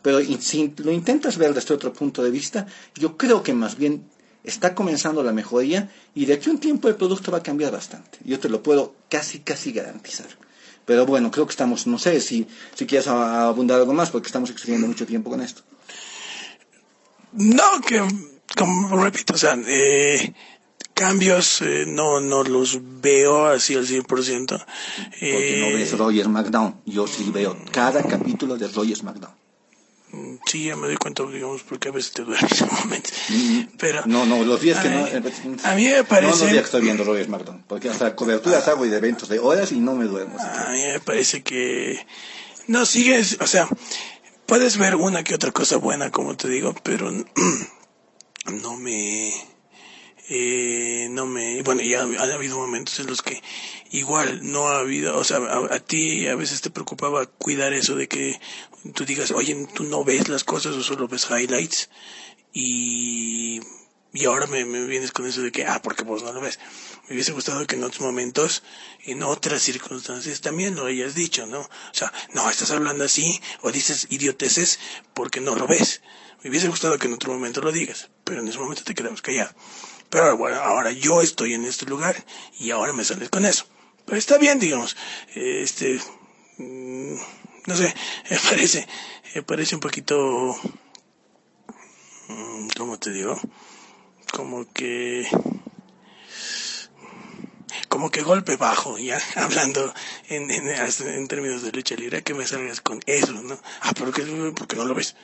Pero 0.00 0.20
si 0.40 0.74
lo 0.78 0.90
intentas 0.90 1.38
ver 1.38 1.54
desde 1.54 1.74
otro 1.74 1.92
punto 1.92 2.22
de 2.22 2.30
vista, 2.30 2.66
yo 2.94 3.16
creo 3.16 3.42
que 3.42 3.54
más 3.54 3.76
bien 3.76 4.04
está 4.42 4.74
comenzando 4.74 5.22
la 5.22 5.32
mejoría 5.32 5.90
y 6.14 6.24
de 6.24 6.34
aquí 6.34 6.50
a 6.50 6.52
un 6.52 6.58
tiempo 6.58 6.88
el 6.88 6.96
producto 6.96 7.30
va 7.30 7.38
a 7.38 7.42
cambiar 7.42 7.70
bastante. 7.70 8.18
Yo 8.24 8.40
te 8.40 8.48
lo 8.48 8.62
puedo 8.62 8.94
casi, 9.08 9.40
casi 9.40 9.72
garantizar. 9.72 10.26
Pero 10.84 11.06
bueno, 11.06 11.30
creo 11.30 11.46
que 11.46 11.52
estamos, 11.52 11.86
no 11.86 11.98
sé 11.98 12.20
si, 12.20 12.46
si 12.74 12.86
quieres 12.86 13.06
abundar 13.06 13.78
algo 13.78 13.92
más 13.92 14.10
porque 14.10 14.26
estamos 14.26 14.50
excediendo 14.50 14.88
mucho 14.88 15.06
tiempo 15.06 15.30
con 15.30 15.40
esto. 15.40 15.62
No, 17.32 17.80
que, 17.80 18.02
como 18.56 19.02
repito, 19.02 19.34
o 19.34 19.38
sea, 19.38 19.58
eh, 19.66 20.32
cambios 20.94 21.62
eh, 21.62 21.84
no, 21.86 22.20
no 22.20 22.44
los 22.44 22.78
veo 23.00 23.46
así 23.46 23.74
al 23.74 23.86
100%. 23.86 24.06
Porque 24.06 25.58
no 25.60 25.76
ves 25.76 25.98
Roger 25.98 26.28
McDown. 26.28 26.80
Yo 26.86 27.06
sí 27.06 27.30
veo 27.32 27.56
cada 27.70 28.02
capítulo 28.02 28.56
de 28.56 28.68
Roger 28.68 29.02
McDown. 29.02 29.42
Mm, 30.12 30.34
sí, 30.44 30.64
ya 30.66 30.76
me 30.76 30.88
doy 30.88 30.96
cuenta, 30.96 31.24
digamos, 31.24 31.62
porque 31.62 31.88
a 31.88 31.92
veces 31.92 32.12
te 32.12 32.22
duermes 32.22 32.60
en 32.60 32.68
momentos. 32.70 33.12
Mm, 33.30 33.60
Pero, 33.78 34.02
no, 34.04 34.26
no, 34.26 34.44
los 34.44 34.60
días 34.60 34.78
que 34.80 34.90
no. 34.90 35.06
A 35.64 35.74
mí 35.74 35.86
me 35.88 36.04
parece. 36.04 36.32
No 36.32 36.38
los 36.38 36.50
días 36.50 36.62
que 36.62 36.66
estoy 36.66 36.82
viendo 36.82 37.02
Roger 37.02 37.28
McDonald, 37.28 37.64
porque 37.66 37.88
hasta 37.88 38.14
coberturas 38.14 38.68
hago 38.68 38.84
y 38.84 38.90
de 38.90 38.98
eventos 38.98 39.30
de 39.30 39.38
horas 39.38 39.72
y 39.72 39.80
no 39.80 39.94
me 39.94 40.04
duermo. 40.04 40.36
A 40.38 40.70
mí 40.70 40.82
me 40.82 41.00
parece 41.00 41.42
que. 41.42 42.04
No, 42.68 42.84
sigues, 42.84 43.38
o 43.40 43.46
sea, 43.46 43.66
puedes 44.52 44.76
ver 44.76 44.96
una 44.96 45.24
que 45.24 45.34
otra 45.34 45.50
cosa 45.50 45.78
buena, 45.78 46.10
como 46.10 46.36
te 46.36 46.46
digo, 46.46 46.74
pero 46.82 47.10
no 48.44 48.76
me 48.76 49.32
eh, 50.28 51.08
no 51.10 51.24
me, 51.24 51.62
bueno, 51.62 51.80
ya 51.80 52.02
ha 52.02 52.34
habido 52.34 52.58
momentos 52.58 53.00
en 53.00 53.06
los 53.06 53.22
que 53.22 53.42
igual 53.92 54.40
no 54.42 54.68
ha 54.68 54.80
habido, 54.80 55.16
o 55.16 55.24
sea, 55.24 55.38
a, 55.70 55.78
ti 55.80 56.26
a 56.26 56.36
veces 56.36 56.60
te 56.60 56.68
preocupaba 56.68 57.24
cuidar 57.24 57.72
eso 57.72 57.94
de 57.94 58.08
que 58.08 58.38
tú 58.92 59.06
digas, 59.06 59.30
oye, 59.30 59.56
tú 59.72 59.84
no 59.84 60.04
ves 60.04 60.28
las 60.28 60.44
cosas 60.44 60.74
o 60.74 60.82
solo 60.82 61.08
ves 61.08 61.28
highlights 61.30 61.88
y, 62.52 63.62
y 64.12 64.24
ahora 64.26 64.46
me, 64.48 64.66
me 64.66 64.84
vienes 64.84 65.12
con 65.12 65.26
eso 65.26 65.40
de 65.40 65.50
que, 65.50 65.64
ah, 65.64 65.80
porque 65.82 66.04
vos 66.04 66.22
no 66.22 66.30
lo 66.30 66.42
ves. 66.42 66.58
Me 67.12 67.16
hubiese 67.16 67.32
gustado 67.32 67.66
que 67.66 67.76
en 67.76 67.84
otros 67.84 68.00
momentos, 68.00 68.62
en 69.04 69.22
otras 69.22 69.60
circunstancias 69.60 70.40
también 70.40 70.76
lo 70.76 70.86
hayas 70.86 71.14
dicho, 71.14 71.44
¿no? 71.44 71.60
O 71.60 71.68
sea, 71.92 72.10
no, 72.32 72.48
estás 72.48 72.70
hablando 72.70 73.04
así 73.04 73.38
o 73.60 73.70
dices 73.70 74.06
idioteces 74.08 74.78
porque 75.12 75.38
no 75.38 75.54
lo 75.54 75.66
ves. 75.66 76.00
Me 76.42 76.48
hubiese 76.48 76.68
gustado 76.68 76.96
que 76.96 77.08
en 77.08 77.12
otro 77.12 77.30
momento 77.30 77.60
lo 77.60 77.70
digas, 77.70 78.08
pero 78.24 78.40
en 78.40 78.48
ese 78.48 78.58
momento 78.58 78.82
te 78.82 78.94
quedamos 78.94 79.20
callado. 79.20 79.50
Pero 80.08 80.38
bueno, 80.38 80.56
ahora 80.56 80.90
yo 80.90 81.20
estoy 81.20 81.52
en 81.52 81.66
este 81.66 81.84
lugar 81.84 82.16
y 82.58 82.70
ahora 82.70 82.94
me 82.94 83.04
sales 83.04 83.28
con 83.28 83.44
eso. 83.44 83.66
Pero 84.06 84.16
está 84.16 84.38
bien, 84.38 84.58
digamos. 84.58 84.96
Este, 85.34 86.00
mm, 86.56 87.16
no 87.66 87.76
sé, 87.76 87.94
me 88.30 88.38
parece, 88.38 88.88
me 89.34 89.42
parece 89.42 89.74
un 89.74 89.82
poquito, 89.82 90.56
mm, 92.28 92.68
¿cómo 92.74 92.98
te 92.98 93.10
digo? 93.10 93.38
Como 94.32 94.64
que, 94.72 95.28
como 97.88 98.10
que 98.10 98.22
golpe 98.22 98.56
bajo, 98.56 98.98
ya, 98.98 99.20
hablando 99.36 99.92
en, 100.28 100.50
en, 100.50 100.68
en 100.68 101.28
términos 101.28 101.62
de 101.62 101.72
lucha 101.72 101.94
libre, 101.94 102.22
que 102.22 102.34
me 102.34 102.46
salgas 102.46 102.80
con 102.80 103.00
eso, 103.06 103.32
¿no? 103.32 103.58
Ah, 103.80 103.92
¿por 103.92 104.12
qué, 104.12 104.22
porque 104.54 104.76
no 104.76 104.84
lo 104.84 104.94
ves? 104.94 105.14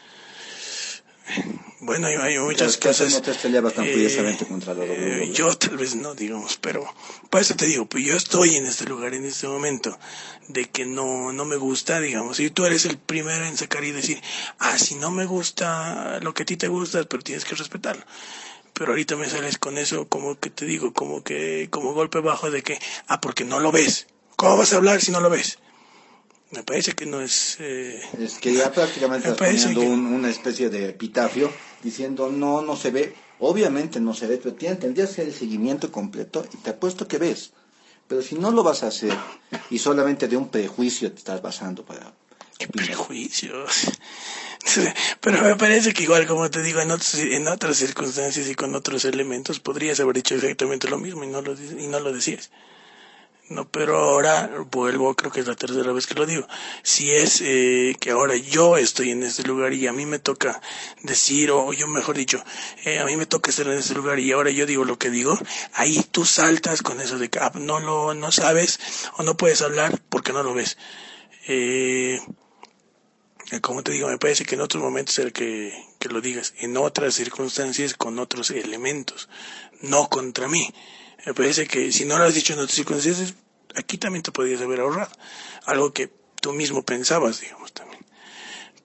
Bueno, 1.81 2.07
hay, 2.07 2.39
muchas 2.39 2.77
cosas. 2.77 3.13
No 3.13 3.23
te 3.23 3.35
peleabas 3.35 3.75
tan 3.75 3.85
eh, 3.87 4.37
contra 4.49 4.75
eh, 4.79 5.31
Yo 5.33 5.57
tal 5.57 5.77
vez 5.77 5.95
no, 5.95 6.15
digamos, 6.15 6.57
pero 6.57 6.85
por 7.31 7.41
eso 7.41 7.55
te 7.55 7.67
digo, 7.67 7.87
pues 7.87 8.05
yo 8.05 8.17
estoy 8.17 8.57
en 8.57 8.67
este 8.67 8.85
lugar 8.85 9.15
en 9.15 9.25
este 9.25 9.47
momento 9.47 9.97
de 10.49 10.69
que 10.69 10.87
no, 10.87 11.33
no 11.33 11.45
me 11.45 11.57
gusta, 11.57 12.01
digamos, 12.01 12.41
y 12.41 12.51
tú 12.51 12.65
eres 12.65 12.85
el 12.87 12.99
primero 12.99 13.45
en 13.45 13.57
sacar 13.57 13.85
y 13.85 13.93
decir, 13.93 14.21
ah, 14.59 14.79
si 14.79 14.97
no 14.97 15.11
me 15.11 15.27
gusta 15.27 16.19
lo 16.21 16.35
que 16.35 16.43
a 16.43 16.47
ti 16.47 16.57
te 16.57 16.69
gusta, 16.69 17.05
pero 17.05 17.23
tienes 17.23 17.45
que 17.45 17.55
respetarlo. 17.55 18.05
Pero 18.79 18.93
ahorita 18.93 19.17
me 19.17 19.29
sales 19.29 19.59
con 19.59 19.77
eso, 19.77 20.09
como 20.09 20.39
que 20.39 20.51
te 20.51 20.65
digo, 20.65 20.93
como 20.93 21.25
que, 21.25 21.67
como 21.69 21.95
golpe 21.95 22.21
bajo 22.21 22.49
de 22.53 22.63
que, 22.63 22.79
ah, 23.09 23.21
porque 23.21 23.45
no 23.45 23.59
lo 23.59 23.73
ves. 23.73 24.07
¿Cómo 24.37 24.57
vas 24.57 24.73
a 24.73 24.77
hablar 24.77 25.01
si 25.01 25.11
no 25.11 25.19
lo 25.19 25.29
ves? 25.29 25.59
Me 26.53 26.63
parece 26.63 26.93
que 26.93 27.05
no 27.05 27.21
es... 27.21 27.57
Eh, 27.59 28.01
es 28.21 28.35
que 28.35 28.55
ya 28.55 28.71
prácticamente 28.71 29.31
estás 29.31 29.49
poniendo 29.49 29.81
una 29.81 30.31
especie 30.31 30.71
de 30.71 30.91
epitafio 30.91 31.53
diciendo 31.83 32.31
no, 32.31 32.63
no 32.63 32.77
se 32.77 32.93
ve. 32.93 33.17
Obviamente 33.41 33.99
no 33.99 34.15
se 34.15 34.29
ve, 34.29 34.39
pero 34.41 34.55
tendrías 34.55 35.09
que 35.09 35.13
hacer 35.13 35.27
el 35.27 35.35
seguimiento 35.35 35.91
completo 35.91 36.47
y 36.55 36.59
te 36.59 36.71
apuesto 36.71 37.09
que 37.09 37.19
ves. 37.19 37.51
Pero 38.07 38.23
si 38.23 38.37
no 38.37 38.53
lo 38.53 38.63
vas 38.63 38.85
a 38.85 38.87
hacer 38.87 39.13
y 39.71 39.79
solamente 39.81 40.29
de 40.29 40.37
un 40.37 40.51
prejuicio 40.51 41.11
te 41.11 41.19
estás 41.19 41.43
basando 41.43 41.85
para... 41.85 42.15
¿Qué 42.57 42.69
prejuicios? 42.69 43.89
Pero 45.21 45.43
me 45.43 45.57
parece 45.57 45.93
que 45.93 46.03
igual, 46.03 46.27
como 46.27 46.51
te 46.51 46.63
digo, 46.63 46.81
en, 46.81 46.91
en 46.91 47.49
otras 47.49 47.77
circunstancias 47.77 48.49
y 48.49 48.55
con 48.55 48.75
otros 48.75 49.05
elementos 49.05 49.61
podrías 49.61 50.01
haber 50.01 50.17
dicho 50.17 50.35
exactamente 50.35 50.89
lo 50.89 50.99
mismo 50.99 51.25
y 51.25 51.29
no 51.29 51.43
lo, 51.43 51.55
y 51.55 51.87
no 51.87 52.01
lo 52.01 52.13
decías. 52.13 52.51
No, 53.51 53.67
pero 53.67 53.97
ahora 53.97 54.51
vuelvo, 54.71 55.15
creo 55.15 55.33
que 55.33 55.41
es 55.41 55.47
la 55.47 55.57
tercera 55.57 55.93
vez 55.93 56.07
que 56.07 56.13
lo 56.13 56.27
digo. 56.27 56.47
Si 56.83 57.11
es 57.11 57.41
eh, 57.43 57.97
que 57.99 58.11
ahora 58.11 58.37
yo 58.37 58.77
estoy 58.77 59.11
en 59.11 59.23
este 59.23 59.43
lugar 59.43 59.73
y 59.73 59.87
a 59.87 59.93
mí 59.93 60.05
me 60.05 60.19
toca 60.19 60.61
decir, 61.03 61.51
o 61.51 61.73
yo 61.73 61.89
mejor 61.89 62.15
dicho, 62.15 62.45
eh, 62.85 62.99
a 62.99 63.07
mí 63.07 63.17
me 63.17 63.25
toca 63.25 63.49
estar 63.49 63.67
en 63.69 63.79
este 63.79 63.95
lugar 63.95 64.19
y 64.19 64.33
ahora 64.33 64.51
yo 64.51 64.67
digo 64.67 64.85
lo 64.85 64.99
que 64.99 65.09
digo, 65.09 65.39
ahí 65.73 66.05
tú 66.11 66.27
saltas 66.27 66.83
con 66.83 67.01
eso 67.01 67.19
de 67.19 67.31
que 67.31 67.39
ah, 67.39 67.51
no 67.55 67.81
lo 67.81 68.13
no 68.13 68.31
sabes 68.33 68.81
o 69.17 69.23
no 69.23 69.35
puedes 69.39 69.63
hablar 69.63 69.99
porque 70.11 70.35
no 70.35 70.43
lo 70.43 70.53
ves. 70.53 70.77
Eh, 71.47 72.21
como 73.63 73.83
te 73.83 73.93
digo, 73.93 74.09
me 74.09 74.19
parece 74.19 74.45
que 74.45 74.55
en 74.55 74.61
otros 74.61 74.83
momentos 74.83 75.19
el 75.19 75.33
que, 75.33 75.73
que 75.99 76.09
lo 76.09 76.21
digas, 76.21 76.55
en 76.59 76.77
otras 76.77 77.15
circunstancias 77.15 77.95
con 77.95 78.19
otros 78.19 78.51
elementos, 78.51 79.29
no 79.81 80.09
contra 80.09 80.49
mí. 80.49 80.73
Me 81.25 81.35
parece 81.35 81.67
que 81.67 81.91
si 81.93 82.05
no 82.05 82.19
lo 82.19 82.25
has 82.25 82.35
dicho 82.35 82.53
en 82.53 82.61
otras 82.61 82.77
circunstancias, 82.77 83.35
aquí 83.75 83.99
también 83.99 84.23
te 84.23 84.33
podrías 84.33 84.61
haber 84.61 84.81
ahorrado. 84.81 85.11
Algo 85.65 85.93
que 85.93 86.11
tú 86.41 86.53
mismo 86.53 86.83
pensabas, 86.83 87.41
digamos, 87.41 87.73
también. 87.73 88.05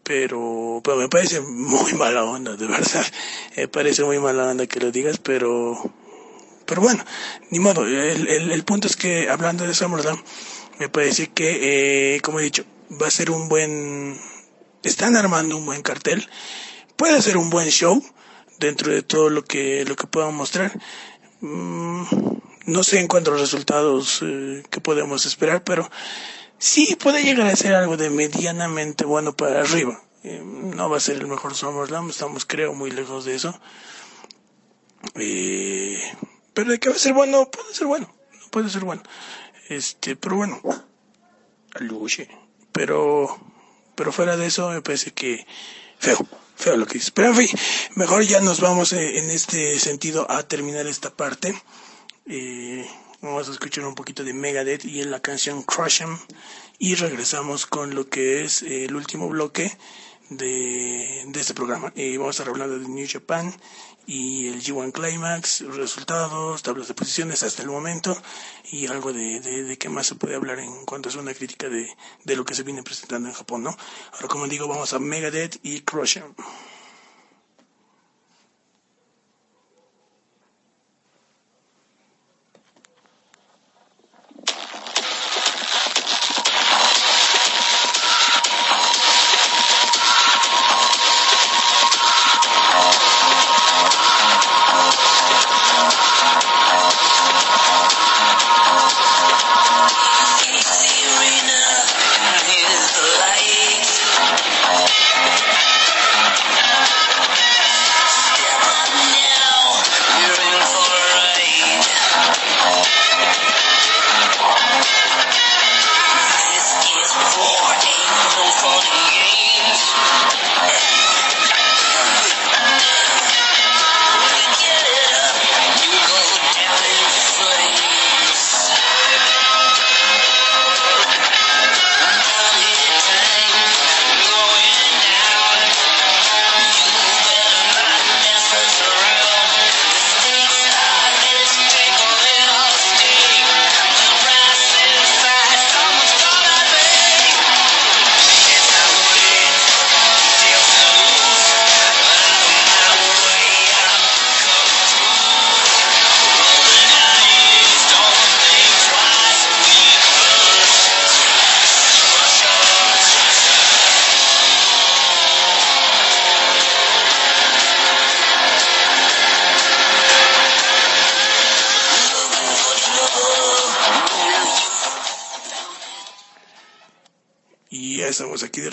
Pero, 0.03 0.81
pero 0.83 0.97
me 0.97 1.09
parece 1.09 1.41
muy 1.41 1.93
mala 1.97 2.23
onda, 2.23 2.55
de 2.55 2.67
verdad. 2.67 3.05
Me 3.57 3.67
parece 3.67 4.03
muy 4.03 4.19
mala 4.19 4.49
onda 4.49 4.67
que 4.67 4.79
lo 4.79 4.91
digas, 4.91 5.17
pero, 5.17 5.77
pero 6.65 6.81
bueno, 6.81 7.03
ni 7.51 7.59
modo. 7.59 7.85
El, 7.85 8.27
el, 8.29 8.63
punto 8.63 8.87
es 8.87 8.95
que, 8.95 9.29
hablando 9.29 9.65
de 9.65 9.73
SummerSlam, 9.73 10.21
me 10.79 10.89
parece 10.89 11.27
que, 11.31 12.15
eh, 12.15 12.21
como 12.21 12.39
he 12.39 12.43
dicho, 12.43 12.65
va 13.01 13.07
a 13.07 13.11
ser 13.11 13.31
un 13.31 13.47
buen, 13.47 14.19
están 14.89 15.15
armando 15.15 15.57
un 15.57 15.65
buen 15.65 15.81
cartel. 15.81 16.27
Puede 16.95 17.21
ser 17.21 17.37
un 17.37 17.49
buen 17.49 17.69
show 17.69 18.03
dentro 18.59 18.91
de 18.91 19.03
todo 19.03 19.29
lo 19.29 19.43
que, 19.43 19.85
lo 19.85 19.95
que 19.95 20.07
puedan 20.07 20.35
mostrar. 20.35 20.71
Mm, 21.41 22.03
no 22.65 22.83
sé 22.83 22.99
en 22.99 23.07
los 23.11 23.39
resultados 23.39 24.19
eh, 24.21 24.63
que 24.69 24.79
podemos 24.79 25.25
esperar, 25.25 25.63
pero 25.63 25.89
sí 26.57 26.95
puede 26.95 27.23
llegar 27.23 27.47
a 27.47 27.55
ser 27.55 27.73
algo 27.73 27.97
de 27.97 28.09
medianamente 28.09 29.05
bueno 29.05 29.35
para 29.35 29.61
arriba. 29.61 30.01
Eh, 30.23 30.41
no 30.43 30.89
va 30.89 30.97
a 30.97 31.01
ser 31.01 31.17
el 31.17 31.27
mejor 31.27 31.55
SummerSlam, 31.55 32.09
estamos 32.09 32.45
creo 32.45 32.73
muy 32.73 32.91
lejos 32.91 33.25
de 33.25 33.35
eso. 33.35 33.59
Eh, 35.15 36.01
pero 36.53 36.71
de 36.71 36.79
que 36.79 36.89
va 36.89 36.95
a 36.95 36.99
ser 36.99 37.13
bueno, 37.13 37.49
puede 37.51 37.73
ser 37.73 37.87
bueno, 37.87 38.13
puede 38.49 38.69
ser 38.69 38.85
bueno. 38.85 39.03
Este, 39.67 40.15
pero 40.15 40.37
bueno. 40.37 40.61
Pero, 42.71 43.39
pero 43.95 44.11
fuera 44.11 44.37
de 44.37 44.47
eso 44.47 44.69
me 44.69 44.81
parece 44.81 45.11
que 45.11 45.45
feo 45.99 46.27
feo 46.55 46.77
lo 46.77 46.85
que 46.85 46.95
dices. 46.95 47.11
Pero 47.11 47.29
en 47.29 47.35
fin, 47.35 47.49
mejor 47.95 48.23
ya 48.23 48.39
nos 48.41 48.59
vamos 48.59 48.93
eh, 48.93 49.19
en 49.19 49.29
este 49.29 49.79
sentido 49.79 50.29
a 50.29 50.43
terminar 50.43 50.87
esta 50.87 51.09
parte. 51.09 51.53
Eh, 52.25 52.87
vamos 53.21 53.49
a 53.49 53.51
escuchar 53.51 53.85
un 53.85 53.95
poquito 53.95 54.23
de 54.23 54.33
Megadeth 54.33 54.85
y 54.85 55.01
en 55.01 55.11
la 55.11 55.19
canción 55.19 55.63
Crush 55.63 56.01
'em 56.01 56.17
y 56.79 56.95
regresamos 56.95 57.65
con 57.65 57.95
lo 57.95 58.09
que 58.09 58.43
es 58.43 58.61
el 58.63 58.95
último 58.95 59.29
bloque 59.29 59.75
de, 60.29 61.21
este 61.35 61.53
programa. 61.53 61.91
Eh, 61.95 62.17
vamos 62.17 62.39
a 62.39 62.43
estar 62.43 62.69
de 62.69 62.87
New 62.87 63.07
Japan 63.09 63.53
y 64.05 64.47
el 64.47 64.61
G1 64.61 64.91
Climax, 64.91 65.61
resultados, 65.61 66.61
tablas 66.63 66.87
de 66.87 66.93
posiciones 66.93 67.43
hasta 67.43 67.61
el 67.61 67.69
momento 67.69 68.15
y 68.71 68.87
algo 68.87 69.13
de, 69.13 69.39
de, 69.39 69.77
qué 69.77 69.89
más 69.89 70.07
se 70.07 70.15
puede 70.15 70.35
hablar 70.35 70.59
en 70.59 70.85
cuanto 70.85 71.09
a 71.09 71.21
una 71.21 71.33
crítica 71.33 71.69
de, 71.69 71.89
de 72.23 72.35
lo 72.35 72.45
que 72.45 72.55
se 72.55 72.63
viene 72.63 72.83
presentando 72.83 73.29
en 73.29 73.35
Japón, 73.35 73.63
¿no? 73.63 73.75
Ahora, 74.13 74.27
como 74.27 74.47
digo, 74.47 74.67
vamos 74.67 74.93
a 74.93 74.99
Megadeth 74.99 75.59
y 75.63 75.81
Crusher. 75.81 76.25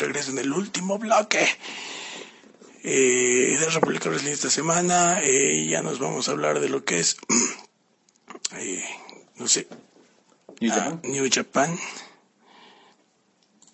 Regreso 0.01 0.31
en 0.31 0.39
el 0.39 0.53
último 0.53 0.99
bloque 0.99 1.47
eh, 2.83 3.57
de 3.61 3.67
República 3.71 4.09
Brasileña 4.09 4.35
esta 4.35 4.51
semana. 4.51 5.21
Eh, 5.23 5.67
ya 5.69 5.83
nos 5.83 5.99
vamos 5.99 6.29
a 6.29 6.33
hablar 6.33 6.61
de 6.61 6.69
lo 6.69 6.85
que 6.85 6.99
es, 6.99 7.17
eh, 8.57 8.85
no 9.37 9.47
sé, 9.47 9.69
New 10.61 10.73
Japan. 10.73 11.01
Ah, 11.03 11.07
New 11.07 11.29
Japan. 11.31 11.79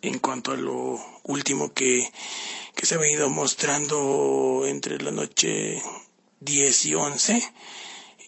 En 0.02 0.18
cuanto 0.18 0.52
a 0.52 0.56
lo 0.56 1.00
último 1.24 1.72
que, 1.72 2.08
que 2.74 2.86
se 2.86 2.96
ha 2.96 2.98
venido 2.98 3.28
mostrando 3.30 4.64
entre 4.66 5.00
la 5.00 5.10
noche 5.10 5.82
10 6.40 6.84
y 6.86 6.94
11 6.94 7.52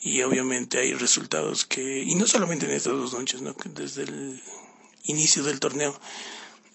y 0.01 0.23
obviamente 0.23 0.79
hay 0.79 0.95
resultados 0.95 1.67
que, 1.67 2.03
y 2.03 2.15
no 2.15 2.27
solamente 2.27 2.67
en 2.67 2.73
estas 2.73 2.95
dos 2.95 3.13
noches, 3.13 3.43
¿no? 3.43 3.55
Desde 3.65 4.05
el 4.05 4.43
inicio 5.05 5.43
del 5.43 5.61
torneo 5.61 5.99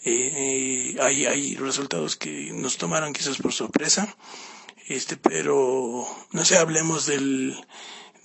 eh, 0.06 0.96
hay, 1.02 1.26
hay 1.26 1.56
resultados 1.56 2.16
que 2.16 2.52
nos 2.54 2.78
tomaron 2.78 3.14
quizás 3.14 3.38
por 3.38 3.54
sorpresa, 3.54 4.16
este, 4.88 5.16
pero 5.18 6.06
no 6.32 6.46
sé, 6.46 6.58
hablemos 6.58 7.06
del, 7.06 7.56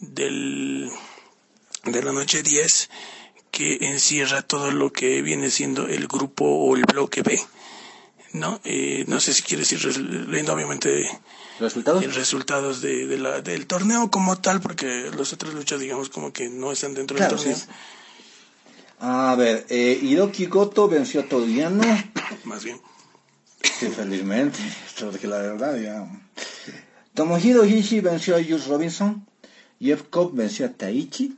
del, 0.00 0.90
de 1.84 2.02
la 2.02 2.12
noche 2.12 2.42
10 2.42 2.90
que 3.50 3.78
encierra 3.82 4.42
todo 4.42 4.70
lo 4.70 4.92
que 4.92 5.22
viene 5.22 5.50
siendo 5.50 5.86
el 5.88 6.06
grupo 6.06 6.44
o 6.44 6.76
el 6.76 6.84
bloque 6.84 7.22
B. 7.22 7.40
¿no? 8.34 8.60
Eh, 8.64 9.04
no 9.08 9.20
sé 9.20 9.32
si 9.32 9.42
quieres 9.42 9.72
ir 9.72 9.84
leyendo 10.28 10.52
obviamente 10.52 11.08
¿Resultados? 11.58 12.04
los 12.04 12.14
resultados 12.14 12.82
de, 12.82 13.06
de 13.06 13.18
la, 13.18 13.40
del 13.40 13.66
torneo 13.66 14.10
como 14.10 14.38
tal, 14.38 14.60
porque 14.60 15.10
las 15.16 15.32
otras 15.32 15.54
luchas 15.54 15.80
digamos 15.80 16.10
como 16.10 16.32
que 16.32 16.50
no 16.50 16.70
están 16.70 16.92
dentro 16.94 17.16
Claro, 17.16 17.36
del 17.36 17.44
torneo. 17.44 17.56
sí. 17.58 17.64
A 19.00 19.34
ver, 19.36 19.64
eh, 19.68 19.98
Hiroki 20.02 20.46
Goto 20.46 20.88
venció 20.88 21.20
a 21.20 21.24
Toriano. 21.24 21.84
Más 22.44 22.64
bien. 22.64 22.80
Sí, 23.62 23.86
felizmente. 23.88 24.58
Porque 24.98 25.26
la 25.26 25.38
verdad 25.38 25.76
ya. 25.76 26.08
Tomohiro 27.14 27.64
Ishii 27.64 28.00
venció 28.00 28.36
a 28.36 28.42
Jules 28.42 28.66
Robinson. 28.66 29.26
Jeff 29.80 30.02
Cobb 30.10 30.34
venció 30.34 30.66
a 30.66 30.70
Taichi. 30.70 31.36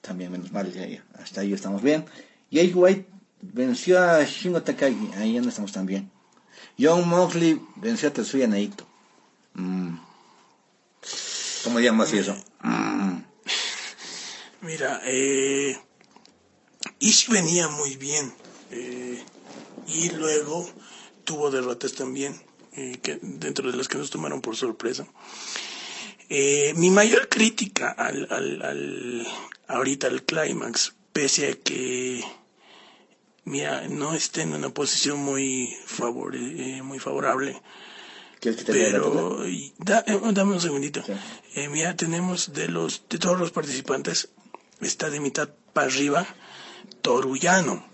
También 0.00 0.30
menos 0.30 0.52
mal, 0.52 0.72
ya, 0.72 0.86
ya, 0.86 1.04
hasta 1.18 1.40
ahí 1.40 1.52
estamos 1.52 1.82
bien. 1.82 2.04
Jay 2.52 2.72
White 2.72 3.06
venció 3.40 4.00
a 4.00 4.22
Shingo 4.24 4.62
Takagi. 4.62 5.10
Ahí 5.16 5.34
ya 5.34 5.40
no 5.40 5.48
estamos 5.48 5.72
tan 5.72 5.86
bien. 5.86 6.10
John 6.78 7.08
Moxley 7.08 7.60
venció 7.76 8.08
a 8.08 8.12
Tetsuya 8.12 8.46
Naito. 8.46 8.86
Mm. 9.54 9.96
¿Cómo 11.64 11.80
llamas 11.80 12.12
eso? 12.12 12.36
Mm. 12.62 13.18
Mira, 14.60 15.00
eh, 15.04 15.76
Ishii 16.98 17.32
venía 17.34 17.68
muy 17.68 17.96
bien 17.96 18.32
eh, 18.70 19.22
y 19.86 20.10
luego 20.10 20.68
tuvo 21.24 21.50
derrotas 21.50 21.92
también, 21.94 22.40
eh, 22.72 22.98
que, 23.02 23.18
dentro 23.22 23.70
de 23.70 23.76
las 23.76 23.88
que 23.88 23.98
nos 23.98 24.10
tomaron 24.10 24.40
por 24.40 24.56
sorpresa. 24.56 25.06
Eh, 26.28 26.72
mi 26.76 26.90
mayor 26.90 27.28
crítica 27.28 27.90
al, 27.90 28.26
al, 28.30 28.62
al, 28.62 29.26
ahorita 29.68 30.06
al 30.08 30.22
clímax, 30.24 30.94
pese 31.12 31.50
a 31.50 31.54
que 31.54 32.24
mira, 33.44 33.86
no 33.88 34.14
esté 34.14 34.42
en 34.42 34.54
una 34.54 34.70
posición 34.70 35.18
muy, 35.20 35.72
favore, 35.86 36.38
eh, 36.38 36.82
muy 36.82 36.98
favorable, 36.98 37.60
pero 38.72 39.46
y 39.48 39.72
da- 39.78 40.04
eh, 40.06 40.18
dame 40.32 40.54
un 40.54 40.60
segundito. 40.60 41.02
Sí. 41.04 41.12
Eh, 41.54 41.68
mira, 41.68 41.94
tenemos 41.96 42.52
de 42.52 42.68
los 42.68 43.04
de 43.08 43.18
todos 43.18 43.38
los 43.38 43.52
participantes, 43.52 44.28
está 44.80 45.10
de 45.10 45.20
mitad 45.20 45.48
para 45.72 45.86
arriba, 45.86 46.26
Torullano. 47.02 47.84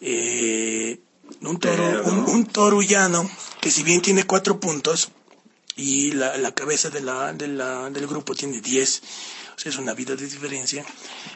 Eh, 0.00 1.00
un, 1.42 1.58
toro, 1.58 2.02
un, 2.04 2.18
un 2.28 2.46
torullano 2.46 3.28
que 3.60 3.70
si 3.70 3.82
bien 3.82 4.02
tiene 4.02 4.24
cuatro 4.24 4.60
puntos 4.60 5.10
y 5.76 6.12
la, 6.12 6.36
la 6.36 6.52
cabeza 6.52 6.90
de 6.90 7.00
la, 7.00 7.32
de 7.32 7.48
la, 7.48 7.90
del 7.90 8.06
grupo 8.06 8.34
tiene 8.34 8.60
diez, 8.60 9.02
o 9.56 9.58
sea, 9.58 9.70
es 9.70 9.78
una 9.78 9.94
vida 9.94 10.14
de 10.16 10.26
diferencia. 10.26 10.84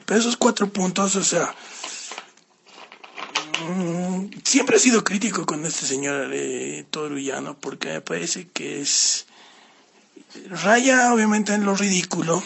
Pero 0.04 0.20
esos 0.20 0.36
cuatro 0.36 0.68
puntos, 0.72 1.16
o 1.16 1.24
sea, 1.24 1.54
mm, 3.68 4.26
siempre 4.44 4.76
he 4.76 4.80
sido 4.80 5.02
crítico 5.02 5.46
con 5.46 5.64
este 5.64 5.86
señor 5.86 6.30
eh, 6.32 6.84
Torullano 6.90 7.58
porque 7.58 7.88
me 7.88 8.00
parece 8.00 8.48
que 8.48 8.80
es 8.80 9.26
raya 10.50 11.12
obviamente 11.12 11.54
en 11.54 11.64
lo 11.64 11.74
ridículo 11.74 12.42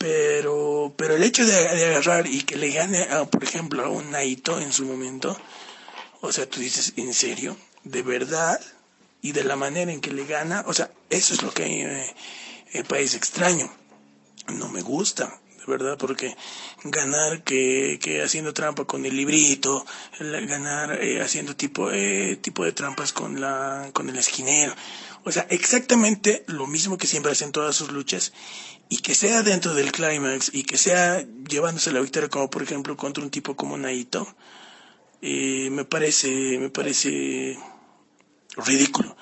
pero 0.00 0.94
pero 0.96 1.14
el 1.14 1.22
hecho 1.22 1.44
de, 1.46 1.68
agarrar 1.68 2.26
y 2.26 2.42
que 2.42 2.56
le 2.56 2.70
gane 2.70 3.02
a, 3.02 3.26
por 3.26 3.44
ejemplo 3.44 3.84
a 3.84 3.88
un 3.88 4.10
Naito 4.10 4.58
en 4.58 4.72
su 4.72 4.84
momento 4.86 5.36
o 6.22 6.32
sea 6.32 6.48
tú 6.48 6.60
dices 6.60 6.94
en 6.96 7.12
serio 7.12 7.56
de 7.84 8.02
verdad 8.02 8.58
y 9.20 9.32
de 9.32 9.44
la 9.44 9.56
manera 9.56 9.92
en 9.92 10.00
que 10.00 10.10
le 10.10 10.24
gana 10.24 10.64
o 10.66 10.72
sea 10.72 10.90
eso 11.10 11.34
es 11.34 11.42
lo 11.42 11.52
que 11.52 11.82
eh, 11.82 12.14
me 12.74 12.84
parece 12.84 13.16
extraño. 13.16 13.70
No 14.48 14.68
me 14.68 14.82
gusta, 14.82 15.40
de 15.58 15.64
verdad, 15.66 15.98
porque 15.98 16.36
ganar 16.84 17.42
que, 17.42 17.98
que 18.02 18.22
haciendo 18.22 18.54
trampa 18.54 18.84
con 18.84 19.04
el 19.04 19.16
librito, 19.16 19.84
el 20.18 20.46
ganar 20.46 21.02
eh, 21.02 21.20
haciendo 21.20 21.56
tipo, 21.56 21.90
eh, 21.90 22.36
tipo 22.40 22.64
de 22.64 22.72
trampas 22.72 23.12
con, 23.12 23.40
la, 23.40 23.90
con 23.92 24.08
el 24.08 24.16
esquinero, 24.16 24.74
o 25.24 25.30
sea, 25.30 25.46
exactamente 25.50 26.44
lo 26.46 26.66
mismo 26.66 26.96
que 26.96 27.06
siempre 27.06 27.32
hacen 27.32 27.52
todas 27.52 27.76
sus 27.76 27.92
luchas, 27.92 28.32
y 28.90 28.98
que 28.98 29.14
sea 29.14 29.42
dentro 29.44 29.72
del 29.72 29.92
clímax, 29.92 30.50
y 30.52 30.64
que 30.64 30.76
sea 30.76 31.24
llevándose 31.48 31.92
la 31.92 32.00
victoria, 32.00 32.28
como 32.28 32.50
por 32.50 32.64
ejemplo 32.64 32.96
contra 32.96 33.22
un 33.22 33.30
tipo 33.30 33.54
como 33.54 33.78
Naito, 33.78 34.26
eh, 35.22 35.70
me 35.70 35.84
parece, 35.84 36.58
me 36.58 36.70
parece 36.70 37.56
ridículo. 38.56 39.16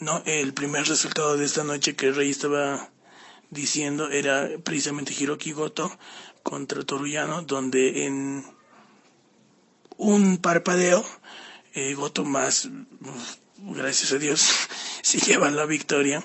No, 0.00 0.22
el 0.24 0.54
primer 0.54 0.86
resultado 0.88 1.36
de 1.36 1.44
esta 1.44 1.64
noche 1.64 1.94
que 1.94 2.12
Rey 2.12 2.30
estaba 2.30 2.90
diciendo 3.50 4.10
era 4.10 4.48
precisamente 4.64 5.12
Hiroki 5.12 5.52
Goto 5.52 5.94
contra 6.42 6.82
Toruyano, 6.82 7.42
donde 7.42 8.06
en 8.06 8.44
un 9.98 10.38
parpadeo 10.38 11.04
eh, 11.74 11.92
Goto 11.92 12.24
más, 12.24 12.70
gracias 13.58 14.12
a 14.12 14.18
Dios, 14.18 14.48
se 15.02 15.18
lleva 15.18 15.50
la 15.50 15.66
victoria. 15.66 16.24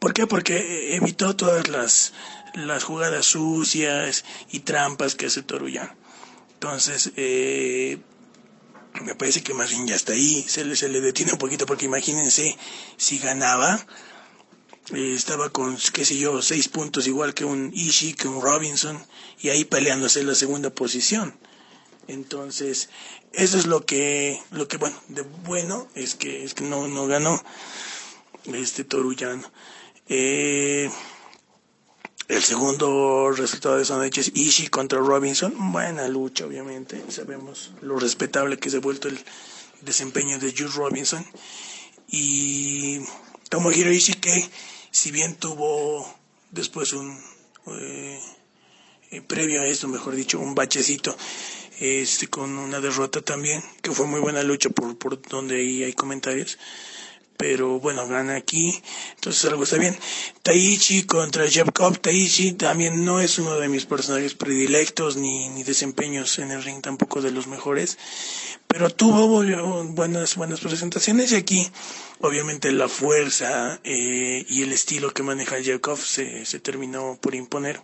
¿Por 0.00 0.14
qué? 0.14 0.26
Porque 0.26 0.96
evitó 0.96 1.36
todas 1.36 1.68
las, 1.68 2.14
las 2.54 2.84
jugadas 2.84 3.26
sucias 3.26 4.24
y 4.50 4.60
trampas 4.60 5.14
que 5.14 5.26
hace 5.26 5.42
Toruyano. 5.42 5.94
Entonces, 6.54 7.12
eh, 7.16 7.98
me 9.02 9.14
parece 9.14 9.42
que 9.42 9.54
más 9.54 9.70
bien 9.70 9.86
ya 9.86 9.94
está 9.94 10.14
ahí, 10.14 10.42
se 10.48 10.64
le, 10.64 10.74
se 10.74 10.88
le 10.88 11.02
detiene 11.02 11.32
un 11.32 11.38
poquito 11.38 11.66
porque 11.66 11.84
imagínense 11.84 12.56
si 12.96 13.18
ganaba, 13.18 13.86
eh, 14.94 15.12
estaba 15.14 15.50
con, 15.50 15.76
qué 15.92 16.04
sé 16.06 16.16
yo, 16.16 16.40
seis 16.40 16.68
puntos 16.68 17.06
igual 17.06 17.34
que 17.34 17.44
un 17.44 17.70
Ishii, 17.72 18.14
que 18.14 18.26
un 18.26 18.42
Robinson, 18.42 19.04
y 19.40 19.50
ahí 19.50 19.64
peleándose 19.64 20.24
la 20.24 20.34
segunda 20.34 20.70
posición. 20.70 21.38
Entonces, 22.08 22.88
eso 23.32 23.58
es 23.58 23.66
lo 23.66 23.84
que, 23.84 24.40
lo 24.50 24.66
que 24.66 24.78
bueno, 24.78 25.00
de 25.08 25.22
bueno 25.22 25.88
es 25.94 26.14
que, 26.14 26.42
es 26.42 26.54
que 26.54 26.64
no, 26.64 26.88
no 26.88 27.06
ganó 27.06 27.40
este 28.46 28.82
Torullano. 28.82 29.50
Eh, 30.12 30.90
el 32.26 32.42
segundo 32.42 33.30
resultado 33.30 33.76
de 33.76 33.84
esa 33.84 33.96
noche 33.96 34.22
es 34.22 34.32
Ishii 34.34 34.66
contra 34.66 34.98
Robinson. 34.98 35.54
Buena 35.72 36.08
lucha, 36.08 36.46
obviamente. 36.46 37.00
Sabemos 37.10 37.70
lo 37.80 37.96
respetable 37.96 38.58
que 38.58 38.70
se 38.70 38.78
ha 38.78 38.80
vuelto 38.80 39.06
el 39.06 39.20
desempeño 39.82 40.40
de 40.40 40.50
Jules 40.50 40.74
Robinson. 40.74 41.24
Y 42.08 42.98
Tomohiro 43.50 43.92
Ishii 43.92 44.16
que, 44.16 44.50
si 44.90 45.12
bien 45.12 45.36
tuvo 45.36 46.12
después 46.50 46.92
un... 46.92 47.16
Eh, 47.68 48.20
eh, 49.12 49.22
previo 49.22 49.62
a 49.62 49.66
esto, 49.66 49.86
mejor 49.86 50.16
dicho, 50.16 50.40
un 50.40 50.56
bachecito 50.56 51.16
este, 51.78 52.28
con 52.28 52.58
una 52.58 52.80
derrota 52.80 53.20
también, 53.22 53.62
que 53.80 53.92
fue 53.92 54.06
muy 54.06 54.20
buena 54.20 54.42
lucha 54.42 54.70
por, 54.70 54.96
por 54.98 55.20
donde 55.22 55.56
ahí 55.56 55.84
hay 55.84 55.92
comentarios 55.92 56.58
pero 57.40 57.80
bueno, 57.80 58.06
gana 58.06 58.36
aquí, 58.36 58.82
entonces 59.14 59.46
algo 59.46 59.62
está 59.62 59.78
bien. 59.78 59.98
Taichi 60.42 61.04
contra 61.04 61.46
Cobb, 61.72 61.98
Taichi 61.98 62.52
también 62.52 63.02
no 63.06 63.22
es 63.22 63.38
uno 63.38 63.58
de 63.58 63.70
mis 63.70 63.86
personajes 63.86 64.34
predilectos, 64.34 65.16
ni, 65.16 65.48
ni 65.48 65.62
desempeños 65.62 66.38
en 66.38 66.50
el 66.50 66.62
ring 66.62 66.82
tampoco 66.82 67.22
de 67.22 67.30
los 67.30 67.46
mejores, 67.46 67.96
pero 68.68 68.90
tuvo 68.90 69.26
buenas, 69.26 70.36
buenas 70.36 70.60
presentaciones 70.60 71.32
y 71.32 71.36
aquí 71.36 71.66
obviamente 72.20 72.72
la 72.72 72.88
fuerza 72.90 73.80
eh, 73.84 74.44
y 74.46 74.62
el 74.62 74.72
estilo 74.72 75.14
que 75.14 75.22
maneja 75.22 75.56
Jacob 75.64 75.98
se, 75.98 76.44
se 76.44 76.60
terminó 76.60 77.18
por 77.22 77.34
imponer. 77.34 77.80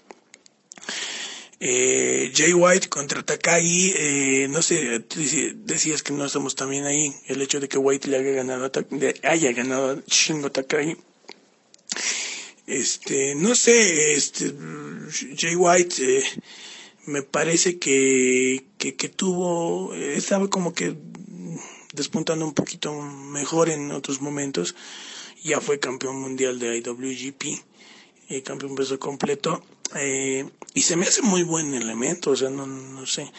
Eh, 1.59 2.33
Jay 2.35 2.53
White 2.53 2.89
contra 2.89 3.23
Takai, 3.23 3.95
eh, 3.97 4.47
no 4.51 4.61
sé, 4.61 5.05
decías 5.55 6.03
que 6.03 6.13
no 6.13 6.27
estamos 6.27 6.55
también 6.55 6.85
ahí, 6.85 7.15
el 7.29 7.41
hecho 7.41 7.61
de 7.61 7.69
que 7.69 7.79
White 7.79 8.09
le 8.09 8.19
haya 8.19 8.31
ganado, 8.33 8.71
haya 9.23 9.53
ganado 9.53 9.91
a 9.91 10.03
Shingo 10.07 10.53
Takai. 10.53 10.97
Este, 12.67 13.35
no 13.37 13.55
sé, 13.55 14.13
este, 14.13 14.53
Jay 15.37 15.55
White, 15.55 16.19
eh, 16.19 16.25
me 17.07 17.23
parece 17.23 17.79
que, 17.79 18.67
que, 18.77 19.09
tuvo, 19.09 19.95
estaba 19.95 20.51
como 20.51 20.75
que 20.75 20.97
despuntando 21.97 22.45
un 22.45 22.55
poquito 22.55 22.93
mejor 22.93 23.71
en 23.71 23.91
otros 23.91 24.21
momentos. 24.21 24.75
Ya 25.43 25.61
fue 25.61 25.79
campeón 25.79 26.21
mundial 26.21 26.59
de 26.59 26.79
IWGP, 26.79 27.63
eh, 28.29 28.43
campeón 28.43 28.75
peso 28.75 28.99
completo. 28.99 29.65
Eh, 29.95 30.45
y 30.77 30.83
se 30.83 30.95
me 30.95 31.07
hace 31.07 31.23
muy 31.23 31.43
buen 31.43 31.73
elemento, 31.73 32.33
o 32.33 32.37
sea, 32.37 32.51
no, 32.51 32.67
no 32.67 33.07
sé. 33.07 33.33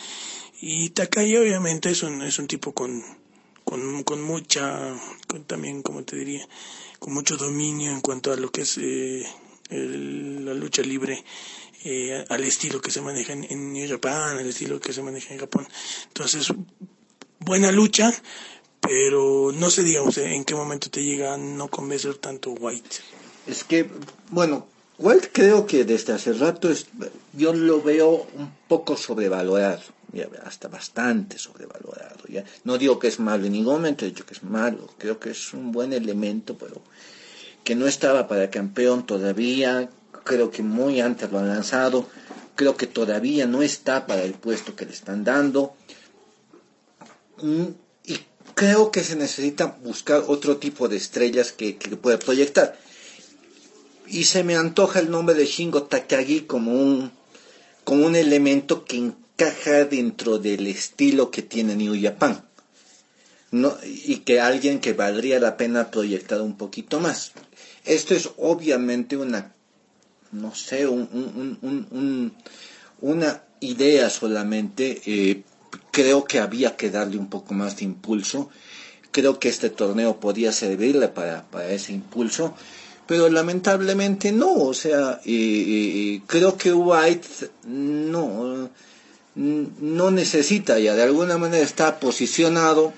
Y 0.59 0.89
Takai 0.89 1.37
obviamente 1.37 1.91
es 1.91 2.01
un, 2.01 2.23
es 2.23 2.39
un 2.39 2.47
tipo 2.47 2.71
con, 2.71 3.03
con, 3.63 4.03
con 4.03 4.23
mucha, 4.23 4.95
con 5.27 5.43
también, 5.43 5.83
como 5.83 6.03
te 6.03 6.15
diría, 6.15 6.47
con 6.97 7.13
mucho 7.13 7.37
dominio 7.37 7.91
en 7.91 8.01
cuanto 8.01 8.33
a 8.33 8.37
lo 8.37 8.51
que 8.51 8.61
es 8.61 8.79
eh, 8.79 9.23
la 9.69 10.55
lucha 10.55 10.81
libre, 10.81 11.23
eh, 11.83 12.25
al 12.27 12.43
estilo 12.43 12.81
que 12.81 12.89
se 12.89 13.01
maneja 13.01 13.33
en, 13.33 13.43
en 13.43 13.71
New 13.71 13.87
Japan, 13.87 14.39
al 14.39 14.47
estilo 14.47 14.79
que 14.79 14.91
se 14.91 15.03
maneja 15.03 15.31
en 15.31 15.39
Japón. 15.39 15.67
Entonces, 16.07 16.51
buena 17.37 17.71
lucha, 17.71 18.11
pero 18.81 19.51
no 19.53 19.69
sé, 19.69 19.83
digamos, 19.83 20.17
en 20.17 20.43
qué 20.43 20.55
momento 20.55 20.89
te 20.89 21.03
llega 21.03 21.35
a 21.35 21.37
no 21.37 21.67
convencer 21.67 22.15
tanto 22.15 22.49
White. 22.49 22.95
Es 23.45 23.63
que, 23.63 23.87
bueno, 24.31 24.67
Walt 24.99 25.27
creo 25.31 25.67
que 25.67 25.85
desde 25.85 26.13
hace 26.13 26.33
rato 26.33 26.69
es, 26.71 26.87
yo 27.33 27.53
lo 27.53 27.81
veo 27.83 28.27
un 28.35 28.51
poco 28.67 28.97
sobrevalorado, 28.97 29.81
hasta 30.43 30.67
bastante 30.67 31.37
sobrevalorado. 31.37 32.25
¿ya? 32.27 32.43
No 32.63 32.77
digo 32.79 32.97
que 32.97 33.07
es 33.07 33.19
malo 33.19 33.45
en 33.45 33.53
ningún 33.53 33.75
momento, 33.75 34.05
he 34.05 34.09
dicho 34.09 34.25
que 34.25 34.33
es 34.33 34.43
malo, 34.43 34.89
creo 34.97 35.19
que 35.19 35.29
es 35.31 35.53
un 35.53 35.71
buen 35.71 35.93
elemento, 35.93 36.57
pero 36.57 36.81
que 37.63 37.75
no 37.75 37.85
estaba 37.85 38.27
para 38.27 38.49
campeón 38.49 39.05
todavía, 39.05 39.89
creo 40.23 40.49
que 40.49 40.63
muy 40.63 40.99
antes 40.99 41.31
lo 41.31 41.39
han 41.39 41.49
lanzado, 41.49 42.07
creo 42.55 42.75
que 42.75 42.87
todavía 42.87 43.45
no 43.45 43.61
está 43.61 44.07
para 44.07 44.23
el 44.23 44.33
puesto 44.33 44.75
que 44.75 44.85
le 44.85 44.93
están 44.93 45.23
dando. 45.23 45.75
Mm, 47.43 47.67
y 48.05 48.19
creo 48.55 48.89
que 48.89 49.03
se 49.03 49.15
necesita 49.15 49.77
buscar 49.83 50.23
otro 50.27 50.57
tipo 50.57 50.87
de 50.87 50.97
estrellas 50.97 51.51
que, 51.51 51.77
que 51.77 51.95
pueda 51.97 52.17
proyectar 52.17 52.79
y 54.09 54.23
se 54.23 54.43
me 54.43 54.55
antoja 54.55 54.99
el 54.99 55.11
nombre 55.11 55.35
de 55.35 55.45
Shingo 55.45 55.83
Takagi 55.83 56.41
como 56.41 56.71
un, 56.73 57.11
como 57.83 58.05
un 58.05 58.15
elemento 58.15 58.85
que 58.85 58.97
encaja 58.97 59.85
dentro 59.85 60.39
del 60.39 60.67
estilo 60.67 61.31
que 61.31 61.41
tiene 61.41 61.75
New 61.75 61.95
Japan. 62.01 62.43
No, 63.49 63.77
y 63.83 64.17
que 64.17 64.41
alguien 64.41 64.79
que 64.79 64.93
valdría 64.93 65.39
la 65.39 65.55
pena 65.55 65.89
proyectar 65.89 66.41
un 66.41 66.57
poquito 66.57 66.99
más. 66.99 67.31
Esto 67.85 68.13
es 68.13 68.29
obviamente 68.37 69.15
una, 69.15 69.53
no 70.33 70.53
sé, 70.53 70.85
un, 70.85 72.33
una 72.99 73.43
idea 73.61 74.09
solamente. 74.09 75.01
Eh, 75.05 75.43
creo 75.91 76.25
que 76.25 76.39
había 76.39 76.75
que 76.75 76.89
darle 76.89 77.17
un 77.17 77.29
poco 77.29 77.53
más 77.53 77.77
de 77.77 77.85
impulso. 77.85 78.49
Creo 79.11 79.39
que 79.39 79.47
este 79.47 79.69
torneo 79.69 80.19
podía 80.19 80.51
servirle 80.51 81.07
para, 81.07 81.43
para 81.49 81.71
ese 81.71 81.93
impulso 81.93 82.53
pero 83.07 83.29
lamentablemente 83.29 84.31
no, 84.31 84.53
o 84.53 84.73
sea, 84.73 85.21
creo 85.23 86.57
que 86.57 86.73
White 86.73 87.27
no, 87.65 88.69
no 89.35 90.11
necesita 90.11 90.77
ya, 90.79 90.93
de 90.93 91.03
alguna 91.03 91.37
manera 91.37 91.63
está 91.63 91.99
posicionado 91.99 92.93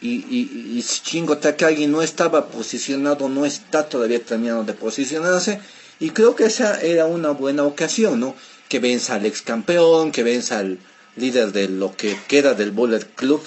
y, 0.00 0.16
y, 0.28 0.76
y 0.76 0.82
Shingo 0.82 1.38
Takagi 1.38 1.86
no 1.86 2.02
estaba 2.02 2.48
posicionado, 2.48 3.28
no 3.28 3.46
está 3.46 3.88
todavía 3.88 4.22
terminando 4.22 4.64
de 4.64 4.74
posicionarse 4.74 5.60
y 6.00 6.10
creo 6.10 6.34
que 6.34 6.44
esa 6.44 6.80
era 6.80 7.06
una 7.06 7.30
buena 7.30 7.62
ocasión, 7.62 8.18
¿no? 8.20 8.34
Que 8.68 8.80
venza 8.80 9.14
al 9.14 9.24
ex 9.24 9.42
campeón, 9.42 10.10
que 10.10 10.24
venza 10.24 10.58
al 10.58 10.78
líder 11.16 11.52
de 11.52 11.68
lo 11.68 11.96
que 11.96 12.18
queda 12.26 12.54
del 12.54 12.72
Bullet 12.72 13.04
Club 13.14 13.40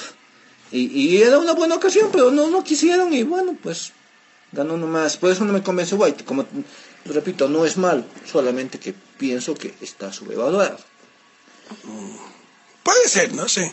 y, 0.71 0.87
y 0.87 1.21
era 1.21 1.37
una 1.37 1.53
buena 1.53 1.75
ocasión, 1.75 2.09
pero 2.11 2.31
no, 2.31 2.49
no 2.49 2.63
quisieron 2.63 3.13
y 3.13 3.23
bueno, 3.23 3.57
pues 3.61 3.91
ganó 4.57 4.75
nomás. 4.75 5.17
Por 5.17 5.31
eso 5.31 5.45
no 5.45 5.53
me 5.53 5.63
convence 5.63 5.95
White. 5.95 6.25
Como 6.25 6.45
repito, 7.05 7.47
no 7.47 7.65
es 7.65 7.77
mal, 7.77 8.05
solamente 8.25 8.79
que 8.79 8.93
pienso 8.93 9.53
que 9.53 9.73
está 9.81 10.11
subvalorado. 10.11 10.77
Puede 12.83 13.07
ser, 13.07 13.33
no 13.33 13.47
sé. 13.47 13.71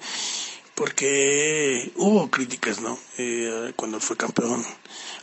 Porque 0.74 1.92
hubo 1.96 2.30
críticas, 2.30 2.80
¿no? 2.80 2.98
Eh, 3.16 3.72
cuando 3.76 3.98
fue 4.00 4.16
campeón. 4.16 4.64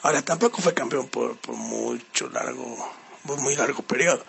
Ahora, 0.02 0.22
tampoco 0.22 0.62
fue 0.62 0.74
campeón 0.74 1.08
por, 1.08 1.38
por 1.38 1.56
mucho 1.56 2.30
largo, 2.30 2.78
por 3.26 3.40
muy 3.40 3.56
largo 3.56 3.84
periodo. 3.84 4.26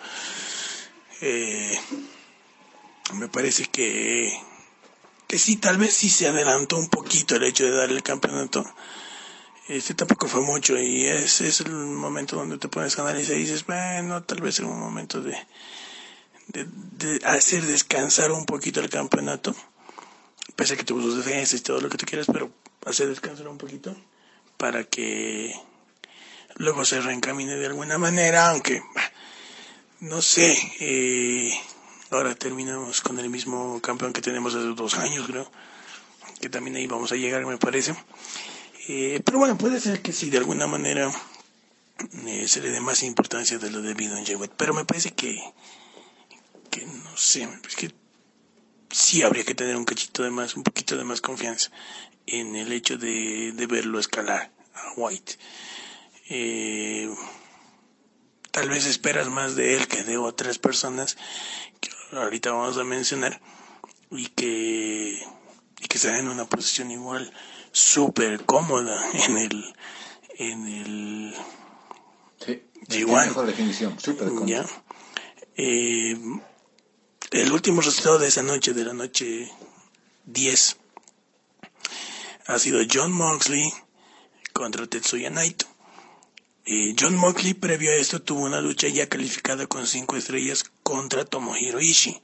Eh, 1.21 1.79
me 3.13 3.29
parece 3.29 3.65
que, 3.67 4.37
que 5.27 5.39
sí, 5.39 5.55
tal 5.55 5.77
vez 5.77 5.93
sí 5.93 6.09
se 6.09 6.27
adelantó 6.27 6.77
un 6.77 6.89
poquito 6.89 7.35
el 7.35 7.43
hecho 7.43 7.63
de 7.63 7.71
darle 7.71 7.95
el 7.95 8.03
campeonato 8.03 8.65
este 9.67 9.93
tampoco 9.93 10.27
fue 10.27 10.41
mucho 10.41 10.77
y 10.77 11.05
ese 11.05 11.47
es 11.47 11.61
el 11.61 11.71
momento 11.71 12.35
donde 12.35 12.57
te 12.57 12.67
pones 12.67 12.97
a 12.97 13.03
analizar 13.03 13.35
y 13.35 13.39
dices, 13.39 13.65
bueno, 13.65 14.23
tal 14.23 14.41
vez 14.41 14.59
en 14.59 14.65
un 14.65 14.79
momento 14.79 15.21
de, 15.21 15.37
de, 16.47 17.19
hacer 17.25 17.63
descansar 17.63 18.31
un 18.31 18.45
poquito 18.45 18.81
el 18.81 18.89
campeonato, 18.89 19.55
pese 20.55 20.73
a 20.73 20.77
que 20.77 20.83
tuvo 20.83 21.01
sus 21.01 21.17
defensas 21.17 21.59
y 21.59 21.63
todo 21.63 21.79
lo 21.79 21.89
que 21.89 21.97
tú 21.97 22.05
quieras, 22.05 22.27
pero 22.31 22.51
hacer 22.85 23.07
descansar 23.07 23.47
un 23.47 23.57
poquito 23.57 23.95
para 24.57 24.83
que 24.83 25.53
luego 26.55 26.83
se 26.83 26.99
reencamine 27.01 27.55
de 27.55 27.65
alguna 27.65 27.97
manera, 27.97 28.49
aunque 28.49 28.83
no 30.01 30.21
sé, 30.21 30.57
eh, 30.81 31.53
ahora 32.09 32.35
terminamos 32.35 32.99
con 32.99 33.17
el 33.19 33.29
mismo 33.29 33.79
campeón 33.81 34.11
que 34.11 34.21
tenemos 34.21 34.53
hace 34.53 34.67
dos 34.67 34.95
años, 34.95 35.25
creo, 35.25 35.49
que 36.41 36.49
también 36.49 36.75
ahí 36.75 36.87
vamos 36.87 37.13
a 37.13 37.15
llegar, 37.15 37.45
me 37.45 37.57
parece. 37.57 37.95
Eh, 38.87 39.21
pero 39.23 39.39
bueno, 39.39 39.57
puede 39.57 39.79
ser 39.79 40.01
que 40.01 40.11
sí, 40.11 40.29
de 40.29 40.37
alguna 40.37 40.67
manera 40.67 41.11
eh, 42.25 42.47
se 42.47 42.61
le 42.61 42.69
dé 42.69 42.81
más 42.81 43.03
importancia 43.03 43.57
de 43.57 43.71
lo 43.71 43.81
debido 43.81 44.17
en 44.17 44.25
Jay 44.25 44.37
Pero 44.57 44.73
me 44.73 44.85
parece 44.85 45.11
que, 45.11 45.41
que 46.69 46.85
no 46.85 47.15
sé, 47.17 47.47
es 47.67 47.75
que 47.75 47.93
sí 48.91 49.21
habría 49.21 49.45
que 49.45 49.55
tener 49.55 49.75
un 49.77 49.85
cachito 49.85 50.23
de 50.23 50.31
más, 50.31 50.55
un 50.55 50.63
poquito 50.63 50.97
de 50.97 51.03
más 51.03 51.21
confianza 51.21 51.71
en 52.27 52.55
el 52.55 52.71
hecho 52.71 52.97
de, 52.97 53.53
de 53.53 53.67
verlo 53.67 53.99
escalar 53.99 54.51
a 54.73 54.93
White. 54.97 55.37
Eh, 56.29 57.09
tal 58.51 58.69
vez 58.69 58.85
esperas 58.85 59.29
más 59.29 59.55
de 59.55 59.75
él 59.75 59.87
que 59.87 60.03
de 60.03 60.17
otras 60.17 60.59
personas 60.59 61.17
que 61.79 61.89
ahorita 62.11 62.51
vamos 62.51 62.77
a 62.77 62.83
mencionar 62.83 63.41
y 64.11 64.27
que, 64.27 65.21
y 65.79 65.87
que 65.87 66.07
en 66.07 66.27
una 66.27 66.45
posición 66.45 66.91
igual 66.91 67.33
súper 67.73 68.45
cómoda 68.45 69.03
en 69.13 69.37
el 69.37 69.75
en 70.37 70.67
el 70.67 71.35
sí, 72.39 73.05
mejor 73.05 73.47
definición 73.47 73.99
súper 73.99 74.29
cómoda. 74.29 74.65
Eh, 75.57 76.17
el 77.31 77.51
último 77.51 77.81
resultado 77.81 78.19
de 78.19 78.27
esa 78.27 78.43
noche 78.43 78.73
de 78.73 78.85
la 78.85 78.93
noche 78.93 79.51
10 80.25 80.77
ha 82.45 82.59
sido 82.59 82.81
John 82.91 83.11
Moxley 83.11 83.73
contra 84.53 84.87
Tetsuya 84.87 85.29
Naito. 85.29 85.65
Eh, 86.65 86.95
John 86.97 87.15
Moxley 87.15 87.53
previo 87.53 87.91
a 87.91 87.95
esto 87.95 88.21
tuvo 88.21 88.41
una 88.41 88.61
lucha 88.61 88.87
ya 88.87 89.09
calificada 89.09 89.67
con 89.67 89.87
cinco 89.87 90.15
estrellas 90.15 90.63
contra 90.83 91.25
Tomohiro 91.25 91.81
Ishii. 91.81 92.21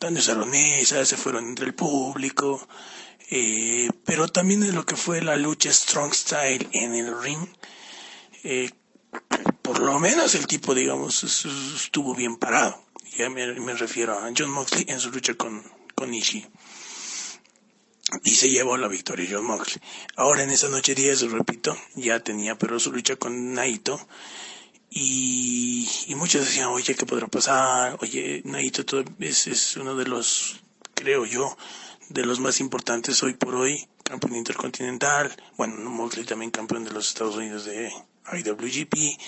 Donde 0.00 0.20
mesas, 0.46 1.08
se 1.08 1.16
fueron 1.16 1.46
entre 1.46 1.66
el 1.66 1.74
público, 1.74 2.66
eh, 3.34 3.88
pero 4.04 4.28
también 4.28 4.62
en 4.62 4.74
lo 4.74 4.84
que 4.84 4.94
fue 4.94 5.22
la 5.22 5.36
lucha 5.36 5.72
Strong 5.72 6.12
Style 6.12 6.68
en 6.72 6.94
el 6.94 7.18
ring, 7.18 7.48
eh, 8.44 8.70
por 9.62 9.80
lo 9.80 9.98
menos 9.98 10.34
el 10.34 10.46
tipo, 10.46 10.74
digamos, 10.74 11.24
estuvo 11.24 12.14
bien 12.14 12.36
parado. 12.36 12.84
Ya 13.16 13.30
me, 13.30 13.46
refiero 13.72 14.18
a 14.18 14.30
John 14.36 14.50
Moxley 14.50 14.84
en 14.86 15.00
su 15.00 15.10
lucha 15.10 15.32
con, 15.32 15.62
con 15.94 16.12
Ishii. 16.12 16.46
Y 18.22 18.32
se 18.32 18.50
llevó 18.50 18.76
la 18.76 18.88
victoria 18.88 19.26
John 19.30 19.46
Moxley. 19.46 19.80
Ahora 20.16 20.42
en 20.42 20.50
esa 20.50 20.68
noche 20.68 20.94
10, 20.94 21.30
repito, 21.30 21.74
ya 21.94 22.20
tenía 22.20 22.58
pero 22.58 22.78
su 22.78 22.92
lucha 22.92 23.16
con 23.16 23.54
Naito 23.54 23.98
y, 24.90 25.88
y 26.06 26.14
muchos 26.16 26.44
decían, 26.44 26.68
oye, 26.68 26.94
¿qué 26.94 27.06
podrá 27.06 27.28
pasar? 27.28 27.96
Oye, 28.02 28.42
Naito 28.44 28.84
es, 29.20 29.46
es 29.46 29.76
uno 29.78 29.96
de 29.96 30.04
los, 30.04 30.60
creo 30.94 31.24
yo, 31.24 31.56
de 32.12 32.26
los 32.26 32.40
más 32.40 32.60
importantes 32.60 33.22
hoy 33.22 33.34
por 33.34 33.54
hoy, 33.54 33.88
campeón 34.04 34.36
intercontinental, 34.36 35.34
bueno, 35.56 35.90
Moxley 35.90 36.24
también 36.24 36.50
campeón 36.50 36.84
de 36.84 36.92
los 36.92 37.08
Estados 37.08 37.36
Unidos 37.36 37.64
de 37.64 37.90
IWGP. 38.32 39.18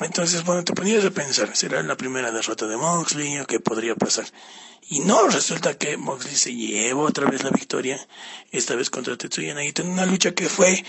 Entonces, 0.00 0.44
bueno, 0.44 0.64
te 0.64 0.72
ponías 0.72 1.04
a 1.04 1.10
pensar, 1.10 1.54
¿será 1.56 1.82
la 1.82 1.96
primera 1.96 2.30
derrota 2.30 2.66
de 2.66 2.76
Moxley 2.76 3.38
o 3.38 3.46
qué 3.46 3.60
podría 3.60 3.94
pasar? 3.94 4.26
Y 4.88 5.00
no, 5.00 5.28
resulta 5.28 5.76
que 5.76 5.96
Moxley 5.96 6.34
se 6.34 6.54
lleva 6.54 7.02
otra 7.02 7.30
vez 7.30 7.44
la 7.44 7.50
victoria, 7.50 7.98
esta 8.50 8.74
vez 8.74 8.90
contra 8.90 9.16
Tetsuya 9.16 9.54
Naito, 9.54 9.82
en 9.82 9.90
una 9.90 10.06
lucha 10.06 10.34
que 10.34 10.48
fue 10.48 10.84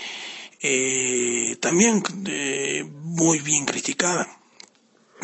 eh, 0.60 1.56
también 1.60 2.02
eh, 2.26 2.84
muy 2.84 3.40
bien 3.40 3.64
criticada. 3.64 4.28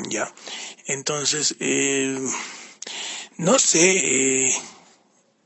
Ya, 0.09 0.32
entonces, 0.86 1.57
eh, 1.59 2.20
no 3.36 3.59
sé, 3.59 4.53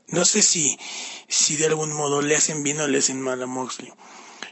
no 0.07 0.25
sé 0.25 0.41
si, 0.41 0.77
si 1.27 1.55
de 1.55 1.67
algún 1.67 1.93
modo 1.93 2.21
le 2.21 2.35
hacen 2.35 2.63
bien 2.63 2.79
o 2.81 2.87
le 2.87 2.99
hacen 2.99 3.21
mal 3.21 3.41
a 3.41 3.47
Moxley. 3.47 3.91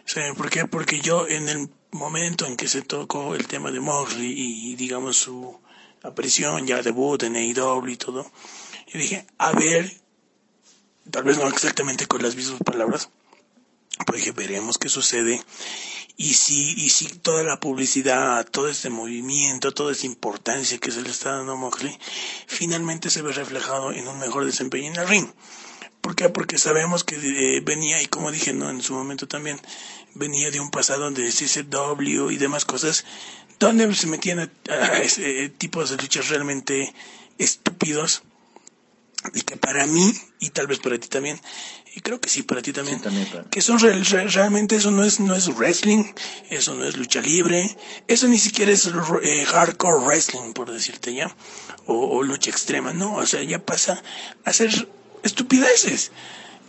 ¿Saben 0.05 0.35
por 0.35 0.49
qué? 0.49 0.65
Porque 0.65 0.99
yo 0.99 1.27
en 1.27 1.49
el 1.49 1.69
momento 1.91 2.45
en 2.45 2.57
que 2.57 2.67
se 2.67 2.81
tocó 2.81 3.35
el 3.35 3.47
tema 3.47 3.71
de 3.71 3.79
Moxley 3.79 4.33
y, 4.35 4.75
digamos 4.75 5.17
su 5.17 5.59
aparición, 6.03 6.65
ya 6.65 6.81
debut 6.81 7.21
en 7.23 7.35
AEW 7.35 7.87
y 7.87 7.97
todo, 7.97 8.23
yo 8.87 8.99
dije, 8.99 9.25
a 9.37 9.51
ver, 9.51 9.91
tal 11.09 11.23
vez 11.23 11.37
no 11.37 11.47
exactamente 11.47 12.07
con 12.07 12.23
las 12.23 12.35
mismas 12.35 12.61
palabras, 12.63 13.09
pues 14.05 14.19
dije, 14.19 14.31
veremos 14.31 14.77
qué 14.77 14.89
sucede. 14.89 15.41
Y 16.21 16.35
si, 16.35 16.73
y 16.73 16.89
si 16.91 17.07
toda 17.07 17.41
la 17.41 17.59
publicidad, 17.59 18.45
todo 18.45 18.69
este 18.69 18.91
movimiento, 18.91 19.73
toda 19.73 19.91
esa 19.91 20.05
importancia 20.05 20.77
que 20.77 20.91
se 20.91 21.01
le 21.01 21.09
está 21.09 21.31
dando 21.31 21.53
a 21.53 21.71
finalmente 22.45 23.09
se 23.09 23.23
ve 23.23 23.31
reflejado 23.31 23.91
en 23.91 24.07
un 24.07 24.19
mejor 24.19 24.45
desempeño 24.45 24.91
en 24.91 24.97
el 24.97 25.07
ring. 25.07 25.27
¿Por 25.99 26.15
qué? 26.15 26.29
Porque 26.29 26.59
sabemos 26.59 27.03
que 27.03 27.15
eh, 27.15 27.61
venía, 27.61 27.99
y 28.03 28.05
como 28.05 28.31
dije 28.31 28.53
¿no? 28.53 28.69
en 28.69 28.83
su 28.83 28.93
momento 28.93 29.27
también, 29.27 29.59
venía 30.13 30.51
de 30.51 30.59
un 30.59 30.69
pasado 30.69 31.09
de 31.09 31.27
CCW 31.27 32.29
y 32.29 32.37
demás 32.37 32.65
cosas, 32.65 33.03
donde 33.57 33.91
se 33.95 34.05
metían 34.05 34.51
a, 34.69 34.97
ese 34.99 35.49
tipo 35.49 35.83
de 35.83 35.97
luchas 35.97 36.29
realmente 36.29 36.93
estúpidos, 37.39 38.21
y 39.33 39.41
que 39.41 39.57
para 39.57 39.85
mí, 39.85 40.13
y 40.39 40.49
tal 40.49 40.67
vez 40.67 40.79
para 40.79 40.97
ti 40.97 41.07
también, 41.07 41.39
y 41.93 42.01
creo 42.01 42.19
que 42.19 42.29
sí 42.29 42.43
para 42.43 42.61
ti 42.61 42.73
también, 42.73 43.01
que 43.49 43.61
son 43.61 43.79
realmente 43.79 44.75
eso 44.75 44.91
no 44.91 45.03
es 45.03 45.19
no 45.19 45.35
es 45.35 45.47
wrestling, 45.55 46.05
eso 46.49 46.73
no 46.73 46.85
es 46.85 46.97
lucha 46.97 47.21
libre, 47.21 47.77
eso 48.07 48.27
ni 48.27 48.37
siquiera 48.37 48.71
es 48.71 48.89
eh, 49.21 49.45
hardcore 49.45 50.05
wrestling 50.05 50.53
por 50.53 50.71
decirte 50.71 51.13
ya, 51.13 51.35
o, 51.85 52.23
lucha 52.23 52.49
extrema, 52.49 52.93
no, 52.93 53.15
o 53.15 53.25
sea 53.25 53.43
ya 53.43 53.63
pasa 53.63 54.01
a 54.43 54.53
ser 54.53 54.87
estupideces, 55.23 56.11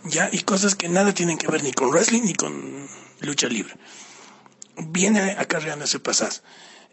ya 0.03 0.29
y 0.31 0.39
cosas 0.39 0.75
que 0.75 0.89
nada 0.89 1.13
tienen 1.13 1.37
que 1.37 1.47
ver 1.47 1.63
ni 1.63 1.71
con 1.71 1.89
wrestling 1.89 2.23
ni 2.23 2.33
con 2.33 2.87
lucha 3.21 3.47
libre, 3.47 3.73
viene 4.77 5.35
acarreando 5.37 5.85
ese 5.85 5.99
pasado, 5.99 6.35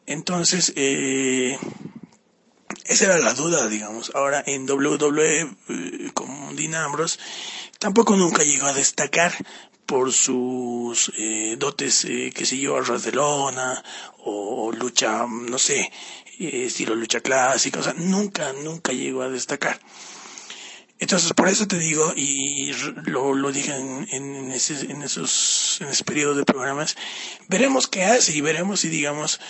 entonces 0.06 0.72
eh, 0.76 1.58
esa 2.90 3.04
era 3.04 3.18
la 3.18 3.34
duda, 3.34 3.68
digamos. 3.68 4.10
Ahora 4.14 4.42
en 4.44 4.68
WWE, 4.68 5.40
eh, 5.68 6.10
con 6.12 6.56
Dean 6.56 6.74
Ambrose, 6.74 7.18
tampoco 7.78 8.16
nunca 8.16 8.42
llegó 8.42 8.66
a 8.66 8.74
destacar 8.74 9.32
por 9.86 10.12
sus 10.12 11.12
eh, 11.16 11.56
dotes, 11.56 12.04
eh, 12.04 12.32
que 12.34 12.44
sé 12.46 12.58
yo, 12.58 12.80
lona, 13.12 13.82
o, 14.18 14.72
lucha, 14.72 15.24
no 15.26 15.58
sé, 15.58 15.90
eh, 16.38 16.64
estilo 16.66 16.96
lucha 16.96 17.20
clásica, 17.20 17.78
o 17.78 17.82
sea, 17.82 17.94
nunca, 17.94 18.52
nunca 18.52 18.92
llegó 18.92 19.22
a 19.22 19.28
destacar. 19.28 19.80
Entonces, 20.98 21.32
por 21.32 21.48
eso 21.48 21.66
te 21.66 21.78
digo, 21.78 22.12
y 22.14 22.72
lo, 23.06 23.34
lo 23.34 23.52
dije 23.52 23.74
en, 23.74 24.52
esos, 24.52 24.82
en 25.80 25.88
ese 25.88 26.04
periodo 26.04 26.34
de 26.34 26.44
programas, 26.44 26.96
veremos 27.48 27.86
qué 27.86 28.04
hace 28.04 28.32
y 28.32 28.40
veremos 28.40 28.80
si, 28.80 28.88
digamos, 28.88 29.40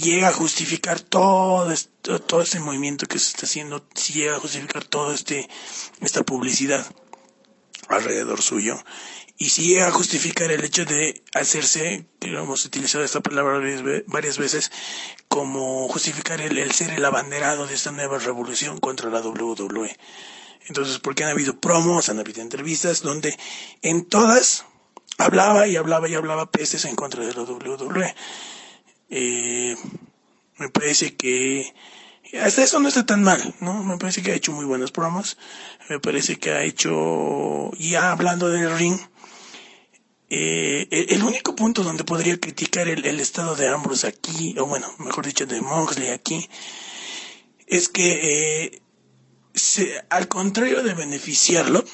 llega 0.00 0.28
a 0.28 0.32
justificar 0.32 1.00
todo, 1.00 1.70
esto, 1.70 2.20
todo 2.20 2.42
este 2.42 2.60
movimiento 2.60 3.06
que 3.06 3.18
se 3.18 3.28
está 3.28 3.46
haciendo, 3.46 3.86
si 3.94 4.14
llega 4.14 4.36
a 4.36 4.40
justificar 4.40 4.84
toda 4.84 5.14
este, 5.14 5.48
esta 6.00 6.22
publicidad 6.22 6.86
alrededor 7.88 8.42
suyo, 8.42 8.82
y 9.36 9.48
si 9.48 9.66
llega 9.66 9.88
a 9.88 9.92
justificar 9.92 10.52
el 10.52 10.62
hecho 10.62 10.84
de 10.84 11.22
hacerse, 11.34 12.06
hemos 12.20 12.64
utilizado 12.64 13.02
esta 13.02 13.20
palabra 13.20 13.60
varias 14.06 14.38
veces, 14.38 14.70
como 15.28 15.88
justificar 15.88 16.40
el, 16.40 16.56
el 16.56 16.70
ser 16.70 16.90
el 16.90 17.04
abanderado 17.04 17.66
de 17.66 17.74
esta 17.74 17.90
nueva 17.90 18.18
revolución 18.18 18.78
contra 18.78 19.10
la 19.10 19.20
WWE. 19.20 19.96
Entonces, 20.66 20.98
porque 21.00 21.24
han 21.24 21.30
habido 21.30 21.58
promos, 21.58 22.08
han 22.08 22.20
habido 22.20 22.42
entrevistas 22.42 23.02
donde 23.02 23.36
en 23.82 24.04
todas 24.04 24.64
hablaba 25.18 25.66
y 25.66 25.76
hablaba 25.76 26.08
y 26.08 26.14
hablaba 26.14 26.50
peces 26.50 26.84
en 26.84 26.94
contra 26.94 27.26
de 27.26 27.34
la 27.34 27.42
WWE. 27.42 28.14
Eh, 29.16 29.76
me 30.58 30.70
parece 30.70 31.14
que 31.14 31.72
hasta 32.42 32.64
eso 32.64 32.80
no 32.80 32.88
está 32.88 33.06
tan 33.06 33.22
mal, 33.22 33.54
¿no? 33.60 33.84
Me 33.84 33.96
parece 33.96 34.22
que 34.22 34.32
ha 34.32 34.34
hecho 34.34 34.50
muy 34.50 34.64
buenos 34.64 34.90
promos. 34.90 35.38
Me 35.88 36.00
parece 36.00 36.36
que 36.36 36.50
ha 36.50 36.64
hecho, 36.64 37.70
ya 37.78 38.10
hablando 38.10 38.48
del 38.48 38.76
ring, 38.76 38.98
eh, 40.30 40.88
el, 40.90 41.22
único 41.22 41.54
punto 41.54 41.84
donde 41.84 42.02
podría 42.02 42.40
criticar 42.40 42.88
el, 42.88 43.20
estado 43.20 43.54
de 43.54 43.68
Ambrose 43.68 44.08
aquí, 44.08 44.56
o 44.58 44.66
bueno, 44.66 44.92
mejor 44.98 45.26
dicho, 45.26 45.46
de 45.46 45.60
Moxley 45.60 46.08
aquí, 46.08 46.48
es 47.68 47.88
que 47.88 48.82
eh, 49.54 50.02
al 50.10 50.26
contrario 50.26 50.82
de 50.82 50.94
beneficiarlo, 50.94 51.84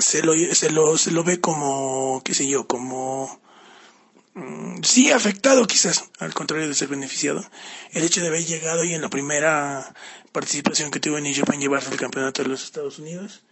se 0.00 0.22
lo, 0.24 0.34
se 0.34 0.70
lo, 0.70 0.98
se 0.98 1.12
lo 1.12 1.22
ve 1.22 1.40
como, 1.40 2.22
qué 2.24 2.34
sé 2.34 2.48
yo, 2.48 2.66
como 2.66 3.40
Mm, 4.38 4.82
sí 4.84 5.10
afectado 5.10 5.66
quizás, 5.66 6.10
al 6.20 6.32
contrario 6.32 6.68
de 6.68 6.74
ser 6.74 6.86
beneficiado, 6.86 7.44
el 7.90 8.04
hecho 8.04 8.20
de 8.20 8.28
haber 8.28 8.44
llegado 8.44 8.84
y 8.84 8.94
en 8.94 9.02
la 9.02 9.10
primera 9.10 9.92
participación 10.30 10.92
que 10.92 11.00
tuvo 11.00 11.18
en 11.18 11.34
Japan 11.34 11.58
llevarse 11.60 11.90
el 11.90 11.98
campeonato 11.98 12.44
de 12.44 12.48
los 12.48 12.62
Estados 12.62 13.00
Unidos, 13.00 13.42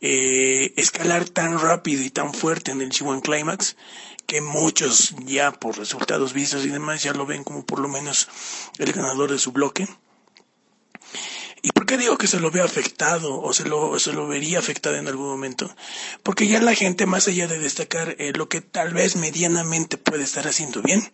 eh, 0.00 0.72
escalar 0.78 1.28
tan 1.28 1.58
rápido 1.60 2.02
y 2.02 2.08
tan 2.08 2.32
fuerte 2.32 2.70
en 2.70 2.80
el 2.80 2.90
G1 2.90 3.20
Climax 3.20 3.76
que 4.26 4.40
muchos 4.40 5.14
ya 5.26 5.52
por 5.52 5.76
resultados 5.76 6.32
vistos 6.32 6.64
y 6.64 6.70
demás 6.70 7.02
ya 7.02 7.12
lo 7.12 7.26
ven 7.26 7.44
como 7.44 7.66
por 7.66 7.80
lo 7.80 7.88
menos 7.88 8.26
el 8.78 8.92
ganador 8.92 9.30
de 9.30 9.38
su 9.38 9.52
bloque. 9.52 9.86
¿Y 11.66 11.72
por 11.72 11.84
qué 11.84 11.98
digo 11.98 12.16
que 12.16 12.28
se 12.28 12.38
lo 12.38 12.52
ve 12.52 12.60
afectado 12.60 13.42
o 13.42 13.52
se 13.52 13.64
lo, 13.64 13.98
se 13.98 14.12
lo 14.12 14.28
vería 14.28 14.60
afectado 14.60 14.94
en 14.94 15.08
algún 15.08 15.26
momento? 15.26 15.68
Porque 16.22 16.46
ya 16.46 16.60
la 16.60 16.76
gente, 16.76 17.06
más 17.06 17.26
allá 17.26 17.48
de 17.48 17.58
destacar 17.58 18.14
eh, 18.20 18.32
lo 18.36 18.48
que 18.48 18.60
tal 18.60 18.94
vez 18.94 19.16
medianamente 19.16 19.98
puede 19.98 20.22
estar 20.22 20.46
haciendo 20.46 20.80
bien, 20.80 21.10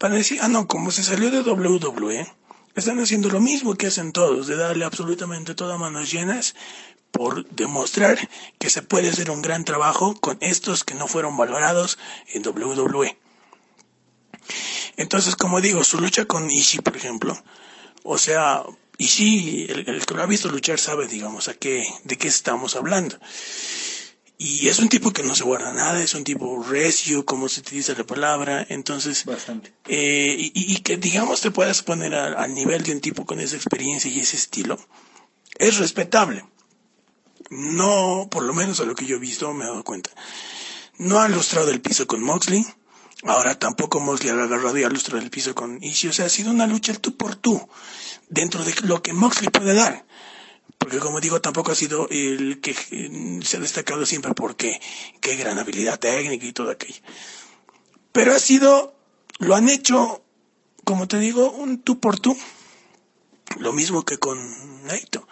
van 0.00 0.12
a 0.12 0.14
decir, 0.14 0.38
ah, 0.40 0.48
no, 0.48 0.66
como 0.66 0.92
se 0.92 1.02
salió 1.02 1.30
de 1.30 1.42
WWE, 1.42 2.26
están 2.74 3.00
haciendo 3.00 3.28
lo 3.28 3.38
mismo 3.38 3.74
que 3.74 3.88
hacen 3.88 4.12
todos, 4.12 4.46
de 4.46 4.56
darle 4.56 4.86
absolutamente 4.86 5.54
todas 5.54 5.78
manos 5.78 6.10
llenas 6.10 6.54
por 7.10 7.46
demostrar 7.50 8.18
que 8.58 8.70
se 8.70 8.80
puede 8.80 9.10
hacer 9.10 9.30
un 9.30 9.42
gran 9.42 9.66
trabajo 9.66 10.18
con 10.18 10.38
estos 10.40 10.84
que 10.84 10.94
no 10.94 11.06
fueron 11.06 11.36
valorados 11.36 11.98
en 12.28 12.42
WWE. 12.48 13.18
Entonces, 14.96 15.36
como 15.36 15.60
digo, 15.60 15.84
su 15.84 16.00
lucha 16.00 16.24
con 16.24 16.50
Ishii, 16.50 16.80
por 16.80 16.96
ejemplo, 16.96 17.36
o 18.04 18.16
sea, 18.16 18.64
Ishii, 19.02 19.66
el, 19.68 19.88
el 19.88 20.06
que 20.06 20.14
lo 20.14 20.22
ha 20.22 20.26
visto 20.26 20.48
luchar 20.48 20.78
sabe, 20.78 21.06
digamos, 21.06 21.48
a 21.48 21.54
qué, 21.54 21.86
de 22.04 22.16
qué 22.16 22.28
estamos 22.28 22.76
hablando. 22.76 23.18
Y 24.38 24.68
es 24.68 24.80
un 24.80 24.88
tipo 24.88 25.12
que 25.12 25.22
no 25.22 25.36
se 25.36 25.44
guarda 25.44 25.72
nada, 25.72 26.02
es 26.02 26.14
un 26.14 26.24
tipo 26.24 26.62
recio, 26.64 27.24
como 27.24 27.48
se 27.48 27.60
utiliza 27.60 27.94
la 27.96 28.04
palabra, 28.04 28.66
entonces... 28.68 29.24
Bastante. 29.24 29.72
Eh, 29.86 30.36
y, 30.36 30.72
y, 30.72 30.78
que, 30.78 30.96
digamos, 30.96 31.40
te 31.40 31.52
puedas 31.52 31.82
poner 31.82 32.12
al 32.14 32.52
nivel 32.52 32.82
de 32.82 32.92
un 32.92 33.00
tipo 33.00 33.24
con 33.24 33.38
esa 33.38 33.54
experiencia 33.54 34.10
y 34.10 34.18
ese 34.18 34.36
estilo, 34.36 34.78
es 35.58 35.78
respetable. 35.78 36.44
No, 37.50 38.26
por 38.30 38.42
lo 38.42 38.52
menos 38.52 38.80
a 38.80 38.84
lo 38.84 38.96
que 38.96 39.06
yo 39.06 39.16
he 39.16 39.20
visto, 39.20 39.52
me 39.52 39.64
he 39.64 39.68
dado 39.68 39.84
cuenta. 39.84 40.10
No 40.98 41.20
ha 41.20 41.28
lustrado 41.28 41.70
el 41.70 41.80
piso 41.80 42.06
con 42.06 42.22
Moxley, 42.22 42.66
ahora 43.22 43.56
tampoco 43.58 44.00
Moxley 44.00 44.30
ha 44.30 44.42
agarrado 44.42 44.76
y 44.76 44.82
ha 44.82 44.88
lustrado 44.88 45.22
el 45.22 45.30
piso 45.30 45.54
con 45.54 45.82
Ishii, 45.82 46.10
o 46.10 46.12
sea, 46.12 46.26
ha 46.26 46.28
sido 46.28 46.50
una 46.50 46.66
lucha 46.66 46.94
tú 46.94 47.16
por 47.16 47.36
tú, 47.36 47.60
dentro 48.28 48.64
de 48.64 48.74
lo 48.82 49.02
que 49.02 49.12
Moxley 49.12 49.50
puede 49.50 49.74
dar 49.74 50.04
porque 50.82 50.98
como 50.98 51.20
digo, 51.20 51.40
tampoco 51.40 51.70
ha 51.70 51.76
sido 51.76 52.08
el 52.10 52.60
que 52.60 52.74
se 52.74 53.56
ha 53.56 53.60
destacado 53.60 54.04
siempre 54.04 54.34
porque 54.34 54.80
qué 55.20 55.36
gran 55.36 55.60
habilidad 55.60 56.00
técnica 56.00 56.44
y 56.44 56.52
todo 56.52 56.72
aquello. 56.72 57.00
Pero 58.10 58.34
ha 58.34 58.38
sido, 58.40 58.92
lo 59.38 59.54
han 59.54 59.68
hecho, 59.68 60.24
como 60.82 61.06
te 61.06 61.20
digo, 61.20 61.52
un 61.52 61.80
tú 61.80 62.00
por 62.00 62.18
tú. 62.18 62.36
Lo 63.58 63.72
mismo 63.72 64.04
que 64.04 64.18
con 64.18 64.84
Naito. 64.84 65.28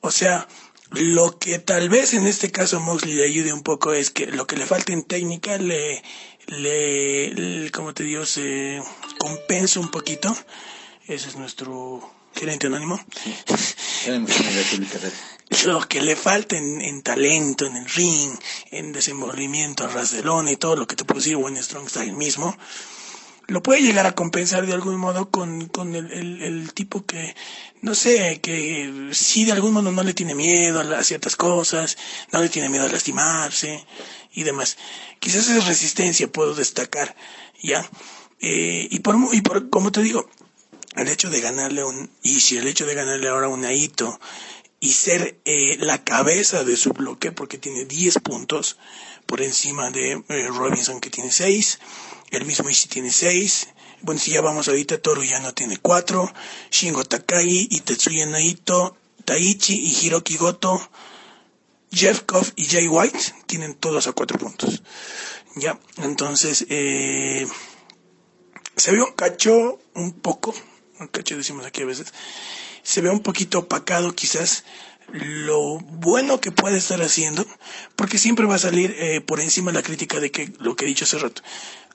O 0.00 0.10
sea, 0.10 0.46
lo 0.90 1.38
que 1.38 1.58
tal 1.58 1.88
vez 1.88 2.12
en 2.12 2.26
este 2.26 2.52
caso 2.52 2.78
Mosley 2.78 3.14
le 3.14 3.24
ayude 3.24 3.54
un 3.54 3.62
poco 3.62 3.94
es 3.94 4.10
que 4.10 4.26
lo 4.26 4.46
que 4.46 4.56
le 4.56 4.66
falta 4.66 4.92
en 4.92 5.02
técnica 5.02 5.56
le, 5.56 6.02
le, 6.46 7.32
le 7.32 7.70
como 7.70 7.94
te 7.94 8.04
digo, 8.04 8.26
se 8.26 8.82
compensa 9.18 9.80
un 9.80 9.90
poquito. 9.90 10.36
Ese 11.08 11.30
es 11.30 11.36
nuestro 11.36 12.12
gerente 12.34 12.66
anónimo. 12.66 13.00
Lo 15.64 15.80
que 15.88 16.02
le 16.02 16.14
falta 16.16 16.58
en, 16.58 17.02
talento, 17.02 17.64
en 17.64 17.78
el 17.78 17.88
ring, 17.88 18.38
en 18.70 18.92
desenvolvimiento 18.92 19.84
a 19.84 19.88
ras 19.88 20.14
y 20.14 20.56
todo 20.56 20.76
lo 20.76 20.86
que 20.86 20.96
te 20.96 21.04
puede 21.04 21.20
decir 21.20 21.36
buen 21.36 21.56
Strong 21.56 21.88
Style 21.88 22.12
mismo, 22.12 22.54
lo 23.46 23.62
puede 23.62 23.80
llegar 23.80 24.04
a 24.04 24.14
compensar 24.14 24.66
de 24.66 24.74
algún 24.74 24.98
modo 24.98 25.30
con, 25.30 25.68
con 25.68 25.94
el, 25.94 26.12
el, 26.42 26.74
tipo 26.74 27.06
que, 27.06 27.34
no 27.80 27.94
sé, 27.94 28.40
que 28.42 29.08
sí 29.12 29.46
de 29.46 29.52
algún 29.52 29.72
modo 29.72 29.90
no 29.90 30.02
le 30.02 30.12
tiene 30.12 30.34
miedo 30.34 30.80
a, 30.80 31.02
ciertas 31.04 31.36
cosas, 31.36 31.96
no 32.32 32.42
le 32.42 32.50
tiene 32.50 32.68
miedo 32.68 32.84
a 32.84 32.88
lastimarse 32.88 33.82
y 34.34 34.42
demás. 34.42 34.76
Quizás 35.20 35.48
esa 35.48 35.66
resistencia 35.66 36.30
puedo 36.30 36.54
destacar, 36.54 37.16
¿ya? 37.62 37.88
Eh, 38.40 38.86
y, 38.90 38.98
por, 38.98 39.16
y 39.32 39.40
por, 39.40 39.70
como 39.70 39.90
te 39.90 40.02
digo, 40.02 40.28
el 40.98 41.08
hecho 41.08 41.30
de 41.30 41.40
ganarle 41.40 41.84
un 41.84 42.10
Ishii, 42.22 42.58
el 42.58 42.66
hecho 42.66 42.86
de 42.86 42.94
ganarle 42.94 43.28
ahora 43.28 43.48
un 43.48 43.64
Aito 43.64 44.18
y 44.80 44.92
ser 44.92 45.38
eh, 45.44 45.76
la 45.80 46.02
cabeza 46.04 46.64
de 46.64 46.76
su 46.76 46.90
bloque 46.90 47.32
porque 47.32 47.58
tiene 47.58 47.84
10 47.84 48.18
puntos 48.20 48.78
por 49.26 49.42
encima 49.42 49.90
de 49.90 50.22
eh, 50.28 50.46
Robinson 50.48 51.00
que 51.00 51.10
tiene 51.10 51.30
6, 51.30 51.78
el 52.30 52.44
mismo 52.44 52.68
Ishii 52.68 52.88
tiene 52.88 53.10
6, 53.10 53.68
bueno 54.02 54.20
si 54.20 54.32
ya 54.32 54.40
vamos 54.40 54.68
ahorita 54.68 54.98
Toru 54.98 55.22
ya 55.22 55.40
no 55.40 55.52
tiene 55.54 55.76
4, 55.76 56.32
Shingo 56.70 57.04
Takagi 57.04 57.68
y 57.70 57.80
Tetsuya 57.80 58.26
Naito, 58.26 58.96
Taichi 59.24 59.74
y 59.74 60.06
Hiroki 60.06 60.36
Goto, 60.36 60.80
Jeff 61.92 62.22
Koff 62.22 62.52
y 62.56 62.66
Jay 62.66 62.88
White 62.88 63.18
tienen 63.46 63.74
todos 63.74 64.06
a 64.06 64.12
4 64.12 64.38
puntos. 64.38 64.82
Ya, 65.56 65.78
entonces 65.96 66.66
eh, 66.68 67.46
se 68.76 68.92
vio 68.92 69.06
un 69.06 69.12
cacho 69.12 69.80
un 69.94 70.12
poco 70.12 70.54
cacho 71.06 71.36
decimos 71.36 71.64
aquí 71.64 71.82
a 71.82 71.86
veces, 71.86 72.12
se 72.82 73.00
ve 73.00 73.10
un 73.10 73.20
poquito 73.20 73.60
opacado 73.60 74.14
quizás 74.14 74.64
lo 75.12 75.78
bueno 75.78 76.40
que 76.40 76.52
puede 76.52 76.78
estar 76.78 77.00
haciendo, 77.02 77.46
porque 77.96 78.18
siempre 78.18 78.46
va 78.46 78.56
a 78.56 78.58
salir 78.58 78.94
eh, 78.98 79.20
por 79.20 79.40
encima 79.40 79.72
la 79.72 79.82
crítica 79.82 80.20
de 80.20 80.30
que 80.30 80.52
lo 80.58 80.76
que 80.76 80.84
he 80.84 80.88
dicho 80.88 81.04
hace 81.04 81.18
rato. 81.18 81.42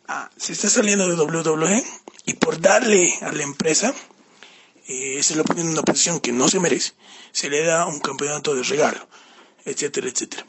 Ah, 0.08 0.30
se 0.38 0.54
está 0.54 0.70
saliendo 0.70 1.08
de 1.08 1.16
WWE 1.16 1.84
y 2.26 2.34
por 2.34 2.60
darle 2.60 3.14
a 3.22 3.32
la 3.32 3.44
empresa, 3.44 3.94
eh, 4.88 5.22
se 5.22 5.36
lo 5.36 5.44
pone 5.44 5.62
en 5.62 5.70
una 5.70 5.82
posición 5.82 6.20
que 6.20 6.32
no 6.32 6.50
se 6.50 6.60
merece, 6.60 6.94
se 7.32 7.50
le 7.50 7.64
da 7.64 7.86
un 7.86 8.00
campeonato 8.00 8.56
de 8.56 8.64
regalo, 8.64 9.08
etcétera, 9.66 10.08
etcétera. 10.08 10.46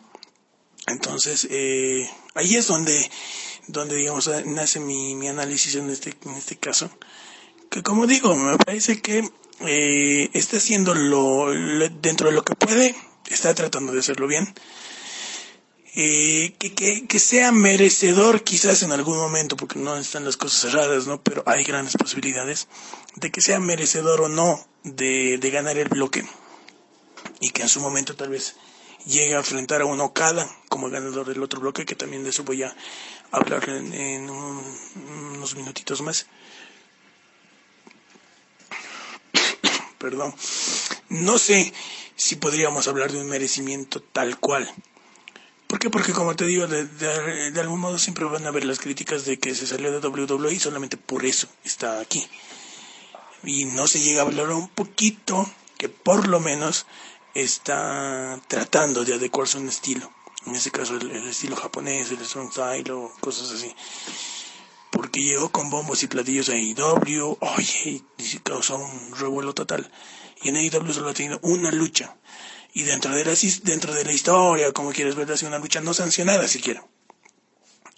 Entonces, 0.86 1.46
eh, 1.50 2.08
ahí 2.34 2.56
es 2.56 2.66
donde, 2.66 3.10
donde 3.68 3.96
digamos, 3.96 4.28
nace 4.46 4.80
mi, 4.80 5.14
mi 5.14 5.28
análisis 5.28 5.74
en 5.76 5.88
este, 5.90 6.14
en 6.24 6.34
este 6.34 6.56
caso 6.56 6.90
que 7.74 7.82
como 7.82 8.06
digo, 8.06 8.36
me 8.36 8.56
parece 8.56 9.02
que 9.02 9.28
eh, 9.66 10.30
está 10.32 10.58
haciendo 10.58 10.94
lo, 10.94 11.50
dentro 12.00 12.28
de 12.28 12.34
lo 12.36 12.44
que 12.44 12.54
puede, 12.54 12.94
está 13.28 13.52
tratando 13.52 13.92
de 13.92 13.98
hacerlo 13.98 14.28
bien. 14.28 14.54
Eh, 15.96 16.54
que, 16.60 17.04
que, 17.08 17.18
sea 17.18 17.50
merecedor 17.50 18.44
quizás 18.44 18.84
en 18.84 18.92
algún 18.92 19.16
momento, 19.16 19.56
porque 19.56 19.80
no 19.80 19.96
están 19.96 20.24
las 20.24 20.36
cosas 20.36 20.60
cerradas, 20.60 21.08
¿no? 21.08 21.20
Pero 21.24 21.42
hay 21.46 21.64
grandes 21.64 21.96
posibilidades 21.96 22.68
de 23.16 23.32
que 23.32 23.40
sea 23.40 23.58
merecedor 23.58 24.20
o 24.20 24.28
no 24.28 24.64
de, 24.84 25.38
de 25.38 25.50
ganar 25.50 25.76
el 25.76 25.88
bloque. 25.88 26.24
Y 27.40 27.50
que 27.50 27.62
en 27.62 27.68
su 27.68 27.80
momento 27.80 28.14
tal 28.14 28.28
vez 28.28 28.54
llegue 29.04 29.34
a 29.34 29.38
enfrentar 29.38 29.82
a 29.82 29.86
un 29.86 30.00
Okada 30.00 30.48
como 30.68 30.90
ganador 30.90 31.26
del 31.26 31.42
otro 31.42 31.60
bloque, 31.60 31.84
que 31.84 31.96
también 31.96 32.22
de 32.22 32.30
eso 32.30 32.44
voy 32.44 32.62
a 32.62 32.74
hablar 33.32 33.68
en, 33.68 34.30
unos 34.30 35.56
minutitos 35.56 36.02
más. 36.02 36.26
Perdón. 39.98 40.34
No 41.08 41.38
sé 41.38 41.72
si 42.16 42.36
podríamos 42.36 42.88
hablar 42.88 43.12
de 43.12 43.20
un 43.20 43.28
merecimiento 43.28 44.00
tal 44.00 44.38
cual. 44.38 44.70
¿Por 45.66 45.78
qué? 45.78 45.90
Porque 45.90 46.12
como 46.12 46.36
te 46.36 46.46
digo, 46.46 46.66
de, 46.66 47.60
algún 47.60 47.80
modo 47.80 47.98
siempre 47.98 48.24
van 48.24 48.44
a 48.44 48.48
haber 48.48 48.64
las 48.64 48.78
críticas 48.78 49.24
de 49.24 49.38
que 49.38 49.54
se 49.54 49.66
salió 49.66 49.90
de 49.98 50.06
WWE 50.06 50.58
solamente 50.60 50.96
por 50.96 51.24
eso 51.24 51.48
está 51.64 52.00
aquí. 52.00 52.26
Y 53.42 53.64
no 53.66 53.86
se 53.86 54.00
llega 54.00 54.22
a 54.22 54.24
valorar 54.24 54.54
un 54.54 54.68
poquito 54.68 55.50
que 55.76 55.88
por 55.88 56.28
lo 56.28 56.40
menos 56.40 56.86
está 57.34 58.40
tratando 58.46 59.04
de 59.04 59.14
adecuarse 59.14 59.58
a 59.58 59.60
un 59.60 59.68
estilo. 59.68 60.10
En 60.46 60.54
este 60.54 60.70
caso 60.70 60.96
el, 60.96 61.10
el 61.10 61.28
estilo 61.28 61.56
japonés, 61.56 62.10
el 62.10 62.24
strong 62.24 62.52
style 62.52 62.90
o 62.92 63.12
cosas 63.20 63.50
así 63.50 63.74
porque 64.94 65.22
llegó 65.22 65.50
con 65.50 65.70
bombos 65.70 66.02
y 66.02 66.06
platillos 66.06 66.48
a 66.48 66.52
AEW, 66.52 67.36
oye, 67.40 68.02
y 68.18 68.38
causó 68.38 68.76
un 68.76 69.16
revuelo 69.16 69.52
total. 69.52 69.90
Y 70.42 70.50
en 70.50 70.56
AEW 70.56 70.92
solo 70.92 71.08
ha 71.10 71.14
tenido 71.14 71.40
una 71.42 71.70
lucha. 71.72 72.16
Y 72.72 72.84
dentro 72.84 73.14
de 73.14 73.24
la, 73.24 73.34
dentro 73.64 73.92
de 73.92 74.04
la 74.04 74.12
historia, 74.12 74.72
como 74.72 74.92
quieres 74.92 75.16
ver, 75.16 75.30
ha 75.30 75.46
una 75.46 75.58
lucha 75.58 75.80
no 75.80 75.94
sancionada 75.94 76.46
siquiera. 76.46 76.86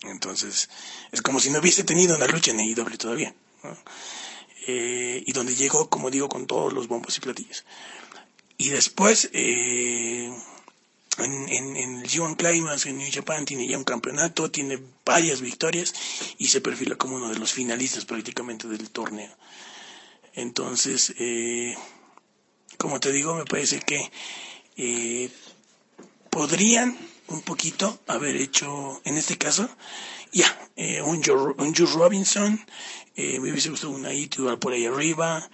Entonces, 0.05 0.71
es 1.13 1.23
como 1.23 1.39
si 1.39 1.51
no 1.51 1.59
hubiese 1.59 1.85
tenido 1.85 2.17
una 2.17 2.27
lucha 2.27 2.53
en 2.53 2.61
AEW 2.61 2.97
todavía. 2.97 3.35
Eh, 4.67 5.23
y 5.27 5.33
donde 5.33 5.55
llegó, 5.55 5.91
como 5.91 6.11
digo, 6.11 6.29
con 6.29 6.47
todos 6.47 6.73
los 6.73 6.89
bombos 6.89 7.17
y 7.19 7.21
platillos. 7.21 7.65
Y 8.57 8.71
después, 8.71 9.29
eh, 9.35 10.35
en, 11.19 11.49
en, 11.49 11.77
en 11.77 11.97
el 11.99 12.09
G1 12.09 12.37
Climax 12.37 12.87
en 12.87 12.99
New 12.99 13.09
Japan 13.13 13.45
tiene 13.45 13.67
ya 13.67 13.79
un 13.79 13.85
campeonato, 13.85 14.51
tiene 14.51 14.79
varias 15.05 15.41
victorias 15.41 15.95
y 16.39 16.49
se 16.49 16.61
perfila 16.61 16.97
como 16.97 17.17
uno 17.17 17.29
de 17.29 17.39
los 17.39 17.53
finalistas 17.53 18.05
prácticamente 18.05 18.69
del 18.69 18.91
torneo. 18.91 19.35
Entonces, 20.35 21.15
eh, 21.19 21.77
como 22.77 23.01
te 23.01 23.13
digo, 23.13 23.35
me 23.35 23.45
parece 23.45 23.81
que 23.81 24.11
eh, 24.77 25.31
podrían 26.31 26.97
un 27.29 27.43
poquito 27.43 27.99
haber 28.07 28.37
hecho, 28.37 29.01
en 29.05 29.17
este 29.17 29.39
caso, 29.39 29.69
ya, 30.33 30.47
eh, 30.77 31.01
un, 31.03 31.23
Joe, 31.23 31.55
un 31.57 31.75
Joe 31.75 31.87
Robinson, 31.87 32.65
eh, 33.17 33.41
me 33.41 33.51
hubiese 33.51 33.71
gustado 33.71 33.93
una 33.93 34.13
igual 34.13 34.59
por 34.59 34.73
ahí 34.73 34.85
arriba, 34.85 35.49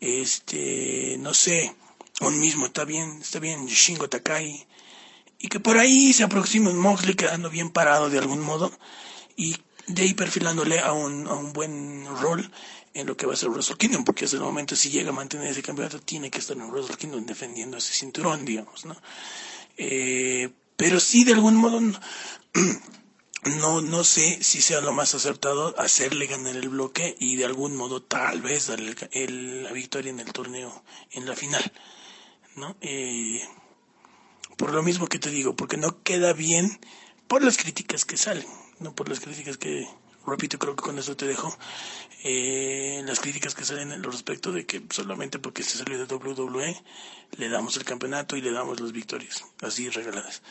este, 0.00 1.16
no 1.18 1.34
sé, 1.34 1.74
un 2.20 2.38
mismo, 2.38 2.66
está 2.66 2.84
bien, 2.84 3.18
está 3.20 3.40
bien, 3.40 3.66
Shingo 3.66 4.08
Takai, 4.08 4.66
y 5.38 5.48
que 5.48 5.60
por 5.60 5.78
ahí 5.78 6.12
se 6.12 6.24
aproxima 6.24 6.70
un 6.70 6.78
Moxley 6.78 7.14
quedando 7.14 7.50
bien 7.50 7.70
parado 7.70 8.10
de 8.10 8.18
algún 8.18 8.40
modo 8.40 8.72
y 9.36 9.56
de 9.86 10.02
ahí 10.02 10.14
perfilándole 10.14 10.80
a 10.80 10.92
un, 10.92 11.26
a 11.26 11.34
un 11.34 11.52
buen 11.52 12.06
rol 12.20 12.50
en 12.94 13.06
lo 13.06 13.16
que 13.16 13.26
va 13.26 13.34
a 13.34 13.36
ser 13.36 13.50
Wrestle 13.50 13.76
Kingdom, 13.76 14.04
porque 14.04 14.24
hasta 14.24 14.36
el 14.36 14.42
momento 14.42 14.74
si 14.74 14.90
llega 14.90 15.10
a 15.10 15.12
mantener 15.12 15.48
ese 15.48 15.62
campeonato 15.62 16.00
tiene 16.00 16.30
que 16.30 16.38
estar 16.38 16.56
en 16.56 16.70
Wrestle 16.70 16.96
Kingdom 16.96 17.24
defendiendo 17.24 17.76
ese 17.76 17.92
cinturón, 17.92 18.44
digamos, 18.44 18.84
¿no? 18.84 18.96
Eh, 19.76 20.50
pero 20.76 20.98
sí, 20.98 21.24
de 21.24 21.34
algún 21.34 21.54
modo, 21.54 21.80
no, 23.60 23.80
no 23.80 24.04
sé 24.04 24.42
si 24.42 24.60
sea 24.60 24.80
lo 24.80 24.92
más 24.92 25.14
acertado 25.14 25.74
hacerle 25.78 26.26
ganar 26.26 26.56
el 26.56 26.68
bloque 26.68 27.16
y 27.20 27.36
de 27.36 27.44
algún 27.44 27.76
modo 27.76 28.02
tal 28.02 28.42
vez 28.42 28.66
darle 28.66 28.94
el, 29.12 29.64
la 29.64 29.72
victoria 29.72 30.10
en 30.10 30.20
el 30.20 30.32
torneo, 30.32 30.82
en 31.12 31.26
la 31.26 31.36
final, 31.36 31.72
¿no? 32.56 32.76
Eh, 32.80 33.42
por 34.58 34.74
lo 34.74 34.82
mismo 34.82 35.06
que 35.06 35.20
te 35.20 35.30
digo, 35.30 35.54
porque 35.56 35.78
no 35.78 36.02
queda 36.02 36.34
bien 36.34 36.78
por 37.28 37.42
las 37.42 37.56
críticas 37.56 38.04
que 38.04 38.16
salen, 38.16 38.44
no 38.80 38.94
por 38.94 39.08
las 39.08 39.20
críticas 39.20 39.56
que, 39.56 39.88
repito, 40.26 40.58
creo 40.58 40.74
que 40.74 40.82
con 40.82 40.98
eso 40.98 41.16
te 41.16 41.26
dejo, 41.26 41.56
eh, 42.24 43.00
las 43.06 43.20
críticas 43.20 43.54
que 43.54 43.64
salen 43.64 43.92
al 43.92 44.02
respecto 44.02 44.50
de 44.50 44.66
que 44.66 44.82
solamente 44.90 45.38
porque 45.38 45.62
se 45.62 45.78
salió 45.78 45.96
de 45.96 46.12
WWE 46.12 46.82
le 47.36 47.48
damos 47.48 47.76
el 47.76 47.84
campeonato 47.84 48.36
y 48.36 48.42
le 48.42 48.50
damos 48.50 48.80
las 48.80 48.90
victorias, 48.90 49.44
así 49.62 49.88
regaladas, 49.90 50.42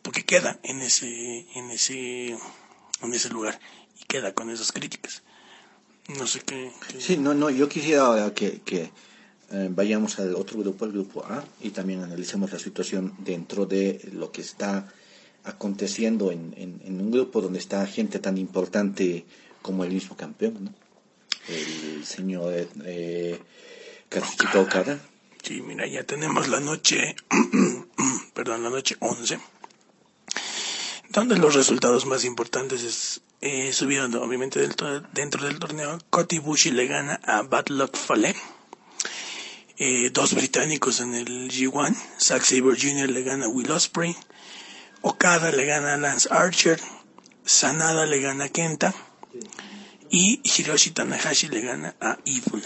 porque 0.00 0.24
queda 0.24 0.58
en 0.62 0.80
ese, 0.80 1.46
en 1.54 1.70
ese, 1.70 2.38
en 3.02 3.14
ese 3.14 3.28
lugar 3.28 3.60
y 4.00 4.04
queda 4.06 4.32
con 4.32 4.48
esas 4.48 4.72
críticas. 4.72 5.22
No 6.18 6.26
sé 6.26 6.40
qué. 6.40 6.72
Sí, 6.98 7.18
no, 7.18 7.34
no, 7.34 7.50
yo 7.50 7.68
quisiera 7.68 8.32
que 8.34 8.90
eh, 9.52 9.68
vayamos 9.70 10.18
al 10.18 10.34
otro 10.36 10.60
grupo, 10.60 10.84
el 10.84 10.92
grupo 10.92 11.24
A, 11.24 11.44
y 11.60 11.70
también 11.70 12.02
analicemos 12.02 12.52
la 12.52 12.58
situación 12.58 13.14
dentro 13.18 13.66
de 13.66 14.08
lo 14.12 14.30
que 14.30 14.42
está 14.42 14.92
aconteciendo 15.44 16.30
en, 16.30 16.54
en, 16.56 17.00
un 17.00 17.10
grupo 17.10 17.40
donde 17.40 17.58
está 17.58 17.86
gente 17.86 18.18
tan 18.18 18.38
importante 18.38 19.24
como 19.62 19.84
el 19.84 19.92
mismo 19.92 20.16
campeón, 20.16 20.64
¿no? 20.64 20.74
El 21.48 22.04
señor 22.04 22.68
eh, 22.84 23.40
Katsuchika 24.08 24.60
Okada. 24.60 25.00
Sí, 25.42 25.62
mira, 25.62 25.86
ya 25.86 26.04
tenemos 26.04 26.48
la 26.48 26.60
noche, 26.60 27.16
perdón, 28.34 28.62
la 28.62 28.70
noche 28.70 28.96
11, 29.00 29.40
donde 31.08 31.36
los 31.38 31.54
resultados 31.54 32.06
más 32.06 32.24
importantes 32.24 32.82
es, 32.84 33.22
eh, 33.40 33.72
subieron 33.72 34.14
obviamente 34.16 34.60
dentro 34.60 35.44
del 35.44 35.58
torneo, 35.58 35.98
Kotibushi 36.10 36.70
le 36.70 36.86
gana 36.86 37.20
a 37.24 37.42
Bad 37.42 37.68
Luck 37.68 37.96
Fale, 37.96 38.36
eh, 39.82 40.10
dos 40.12 40.34
británicos 40.34 41.00
en 41.00 41.14
el 41.14 41.50
G1, 41.50 41.96
Zack 42.20 42.42
Sabre 42.44 42.76
Jr. 42.78 43.08
le 43.08 43.22
gana 43.22 43.46
a 43.46 43.48
Will 43.48 43.70
Ospreay, 43.70 44.14
Okada 45.00 45.50
le 45.50 45.64
gana 45.64 45.94
a 45.94 45.96
Lance 45.96 46.28
Archer, 46.30 46.78
Sanada 47.46 48.04
le 48.04 48.20
gana 48.20 48.44
a 48.44 48.48
Kenta 48.50 48.94
y 50.10 50.42
Hiroshi 50.44 50.90
Tanahashi 50.90 51.48
le 51.48 51.62
gana 51.62 51.94
a 51.98 52.18
Evil. 52.26 52.62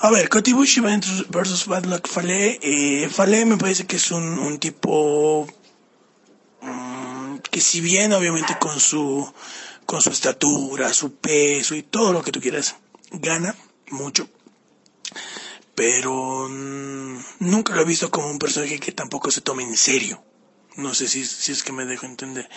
A 0.00 0.10
ver, 0.10 0.30
Kotibushi 0.30 0.80
versus 1.28 1.66
Bad 1.66 1.84
Luck 1.84 2.08
Fale. 2.08 2.58
Eh, 2.62 3.10
Fale 3.10 3.44
me 3.44 3.58
parece 3.58 3.86
que 3.86 3.96
es 3.96 4.10
un, 4.12 4.38
un 4.38 4.58
tipo 4.58 5.46
mm, 6.62 7.36
que 7.50 7.60
si 7.60 7.82
bien 7.82 8.14
obviamente 8.14 8.56
con 8.58 8.80
su 8.80 9.30
con 9.84 10.00
su 10.00 10.08
estatura, 10.08 10.94
su 10.94 11.16
peso 11.16 11.74
y 11.74 11.82
todo 11.82 12.14
lo 12.14 12.22
que 12.22 12.32
tú 12.32 12.40
quieras, 12.40 12.76
gana 13.10 13.54
mucho. 13.90 14.26
Pero 15.80 16.46
mm, 16.46 17.16
nunca 17.38 17.74
lo 17.74 17.80
he 17.80 17.86
visto 17.86 18.10
como 18.10 18.28
un 18.28 18.38
personaje 18.38 18.78
que 18.78 18.92
tampoco 18.92 19.30
se 19.30 19.40
tome 19.40 19.62
en 19.62 19.78
serio. 19.78 20.22
No 20.76 20.92
sé 20.92 21.08
si, 21.08 21.22
es 21.22 21.62
que 21.62 21.72
me 21.72 21.86
dejo 21.86 22.04
entender. 22.04 22.50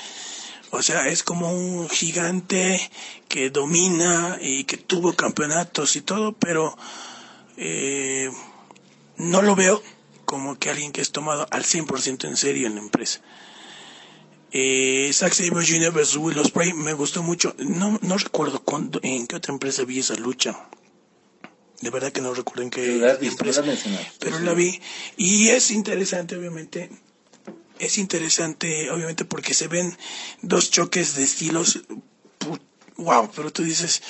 O 0.71 0.81
sea, 0.81 1.07
es 1.07 1.23
como 1.23 1.49
un 1.49 1.87
gigante 1.87 2.81
que 3.29 3.49
domina 3.49 4.37
y 4.41 4.65
que 4.65 4.75
tuvo 4.75 5.13
campeonatos 5.13 5.95
y 5.95 6.01
todo, 6.01 6.33
pero 6.33 6.77
eh, 7.55 8.29
no 9.15 9.41
lo 9.41 9.55
veo 9.55 9.81
como 10.25 10.59
que 10.59 10.69
alguien 10.69 10.91
que 10.91 10.99
es 10.99 11.13
tomado 11.13 11.47
al 11.49 11.63
100% 11.63 12.27
en 12.27 12.35
serio 12.35 12.67
en 12.67 12.75
la 12.75 12.81
empresa. 12.81 13.21
Eh, 14.51 15.09
Zack 15.13 15.33
Jr. 15.33 15.93
vs. 15.93 16.17
Will 16.17 16.39
Ospreay 16.39 16.73
me 16.73 16.91
gustó 16.91 17.23
mucho. 17.23 17.55
No, 17.57 17.97
no 18.01 18.17
recuerdo 18.17 18.61
cuándo, 18.63 18.99
en 19.01 19.27
qué 19.27 19.37
otra 19.37 19.53
empresa 19.53 19.85
vi 19.85 19.99
esa 19.99 20.15
lucha. 20.15 20.67
De 21.84 21.89
verdad 21.89 22.14
que 22.14 22.22
no 22.22 22.34
recuerdo 22.34 22.64
en 22.64 22.69
qué 22.69 23.18
empresa. 23.22 23.61
Pero 24.18 24.39
la 24.39 24.53
vi. 24.53 24.80
Y 25.18 25.49
es 25.49 25.69
interesante, 25.69 26.38
obviamente, 26.38 26.89
es 27.77 27.97
interesante, 27.97 28.89
obviamente, 28.89 29.26
porque 29.26 29.53
se 29.53 29.68
ven 29.68 29.93
dos 30.41 30.72
choques 30.72 31.15
de 31.15 31.23
estilos. 31.23 31.81
Wow, 32.95 33.30
pero 33.35 33.51
tú 33.51 33.64
dices, 33.64 34.01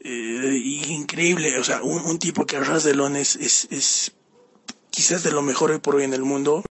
eh, 0.00 0.60
increíble, 0.88 1.58
o 1.58 1.64
sea, 1.64 1.82
un, 1.82 2.18
tipo 2.18 2.44
que 2.44 2.58
a 2.58 2.60
ras 2.60 2.84
de 2.84 2.94
lones 2.94 3.36
es, 3.36 3.66
es 3.70 4.12
quizás 4.90 5.22
de 5.22 5.32
lo 5.32 5.40
mejor 5.40 5.70
hoy 5.70 5.78
por 5.78 5.96
hoy 5.96 6.04
en 6.04 6.12
el 6.12 6.22
mundo. 6.22 6.64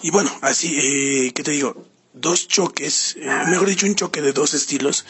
Y 0.00 0.12
bueno, 0.12 0.30
así, 0.42 0.78
eh, 0.78 1.32
¿qué 1.34 1.42
te 1.42 1.50
digo? 1.50 1.88
Dos 2.12 2.48
choques, 2.48 3.16
eh, 3.16 3.30
mejor 3.48 3.68
dicho, 3.68 3.86
un 3.86 3.94
choque 3.94 4.20
de 4.20 4.32
dos 4.32 4.54
estilos 4.54 5.04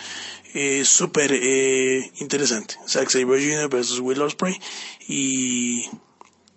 eh, 0.53 0.85
súper 0.85 1.33
eh, 1.33 2.11
interesante. 2.19 2.75
Zack 2.89 3.09
Sabre 3.11 3.41
Jr. 3.41 3.69
versus 3.69 4.01
Will 4.01 4.21
Ospreay 4.21 4.61
y 5.07 5.89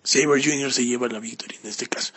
Saber 0.04 0.44
Jr. 0.44 0.74
se 0.74 0.86
lleva 0.86 1.08
la 1.08 1.20
victoria 1.20 1.60
en 1.62 1.70
este 1.70 1.86
caso. 1.88 2.12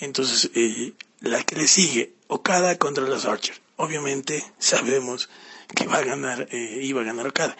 Entonces, 0.00 0.50
eh, 0.54 0.92
la 1.20 1.42
que 1.42 1.56
le 1.56 1.66
sigue, 1.66 2.12
Okada 2.28 2.76
contra 2.76 3.04
los 3.04 3.24
Archer. 3.24 3.58
Obviamente 3.76 4.44
sabemos 4.58 5.30
que 5.74 5.86
va 5.86 5.98
a 5.98 6.02
ganar, 6.04 6.48
iba 6.52 7.00
a 7.00 7.04
ganar 7.04 7.26
Okada. 7.28 7.56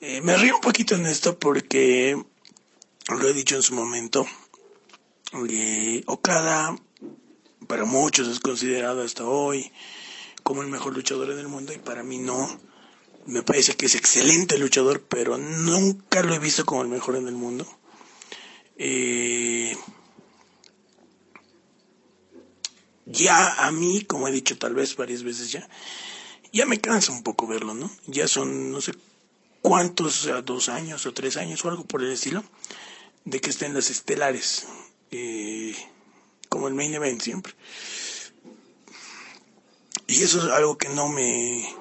Me 0.00 0.36
río 0.36 0.56
un 0.56 0.60
poquito 0.60 0.94
en 0.94 1.06
esto 1.06 1.38
porque, 1.38 2.20
lo 3.08 3.28
he 3.28 3.32
dicho 3.32 3.56
en 3.56 3.62
su 3.62 3.74
momento, 3.74 4.26
Okada 6.06 6.76
para 7.70 7.84
muchos 7.84 8.26
es 8.26 8.40
considerado 8.40 9.00
hasta 9.00 9.24
hoy 9.24 9.70
como 10.42 10.62
el 10.62 10.68
mejor 10.68 10.92
luchador 10.92 11.30
en 11.30 11.38
el 11.38 11.46
mundo 11.46 11.72
y 11.72 11.78
para 11.78 12.02
mí 12.02 12.18
no. 12.18 12.60
Me 13.26 13.44
parece 13.44 13.76
que 13.76 13.86
es 13.86 13.94
excelente 13.94 14.58
luchador, 14.58 15.02
pero 15.02 15.38
nunca 15.38 16.20
lo 16.24 16.34
he 16.34 16.40
visto 16.40 16.66
como 16.66 16.82
el 16.82 16.88
mejor 16.88 17.14
en 17.14 17.28
el 17.28 17.34
mundo. 17.34 17.64
Eh, 18.76 19.76
ya 23.06 23.64
a 23.64 23.70
mí, 23.70 24.02
como 24.02 24.26
he 24.26 24.32
dicho 24.32 24.58
tal 24.58 24.74
vez 24.74 24.96
varias 24.96 25.22
veces 25.22 25.52
ya, 25.52 25.68
ya 26.52 26.66
me 26.66 26.80
cansa 26.80 27.12
un 27.12 27.22
poco 27.22 27.46
verlo, 27.46 27.74
¿no? 27.74 27.88
Ya 28.08 28.26
son 28.26 28.72
no 28.72 28.80
sé 28.80 28.94
cuántos, 29.62 30.28
dos 30.44 30.68
años 30.68 31.06
o 31.06 31.14
tres 31.14 31.36
años 31.36 31.64
o 31.64 31.68
algo 31.68 31.84
por 31.84 32.02
el 32.02 32.10
estilo, 32.10 32.42
de 33.24 33.40
que 33.40 33.50
estén 33.50 33.74
las 33.74 33.90
estelares, 33.90 34.66
eh, 35.12 35.76
como 36.50 36.68
el 36.68 36.74
main 36.74 36.92
event 36.92 37.22
siempre. 37.22 37.54
Y 40.06 40.22
eso 40.22 40.38
es 40.44 40.52
algo 40.52 40.76
que 40.76 40.90
no 40.90 41.08
me, 41.08 41.72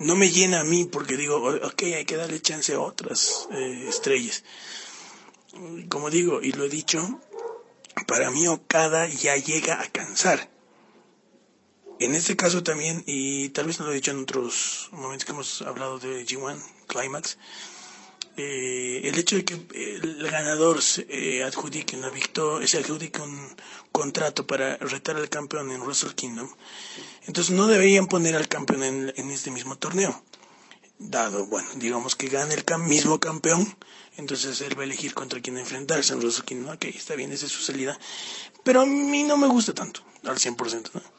no 0.00 0.16
me 0.16 0.30
llena 0.30 0.60
a 0.60 0.64
mí 0.64 0.86
porque 0.86 1.16
digo, 1.16 1.36
ok, 1.36 1.82
hay 1.82 2.04
que 2.04 2.16
darle 2.16 2.40
chance 2.40 2.74
a 2.74 2.80
otras 2.80 3.46
eh, 3.52 3.86
estrellas. 3.88 4.42
Como 5.88 6.10
digo, 6.10 6.40
y 6.42 6.52
lo 6.52 6.64
he 6.64 6.68
dicho, 6.68 7.20
para 8.06 8.30
mí 8.30 8.48
Okada 8.48 9.06
ya 9.06 9.36
llega 9.36 9.80
a 9.80 9.86
cansar. 9.88 10.50
En 12.00 12.14
este 12.14 12.36
caso 12.36 12.62
también, 12.62 13.02
y 13.06 13.50
tal 13.50 13.66
vez 13.66 13.78
no 13.80 13.86
lo 13.86 13.92
he 13.92 13.96
dicho 13.96 14.12
en 14.12 14.22
otros 14.22 14.88
momentos 14.92 15.24
que 15.26 15.32
hemos 15.32 15.62
hablado 15.62 15.98
de 15.98 16.24
G1 16.24 16.62
Climax, 16.86 17.36
eh, 18.38 19.08
el 19.08 19.18
hecho 19.18 19.36
de 19.36 19.44
que 19.44 19.54
el 19.54 20.30
ganador 20.30 20.82
se 20.82 21.06
eh, 21.08 21.42
adjudique 21.42 21.96
una 21.96 22.10
victoria, 22.10 22.66
se 22.66 22.78
adjudique 22.78 23.20
un 23.20 23.56
contrato 23.92 24.46
para 24.46 24.76
retar 24.78 25.16
al 25.16 25.28
campeón 25.28 25.70
en 25.70 25.82
Wrestle 25.82 26.14
Kingdom, 26.14 26.48
entonces 27.26 27.54
no 27.54 27.66
deberían 27.66 28.06
poner 28.06 28.36
al 28.36 28.48
campeón 28.48 28.84
en, 28.84 29.12
en 29.16 29.30
este 29.30 29.50
mismo 29.50 29.76
torneo. 29.76 30.22
Dado, 31.00 31.46
bueno, 31.46 31.68
digamos 31.76 32.16
que 32.16 32.28
gane 32.28 32.54
el 32.54 32.64
mismo 32.80 33.20
campeón, 33.20 33.76
entonces 34.16 34.60
él 34.62 34.76
va 34.76 34.82
a 34.82 34.86
elegir 34.86 35.14
contra 35.14 35.40
quién 35.40 35.58
enfrentarse 35.58 36.12
en 36.12 36.20
Wrestle 36.20 36.44
Kingdom. 36.44 36.74
Ok, 36.74 36.86
está 36.86 37.14
bien, 37.14 37.30
esa 37.32 37.46
es 37.46 37.52
su 37.52 37.62
salida. 37.62 37.98
Pero 38.64 38.80
a 38.80 38.86
mí 38.86 39.22
no 39.22 39.36
me 39.36 39.46
gusta 39.46 39.72
tanto, 39.74 40.02
al 40.24 40.38
100%, 40.38 40.90
¿no? 40.94 41.18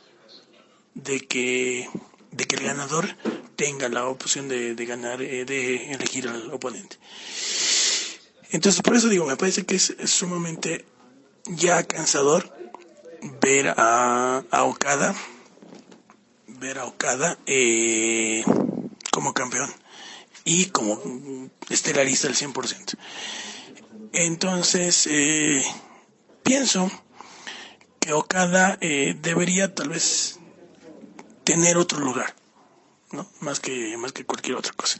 de 1.04 1.20
que, 1.22 1.90
de 2.32 2.46
que 2.46 2.56
el 2.56 2.64
ganador 2.64 3.08
tenga 3.56 3.90
la 3.90 4.08
opción 4.08 4.48
de, 4.48 4.76
de 4.76 4.86
ganar, 4.86 5.22
eh, 5.22 5.46
de 5.46 5.94
elegir 5.94 6.28
al 6.28 6.52
oponente. 6.52 6.98
Entonces, 8.52 8.82
por 8.82 8.96
eso 8.96 9.10
digo, 9.10 9.26
me 9.26 9.36
parece 9.38 9.66
que 9.66 9.76
es, 9.76 9.96
sumamente 10.06 10.86
ya 11.46 11.84
cansador 11.84 12.52
ver 13.42 13.74
a, 13.78 14.44
a 14.50 14.64
Okada, 14.64 15.16
ver 16.48 16.80
a 16.80 16.86
Okada 16.86 17.38
eh, 17.46 18.44
como 19.12 19.34
campeón 19.34 19.70
y 20.46 20.66
como 20.68 21.00
estelarista 21.70 22.28
al 22.28 22.36
100%. 22.36 22.98
Entonces, 24.14 25.08
eh, 25.12 25.64
pienso 26.42 26.90
que 28.00 28.14
Okada 28.14 28.78
eh, 28.82 29.16
debería 29.22 29.76
tal 29.76 29.90
vez 29.90 30.39
tener 31.50 31.78
otro 31.78 32.00
lugar, 32.00 32.36
¿no? 33.12 33.28
Más 33.40 33.60
que, 33.60 33.98
más 33.98 34.12
que 34.12 34.24
cualquier 34.24 34.56
otra 34.56 34.72
cosa. 34.74 35.00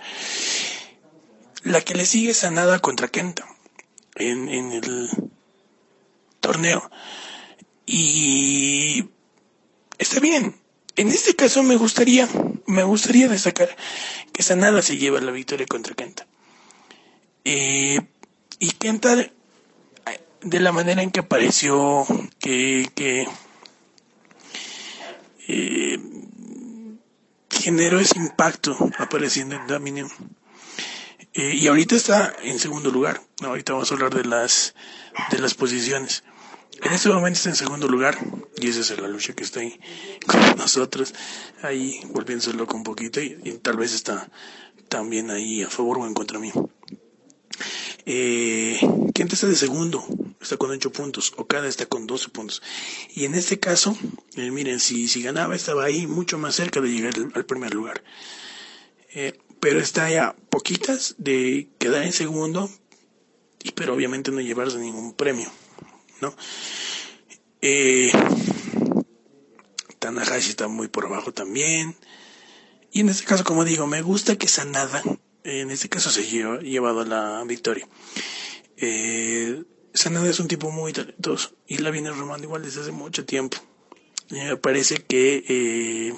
La 1.62 1.80
que 1.82 1.94
le 1.94 2.08
sigue 2.08 2.32
es 2.32 2.38
Sanada 2.38 2.80
contra 2.80 3.08
Kenta 3.08 3.46
en, 4.16 4.50
el 4.50 5.12
torneo. 6.40 6.90
Y 7.86 9.06
está 10.00 10.20
bien. 10.20 10.60
En 10.96 11.10
este 11.10 11.36
caso 11.36 11.62
me 11.62 11.76
gustaría, 11.76 12.28
me 12.66 12.82
gustaría 12.82 13.28
destacar 13.28 13.70
que 14.34 14.42
Sanada 14.42 14.82
se 14.82 14.98
lleva 14.98 15.22
la 15.22 15.32
victoria 15.32 15.68
contra 15.68 15.94
Kenta. 15.94 16.26
Eh, 17.46 18.00
y 18.58 18.72
Kenta, 18.72 19.16
de 20.42 20.60
la 20.60 20.72
manera 20.72 21.04
en 21.04 21.12
que 21.12 21.20
apareció, 21.20 22.08
que, 22.40 22.90
que 22.96 23.28
eh, 25.48 26.00
generó 27.60 28.00
ese 28.00 28.18
impacto 28.18 28.76
apareciendo 28.98 29.56
en 29.56 29.68
Dominion. 29.68 30.10
Eh, 31.34 31.56
y 31.56 31.68
ahorita 31.68 31.96
está 31.96 32.36
en 32.42 32.60
segundo 32.60 32.90
lugar. 32.90 33.22
ahorita 33.42 33.74
vamos 33.74 33.92
a 33.92 33.94
hablar 33.94 34.14
de 34.14 34.26
las, 34.26 34.74
de 35.32 35.40
las 35.40 35.54
posiciones. 35.54 36.24
En 36.82 36.94
este 36.94 37.10
momento 37.10 37.38
está 37.38 37.50
en 37.50 37.56
segundo 37.56 37.88
lugar 37.88 38.18
y 38.56 38.70
esa 38.70 38.80
es 38.80 39.00
la 39.00 39.08
lucha 39.08 39.34
que 39.34 39.44
está 39.44 39.60
ahí 39.60 39.80
con 40.26 40.40
nosotros, 40.58 41.14
ahí 41.62 42.00
volviéndose 42.12 42.54
loco 42.54 42.78
un 42.78 42.84
poquito 42.84 43.20
y, 43.22 43.36
tal 43.62 43.78
vez 43.78 43.94
está 43.94 44.30
también 44.88 45.30
ahí 45.30 45.62
a 45.62 45.70
favor 45.70 46.00
o 46.00 46.08
en 46.08 46.14
contra 46.14 46.40
mí. 46.40 46.52
Eh, 48.06 48.80
Kenta 49.14 49.36
está 49.36 49.48
de 49.48 49.56
segundo, 49.56 50.06
está 50.42 50.58
con 50.58 50.72
8 50.72 50.92
puntos, 50.92 51.34
Okada 51.38 51.68
está 51.68 51.86
con 51.86 52.08
12 52.08 52.30
puntos. 52.30 52.62
Y 53.14 53.26
en 53.26 53.36
este 53.36 53.60
caso, 53.60 53.98
eh, 54.36 54.52
miren, 54.52 54.80
si, 54.80 55.08
si 55.08 55.22
ganaba 55.22 55.56
estaba 55.56 55.86
ahí 55.86 56.08
mucho 56.08 56.38
más 56.38 56.56
cerca 56.56 56.82
de 56.82 56.90
llegar 56.90 57.14
al, 57.34 57.46
primer 57.46 57.74
lugar. 57.74 58.04
Eh, 59.14 59.40
pero 59.60 59.80
está 59.80 60.10
ya 60.10 60.36
poquitas 60.50 61.16
de 61.18 61.70
quedar 61.80 62.04
en 62.04 62.14
segundo, 62.14 62.70
y, 63.64 63.72
pero 63.72 63.94
obviamente 63.94 64.32
no 64.32 64.40
llevarse 64.40 64.78
ningún 64.78 65.14
premio. 65.14 65.52
¿no? 66.22 66.34
Eh, 67.62 68.12
Tanahashi 70.00 70.50
está 70.50 70.68
muy 70.68 70.88
por 70.88 71.06
abajo 71.06 71.34
también. 71.34 71.96
Y 72.92 73.02
en 73.02 73.10
este 73.10 73.26
caso, 73.26 73.44
como 73.44 73.66
digo, 73.66 73.86
me 73.86 74.02
gusta 74.02 74.38
que 74.38 74.48
Sanada, 74.48 75.04
en 75.44 75.70
este 75.70 75.90
caso 75.90 76.10
se 76.10 76.22
ha 76.22 76.60
llevado 76.60 77.06
la 77.06 77.44
victoria. 77.46 77.88
Eh, 78.78 79.64
Sanada 79.94 80.30
es 80.30 80.40
un 80.40 80.48
tipo 80.48 80.72
muy 80.72 80.94
talentoso 80.94 81.52
y 81.68 81.78
la 81.78 81.92
viene 81.92 82.12
romando 82.12 82.46
igual 82.46 82.64
desde 82.64 82.82
hace 82.82 82.92
mucho 82.92 83.26
tiempo. 83.26 83.58
me 84.30 84.56
parece 84.58 85.04
que 85.04 85.44
eh, 85.48 86.14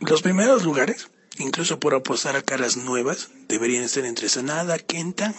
los 0.00 0.22
primeros 0.22 0.64
lugares, 0.64 1.08
incluso 1.38 1.80
por 1.80 1.94
apostar 1.94 2.36
a 2.36 2.42
caras 2.42 2.76
nuevas, 2.76 3.30
deberían 3.48 3.84
estar 3.84 4.04
entre 4.04 4.28
Sanada, 4.28 4.78
Kenta 4.78 5.34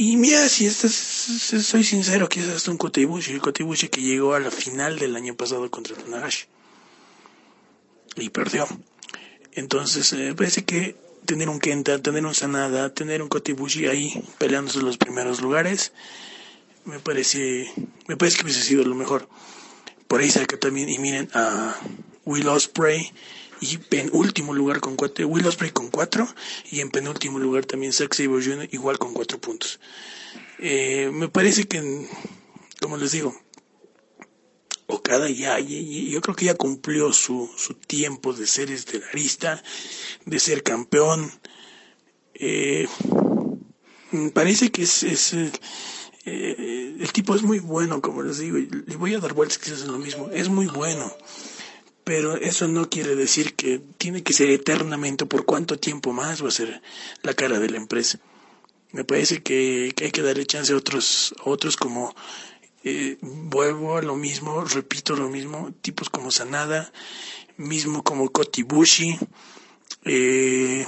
y 0.00 0.16
mira, 0.16 0.48
si 0.48 0.64
estás, 0.64 0.92
soy 0.92 1.82
sincero, 1.82 2.28
quizás 2.28 2.50
hasta 2.50 2.70
un 2.70 2.76
Kotibushi, 2.78 3.32
el 3.32 3.40
Kotibushi 3.40 3.88
que 3.88 4.00
llegó 4.00 4.34
a 4.34 4.38
la 4.38 4.52
final 4.52 4.96
del 4.96 5.16
año 5.16 5.34
pasado 5.34 5.68
contra 5.72 5.96
Tanahashi. 5.96 6.46
Y 8.14 8.30
perdió. 8.30 8.68
Entonces, 9.54 10.12
me 10.12 10.36
parece 10.36 10.64
que 10.64 10.94
tener 11.24 11.48
un 11.48 11.58
Kenta, 11.58 12.00
tener 12.00 12.24
un 12.24 12.34
Sanada, 12.34 12.92
tener 12.92 13.22
un 13.22 13.28
Kotibushi 13.28 13.86
ahí 13.86 14.24
peleándose 14.38 14.80
los 14.80 14.98
primeros 14.98 15.40
lugares, 15.40 15.92
me 16.84 17.00
parece, 17.00 17.72
me 18.06 18.16
parece 18.16 18.38
que 18.38 18.44
hubiese 18.44 18.62
sido 18.62 18.84
lo 18.84 18.94
mejor. 18.94 19.28
Por 20.06 20.20
ahí 20.20 20.30
cerca 20.30 20.58
también, 20.58 20.88
y 20.88 20.98
miren 20.98 21.28
a 21.34 21.76
Will 22.24 22.48
Ospreay 22.48 23.12
y 23.60 23.76
penúltimo 23.78 24.54
lugar 24.54 24.80
con 24.80 24.96
cuatro, 24.96 25.26
Will 25.26 25.46
Ospreay 25.46 25.72
con 25.72 25.90
cuatro 25.90 26.26
y 26.70 26.80
en 26.80 26.90
penúltimo 26.90 27.38
lugar 27.38 27.66
también 27.66 27.92
Zack 27.92 28.14
Sabre 28.14 28.42
Jr. 28.42 28.68
igual 28.72 28.98
con 28.98 29.12
cuatro 29.12 29.38
puntos. 29.38 29.80
Eh, 30.58 31.10
me 31.12 31.28
parece 31.28 31.64
que, 31.64 32.08
como 32.80 32.96
les 32.96 33.12
digo, 33.12 33.38
Okada 34.88 35.28
ya, 35.28 35.58
yo 35.60 36.20
creo 36.20 36.34
que 36.34 36.46
ya 36.46 36.54
cumplió 36.54 37.12
su, 37.12 37.50
su 37.56 37.74
tiempo 37.74 38.32
de 38.32 38.46
ser 38.46 38.70
estelarista, 38.70 39.62
de 40.24 40.40
ser 40.40 40.62
campeón. 40.62 41.30
Eh, 42.34 42.88
parece 44.32 44.70
que 44.72 44.82
es, 44.82 45.02
es 45.02 45.34
eh, 46.24 46.96
el 46.98 47.12
tipo 47.12 47.34
es 47.34 47.42
muy 47.42 47.58
bueno, 47.58 48.00
como 48.00 48.22
les 48.22 48.38
digo, 48.38 48.58
le 48.58 48.96
voy 48.96 49.14
a 49.14 49.20
dar 49.20 49.34
vueltas 49.34 49.58
quizás 49.58 49.82
en 49.82 49.92
lo 49.92 49.98
mismo, 49.98 50.30
es 50.32 50.48
muy 50.48 50.66
bueno 50.66 51.14
pero 52.08 52.38
eso 52.38 52.66
no 52.68 52.88
quiere 52.88 53.14
decir 53.16 53.54
que 53.54 53.82
tiene 53.98 54.22
que 54.22 54.32
ser 54.32 54.48
eternamente 54.48 55.26
por 55.26 55.44
cuánto 55.44 55.78
tiempo 55.78 56.14
más 56.14 56.42
va 56.42 56.48
a 56.48 56.52
ser 56.52 56.80
la 57.20 57.34
cara 57.34 57.58
de 57.58 57.68
la 57.68 57.76
empresa. 57.76 58.18
Me 58.92 59.04
parece 59.04 59.42
que, 59.42 59.94
hay 60.00 60.10
que 60.10 60.22
darle 60.22 60.46
chance 60.46 60.72
a 60.72 60.76
otros, 60.76 61.34
otros 61.44 61.76
como, 61.76 62.16
eh, 62.88 63.18
vuelvo 63.20 63.96
a 63.96 64.02
lo 64.02 64.16
mismo, 64.16 64.64
repito 64.64 65.16
lo 65.16 65.28
mismo, 65.28 65.72
tipos 65.80 66.10
como 66.10 66.30
Sanada, 66.30 66.92
mismo 67.56 68.02
como 68.02 68.30
Kotibushi, 68.30 69.18
eh, 70.04 70.86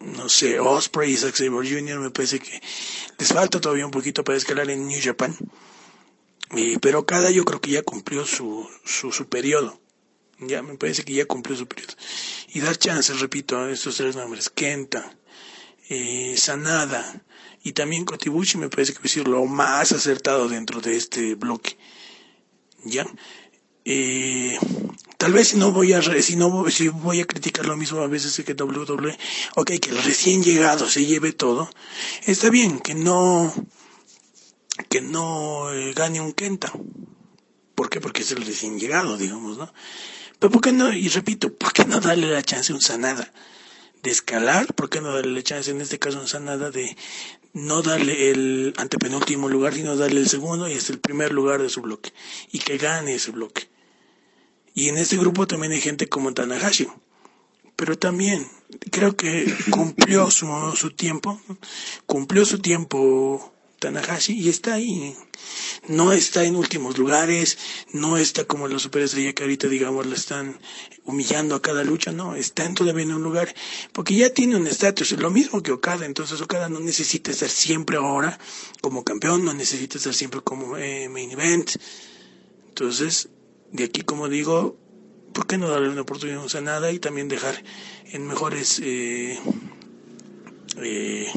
no 0.00 0.28
sé, 0.28 0.60
Osprey 0.60 1.12
y 1.12 1.16
Zack 1.16 1.36
Jr. 1.36 1.98
me 1.98 2.10
parece 2.10 2.38
que 2.38 2.60
les 3.18 3.28
falta 3.28 3.60
todavía 3.60 3.86
un 3.86 3.90
poquito 3.90 4.22
para 4.22 4.38
escalar 4.38 4.70
en 4.70 4.86
New 4.86 5.00
Japan 5.02 5.36
pero 6.80 7.06
cada 7.06 7.30
yo 7.30 7.44
creo 7.44 7.60
que 7.60 7.70
ya 7.70 7.82
cumplió 7.82 8.24
su, 8.24 8.68
su, 8.84 9.28
periodo. 9.28 9.80
Ya 10.38 10.62
me 10.62 10.76
parece 10.76 11.04
que 11.04 11.14
ya 11.14 11.26
cumplió 11.26 11.56
su 11.56 11.66
periodo. 11.66 11.94
Y 12.48 12.60
dar 12.60 12.76
chance, 12.76 13.12
repito, 13.14 13.58
a 13.58 13.70
estos 13.70 13.96
tres 13.96 14.16
nombres. 14.16 14.50
Kenta, 14.50 15.16
eh, 15.88 16.34
Sanada 16.36 17.22
y 17.64 17.72
también 17.72 18.04
Kotibuchi 18.04 18.58
me 18.58 18.68
parece 18.68 18.92
que 18.92 18.98
va 18.98 19.06
a 19.06 19.08
ser 19.08 19.26
lo 19.26 19.44
más 19.46 19.90
acertado 19.90 20.48
dentro 20.48 20.80
de 20.82 20.96
este 20.96 21.34
bloque. 21.34 21.76
¿Ya? 22.84 23.06
Eh, 23.86 24.58
tal 25.16 25.32
vez 25.32 25.48
si 25.48 25.56
no 25.56 25.72
voy 25.72 25.94
a 25.94 26.02
si 26.22 26.36
no 26.36 26.70
si 26.70 26.88
voy 26.88 27.20
a 27.20 27.26
criticar 27.26 27.66
lo 27.66 27.76
mismo 27.76 28.00
a 28.00 28.06
veces 28.06 28.34
que 28.44 28.52
WWE, 28.52 29.18
ok, 29.56 29.72
que 29.80 29.90
el 29.90 30.02
recién 30.02 30.42
llegado 30.42 30.88
se 30.88 31.04
lleve 31.04 31.32
todo, 31.32 31.70
está 32.26 32.50
bien, 32.50 32.80
que 32.80 32.94
no 32.94 33.52
que 34.90 35.00
no 35.00 35.72
eh, 35.72 35.92
gane 35.94 36.20
un 36.20 36.32
Kenta. 36.32 36.72
¿Por 37.74 37.88
qué? 37.88 38.00
Porque 38.00 38.22
es 38.22 38.30
el 38.32 38.44
recién 38.44 38.78
llegado, 38.78 39.16
digamos, 39.16 39.56
¿no? 39.58 39.72
Pero 40.38 40.50
¿por 40.50 40.60
qué 40.60 40.72
no? 40.72 40.92
Y 40.92 41.08
repito, 41.08 41.52
¿por 41.52 41.72
qué 41.72 41.84
no 41.84 42.00
darle 42.00 42.30
la 42.30 42.42
chance 42.42 42.72
a 42.72 42.76
un 42.76 42.82
Sanada 42.82 43.32
de 44.02 44.10
escalar? 44.10 44.72
¿Por 44.74 44.90
qué 44.90 45.00
no 45.00 45.14
darle 45.14 45.32
la 45.32 45.42
chance, 45.42 45.70
en 45.70 45.80
este 45.80 45.98
caso, 45.98 46.18
a 46.18 46.22
un 46.22 46.28
Sanada 46.28 46.70
de 46.70 46.96
no 47.54 47.82
darle 47.82 48.30
el 48.30 48.74
antepenúltimo 48.76 49.48
lugar, 49.48 49.74
sino 49.74 49.96
darle 49.96 50.20
el 50.20 50.28
segundo 50.28 50.68
y 50.68 50.74
hasta 50.74 50.92
el 50.92 51.00
primer 51.00 51.32
lugar 51.32 51.62
de 51.62 51.70
su 51.70 51.80
bloque? 51.80 52.12
Y 52.52 52.58
que 52.58 52.76
gane 52.76 53.14
ese 53.14 53.30
bloque. 53.30 53.68
Y 54.74 54.88
en 54.88 54.98
este 54.98 55.16
grupo 55.16 55.46
también 55.46 55.72
hay 55.72 55.80
gente 55.80 56.08
como 56.08 56.34
Tanahashi. 56.34 56.88
Pero 57.76 57.96
también 57.96 58.46
creo 58.90 59.16
que 59.16 59.52
cumplió 59.70 60.30
su, 60.30 60.46
su 60.76 60.90
tiempo, 60.90 61.40
cumplió 62.06 62.44
su 62.44 62.58
tiempo 62.58 63.53
Tanahashi 63.84 64.32
y 64.32 64.48
está 64.48 64.74
ahí. 64.74 65.14
No 65.88 66.12
está 66.14 66.44
en 66.44 66.56
últimos 66.56 66.96
lugares, 66.96 67.58
no 67.92 68.16
está 68.16 68.44
como 68.44 68.66
la 68.66 68.78
superestrella 68.78 69.34
que 69.34 69.42
ahorita, 69.42 69.68
digamos, 69.68 70.06
la 70.06 70.14
están 70.14 70.58
humillando 71.04 71.54
a 71.54 71.60
cada 71.60 71.84
lucha, 71.84 72.10
no, 72.10 72.34
está 72.34 72.64
en 72.64 72.74
todavía 72.74 73.02
en 73.04 73.12
un 73.12 73.22
lugar, 73.22 73.54
porque 73.92 74.14
ya 74.14 74.30
tiene 74.30 74.56
un 74.56 74.66
estatus, 74.66 75.12
lo 75.12 75.30
mismo 75.30 75.62
que 75.62 75.72
Okada, 75.72 76.06
entonces 76.06 76.40
Okada 76.40 76.70
no 76.70 76.80
necesita 76.80 77.30
estar 77.30 77.50
siempre 77.50 77.98
ahora 77.98 78.38
como 78.80 79.04
campeón, 79.04 79.44
no 79.44 79.52
necesita 79.52 79.98
estar 79.98 80.14
siempre 80.14 80.40
como 80.40 80.78
eh, 80.78 81.10
main 81.10 81.30
event. 81.30 81.72
Entonces, 82.68 83.28
de 83.70 83.84
aquí, 83.84 84.00
como 84.00 84.30
digo, 84.30 84.78
¿por 85.34 85.46
qué 85.46 85.58
no 85.58 85.68
darle 85.68 85.90
una 85.90 86.00
oportunidad 86.00 86.42
a 86.56 86.60
nada 86.62 86.90
y 86.90 86.98
también 86.98 87.28
dejar 87.28 87.62
en 88.06 88.26
mejores 88.26 88.80
eh, 88.82 89.38
eh, 90.82 91.30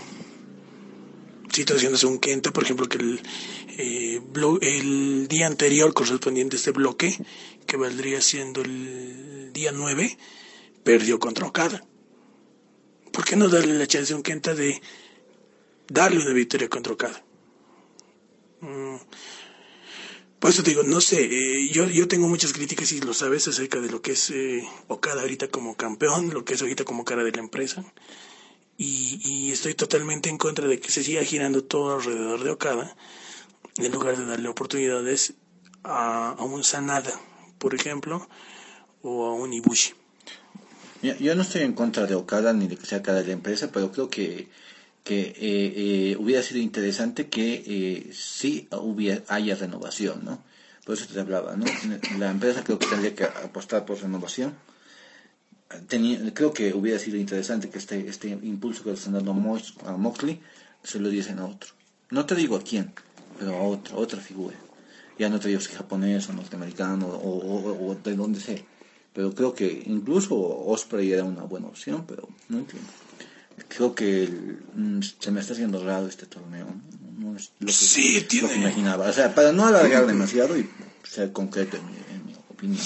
situaciones 1.52 2.04
un 2.04 2.20
Kenta, 2.20 2.52
por 2.52 2.64
ejemplo, 2.64 2.88
que 2.88 2.98
el, 2.98 3.22
eh, 3.78 4.22
el 4.62 5.28
día 5.28 5.48
anterior 5.48 5.94
correspondiente 5.94 6.56
a 6.56 6.60
este 6.60 6.72
bloque, 6.72 7.18
que 7.66 7.78
valdría 7.78 8.22
siendo 8.22 8.62
el 8.62 9.52
día 9.54 9.72
9, 9.72 10.18
perdió 10.84 11.20
contra 11.20 11.48
Okada. 11.48 11.86
¿Por 13.12 13.26
qué 13.26 13.36
no 13.36 13.50
darle 13.50 13.74
la 13.74 13.88
chance 13.88 14.14
a 14.14 14.16
un 14.16 14.24
Kenta 14.24 14.54
de 14.54 14.82
darle 15.88 16.20
una 16.20 16.34
victoria 16.34 16.70
contra 16.70 16.94
Okada? 16.94 17.24
Mm. 18.62 18.98
Por 20.40 20.52
eso 20.52 20.62
te 20.62 20.70
digo, 20.70 20.84
no 20.84 21.02
sé, 21.02 21.26
eh, 21.26 21.70
yo, 21.70 21.88
yo 21.88 22.08
tengo 22.08 22.28
muchas 22.28 22.54
críticas 22.54 22.92
y 22.92 23.02
lo 23.02 23.14
sabes 23.14 23.48
acerca 23.48 23.80
de 23.80 23.90
lo 23.90 24.04
que 24.04 24.12
es 24.12 24.30
eh, 24.30 24.64
Okada 24.88 25.22
ahorita 25.22 25.48
como 25.48 25.76
campeón, 25.76 26.32
lo 26.32 26.46
que 26.46 26.54
es 26.54 26.62
ahorita 26.62 26.84
como 26.84 27.06
cara 27.06 27.24
de 27.24 27.32
la 27.32 27.40
empresa 27.40 27.84
y, 28.78 29.52
estoy 29.52 29.74
totalmente 29.74 30.30
en 30.30 30.38
contra 30.38 30.68
de 30.68 30.80
que 30.80 30.92
se 30.92 31.04
siga 31.04 31.24
girando 31.24 31.64
todo 31.64 31.96
alrededor 31.96 32.44
de 32.44 32.52
Okada 32.52 32.96
en 33.78 33.92
lugar 33.92 34.18
de 34.18 34.26
darle 34.26 34.48
oportunidades 34.48 35.34
a, 35.84 36.36
un 36.40 36.64
Sanada, 36.64 37.12
por 37.58 37.74
ejemplo, 37.74 38.28
o 39.02 39.26
a 39.26 39.34
un 39.34 39.54
Ibushi. 39.54 39.94
Yo 41.02 41.36
no 41.36 41.44
estoy 41.44 41.62
en 41.62 41.74
contra 41.74 42.06
de 42.06 42.16
Okada 42.16 42.54
ni 42.54 42.68
de 42.68 42.76
que 42.76 42.86
sea 42.86 43.02
cada 43.02 43.22
la 43.22 43.32
empresa, 43.32 43.72
pero 43.72 43.92
creo 43.92 44.10
que, 44.10 44.48
que 45.04 45.22
eh, 45.22 45.34
eh, 45.40 46.18
hubiera 46.20 46.42
sido 46.42 46.60
interesante 46.60 47.30
que 47.30 47.64
eh, 47.66 48.14
sí 48.14 48.68
hubiera, 48.72 49.24
haya 49.28 49.56
renovación, 49.56 50.26
¿no? 50.26 50.44
Por 50.86 50.96
eso 50.96 51.06
te 51.08 51.20
hablaba, 51.20 51.56
¿no? 51.56 51.66
La 52.18 52.32
empresa 52.32 52.64
creo 52.64 52.80
que 52.80 52.88
tendría 52.88 53.14
que 53.14 53.26
apostar 53.26 53.86
por 53.86 54.00
renovación. 54.02 54.56
Creo 56.34 56.54
que 56.54 56.74
hubiera 56.74 57.00
sido 57.00 57.18
interesante 57.18 57.70
que 57.70 57.78
este, 57.78 58.08
este 58.08 58.30
impulso 58.30 58.84
que 58.84 58.90
le 58.90 58.96
están 58.96 59.14
dando 59.14 59.32
a 59.32 59.98
Moxley 59.98 60.42
se 60.84 61.00
lo 61.00 61.10
diesen 61.10 61.40
a 61.40 61.46
otro. 61.46 61.72
No 62.10 62.26
te 62.26 62.36
digo 62.36 62.56
a 62.56 62.62
quién, 62.62 62.94
pero 63.38 63.56
a 63.56 63.62
otra, 63.62 63.96
otra 63.96 64.22
figura. 64.22 64.56
Ya 65.20 65.30
no 65.30 65.40
te 65.40 65.50
digo 65.50 65.60
si 65.60 65.74
japonés 65.74 66.30
o 66.30 66.34
norteamericano 66.34 67.08
o, 67.08 67.90
o 67.90 67.96
de 67.96 68.16
donde 68.16 68.40
sea 68.40 68.62
pero 69.18 69.34
creo 69.34 69.56
que 69.56 69.82
incluso 69.88 70.36
Osprey 70.38 71.12
era 71.12 71.24
una 71.24 71.42
buena 71.42 71.66
opción, 71.66 72.06
pero 72.08 72.30
no 72.50 72.60
entiendo. 72.60 72.88
Creo 73.68 73.96
que 73.96 74.30
mm, 74.76 75.00
se 75.20 75.32
me 75.32 75.40
está 75.40 75.54
haciendo 75.54 75.84
raro 75.84 76.06
este 76.06 76.28
torneo. 76.28 76.68
No 77.18 77.36
es 77.36 77.52
lo 77.58 77.66
que, 77.66 77.74
sí, 77.74 78.24
tiene... 78.30 78.54
imaginaba. 78.58 79.10
O 79.10 79.12
sea, 79.12 79.34
para 79.34 79.52
no 79.52 79.66
alargar 79.66 80.06
demasiado 80.06 80.56
y 80.56 80.70
ser 81.04 81.32
concreto 81.32 81.78
en 81.78 82.26
mi, 82.28 82.36
opinión. 82.48 82.86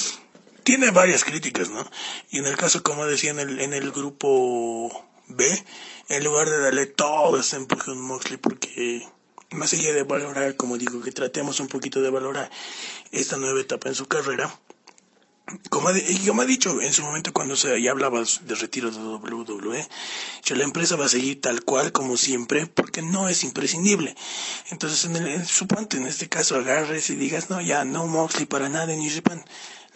Tiene 0.64 0.92
varias 0.92 1.24
críticas, 1.24 1.70
¿no? 1.70 1.86
Y 2.30 2.40
en 2.40 2.46
el 2.46 2.58
caso, 2.58 2.84
como 2.84 3.06
decía, 3.06 3.32
en 3.32 3.40
el, 3.40 3.60
en 3.62 3.74
el 3.74 3.92
grupo 3.92 5.08
B, 5.28 5.66
en 6.10 6.24
lugar 6.24 6.50
de 6.50 6.60
darle 6.60 6.86
todo 6.86 7.40
ese 7.40 7.56
empuje 7.56 7.92
a 7.92 7.96
Moxley, 7.96 8.38
porque 8.38 9.08
más 9.52 9.74
allá 9.74 9.94
de 9.94 10.04
valorar, 10.04 10.56
como 10.56 10.78
digo, 10.78 11.02
que 11.02 11.12
tratemos 11.12 11.60
un 11.60 11.68
poquito 11.68 12.02
de 12.02 12.10
valorar 12.10 12.50
esta 13.12 13.38
nueva 13.38 13.60
etapa 13.60 13.90
en 13.90 13.96
su 13.96 14.08
carrera, 14.08 14.54
como, 15.70 15.90
ha 15.90 16.46
dicho 16.46 16.82
en 16.82 16.94
su 16.94 17.02
momento 17.02 17.34
cuando 17.34 17.56
se, 17.56 17.82
ya 17.82 17.92
hablaba 17.92 18.22
de 18.22 18.56
retiro 18.56 18.92
de 18.92 18.98
WWE, 18.98 19.88
que 20.44 20.56
la 20.56 20.64
empresa 20.64 20.96
va 20.96 21.06
a 21.06 21.10
seguir 21.10 21.42
tal 21.42 21.64
cual 21.64 21.92
como 21.92 22.18
siempre 22.18 22.68
porque 22.68 23.02
no 23.02 23.30
es 23.30 23.44
imprescindible. 23.44 24.16
Entonces, 24.70 25.06
en, 25.06 25.16
el, 25.16 25.46
suponte 25.46 25.98
en 25.98 26.08
este 26.08 26.30
caso 26.30 26.56
agarres 26.56 27.10
y 27.10 27.16
digas, 27.16 27.50
no, 27.50 27.62
ya 27.62 27.86
no 27.86 28.08
Moxley 28.08 28.46
para 28.46 28.70
nada 28.70 28.94
en 28.94 29.08
Japan. 29.10 29.44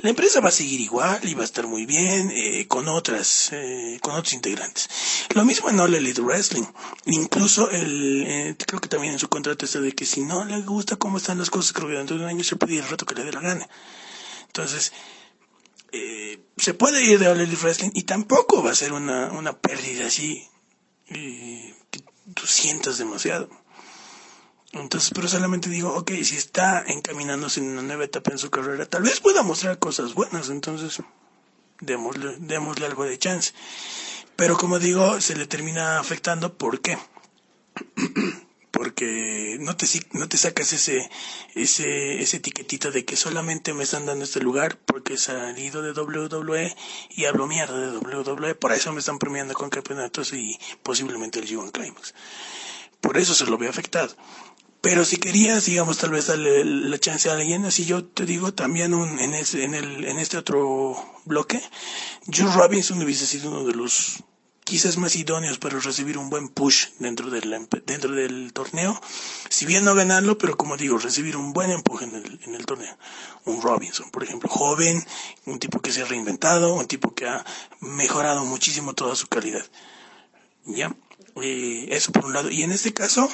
La 0.01 0.09
empresa 0.09 0.41
va 0.41 0.49
a 0.49 0.51
seguir 0.51 0.81
igual 0.81 1.19
y 1.23 1.33
va 1.35 1.43
a 1.43 1.45
estar 1.45 1.67
muy 1.67 1.85
bien 1.85 2.29
eh, 2.33 2.67
con 2.67 2.89
otras, 2.89 3.49
eh, 3.53 3.97
con 4.01 4.13
otros 4.13 4.33
integrantes. 4.33 4.89
Lo 5.33 5.45
mismo 5.45 5.69
en 5.69 5.79
All 5.79 5.95
Elite 5.95 6.21
Wrestling. 6.21 6.65
Incluso 7.05 7.71
el, 7.71 8.25
eh, 8.27 8.55
creo 8.67 8.81
que 8.81 8.89
también 8.89 9.13
en 9.13 9.19
su 9.19 9.29
contrato 9.29 9.63
está 9.63 9.79
de 9.79 9.93
que 9.93 10.05
si 10.05 10.21
no 10.21 10.43
le 10.43 10.61
gusta 10.61 10.97
cómo 10.97 11.17
están 11.17 11.37
las 11.37 11.49
cosas, 11.49 11.71
creo 11.71 11.87
que 11.87 11.95
dentro 11.95 12.17
de 12.17 12.23
un 12.23 12.29
año 12.29 12.43
se 12.43 12.57
puede 12.57 12.73
ir 12.73 12.83
el 12.83 12.89
rato 12.89 13.05
que 13.05 13.15
le 13.15 13.23
dé 13.23 13.31
la 13.31 13.39
gana. 13.39 13.69
Entonces, 14.47 14.91
eh, 15.95 16.39
se 16.57 16.73
puede 16.73 17.03
ir 17.03 17.19
de 17.19 17.31
Elite 17.31 17.55
Wrestling 17.55 17.91
y 17.93 18.03
tampoco 18.03 18.61
va 18.61 18.71
a 18.71 18.75
ser 18.75 18.91
una, 18.91 19.31
una 19.31 19.53
pérdida 19.53 20.07
así 20.07 20.45
eh, 21.07 21.73
que 21.89 22.03
tú 22.33 22.45
sientas 22.45 22.97
demasiado. 22.97 23.49
Entonces, 24.73 25.11
pero 25.15 25.29
solamente 25.29 25.69
digo, 25.69 25.95
ok, 25.95 26.11
si 26.23 26.35
está 26.35 26.83
encaminándose 26.85 27.61
en 27.61 27.69
una 27.69 27.81
nueva 27.81 28.03
etapa 28.03 28.31
en 28.31 28.37
su 28.37 28.49
carrera, 28.49 28.85
tal 28.85 29.03
vez 29.03 29.21
pueda 29.21 29.41
mostrar 29.41 29.79
cosas 29.79 30.13
buenas, 30.13 30.49
entonces 30.49 31.01
démosle, 31.79 32.35
démosle 32.39 32.85
algo 32.85 33.05
de 33.05 33.17
chance. 33.17 33.53
Pero 34.35 34.57
como 34.57 34.79
digo, 34.79 35.21
se 35.21 35.37
le 35.37 35.47
termina 35.47 35.97
afectando, 35.99 36.57
¿por 36.57 36.81
qué? 36.81 36.97
porque 38.75 39.55
no 39.61 39.77
te, 39.77 39.85
no 40.11 40.27
te 40.27 40.35
sacas 40.35 40.73
ese, 40.73 41.09
ese, 41.53 42.21
ese 42.21 42.37
etiquetito 42.37 42.91
de 42.91 43.05
que 43.05 43.15
solamente 43.15 43.73
me 43.73 43.85
están 43.85 44.05
dando 44.05 44.25
este 44.25 44.41
lugar 44.41 44.77
porque 44.85 45.13
he 45.13 45.17
salido 45.17 45.81
de 45.81 45.93
WWE 45.93 46.75
y 47.11 47.23
hablo 47.23 47.47
mierda 47.47 47.79
de 47.79 47.97
WWE, 47.97 48.53
por 48.55 48.73
eso 48.73 48.91
me 48.91 48.99
están 48.99 49.17
premiando 49.17 49.53
con 49.53 49.69
campeonatos 49.69 50.33
y 50.33 50.59
posiblemente 50.83 51.39
el 51.39 51.47
G1 51.47 51.71
Climax. 51.71 52.13
Por 52.99 53.17
eso 53.17 53.33
se 53.33 53.45
lo 53.45 53.57
ve 53.57 53.69
afectado. 53.69 54.13
Pero 54.81 55.05
si 55.05 55.17
querías, 55.17 55.65
digamos, 55.65 55.97
tal 55.97 56.11
vez 56.11 56.27
darle 56.27 56.65
la 56.65 56.99
chance 56.99 57.29
a 57.29 57.33
alguien, 57.33 57.63
así 57.63 57.85
yo 57.85 58.03
te 58.03 58.25
digo 58.25 58.53
también 58.53 58.93
un, 58.93 59.19
en, 59.19 59.35
ese, 59.35 59.63
en, 59.63 59.73
el, 59.73 60.03
en 60.03 60.19
este 60.19 60.37
otro 60.37 60.97
bloque, 61.23 61.61
Joe 62.27 62.53
Robinson 62.53 63.01
hubiese 63.01 63.25
sido 63.25 63.51
uno 63.51 63.63
de 63.63 63.73
los 63.73 64.21
quizás 64.65 64.97
más 64.97 65.15
idóneos 65.15 65.59
para 65.59 65.79
recibir 65.79 66.17
un 66.17 66.31
buen 66.31 66.49
push 66.49 66.87
dentro 66.97 67.29
del, 67.29 67.67
dentro 67.85 68.11
del 68.11 68.51
torneo. 68.51 68.99
Si 69.47 69.65
bien 69.65 69.85
no 69.85 69.93
ganarlo, 69.93 70.37
pero 70.39 70.57
como 70.57 70.75
digo, 70.75 70.97
recibir 70.97 71.37
un 71.37 71.53
buen 71.53 71.69
empuje 71.69 72.05
en 72.05 72.15
el, 72.15 72.39
en 72.43 72.55
el 72.55 72.65
torneo. 72.65 72.97
Un 73.45 73.61
Robinson, 73.61 74.09
por 74.09 74.23
ejemplo, 74.23 74.49
joven, 74.49 75.05
un 75.45 75.59
tipo 75.59 75.79
que 75.79 75.91
se 75.91 76.01
ha 76.01 76.05
reinventado, 76.05 76.73
un 76.73 76.87
tipo 76.87 77.13
que 77.13 77.27
ha 77.27 77.45
mejorado 77.79 78.43
muchísimo 78.43 78.95
toda 78.95 79.15
su 79.15 79.27
calidad. 79.27 79.65
¿Ya? 80.65 80.93
Eh, 81.43 81.87
eso 81.91 82.11
por 82.11 82.25
un 82.25 82.33
lado. 82.33 82.49
Y 82.49 82.63
en 82.63 82.71
este 82.71 82.91
caso, 82.91 83.29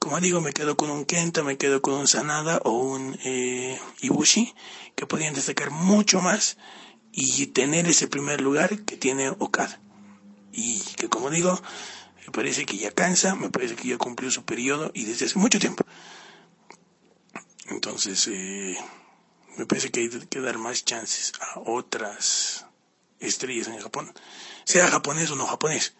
como 0.00 0.18
digo, 0.18 0.40
me 0.40 0.52
quedo 0.52 0.76
con 0.76 0.90
un 0.90 1.04
Kenta, 1.04 1.44
me 1.44 1.58
quedo 1.58 1.80
con 1.80 1.94
un 1.94 2.08
Sanada 2.08 2.60
o 2.64 2.72
un 2.72 3.16
eh, 3.24 3.78
Ibushi, 4.00 4.52
que 4.96 5.06
podían 5.06 5.34
destacar 5.34 5.70
mucho 5.70 6.20
más 6.20 6.56
y 7.12 7.46
tener 7.46 7.86
ese 7.86 8.08
primer 8.08 8.40
lugar 8.40 8.80
que 8.80 8.96
tiene 8.96 9.30
Okada 9.38 9.81
y 10.52 10.80
que 10.96 11.08
como 11.08 11.30
digo, 11.30 11.60
me 12.26 12.32
parece 12.32 12.66
que 12.66 12.76
ya 12.76 12.92
cansa, 12.92 13.34
me 13.34 13.50
parece 13.50 13.74
que 13.74 13.88
ya 13.88 13.98
cumplió 13.98 14.30
su 14.30 14.44
periodo 14.44 14.90
y 14.94 15.04
desde 15.04 15.26
hace 15.26 15.38
mucho 15.38 15.58
tiempo. 15.58 15.84
Entonces, 17.68 18.28
eh, 18.28 18.76
me 19.56 19.66
parece 19.66 19.90
que 19.90 20.00
hay 20.00 20.08
que 20.08 20.40
dar 20.40 20.58
más 20.58 20.84
chances 20.84 21.32
a 21.40 21.60
otras 21.60 22.66
estrellas 23.20 23.68
en 23.68 23.80
Japón, 23.80 24.12
sea 24.64 24.88
japonés 24.88 25.30
o 25.30 25.36
no 25.36 25.46
japonés. 25.46 25.94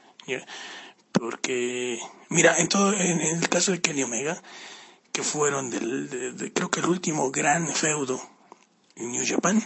Porque, 1.12 2.01
mira, 2.29 2.57
en 2.59 2.69
todo, 2.69 2.93
en, 2.93 3.20
el 3.20 3.49
caso 3.49 3.73
de 3.73 3.81
Kenny 3.81 4.03
Omega, 4.03 4.41
que 5.12 5.23
fueron 5.23 5.70
del, 5.70 6.53
creo 6.55 6.70
que 6.70 6.81
el 6.81 6.87
último 6.87 7.31
gran 7.31 7.69
feudo 7.69 8.20
en 8.97 9.12
New 9.12 9.24
Japan, 9.27 9.62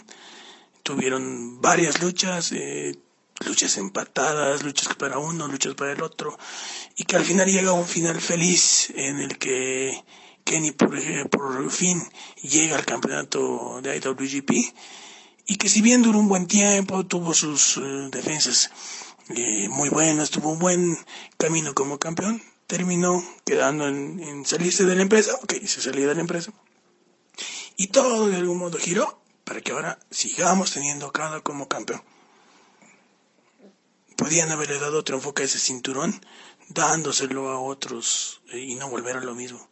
tuvieron 0.83 1.61
varias 1.61 2.01
luchas, 2.01 2.53
eh, 2.53 2.99
luchas 3.45 3.77
empatadas, 3.77 4.63
luchas 4.63 4.95
para 4.95 5.19
uno, 5.19 5.49
luchas 5.49 5.75
para 5.75 5.93
el 5.93 6.03
otro, 6.03 6.39
y 6.97 7.05
que 7.05 7.17
al 7.17 7.25
final 7.25 7.51
llega 7.51 7.73
un 7.73 7.87
final 7.87 8.21
feliz 8.21 8.91
en 8.95 9.21
el 9.21 9.39
que 9.39 10.05
Kenny 10.45 10.71
por, 10.73 11.29
por 11.29 11.71
fin 11.71 12.03
llega 12.43 12.77
al 12.77 12.87
campeonato 12.87 13.81
de 13.83 13.97
IWGP 13.97 14.51
y 15.49 15.57
que 15.57 15.69
si 15.69 15.81
bien 15.81 16.03
duró 16.03 16.19
un 16.19 16.29
buen 16.29 16.47
tiempo, 16.47 17.07
tuvo 17.07 17.35
sus 17.35 17.77
eh, 17.77 18.09
defensas 18.11 18.71
eh, 19.29 19.69
muy 19.69 19.89
buenas, 19.89 20.31
tuvo 20.31 20.51
un 20.51 20.59
buen 20.59 20.97
camino 21.37 21.75
como 21.75 21.99
campeón, 21.99 22.43
terminó 22.67 23.25
quedando 23.45 23.89
en, 23.89 24.45
salirse 24.45 24.85
de 24.85 24.97
la 24.97 25.03
empresa, 25.03 25.35
ok, 25.43 25.55
se 25.65 25.81
salió 25.81 26.09
de 26.09 26.15
la 26.15 26.21
empresa, 26.21 26.53
y 27.77 27.89
todo 27.89 28.29
de 28.29 28.37
algún 28.37 28.59
modo 28.59 28.79
giró 28.79 29.21
para 29.45 29.61
que 29.61 29.73
ahora 29.73 29.99
sigamos 30.11 30.73
teniendo 30.73 31.13
cada 31.13 31.41
como 31.41 31.69
campeón 31.69 32.03
podían 34.17 34.51
haberle 34.51 34.79
dado 34.79 34.99
otro 34.99 35.17
enfoque 35.17 35.43
a 35.43 35.47
ese 35.47 35.59
cinturón, 35.59 36.21
dándoselo 36.69 37.51
a 37.51 37.61
otros 37.61 38.41
eh, 38.53 38.59
y 38.59 38.75
no 38.75 38.89
volver 38.89 39.17
a 39.17 39.25
lo 39.25 39.35
mismo. 39.35 39.69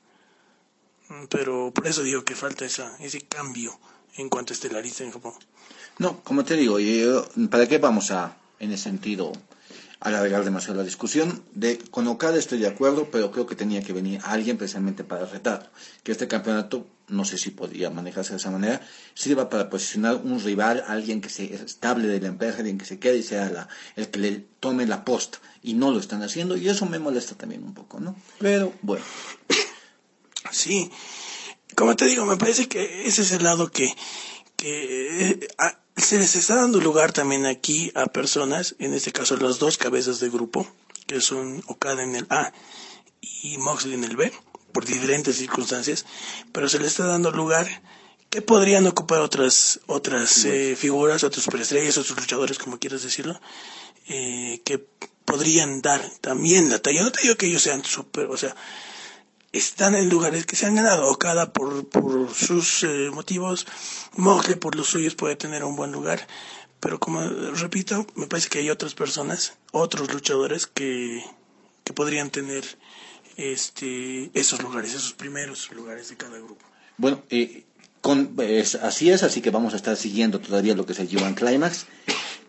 Mm, 1.08 1.24
pero 1.28 1.72
por 1.74 1.86
eso 1.86 2.02
digo 2.02 2.24
que 2.24 2.34
falta 2.34 2.64
esa, 2.64 2.96
ese 2.98 3.22
cambio 3.22 3.78
en 4.16 4.28
cuanto 4.28 4.52
a 4.52 4.54
estelarista 4.54 5.04
en 5.04 5.12
Japón. 5.12 5.34
No, 5.98 6.20
como 6.22 6.44
te 6.44 6.56
digo, 6.56 6.78
¿para 7.50 7.66
qué 7.66 7.78
vamos 7.78 8.10
a, 8.10 8.36
en 8.58 8.72
ese 8.72 8.84
sentido, 8.84 9.32
alargar 10.04 10.44
demasiado 10.44 10.76
la 10.76 10.84
discusión. 10.84 11.42
De, 11.54 11.78
con 11.90 12.06
Okada 12.06 12.38
estoy 12.38 12.58
de 12.58 12.68
acuerdo, 12.68 13.08
pero 13.10 13.30
creo 13.30 13.46
que 13.46 13.56
tenía 13.56 13.82
que 13.82 13.92
venir 13.92 14.20
alguien 14.22 14.58
precisamente 14.58 15.02
para 15.02 15.24
retar. 15.24 15.72
Que 16.02 16.12
este 16.12 16.28
campeonato, 16.28 16.86
no 17.08 17.24
sé 17.24 17.38
si 17.38 17.50
podía 17.50 17.90
manejarse 17.90 18.34
de 18.34 18.36
esa 18.36 18.50
manera, 18.50 18.80
sirva 19.14 19.48
para 19.48 19.70
posicionar 19.70 20.16
un 20.16 20.40
rival, 20.40 20.84
alguien 20.86 21.22
que 21.22 21.30
se 21.30 21.54
estable 21.54 22.06
de 22.06 22.20
la 22.20 22.28
empresa, 22.28 22.58
alguien 22.58 22.78
que 22.78 22.84
se 22.84 22.98
quede 22.98 23.18
y 23.18 23.22
sea 23.22 23.48
la, 23.48 23.68
el 23.96 24.08
que 24.08 24.20
le 24.20 24.46
tome 24.60 24.86
la 24.86 25.04
posta. 25.04 25.38
Y 25.62 25.72
no 25.72 25.90
lo 25.90 25.98
están 25.98 26.22
haciendo, 26.22 26.56
y 26.56 26.68
eso 26.68 26.84
me 26.84 26.98
molesta 26.98 27.34
también 27.34 27.64
un 27.64 27.72
poco, 27.72 27.98
¿no? 27.98 28.14
Pero 28.38 28.74
bueno. 28.82 29.04
Sí, 30.50 30.90
como 31.74 31.96
te 31.96 32.04
digo, 32.04 32.26
me 32.26 32.36
parece 32.36 32.68
que 32.68 33.08
ese 33.08 33.22
es 33.22 33.32
el 33.32 33.42
lado 33.42 33.70
que, 33.70 33.90
que 34.56 35.30
eh, 35.30 35.48
se 35.96 36.18
les 36.18 36.34
está 36.36 36.56
dando 36.56 36.80
lugar 36.80 37.12
también 37.12 37.46
aquí 37.46 37.92
a 37.94 38.06
personas, 38.06 38.74
en 38.78 38.94
este 38.94 39.12
caso 39.12 39.36
las 39.36 39.58
dos 39.58 39.78
cabezas 39.78 40.20
de 40.20 40.28
grupo, 40.28 40.66
que 41.06 41.20
son 41.20 41.62
Okada 41.66 42.02
en 42.02 42.16
el 42.16 42.26
A 42.30 42.52
y 43.20 43.58
Moxley 43.58 43.94
en 43.94 44.04
el 44.04 44.16
B, 44.16 44.32
por 44.72 44.84
diferentes 44.84 45.36
circunstancias, 45.36 46.04
pero 46.52 46.68
se 46.68 46.78
les 46.78 46.88
está 46.88 47.06
dando 47.06 47.30
lugar 47.30 47.66
que 48.28 48.42
podrían 48.42 48.86
ocupar 48.88 49.20
otras 49.20 49.80
otras 49.86 50.44
eh, 50.44 50.74
figuras, 50.76 51.22
otras 51.22 51.44
superestrellas, 51.44 51.96
otros 51.96 52.18
luchadores, 52.18 52.58
como 52.58 52.80
quieras 52.80 53.04
decirlo, 53.04 53.40
eh, 54.08 54.60
que 54.64 54.84
podrían 55.24 55.80
dar 55.80 56.02
también 56.20 56.68
la 56.70 56.80
talla. 56.80 57.02
No 57.02 57.12
te 57.12 57.22
digo 57.22 57.36
que 57.36 57.46
ellos 57.46 57.62
sean 57.62 57.84
super, 57.84 58.26
o 58.26 58.36
sea, 58.36 58.56
están 59.54 59.94
en 59.94 60.08
lugares 60.08 60.46
que 60.46 60.56
se 60.56 60.66
han 60.66 60.74
ganado. 60.74 61.08
Okada 61.08 61.52
por, 61.52 61.88
por 61.88 62.34
sus 62.34 62.82
eh, 62.82 63.10
motivos, 63.12 63.66
Moxley 64.16 64.56
por 64.56 64.74
los 64.74 64.88
suyos 64.88 65.14
puede 65.14 65.36
tener 65.36 65.64
un 65.64 65.76
buen 65.76 65.92
lugar, 65.92 66.26
pero 66.80 66.98
como 66.98 67.22
repito, 67.22 68.06
me 68.16 68.26
parece 68.26 68.48
que 68.48 68.58
hay 68.58 68.70
otras 68.70 68.94
personas, 68.94 69.54
otros 69.72 70.12
luchadores 70.12 70.66
que, 70.66 71.24
que 71.84 71.92
podrían 71.92 72.30
tener 72.30 72.64
este, 73.36 74.30
esos 74.34 74.62
lugares, 74.62 74.94
esos 74.94 75.12
primeros 75.12 75.70
lugares 75.72 76.08
de 76.08 76.16
cada 76.16 76.38
grupo. 76.38 76.64
Bueno, 76.96 77.22
eh, 77.30 77.64
con, 78.00 78.36
así 78.82 79.10
es, 79.10 79.22
así 79.22 79.40
que 79.40 79.50
vamos 79.50 79.72
a 79.72 79.76
estar 79.76 79.96
siguiendo 79.96 80.40
todavía 80.40 80.74
lo 80.74 80.84
que 80.84 80.92
es 80.92 80.98
el 80.98 81.08
G1 81.08 81.34
Climax. 81.34 81.86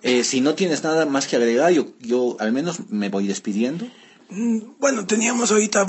Eh, 0.04 0.24
si 0.24 0.42
no 0.42 0.54
tienes 0.54 0.84
nada 0.84 1.06
más 1.06 1.28
que 1.28 1.36
agregar, 1.36 1.72
yo, 1.72 1.88
yo 2.00 2.36
al 2.40 2.52
menos 2.52 2.90
me 2.90 3.10
voy 3.10 3.28
despidiendo. 3.28 3.88
Mm, 4.30 4.60
bueno, 4.80 5.06
teníamos 5.06 5.52
ahorita... 5.52 5.86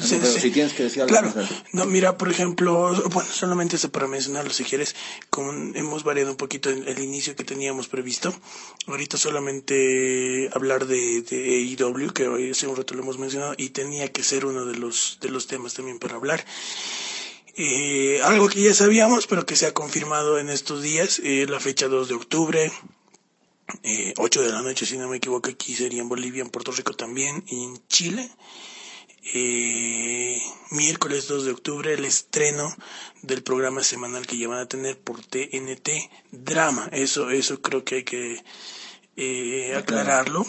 si 0.00 0.50
tienes 0.50 0.72
que 0.72 0.84
decir 0.84 1.02
algo. 1.02 1.12
Claro. 1.12 1.32
No, 1.72 1.86
mira, 1.86 2.16
por 2.16 2.30
ejemplo, 2.30 2.92
bueno, 3.10 3.28
solamente 3.30 3.76
eso 3.76 3.90
para 3.90 4.06
mencionarlo 4.06 4.52
si 4.52 4.64
quieres, 4.64 4.94
como 5.30 5.52
hemos 5.52 6.04
variado 6.04 6.30
un 6.30 6.36
poquito 6.36 6.70
el, 6.70 6.86
el 6.86 6.98
inicio 7.00 7.34
que 7.34 7.44
teníamos 7.44 7.88
previsto. 7.88 8.32
Ahorita 8.86 9.16
solamente 9.16 10.48
hablar 10.54 10.86
de, 10.86 11.22
de 11.22 11.76
AEW, 11.78 12.12
que 12.12 12.28
hoy 12.28 12.50
hace 12.50 12.66
un 12.66 12.76
rato 12.76 12.94
lo 12.94 13.02
hemos 13.02 13.18
mencionado, 13.18 13.54
y 13.56 13.70
tenía 13.70 14.12
que 14.12 14.22
ser 14.22 14.46
uno 14.46 14.64
de 14.64 14.76
los, 14.76 15.18
de 15.20 15.28
los 15.28 15.46
temas 15.46 15.74
también 15.74 15.98
para 15.98 16.14
hablar. 16.16 16.44
Eh, 17.54 18.20
algo 18.24 18.48
que 18.48 18.62
ya 18.62 18.74
sabíamos, 18.74 19.26
pero 19.26 19.44
que 19.44 19.56
se 19.56 19.66
ha 19.66 19.74
confirmado 19.74 20.38
en 20.38 20.48
estos 20.48 20.82
días, 20.82 21.20
eh, 21.22 21.46
la 21.48 21.60
fecha 21.60 21.88
2 21.88 22.08
de 22.08 22.14
octubre, 22.14 22.72
eh, 23.82 24.14
8 24.16 24.42
de 24.42 24.52
la 24.52 24.62
noche, 24.62 24.86
si 24.86 24.96
no 24.96 25.08
me 25.08 25.16
equivoco, 25.18 25.50
aquí 25.50 25.74
sería 25.74 26.02
en 26.02 26.08
Bolivia, 26.08 26.42
en 26.42 26.50
Puerto 26.50 26.72
Rico 26.72 26.94
también, 26.94 27.44
y 27.46 27.64
en 27.64 27.86
Chile. 27.88 28.30
Eh, 29.34 30.42
miércoles 30.70 31.28
2 31.28 31.44
de 31.44 31.52
octubre, 31.52 31.94
el 31.94 32.04
estreno 32.04 32.74
del 33.22 33.42
programa 33.42 33.84
semanal 33.84 34.26
que 34.26 34.36
ya 34.36 34.48
van 34.48 34.58
a 34.58 34.68
tener 34.68 34.98
por 34.98 35.24
TNT 35.24 36.10
Drama. 36.32 36.88
Eso, 36.92 37.30
eso 37.30 37.62
creo 37.62 37.84
que 37.84 37.96
hay 37.96 38.04
que 38.04 38.42
eh, 39.16 39.74
aclararlo. 39.76 40.44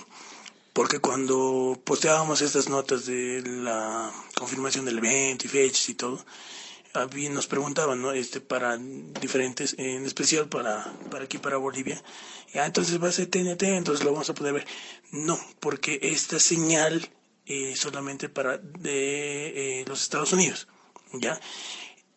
Porque 0.73 0.97
cuando 0.97 1.79
posteábamos 1.83 2.41
estas 2.41 2.67
notas 2.67 3.05
de 3.05 3.43
la 3.45 4.11
confirmación 4.35 4.85
del 4.85 4.97
evento 4.97 5.45
y 5.45 5.49
fechas 5.49 5.87
y 5.89 5.93
todo, 5.93 6.25
nos 7.31 7.47
preguntaban, 7.47 8.01
¿no? 8.01 8.11
Este, 8.11 8.39
para 8.39 8.77
diferentes, 8.77 9.75
en 9.79 10.05
especial 10.05 10.47
para, 10.47 10.93
para 11.09 11.25
aquí, 11.25 11.37
para 11.39 11.57
Bolivia. 11.57 12.01
Ya, 12.53 12.65
entonces 12.65 13.01
va 13.01 13.07
a 13.07 13.11
ser 13.11 13.27
TNT, 13.27 13.63
entonces 13.63 14.05
lo 14.05 14.11
vamos 14.11 14.29
a 14.29 14.35
poder 14.35 14.53
ver. 14.53 14.67
No, 15.11 15.39
porque 15.59 15.99
esta 16.03 16.39
señal 16.39 17.09
es 17.45 17.79
solamente 17.79 18.29
para 18.29 18.57
de 18.59 19.81
eh, 19.81 19.85
los 19.87 20.01
Estados 20.01 20.33
Unidos, 20.33 20.67
¿ya? 21.13 21.39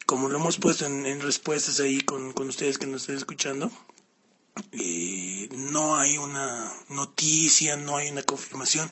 Como 0.04 0.28
lo 0.28 0.38
hemos 0.38 0.58
puesto 0.58 0.84
en, 0.86 1.20
respuestas 1.20 1.80
ahí 1.80 2.00
con, 2.02 2.32
con, 2.32 2.48
ustedes 2.48 2.78
que 2.78 2.86
nos 2.86 3.02
estén 3.02 3.16
escuchando, 3.16 3.70
eh, 4.72 5.48
no 5.52 5.96
hay 5.96 6.18
una 6.18 6.72
noticia, 6.90 7.76
no 7.76 7.96
hay 7.96 8.10
una 8.10 8.22
confirmación 8.22 8.90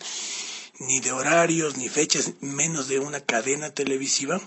ni 0.80 1.00
de 1.00 1.12
horarios, 1.12 1.76
ni 1.76 1.88
fechas, 1.88 2.32
menos 2.40 2.88
de 2.88 2.98
una 2.98 3.20
cadena 3.20 3.70
televisiva 3.70 4.40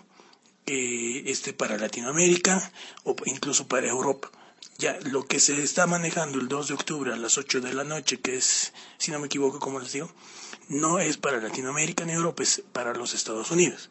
eh, 0.68 1.24
este 1.26 1.54
para 1.54 1.78
Latinoamérica 1.78 2.72
o 3.04 3.16
incluso 3.26 3.68
para 3.68 3.88
Europa. 3.88 4.30
Ya 4.78 5.00
lo 5.12 5.26
que 5.26 5.40
se 5.40 5.62
está 5.64 5.88
manejando 5.88 6.40
el 6.40 6.48
2 6.48 6.68
de 6.68 6.74
octubre 6.76 7.14
a 7.14 7.18
las 7.18 7.38
8 7.38 7.62
de 7.62 7.74
la 7.74 7.84
noche, 7.84 8.20
que 8.20 8.38
es, 8.38 8.74
si 8.98 9.12
no 9.12 9.20
me 9.20 9.26
equivoco, 9.26 9.60
como 9.60 9.80
les 9.80 9.94
digo, 9.94 10.10
no 10.70 11.00
es 11.00 11.18
para 11.18 11.42
Latinoamérica 11.42 12.06
ni 12.06 12.14
Europa, 12.14 12.44
es 12.44 12.62
para 12.74 12.94
los 12.94 13.14
Estados 13.14 13.50
Unidos. 13.50 13.90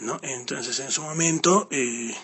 ¿no? 0.00 0.20
Entonces, 0.22 0.78
en 0.78 0.92
su 0.92 1.02
momento 1.02 1.68
eh, 1.70 2.14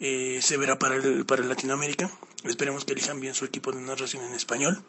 eh, 0.00 0.38
se 0.42 0.56
verá 0.56 0.78
para, 0.78 0.96
el, 0.96 1.26
para 1.26 1.44
Latinoamérica. 1.44 2.10
Esperemos 2.44 2.84
que 2.84 2.92
elijan 2.92 3.20
bien 3.20 3.34
su 3.34 3.44
equipo 3.44 3.72
de 3.72 3.80
narración 3.80 4.24
en 4.24 4.34
español. 4.34 4.82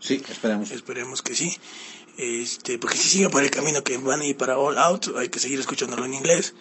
Sí, 0.00 0.22
esperemos. 0.28 0.70
Esperemos 0.70 1.22
que 1.22 1.34
sí. 1.34 1.56
Este, 2.18 2.78
porque 2.78 2.96
si 2.98 3.08
siguen 3.08 3.30
por 3.30 3.42
el 3.42 3.50
camino 3.50 3.82
que 3.82 3.96
van 3.98 4.20
a 4.20 4.24
ir 4.26 4.36
para 4.36 4.58
All 4.58 4.76
Out, 4.78 5.16
hay 5.16 5.28
que 5.28 5.38
seguir 5.38 5.58
escuchándolo 5.60 6.04
en 6.04 6.14
inglés. 6.14 6.54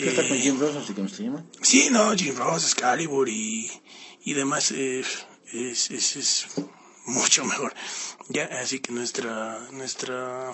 ¿Qué 0.00 0.10
está 0.10 0.28
con 0.28 0.38
Jim 0.38 0.58
Ross, 0.58 0.76
así 0.76 0.92
como 0.92 1.08
se 1.08 1.24
llama? 1.24 1.44
Sí, 1.62 1.88
no, 1.90 2.14
Jim 2.14 2.36
Ross, 2.36 2.64
Excalibur 2.64 3.28
y, 3.28 3.70
y 4.24 4.34
demás 4.34 4.70
eh, 4.72 5.04
es, 5.52 5.90
es, 5.90 6.16
es, 6.16 6.46
mucho 7.06 7.44
mejor. 7.44 7.72
Ya, 8.28 8.44
así 8.60 8.80
que 8.80 8.92
nuestra, 8.92 9.58
nuestra, 9.72 10.52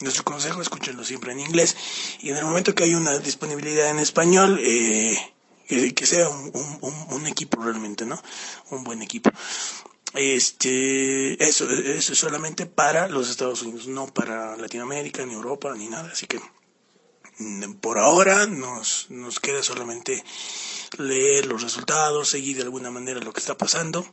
nuestro 0.00 0.24
consejo, 0.24 0.60
escúchenlo 0.60 1.04
siempre 1.04 1.32
en 1.32 1.40
inglés. 1.40 1.76
Y 2.20 2.30
en 2.30 2.36
el 2.36 2.44
momento 2.44 2.74
que 2.74 2.84
hay 2.84 2.94
una 2.94 3.18
disponibilidad 3.18 3.88
en 3.90 4.00
español, 4.00 4.58
eh, 4.60 5.16
que, 5.66 6.06
sea 6.06 6.28
un, 6.28 6.52
un, 6.80 7.06
un, 7.10 7.26
equipo 7.26 7.62
realmente, 7.62 8.04
¿no? 8.04 8.20
Un 8.70 8.84
buen 8.84 9.02
equipo. 9.02 9.30
Este, 10.14 11.42
eso, 11.44 11.68
eso 11.70 12.12
es 12.12 12.18
solamente 12.18 12.66
para 12.66 13.08
los 13.08 13.28
Estados 13.30 13.62
Unidos, 13.62 13.86
no 13.86 14.06
para 14.06 14.56
Latinoamérica, 14.56 15.24
ni 15.24 15.34
Europa, 15.34 15.74
ni 15.76 15.88
nada. 15.88 16.10
Así 16.12 16.26
que 16.26 16.40
por 17.80 17.98
ahora 17.98 18.46
nos, 18.46 19.10
nos 19.10 19.40
queda 19.40 19.62
solamente 19.62 20.24
leer 20.98 21.46
los 21.46 21.62
resultados, 21.62 22.28
seguir 22.28 22.56
de 22.56 22.62
alguna 22.62 22.90
manera 22.90 23.20
lo 23.20 23.32
que 23.32 23.40
está 23.40 23.58
pasando, 23.58 24.06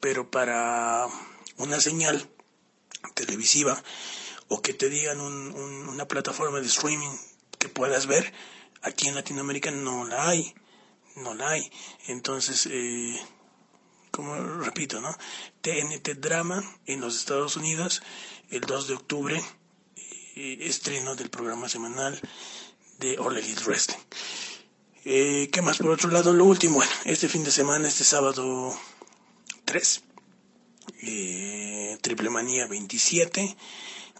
pero 0.00 0.30
para 0.30 1.06
una 1.56 1.80
señal 1.80 2.28
televisiva 3.14 3.82
o 4.48 4.60
que 4.60 4.74
te 4.74 4.88
digan 4.88 5.20
un, 5.20 5.54
una 5.88 6.08
plataforma 6.08 6.60
de 6.60 6.66
streaming 6.66 7.16
que 7.58 7.68
puedas 7.68 8.06
ver, 8.06 8.32
aquí 8.82 9.08
en 9.08 9.14
Latinoamérica 9.14 9.70
no 9.70 10.04
la 10.06 10.28
hay, 10.28 10.54
no 11.16 11.34
la 11.34 11.50
hay. 11.50 11.70
Entonces, 12.08 12.66
eh, 12.70 13.18
como 14.10 14.36
repito, 14.36 15.00
¿no? 15.00 15.16
TNT 15.60 16.18
Drama 16.18 16.62
en 16.86 17.00
los 17.00 17.16
Estados 17.16 17.56
Unidos, 17.56 18.02
el 18.50 18.60
2 18.62 18.88
de 18.88 18.94
octubre, 18.94 19.44
eh, 20.36 20.58
estreno 20.62 21.14
del 21.14 21.30
programa 21.30 21.68
semanal 21.68 22.20
de 22.98 23.18
All 23.18 23.36
Elite 23.36 23.62
Wrestling. 23.64 23.98
Eh, 25.04 25.50
¿Qué 25.52 25.60
más? 25.60 25.78
Por 25.78 25.90
otro 25.90 26.10
lado, 26.10 26.32
lo 26.32 26.44
último, 26.44 26.76
bueno, 26.76 26.92
este 27.04 27.28
fin 27.28 27.44
de 27.44 27.50
semana, 27.50 27.88
este 27.88 28.04
sábado 28.04 28.74
3, 29.66 30.02
eh, 31.02 31.98
Triple 32.00 32.30
Manía 32.30 32.66
27, 32.66 33.56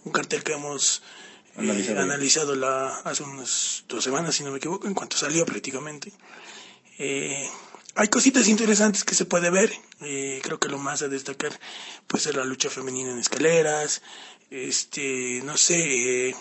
un 0.05 0.13
cartel 0.13 0.43
que 0.43 0.53
hemos 0.53 1.03
eh, 1.57 1.97
analizado, 1.99 2.55
la, 2.55 2.99
hace 3.01 3.23
unas 3.23 3.85
dos 3.89 4.05
semanas, 4.05 4.35
si 4.35 4.45
no 4.45 4.51
me 4.51 4.59
equivoco, 4.59 4.87
en 4.87 4.95
cuanto 4.95 5.17
salió 5.17 5.47
prácticamente. 5.47 6.13
Eh, 6.99 7.49
hay 7.95 8.09
cositas 8.09 8.49
interesantes 8.49 9.05
que 9.05 9.15
se 9.15 9.25
puede 9.25 9.51
ver. 9.51 9.73
Creo 10.01 10.59
que 10.59 10.69
lo 10.69 10.79
más 10.79 11.01
a 11.01 11.09
destacar 11.09 11.59
puede 12.07 12.25
ser 12.25 12.37
la 12.37 12.45
lucha 12.45 12.69
femenina 12.69 13.11
en 13.11 13.19
escaleras. 13.19 14.03
Este, 14.51 15.41
no 15.45 15.57
sé, 15.57 16.35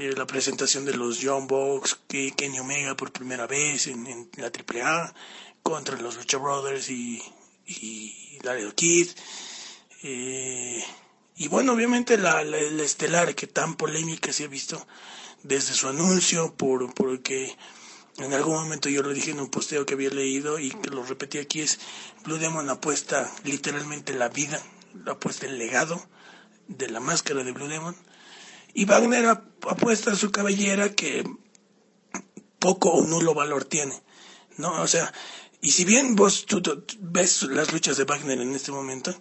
eh, 0.00 0.14
la 0.16 0.26
presentación 0.26 0.84
de 0.84 0.94
los 0.94 1.18
Young 1.18 1.46
Bucks, 1.46 1.98
que 2.08 2.32
Kenny 2.32 2.58
Omega 2.58 2.96
por 2.96 3.12
primera 3.12 3.46
vez 3.46 3.86
en, 3.86 4.06
en 4.06 4.30
la 4.36 4.46
AAA 4.46 5.14
contra 5.62 6.00
los 6.00 6.16
Lucha 6.16 6.38
Brothers 6.38 6.90
y, 6.90 7.22
y 7.66 8.38
Laredo 8.42 8.74
Kid. 8.74 9.08
Eh, 10.02 10.84
y 11.36 11.48
bueno, 11.48 11.72
obviamente 11.72 12.18
la, 12.18 12.42
estelar 12.42 13.34
que 13.34 13.46
tan 13.46 13.76
polémica 13.76 14.32
se 14.32 14.44
ha 14.44 14.48
visto 14.48 14.84
desde 15.42 15.74
su 15.74 15.88
anuncio, 15.88 16.54
por 16.54 16.92
porque 16.94 17.56
en 18.18 18.32
algún 18.32 18.54
momento 18.54 18.88
yo 18.88 19.02
lo 19.02 19.12
dije 19.12 19.30
en 19.30 19.40
un 19.40 19.50
posteo 19.50 19.86
que 19.86 19.94
había 19.94 20.10
leído 20.10 20.58
y 20.58 20.70
que 20.70 20.90
lo 20.90 21.04
repetí 21.04 21.38
aquí, 21.38 21.60
es 21.60 21.80
Blue 22.24 22.38
Demon 22.38 22.68
apuesta 22.68 23.32
literalmente 23.44 24.12
la 24.12 24.28
vida, 24.28 24.62
apuesta 25.06 25.46
el 25.46 25.58
legado 25.58 26.04
de 26.68 26.90
la 26.90 27.00
máscara 27.00 27.42
de 27.42 27.52
Blue 27.52 27.68
Demon 27.68 27.96
y 28.74 28.84
Wagner 28.84 29.26
apuesta 29.26 30.12
a 30.12 30.16
su 30.16 30.30
cabellera 30.30 30.94
que 30.94 31.24
poco 32.58 32.90
o 32.90 33.06
nulo 33.06 33.34
valor 33.34 33.64
tiene, 33.64 34.00
¿no? 34.56 34.80
O 34.80 34.86
sea, 34.86 35.12
y 35.60 35.72
si 35.72 35.84
bien 35.84 36.16
vos 36.16 36.46
tú, 36.46 36.62
ves 37.00 37.42
las 37.42 37.72
luchas 37.72 37.96
de 37.96 38.04
Wagner 38.04 38.40
en 38.40 38.54
este 38.54 38.72
momento, 38.72 39.14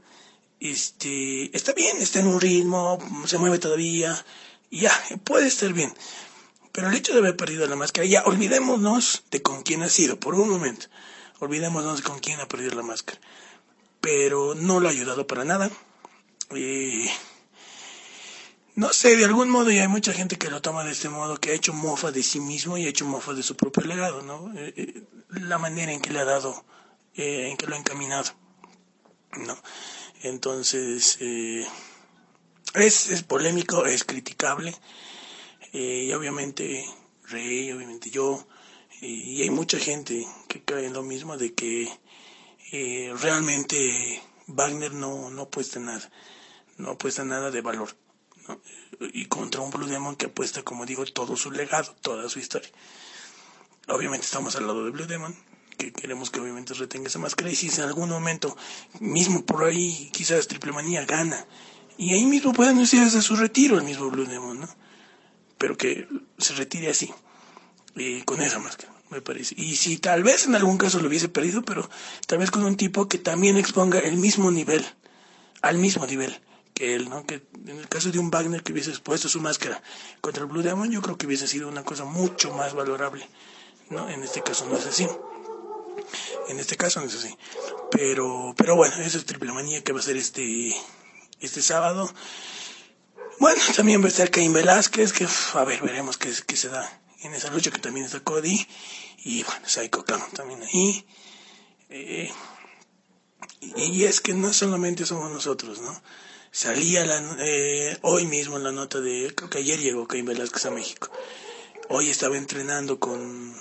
este, 0.60 1.56
está 1.56 1.74
bien, 1.74 1.98
está 1.98 2.20
en 2.20 2.28
un 2.28 2.40
ritmo, 2.40 3.00
se 3.26 3.38
mueve 3.38 3.60
todavía, 3.60 4.26
y 4.70 4.82
ya, 4.82 4.92
puede 5.24 5.48
estar 5.48 5.74
bien. 5.74 5.94
Pero 6.72 6.88
el 6.88 6.96
hecho 6.96 7.14
de 7.14 7.20
haber 7.20 7.36
perdido 7.36 7.68
la 7.68 7.76
máscara, 7.76 8.08
ya 8.08 8.24
olvidémonos 8.24 9.24
de 9.30 9.42
con 9.42 9.64
quién 9.64 9.84
ha 9.84 9.90
sido, 9.90 10.20
por 10.20 10.36
un 10.36 10.50
momento. 10.50 10.88
Olvidémonos 11.40 11.98
de 11.98 12.04
con 12.04 12.20
quién 12.20 12.40
ha 12.40 12.48
perdido 12.48 12.76
la 12.76 12.84
máscara. 12.84 13.20
Pero 14.00 14.56
no 14.56 14.80
lo 14.80 14.88
ha 14.88 14.92
ayudado 14.92 15.28
para 15.28 15.44
nada. 15.44 15.70
Eh, 16.56 17.10
no 18.76 18.94
sé, 18.94 19.16
de 19.18 19.26
algún 19.26 19.50
modo, 19.50 19.72
y 19.72 19.80
hay 19.80 19.88
mucha 19.88 20.14
gente 20.14 20.38
que 20.38 20.50
lo 20.50 20.62
toma 20.62 20.84
de 20.84 20.92
este 20.92 21.10
modo, 21.10 21.38
que 21.38 21.52
ha 21.52 21.54
hecho 21.54 21.74
mofa 21.74 22.12
de 22.12 22.24
sí 22.24 22.40
mismo 22.40 22.78
y 22.78 22.86
ha 22.86 22.90
hecho 22.90 23.06
mofa 23.06 23.34
de 23.34 23.44
su 23.44 23.56
propio 23.56 23.84
legado, 23.84 24.22
¿no? 24.22 24.52
Eh, 24.58 24.74
eh, 24.76 25.04
la 25.30 25.58
manera 25.58 25.92
en 25.92 26.02
que 26.02 26.12
le 26.12 26.20
ha 26.20 26.26
dado, 26.26 26.66
eh, 27.16 27.50
en 27.50 27.58
que 27.58 27.68
lo 27.68 27.76
ha 27.76 27.80
encaminado, 27.80 28.32
¿no? 29.38 29.58
Entonces, 30.24 31.18
es, 32.76 33.10
es 33.10 33.24
polémico, 33.24 33.86
es 33.86 34.04
criticable, 34.04 34.76
y 35.74 36.12
obviamente 36.14 36.86
Rey, 37.24 37.72
obviamente 37.72 38.10
yo, 38.12 38.46
y 39.02 39.42
hay 39.42 39.50
mucha 39.50 39.80
gente 39.80 40.28
que 40.48 40.64
cree 40.64 40.86
en 40.86 40.94
lo 40.94 41.02
mismo 41.02 41.38
de 41.38 41.54
que 41.56 41.90
eh, 42.74 43.14
realmente 43.20 44.22
Wagner 44.48 44.94
no, 44.94 45.30
no 45.30 45.42
apuesta 45.44 45.80
nada, 45.80 46.10
no 46.78 46.92
apuesta 46.92 47.26
nada 47.26 47.52
de 47.52 47.62
valor. 47.62 47.90
Y 49.14 49.26
contra 49.26 49.62
un 49.62 49.72
Blue 49.72 49.88
Demon 49.88 50.16
que 50.16 50.28
apuesta, 50.28 50.64
como 50.64 50.86
digo, 50.86 51.06
todo 51.06 51.36
su 51.36 51.52
legado, 51.52 51.96
toda 52.02 52.30
su 52.30 52.40
historia. 52.40 52.70
Obviamente 53.88 54.26
estamos 54.26 54.56
al 54.56 54.68
lado 54.68 54.86
de 54.86 54.92
Blue 54.92 55.08
Demon, 55.08 55.36
que 55.78 55.92
queremos 55.92 56.30
que 56.30 56.40
obviamente 56.40 56.74
retenga 56.76 57.08
esa 57.08 57.20
máscara 57.20 57.50
y 57.50 57.56
si 57.56 57.68
en 57.70 57.88
algún 57.88 58.10
momento, 58.10 58.56
mismo 59.00 59.44
por 59.44 59.64
ahí, 59.64 60.10
quizás 60.14 60.48
Triple 60.48 60.72
Manía 60.72 61.06
gana, 61.06 61.46
y 61.98 62.14
ahí 62.14 62.26
mismo 62.26 62.54
puede 62.54 62.70
anunciar 62.70 63.06
desde 63.06 63.22
su 63.22 63.36
retiro 63.36 63.78
el 63.78 63.84
mismo 63.84 64.10
Blue 64.10 64.26
Demon, 64.26 64.62
¿no? 64.62 64.70
Pero 65.58 65.78
que 65.78 66.08
se 66.38 66.54
retire 66.54 66.90
así, 66.90 67.12
con 68.26 68.42
esa 68.42 68.60
máscara, 68.60 68.94
me 69.10 69.22
parece. 69.22 69.56
Y 69.58 69.76
si 69.76 69.98
tal 69.98 70.24
vez 70.24 70.46
en 70.46 70.56
algún 70.56 70.78
caso 70.78 71.00
lo 71.00 71.08
hubiese 71.08 71.30
perdido, 71.30 71.64
pero 71.64 71.90
tal 72.28 72.40
vez 72.40 72.52
con 72.52 72.64
un 72.64 72.78
tipo 72.78 73.08
que 73.08 73.18
también 73.18 73.58
exponga 73.58 74.00
el 74.00 74.18
mismo 74.18 74.52
nivel, 74.52 74.86
al 75.62 75.78
mismo 75.78 76.06
nivel 76.06 76.40
que 76.74 76.96
él, 76.96 77.10
¿no? 77.10 77.26
Que 77.26 77.44
en 77.68 77.78
el 77.78 77.88
caso 77.88 78.12
de 78.12 78.20
un 78.20 78.32
Wagner 78.32 78.64
que 78.64 78.74
hubiese 78.74 78.90
expuesto 78.90 79.30
su 79.30 79.42
máscara 79.42 79.82
contra 80.22 80.44
el 80.44 80.50
Blue 80.50 80.62
Demon, 80.62 80.92
yo 80.92 81.02
creo 81.02 81.18
que 81.18 81.28
hubiese 81.28 81.48
sido 81.48 81.68
una 81.68 81.84
cosa 81.84 82.06
mucho 82.06 82.54
más 82.54 82.74
valorable, 82.74 83.28
¿no? 83.90 84.10
En 84.10 84.24
este 84.24 84.42
caso 84.42 84.66
no 84.68 84.78
es 84.78 84.86
así. 84.86 85.08
En 86.50 86.60
este 86.60 86.78
caso 86.78 87.00
no 87.02 87.08
es 87.08 87.16
así. 87.16 87.36
Pero, 87.92 88.54
pero 88.58 88.76
bueno, 88.76 88.96
esa 88.96 89.18
es 89.18 89.26
triple 89.26 89.52
manía 89.52 89.84
que 89.84 89.94
va 89.94 90.00
a 90.00 90.04
ser 90.04 90.18
este, 90.18 90.76
este 91.40 91.62
sábado. 91.62 92.12
Bueno, 93.40 93.62
también 93.76 94.02
va 94.02 94.06
a 94.06 94.10
estar 94.10 94.30
Caín 94.30 94.54
Velázquez, 94.54 95.14
que 95.14 95.28
a 95.54 95.64
ver, 95.64 95.82
veremos 95.82 96.18
qué, 96.18 96.32
qué 96.46 96.56
se 96.56 96.70
da 96.70 97.02
en 97.22 97.34
esa 97.34 97.50
lucha, 97.52 97.72
que 97.72 97.80
también 97.80 98.06
está 98.06 98.20
Cody. 98.20 98.68
Y 99.24 99.44
bueno, 99.44 99.62
Psycho 99.68 100.04
Clown 100.04 100.32
también 100.34 100.62
ahí. 100.64 101.06
Eh, 101.90 102.32
y 103.62 104.06
es 104.06 104.22
que 104.22 104.34
no 104.34 104.54
solamente 104.54 105.06
somos 105.06 105.32
nosotros, 105.32 105.82
¿no? 105.82 106.02
Salía 106.54 107.06
la, 107.06 107.38
eh, 107.40 107.98
hoy 108.02 108.26
mismo 108.26 108.58
en 108.58 108.64
la 108.64 108.74
nota 108.74 109.00
de, 109.00 109.34
creo 109.34 109.50
que 109.50 109.60
ayer 109.60 109.80
llegó 109.80 110.06
Caín 110.06 110.26
Velázquez 110.26 110.66
a 110.66 110.72
México. 110.72 111.10
Hoy 111.88 112.10
estaba 112.10 112.38
entrenando 112.38 113.00
con, 113.00 113.56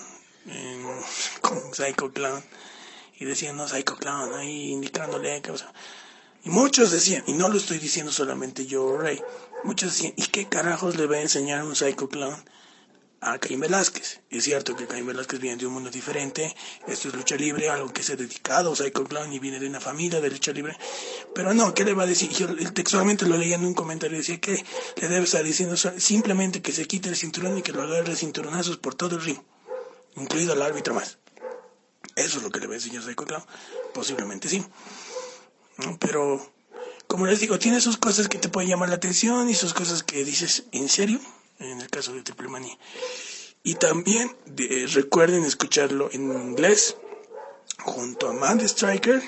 con 1.41 1.73
Psycho 1.73 2.13
Clown. 2.13 2.43
Y 3.21 3.27
decían, 3.27 3.57
no, 3.57 3.69
Psycho 3.69 3.97
Clown, 3.97 4.35
ahí 4.35 4.73
indicándole 4.73 5.41
que, 5.41 5.53
o 5.53 5.57
y 6.43 6.49
muchos 6.49 6.91
decían, 6.91 7.23
y 7.27 7.35
no 7.35 7.49
lo 7.49 7.59
estoy 7.59 7.79
diciendo 7.79 8.11
solamente 8.11 8.67
yo, 8.67 8.97
Rey, 8.97 9.23
muchos 9.63 9.93
decían, 9.93 10.15
¿y 10.17 10.27
qué 10.27 10.49
carajos 10.49 10.97
le 10.97 11.07
va 11.07 11.17
a 11.17 11.21
enseñar 11.21 11.63
un 11.63 11.77
Psycho 11.77 12.09
Clown 12.09 12.43
a 13.21 13.39
Caín 13.39 13.61
Velázquez. 13.61 14.21
Es 14.31 14.45
cierto 14.45 14.75
que 14.75 14.87
Caín 14.87 15.07
Velázquez 15.07 15.41
viene 15.41 15.57
de 15.59 15.67
un 15.67 15.75
mundo 15.75 15.91
diferente, 15.91 16.55
esto 16.87 17.09
es 17.09 17.15
lucha 17.15 17.37
libre, 17.37 17.69
algo 17.69 17.93
que 17.93 18.03
se 18.03 18.15
ha 18.15 18.17
dedicado, 18.17 18.75
Psycho 18.75 19.05
Clown 19.05 19.33
y 19.33 19.39
viene 19.39 19.59
de 19.59 19.67
una 19.67 19.81
familia 19.81 20.21
de 20.21 20.31
lucha 20.31 20.53
libre, 20.53 20.77
pero 21.35 21.53
no, 21.53 21.75
¿qué 21.75 21.85
le 21.85 21.93
va 21.93 22.05
a 22.05 22.07
decir? 22.07 22.31
Yo 22.31 22.49
textualmente 22.73 23.27
lo 23.27 23.37
leía 23.37 23.57
en 23.57 23.65
un 23.65 23.75
comentario, 23.75 24.17
decía 24.17 24.41
que 24.41 24.65
le 24.97 25.09
debe 25.09 25.25
estar 25.25 25.45
diciendo 25.45 25.77
simplemente 25.77 26.63
que 26.63 26.73
se 26.73 26.87
quite 26.87 27.09
el 27.09 27.17
cinturón 27.17 27.59
y 27.59 27.63
que 27.63 27.73
lo 27.73 27.83
agarre 27.83 28.17
cinturonazos 28.17 28.79
por 28.79 28.95
todo 28.95 29.17
el 29.17 29.23
ring, 29.23 29.39
incluido 30.17 30.55
el 30.55 30.63
árbitro 30.63 30.95
más. 30.95 31.19
Eso 32.17 32.39
es 32.39 32.43
lo 32.43 32.51
que 32.51 32.61
le 32.61 32.67
va 32.67 32.73
a 32.75 32.77
enseñar 32.77 33.03
Psycho 33.03 33.25
Clown, 33.25 33.45
posiblemente 33.93 34.49
sí. 34.49 34.65
Pero, 35.99 36.53
como 37.07 37.27
les 37.27 37.41
digo, 37.41 37.59
tiene 37.59 37.81
sus 37.81 37.97
cosas 37.97 38.29
que 38.29 38.39
te 38.39 38.49
pueden 38.49 38.69
llamar 38.69 38.89
la 38.89 38.97
atención 38.97 39.49
y 39.49 39.55
sus 39.55 39.75
cosas 39.75 40.03
que 40.03 40.25
dices, 40.25 40.65
¿en 40.73 40.89
serio? 40.89 41.21
En 41.61 41.81
el 41.81 41.89
caso 41.89 42.13
de 42.13 42.23
Triple 42.23 42.49
Manía. 42.49 42.77
Y 43.63 43.75
también 43.75 44.35
recuerden 44.95 45.45
escucharlo 45.45 46.09
en 46.13 46.33
inglés 46.33 46.97
junto 47.85 48.29
a 48.29 48.33
Man 48.33 48.61
Striker 48.61 49.23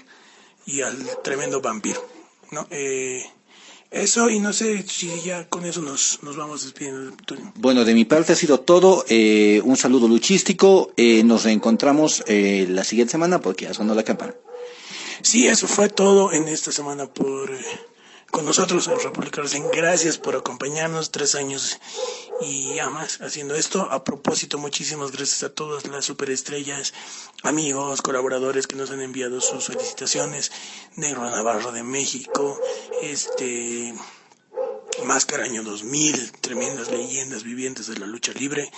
y 0.67 0.81
al 0.81 0.97
tremendo 1.23 1.61
vampiro. 1.61 2.07
¿no? 2.51 2.67
Eh, 2.71 3.25
eso 3.91 4.31
y 4.31 4.41
no 4.41 4.53
sé 4.53 4.83
si 4.89 5.21
ya 5.23 5.49
con 5.49 5.67
eso 5.67 5.83
nos, 5.83 6.21
nos 6.23 6.37
vamos 6.37 6.63
despidiendo. 6.65 7.15
Bueno, 7.57 7.85
de 7.85 7.93
mi 7.95 8.07
parte 8.07 8.33
ha 8.33 8.37
sido 8.37 8.61
todo. 8.61 9.05
Eh, 9.09 9.61
un 9.65 9.77
saludo 9.77 10.09
luchístico. 10.09 10.93
Eh, 10.97 11.23
nos 11.25 11.45
reencontramos 11.45 12.25
la 12.27 12.85
siguiente 12.85 13.13
semana 13.13 13.41
porque 13.41 13.67
ya 13.67 13.75
sonó 13.75 13.95
la 13.95 14.03
campana. 14.03 14.35
Sí, 15.21 15.47
eso 15.47 15.69
fue 15.69 15.89
todo 15.89 16.33
en 16.33 16.49
esta 16.49 16.73
semana 16.73 17.07
por 17.07 17.51
con 18.33 18.47
nosotros 18.47 18.89
en 18.89 18.99
República 18.99 19.43
Wrestling. 19.43 19.69
Gracias 19.73 20.17
por 20.17 20.35
acompañarnos 20.35 21.11
tres 21.11 21.35
años 21.35 21.79
y 22.41 22.75
ya 22.75 22.89
más 22.89 23.21
haciendo 23.21 23.55
esto. 23.55 23.83
A 23.93 24.05
propósito, 24.05 24.59
muchísimas 24.59 25.13
gracias 25.13 25.43
a 25.43 25.55
todas 25.55 25.87
las 25.87 26.07
superestrellas, 26.07 26.95
amigos, 27.43 28.01
colaboradores 28.01 28.67
que 28.67 28.75
nos 28.75 28.91
han 28.91 29.03
enviado 29.03 29.43
sus 29.43 29.67
felicitaciones. 29.67 30.51
Negro 30.97 31.31
Navarro 31.31 31.73
de 31.73 31.83
México, 31.83 32.59
este 33.03 33.95
Máscara 35.05 35.45
Año 35.45 35.63
2000, 35.63 36.33
tremendas 36.41 36.91
leyendas 36.91 37.45
vivientes 37.45 37.87
de 37.87 37.99
la 37.99 38.07
lucha 38.07 38.33
libre. 38.33 38.71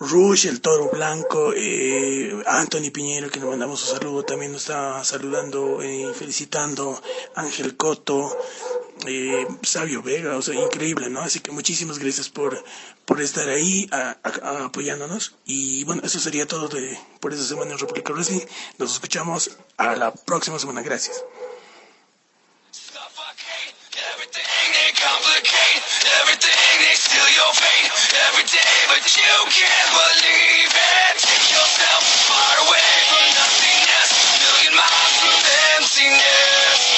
Rush, 0.00 0.46
el 0.46 0.60
toro 0.60 0.88
blanco, 0.90 1.52
eh, 1.56 2.42
Anthony 2.46 2.90
Piñero, 2.92 3.30
que 3.30 3.40
le 3.40 3.46
mandamos 3.46 3.82
un 3.82 3.98
saludo, 3.98 4.24
también 4.24 4.52
nos 4.52 4.62
está 4.62 5.02
saludando 5.04 5.82
y 5.82 6.02
eh, 6.02 6.14
felicitando, 6.14 7.00
Ángel 7.34 7.76
Coto, 7.76 8.36
eh, 9.06 9.46
Sabio 9.62 10.02
Vega, 10.02 10.36
o 10.36 10.42
sea, 10.42 10.54
increíble, 10.54 11.08
¿no? 11.10 11.20
Así 11.20 11.40
que 11.40 11.52
muchísimas 11.52 11.98
gracias 11.98 12.28
por, 12.28 12.62
por 13.04 13.20
estar 13.20 13.48
ahí 13.48 13.88
apoyándonos. 14.22 15.34
Y 15.44 15.84
bueno, 15.84 16.02
eso 16.04 16.18
sería 16.18 16.46
todo 16.46 16.68
de, 16.68 16.98
por 17.20 17.32
esta 17.32 17.44
semana 17.44 17.72
en 17.72 17.78
República 17.78 18.12
Wrestling. 18.12 18.40
Nos 18.78 18.92
escuchamos 18.92 19.58
a 19.76 19.96
la 19.96 20.12
próxima 20.12 20.58
semana. 20.58 20.82
Gracias. 20.82 21.22
complicate 25.14 25.82
everything. 26.22 26.74
They 26.82 26.96
steal 26.98 27.28
your 27.38 27.52
fate 27.54 27.90
every 28.26 28.46
day, 28.50 28.76
but 28.90 29.04
you 29.14 29.36
can't 29.46 29.90
believe 29.94 30.72
it. 30.74 31.14
Take 31.22 31.46
yourself 31.54 32.02
far 32.26 32.54
away 32.66 32.90
from 33.06 33.24
nothingness, 33.38 34.10
million 34.42 34.74
miles 34.74 35.14
from 35.22 35.38
emptiness. 35.78 36.93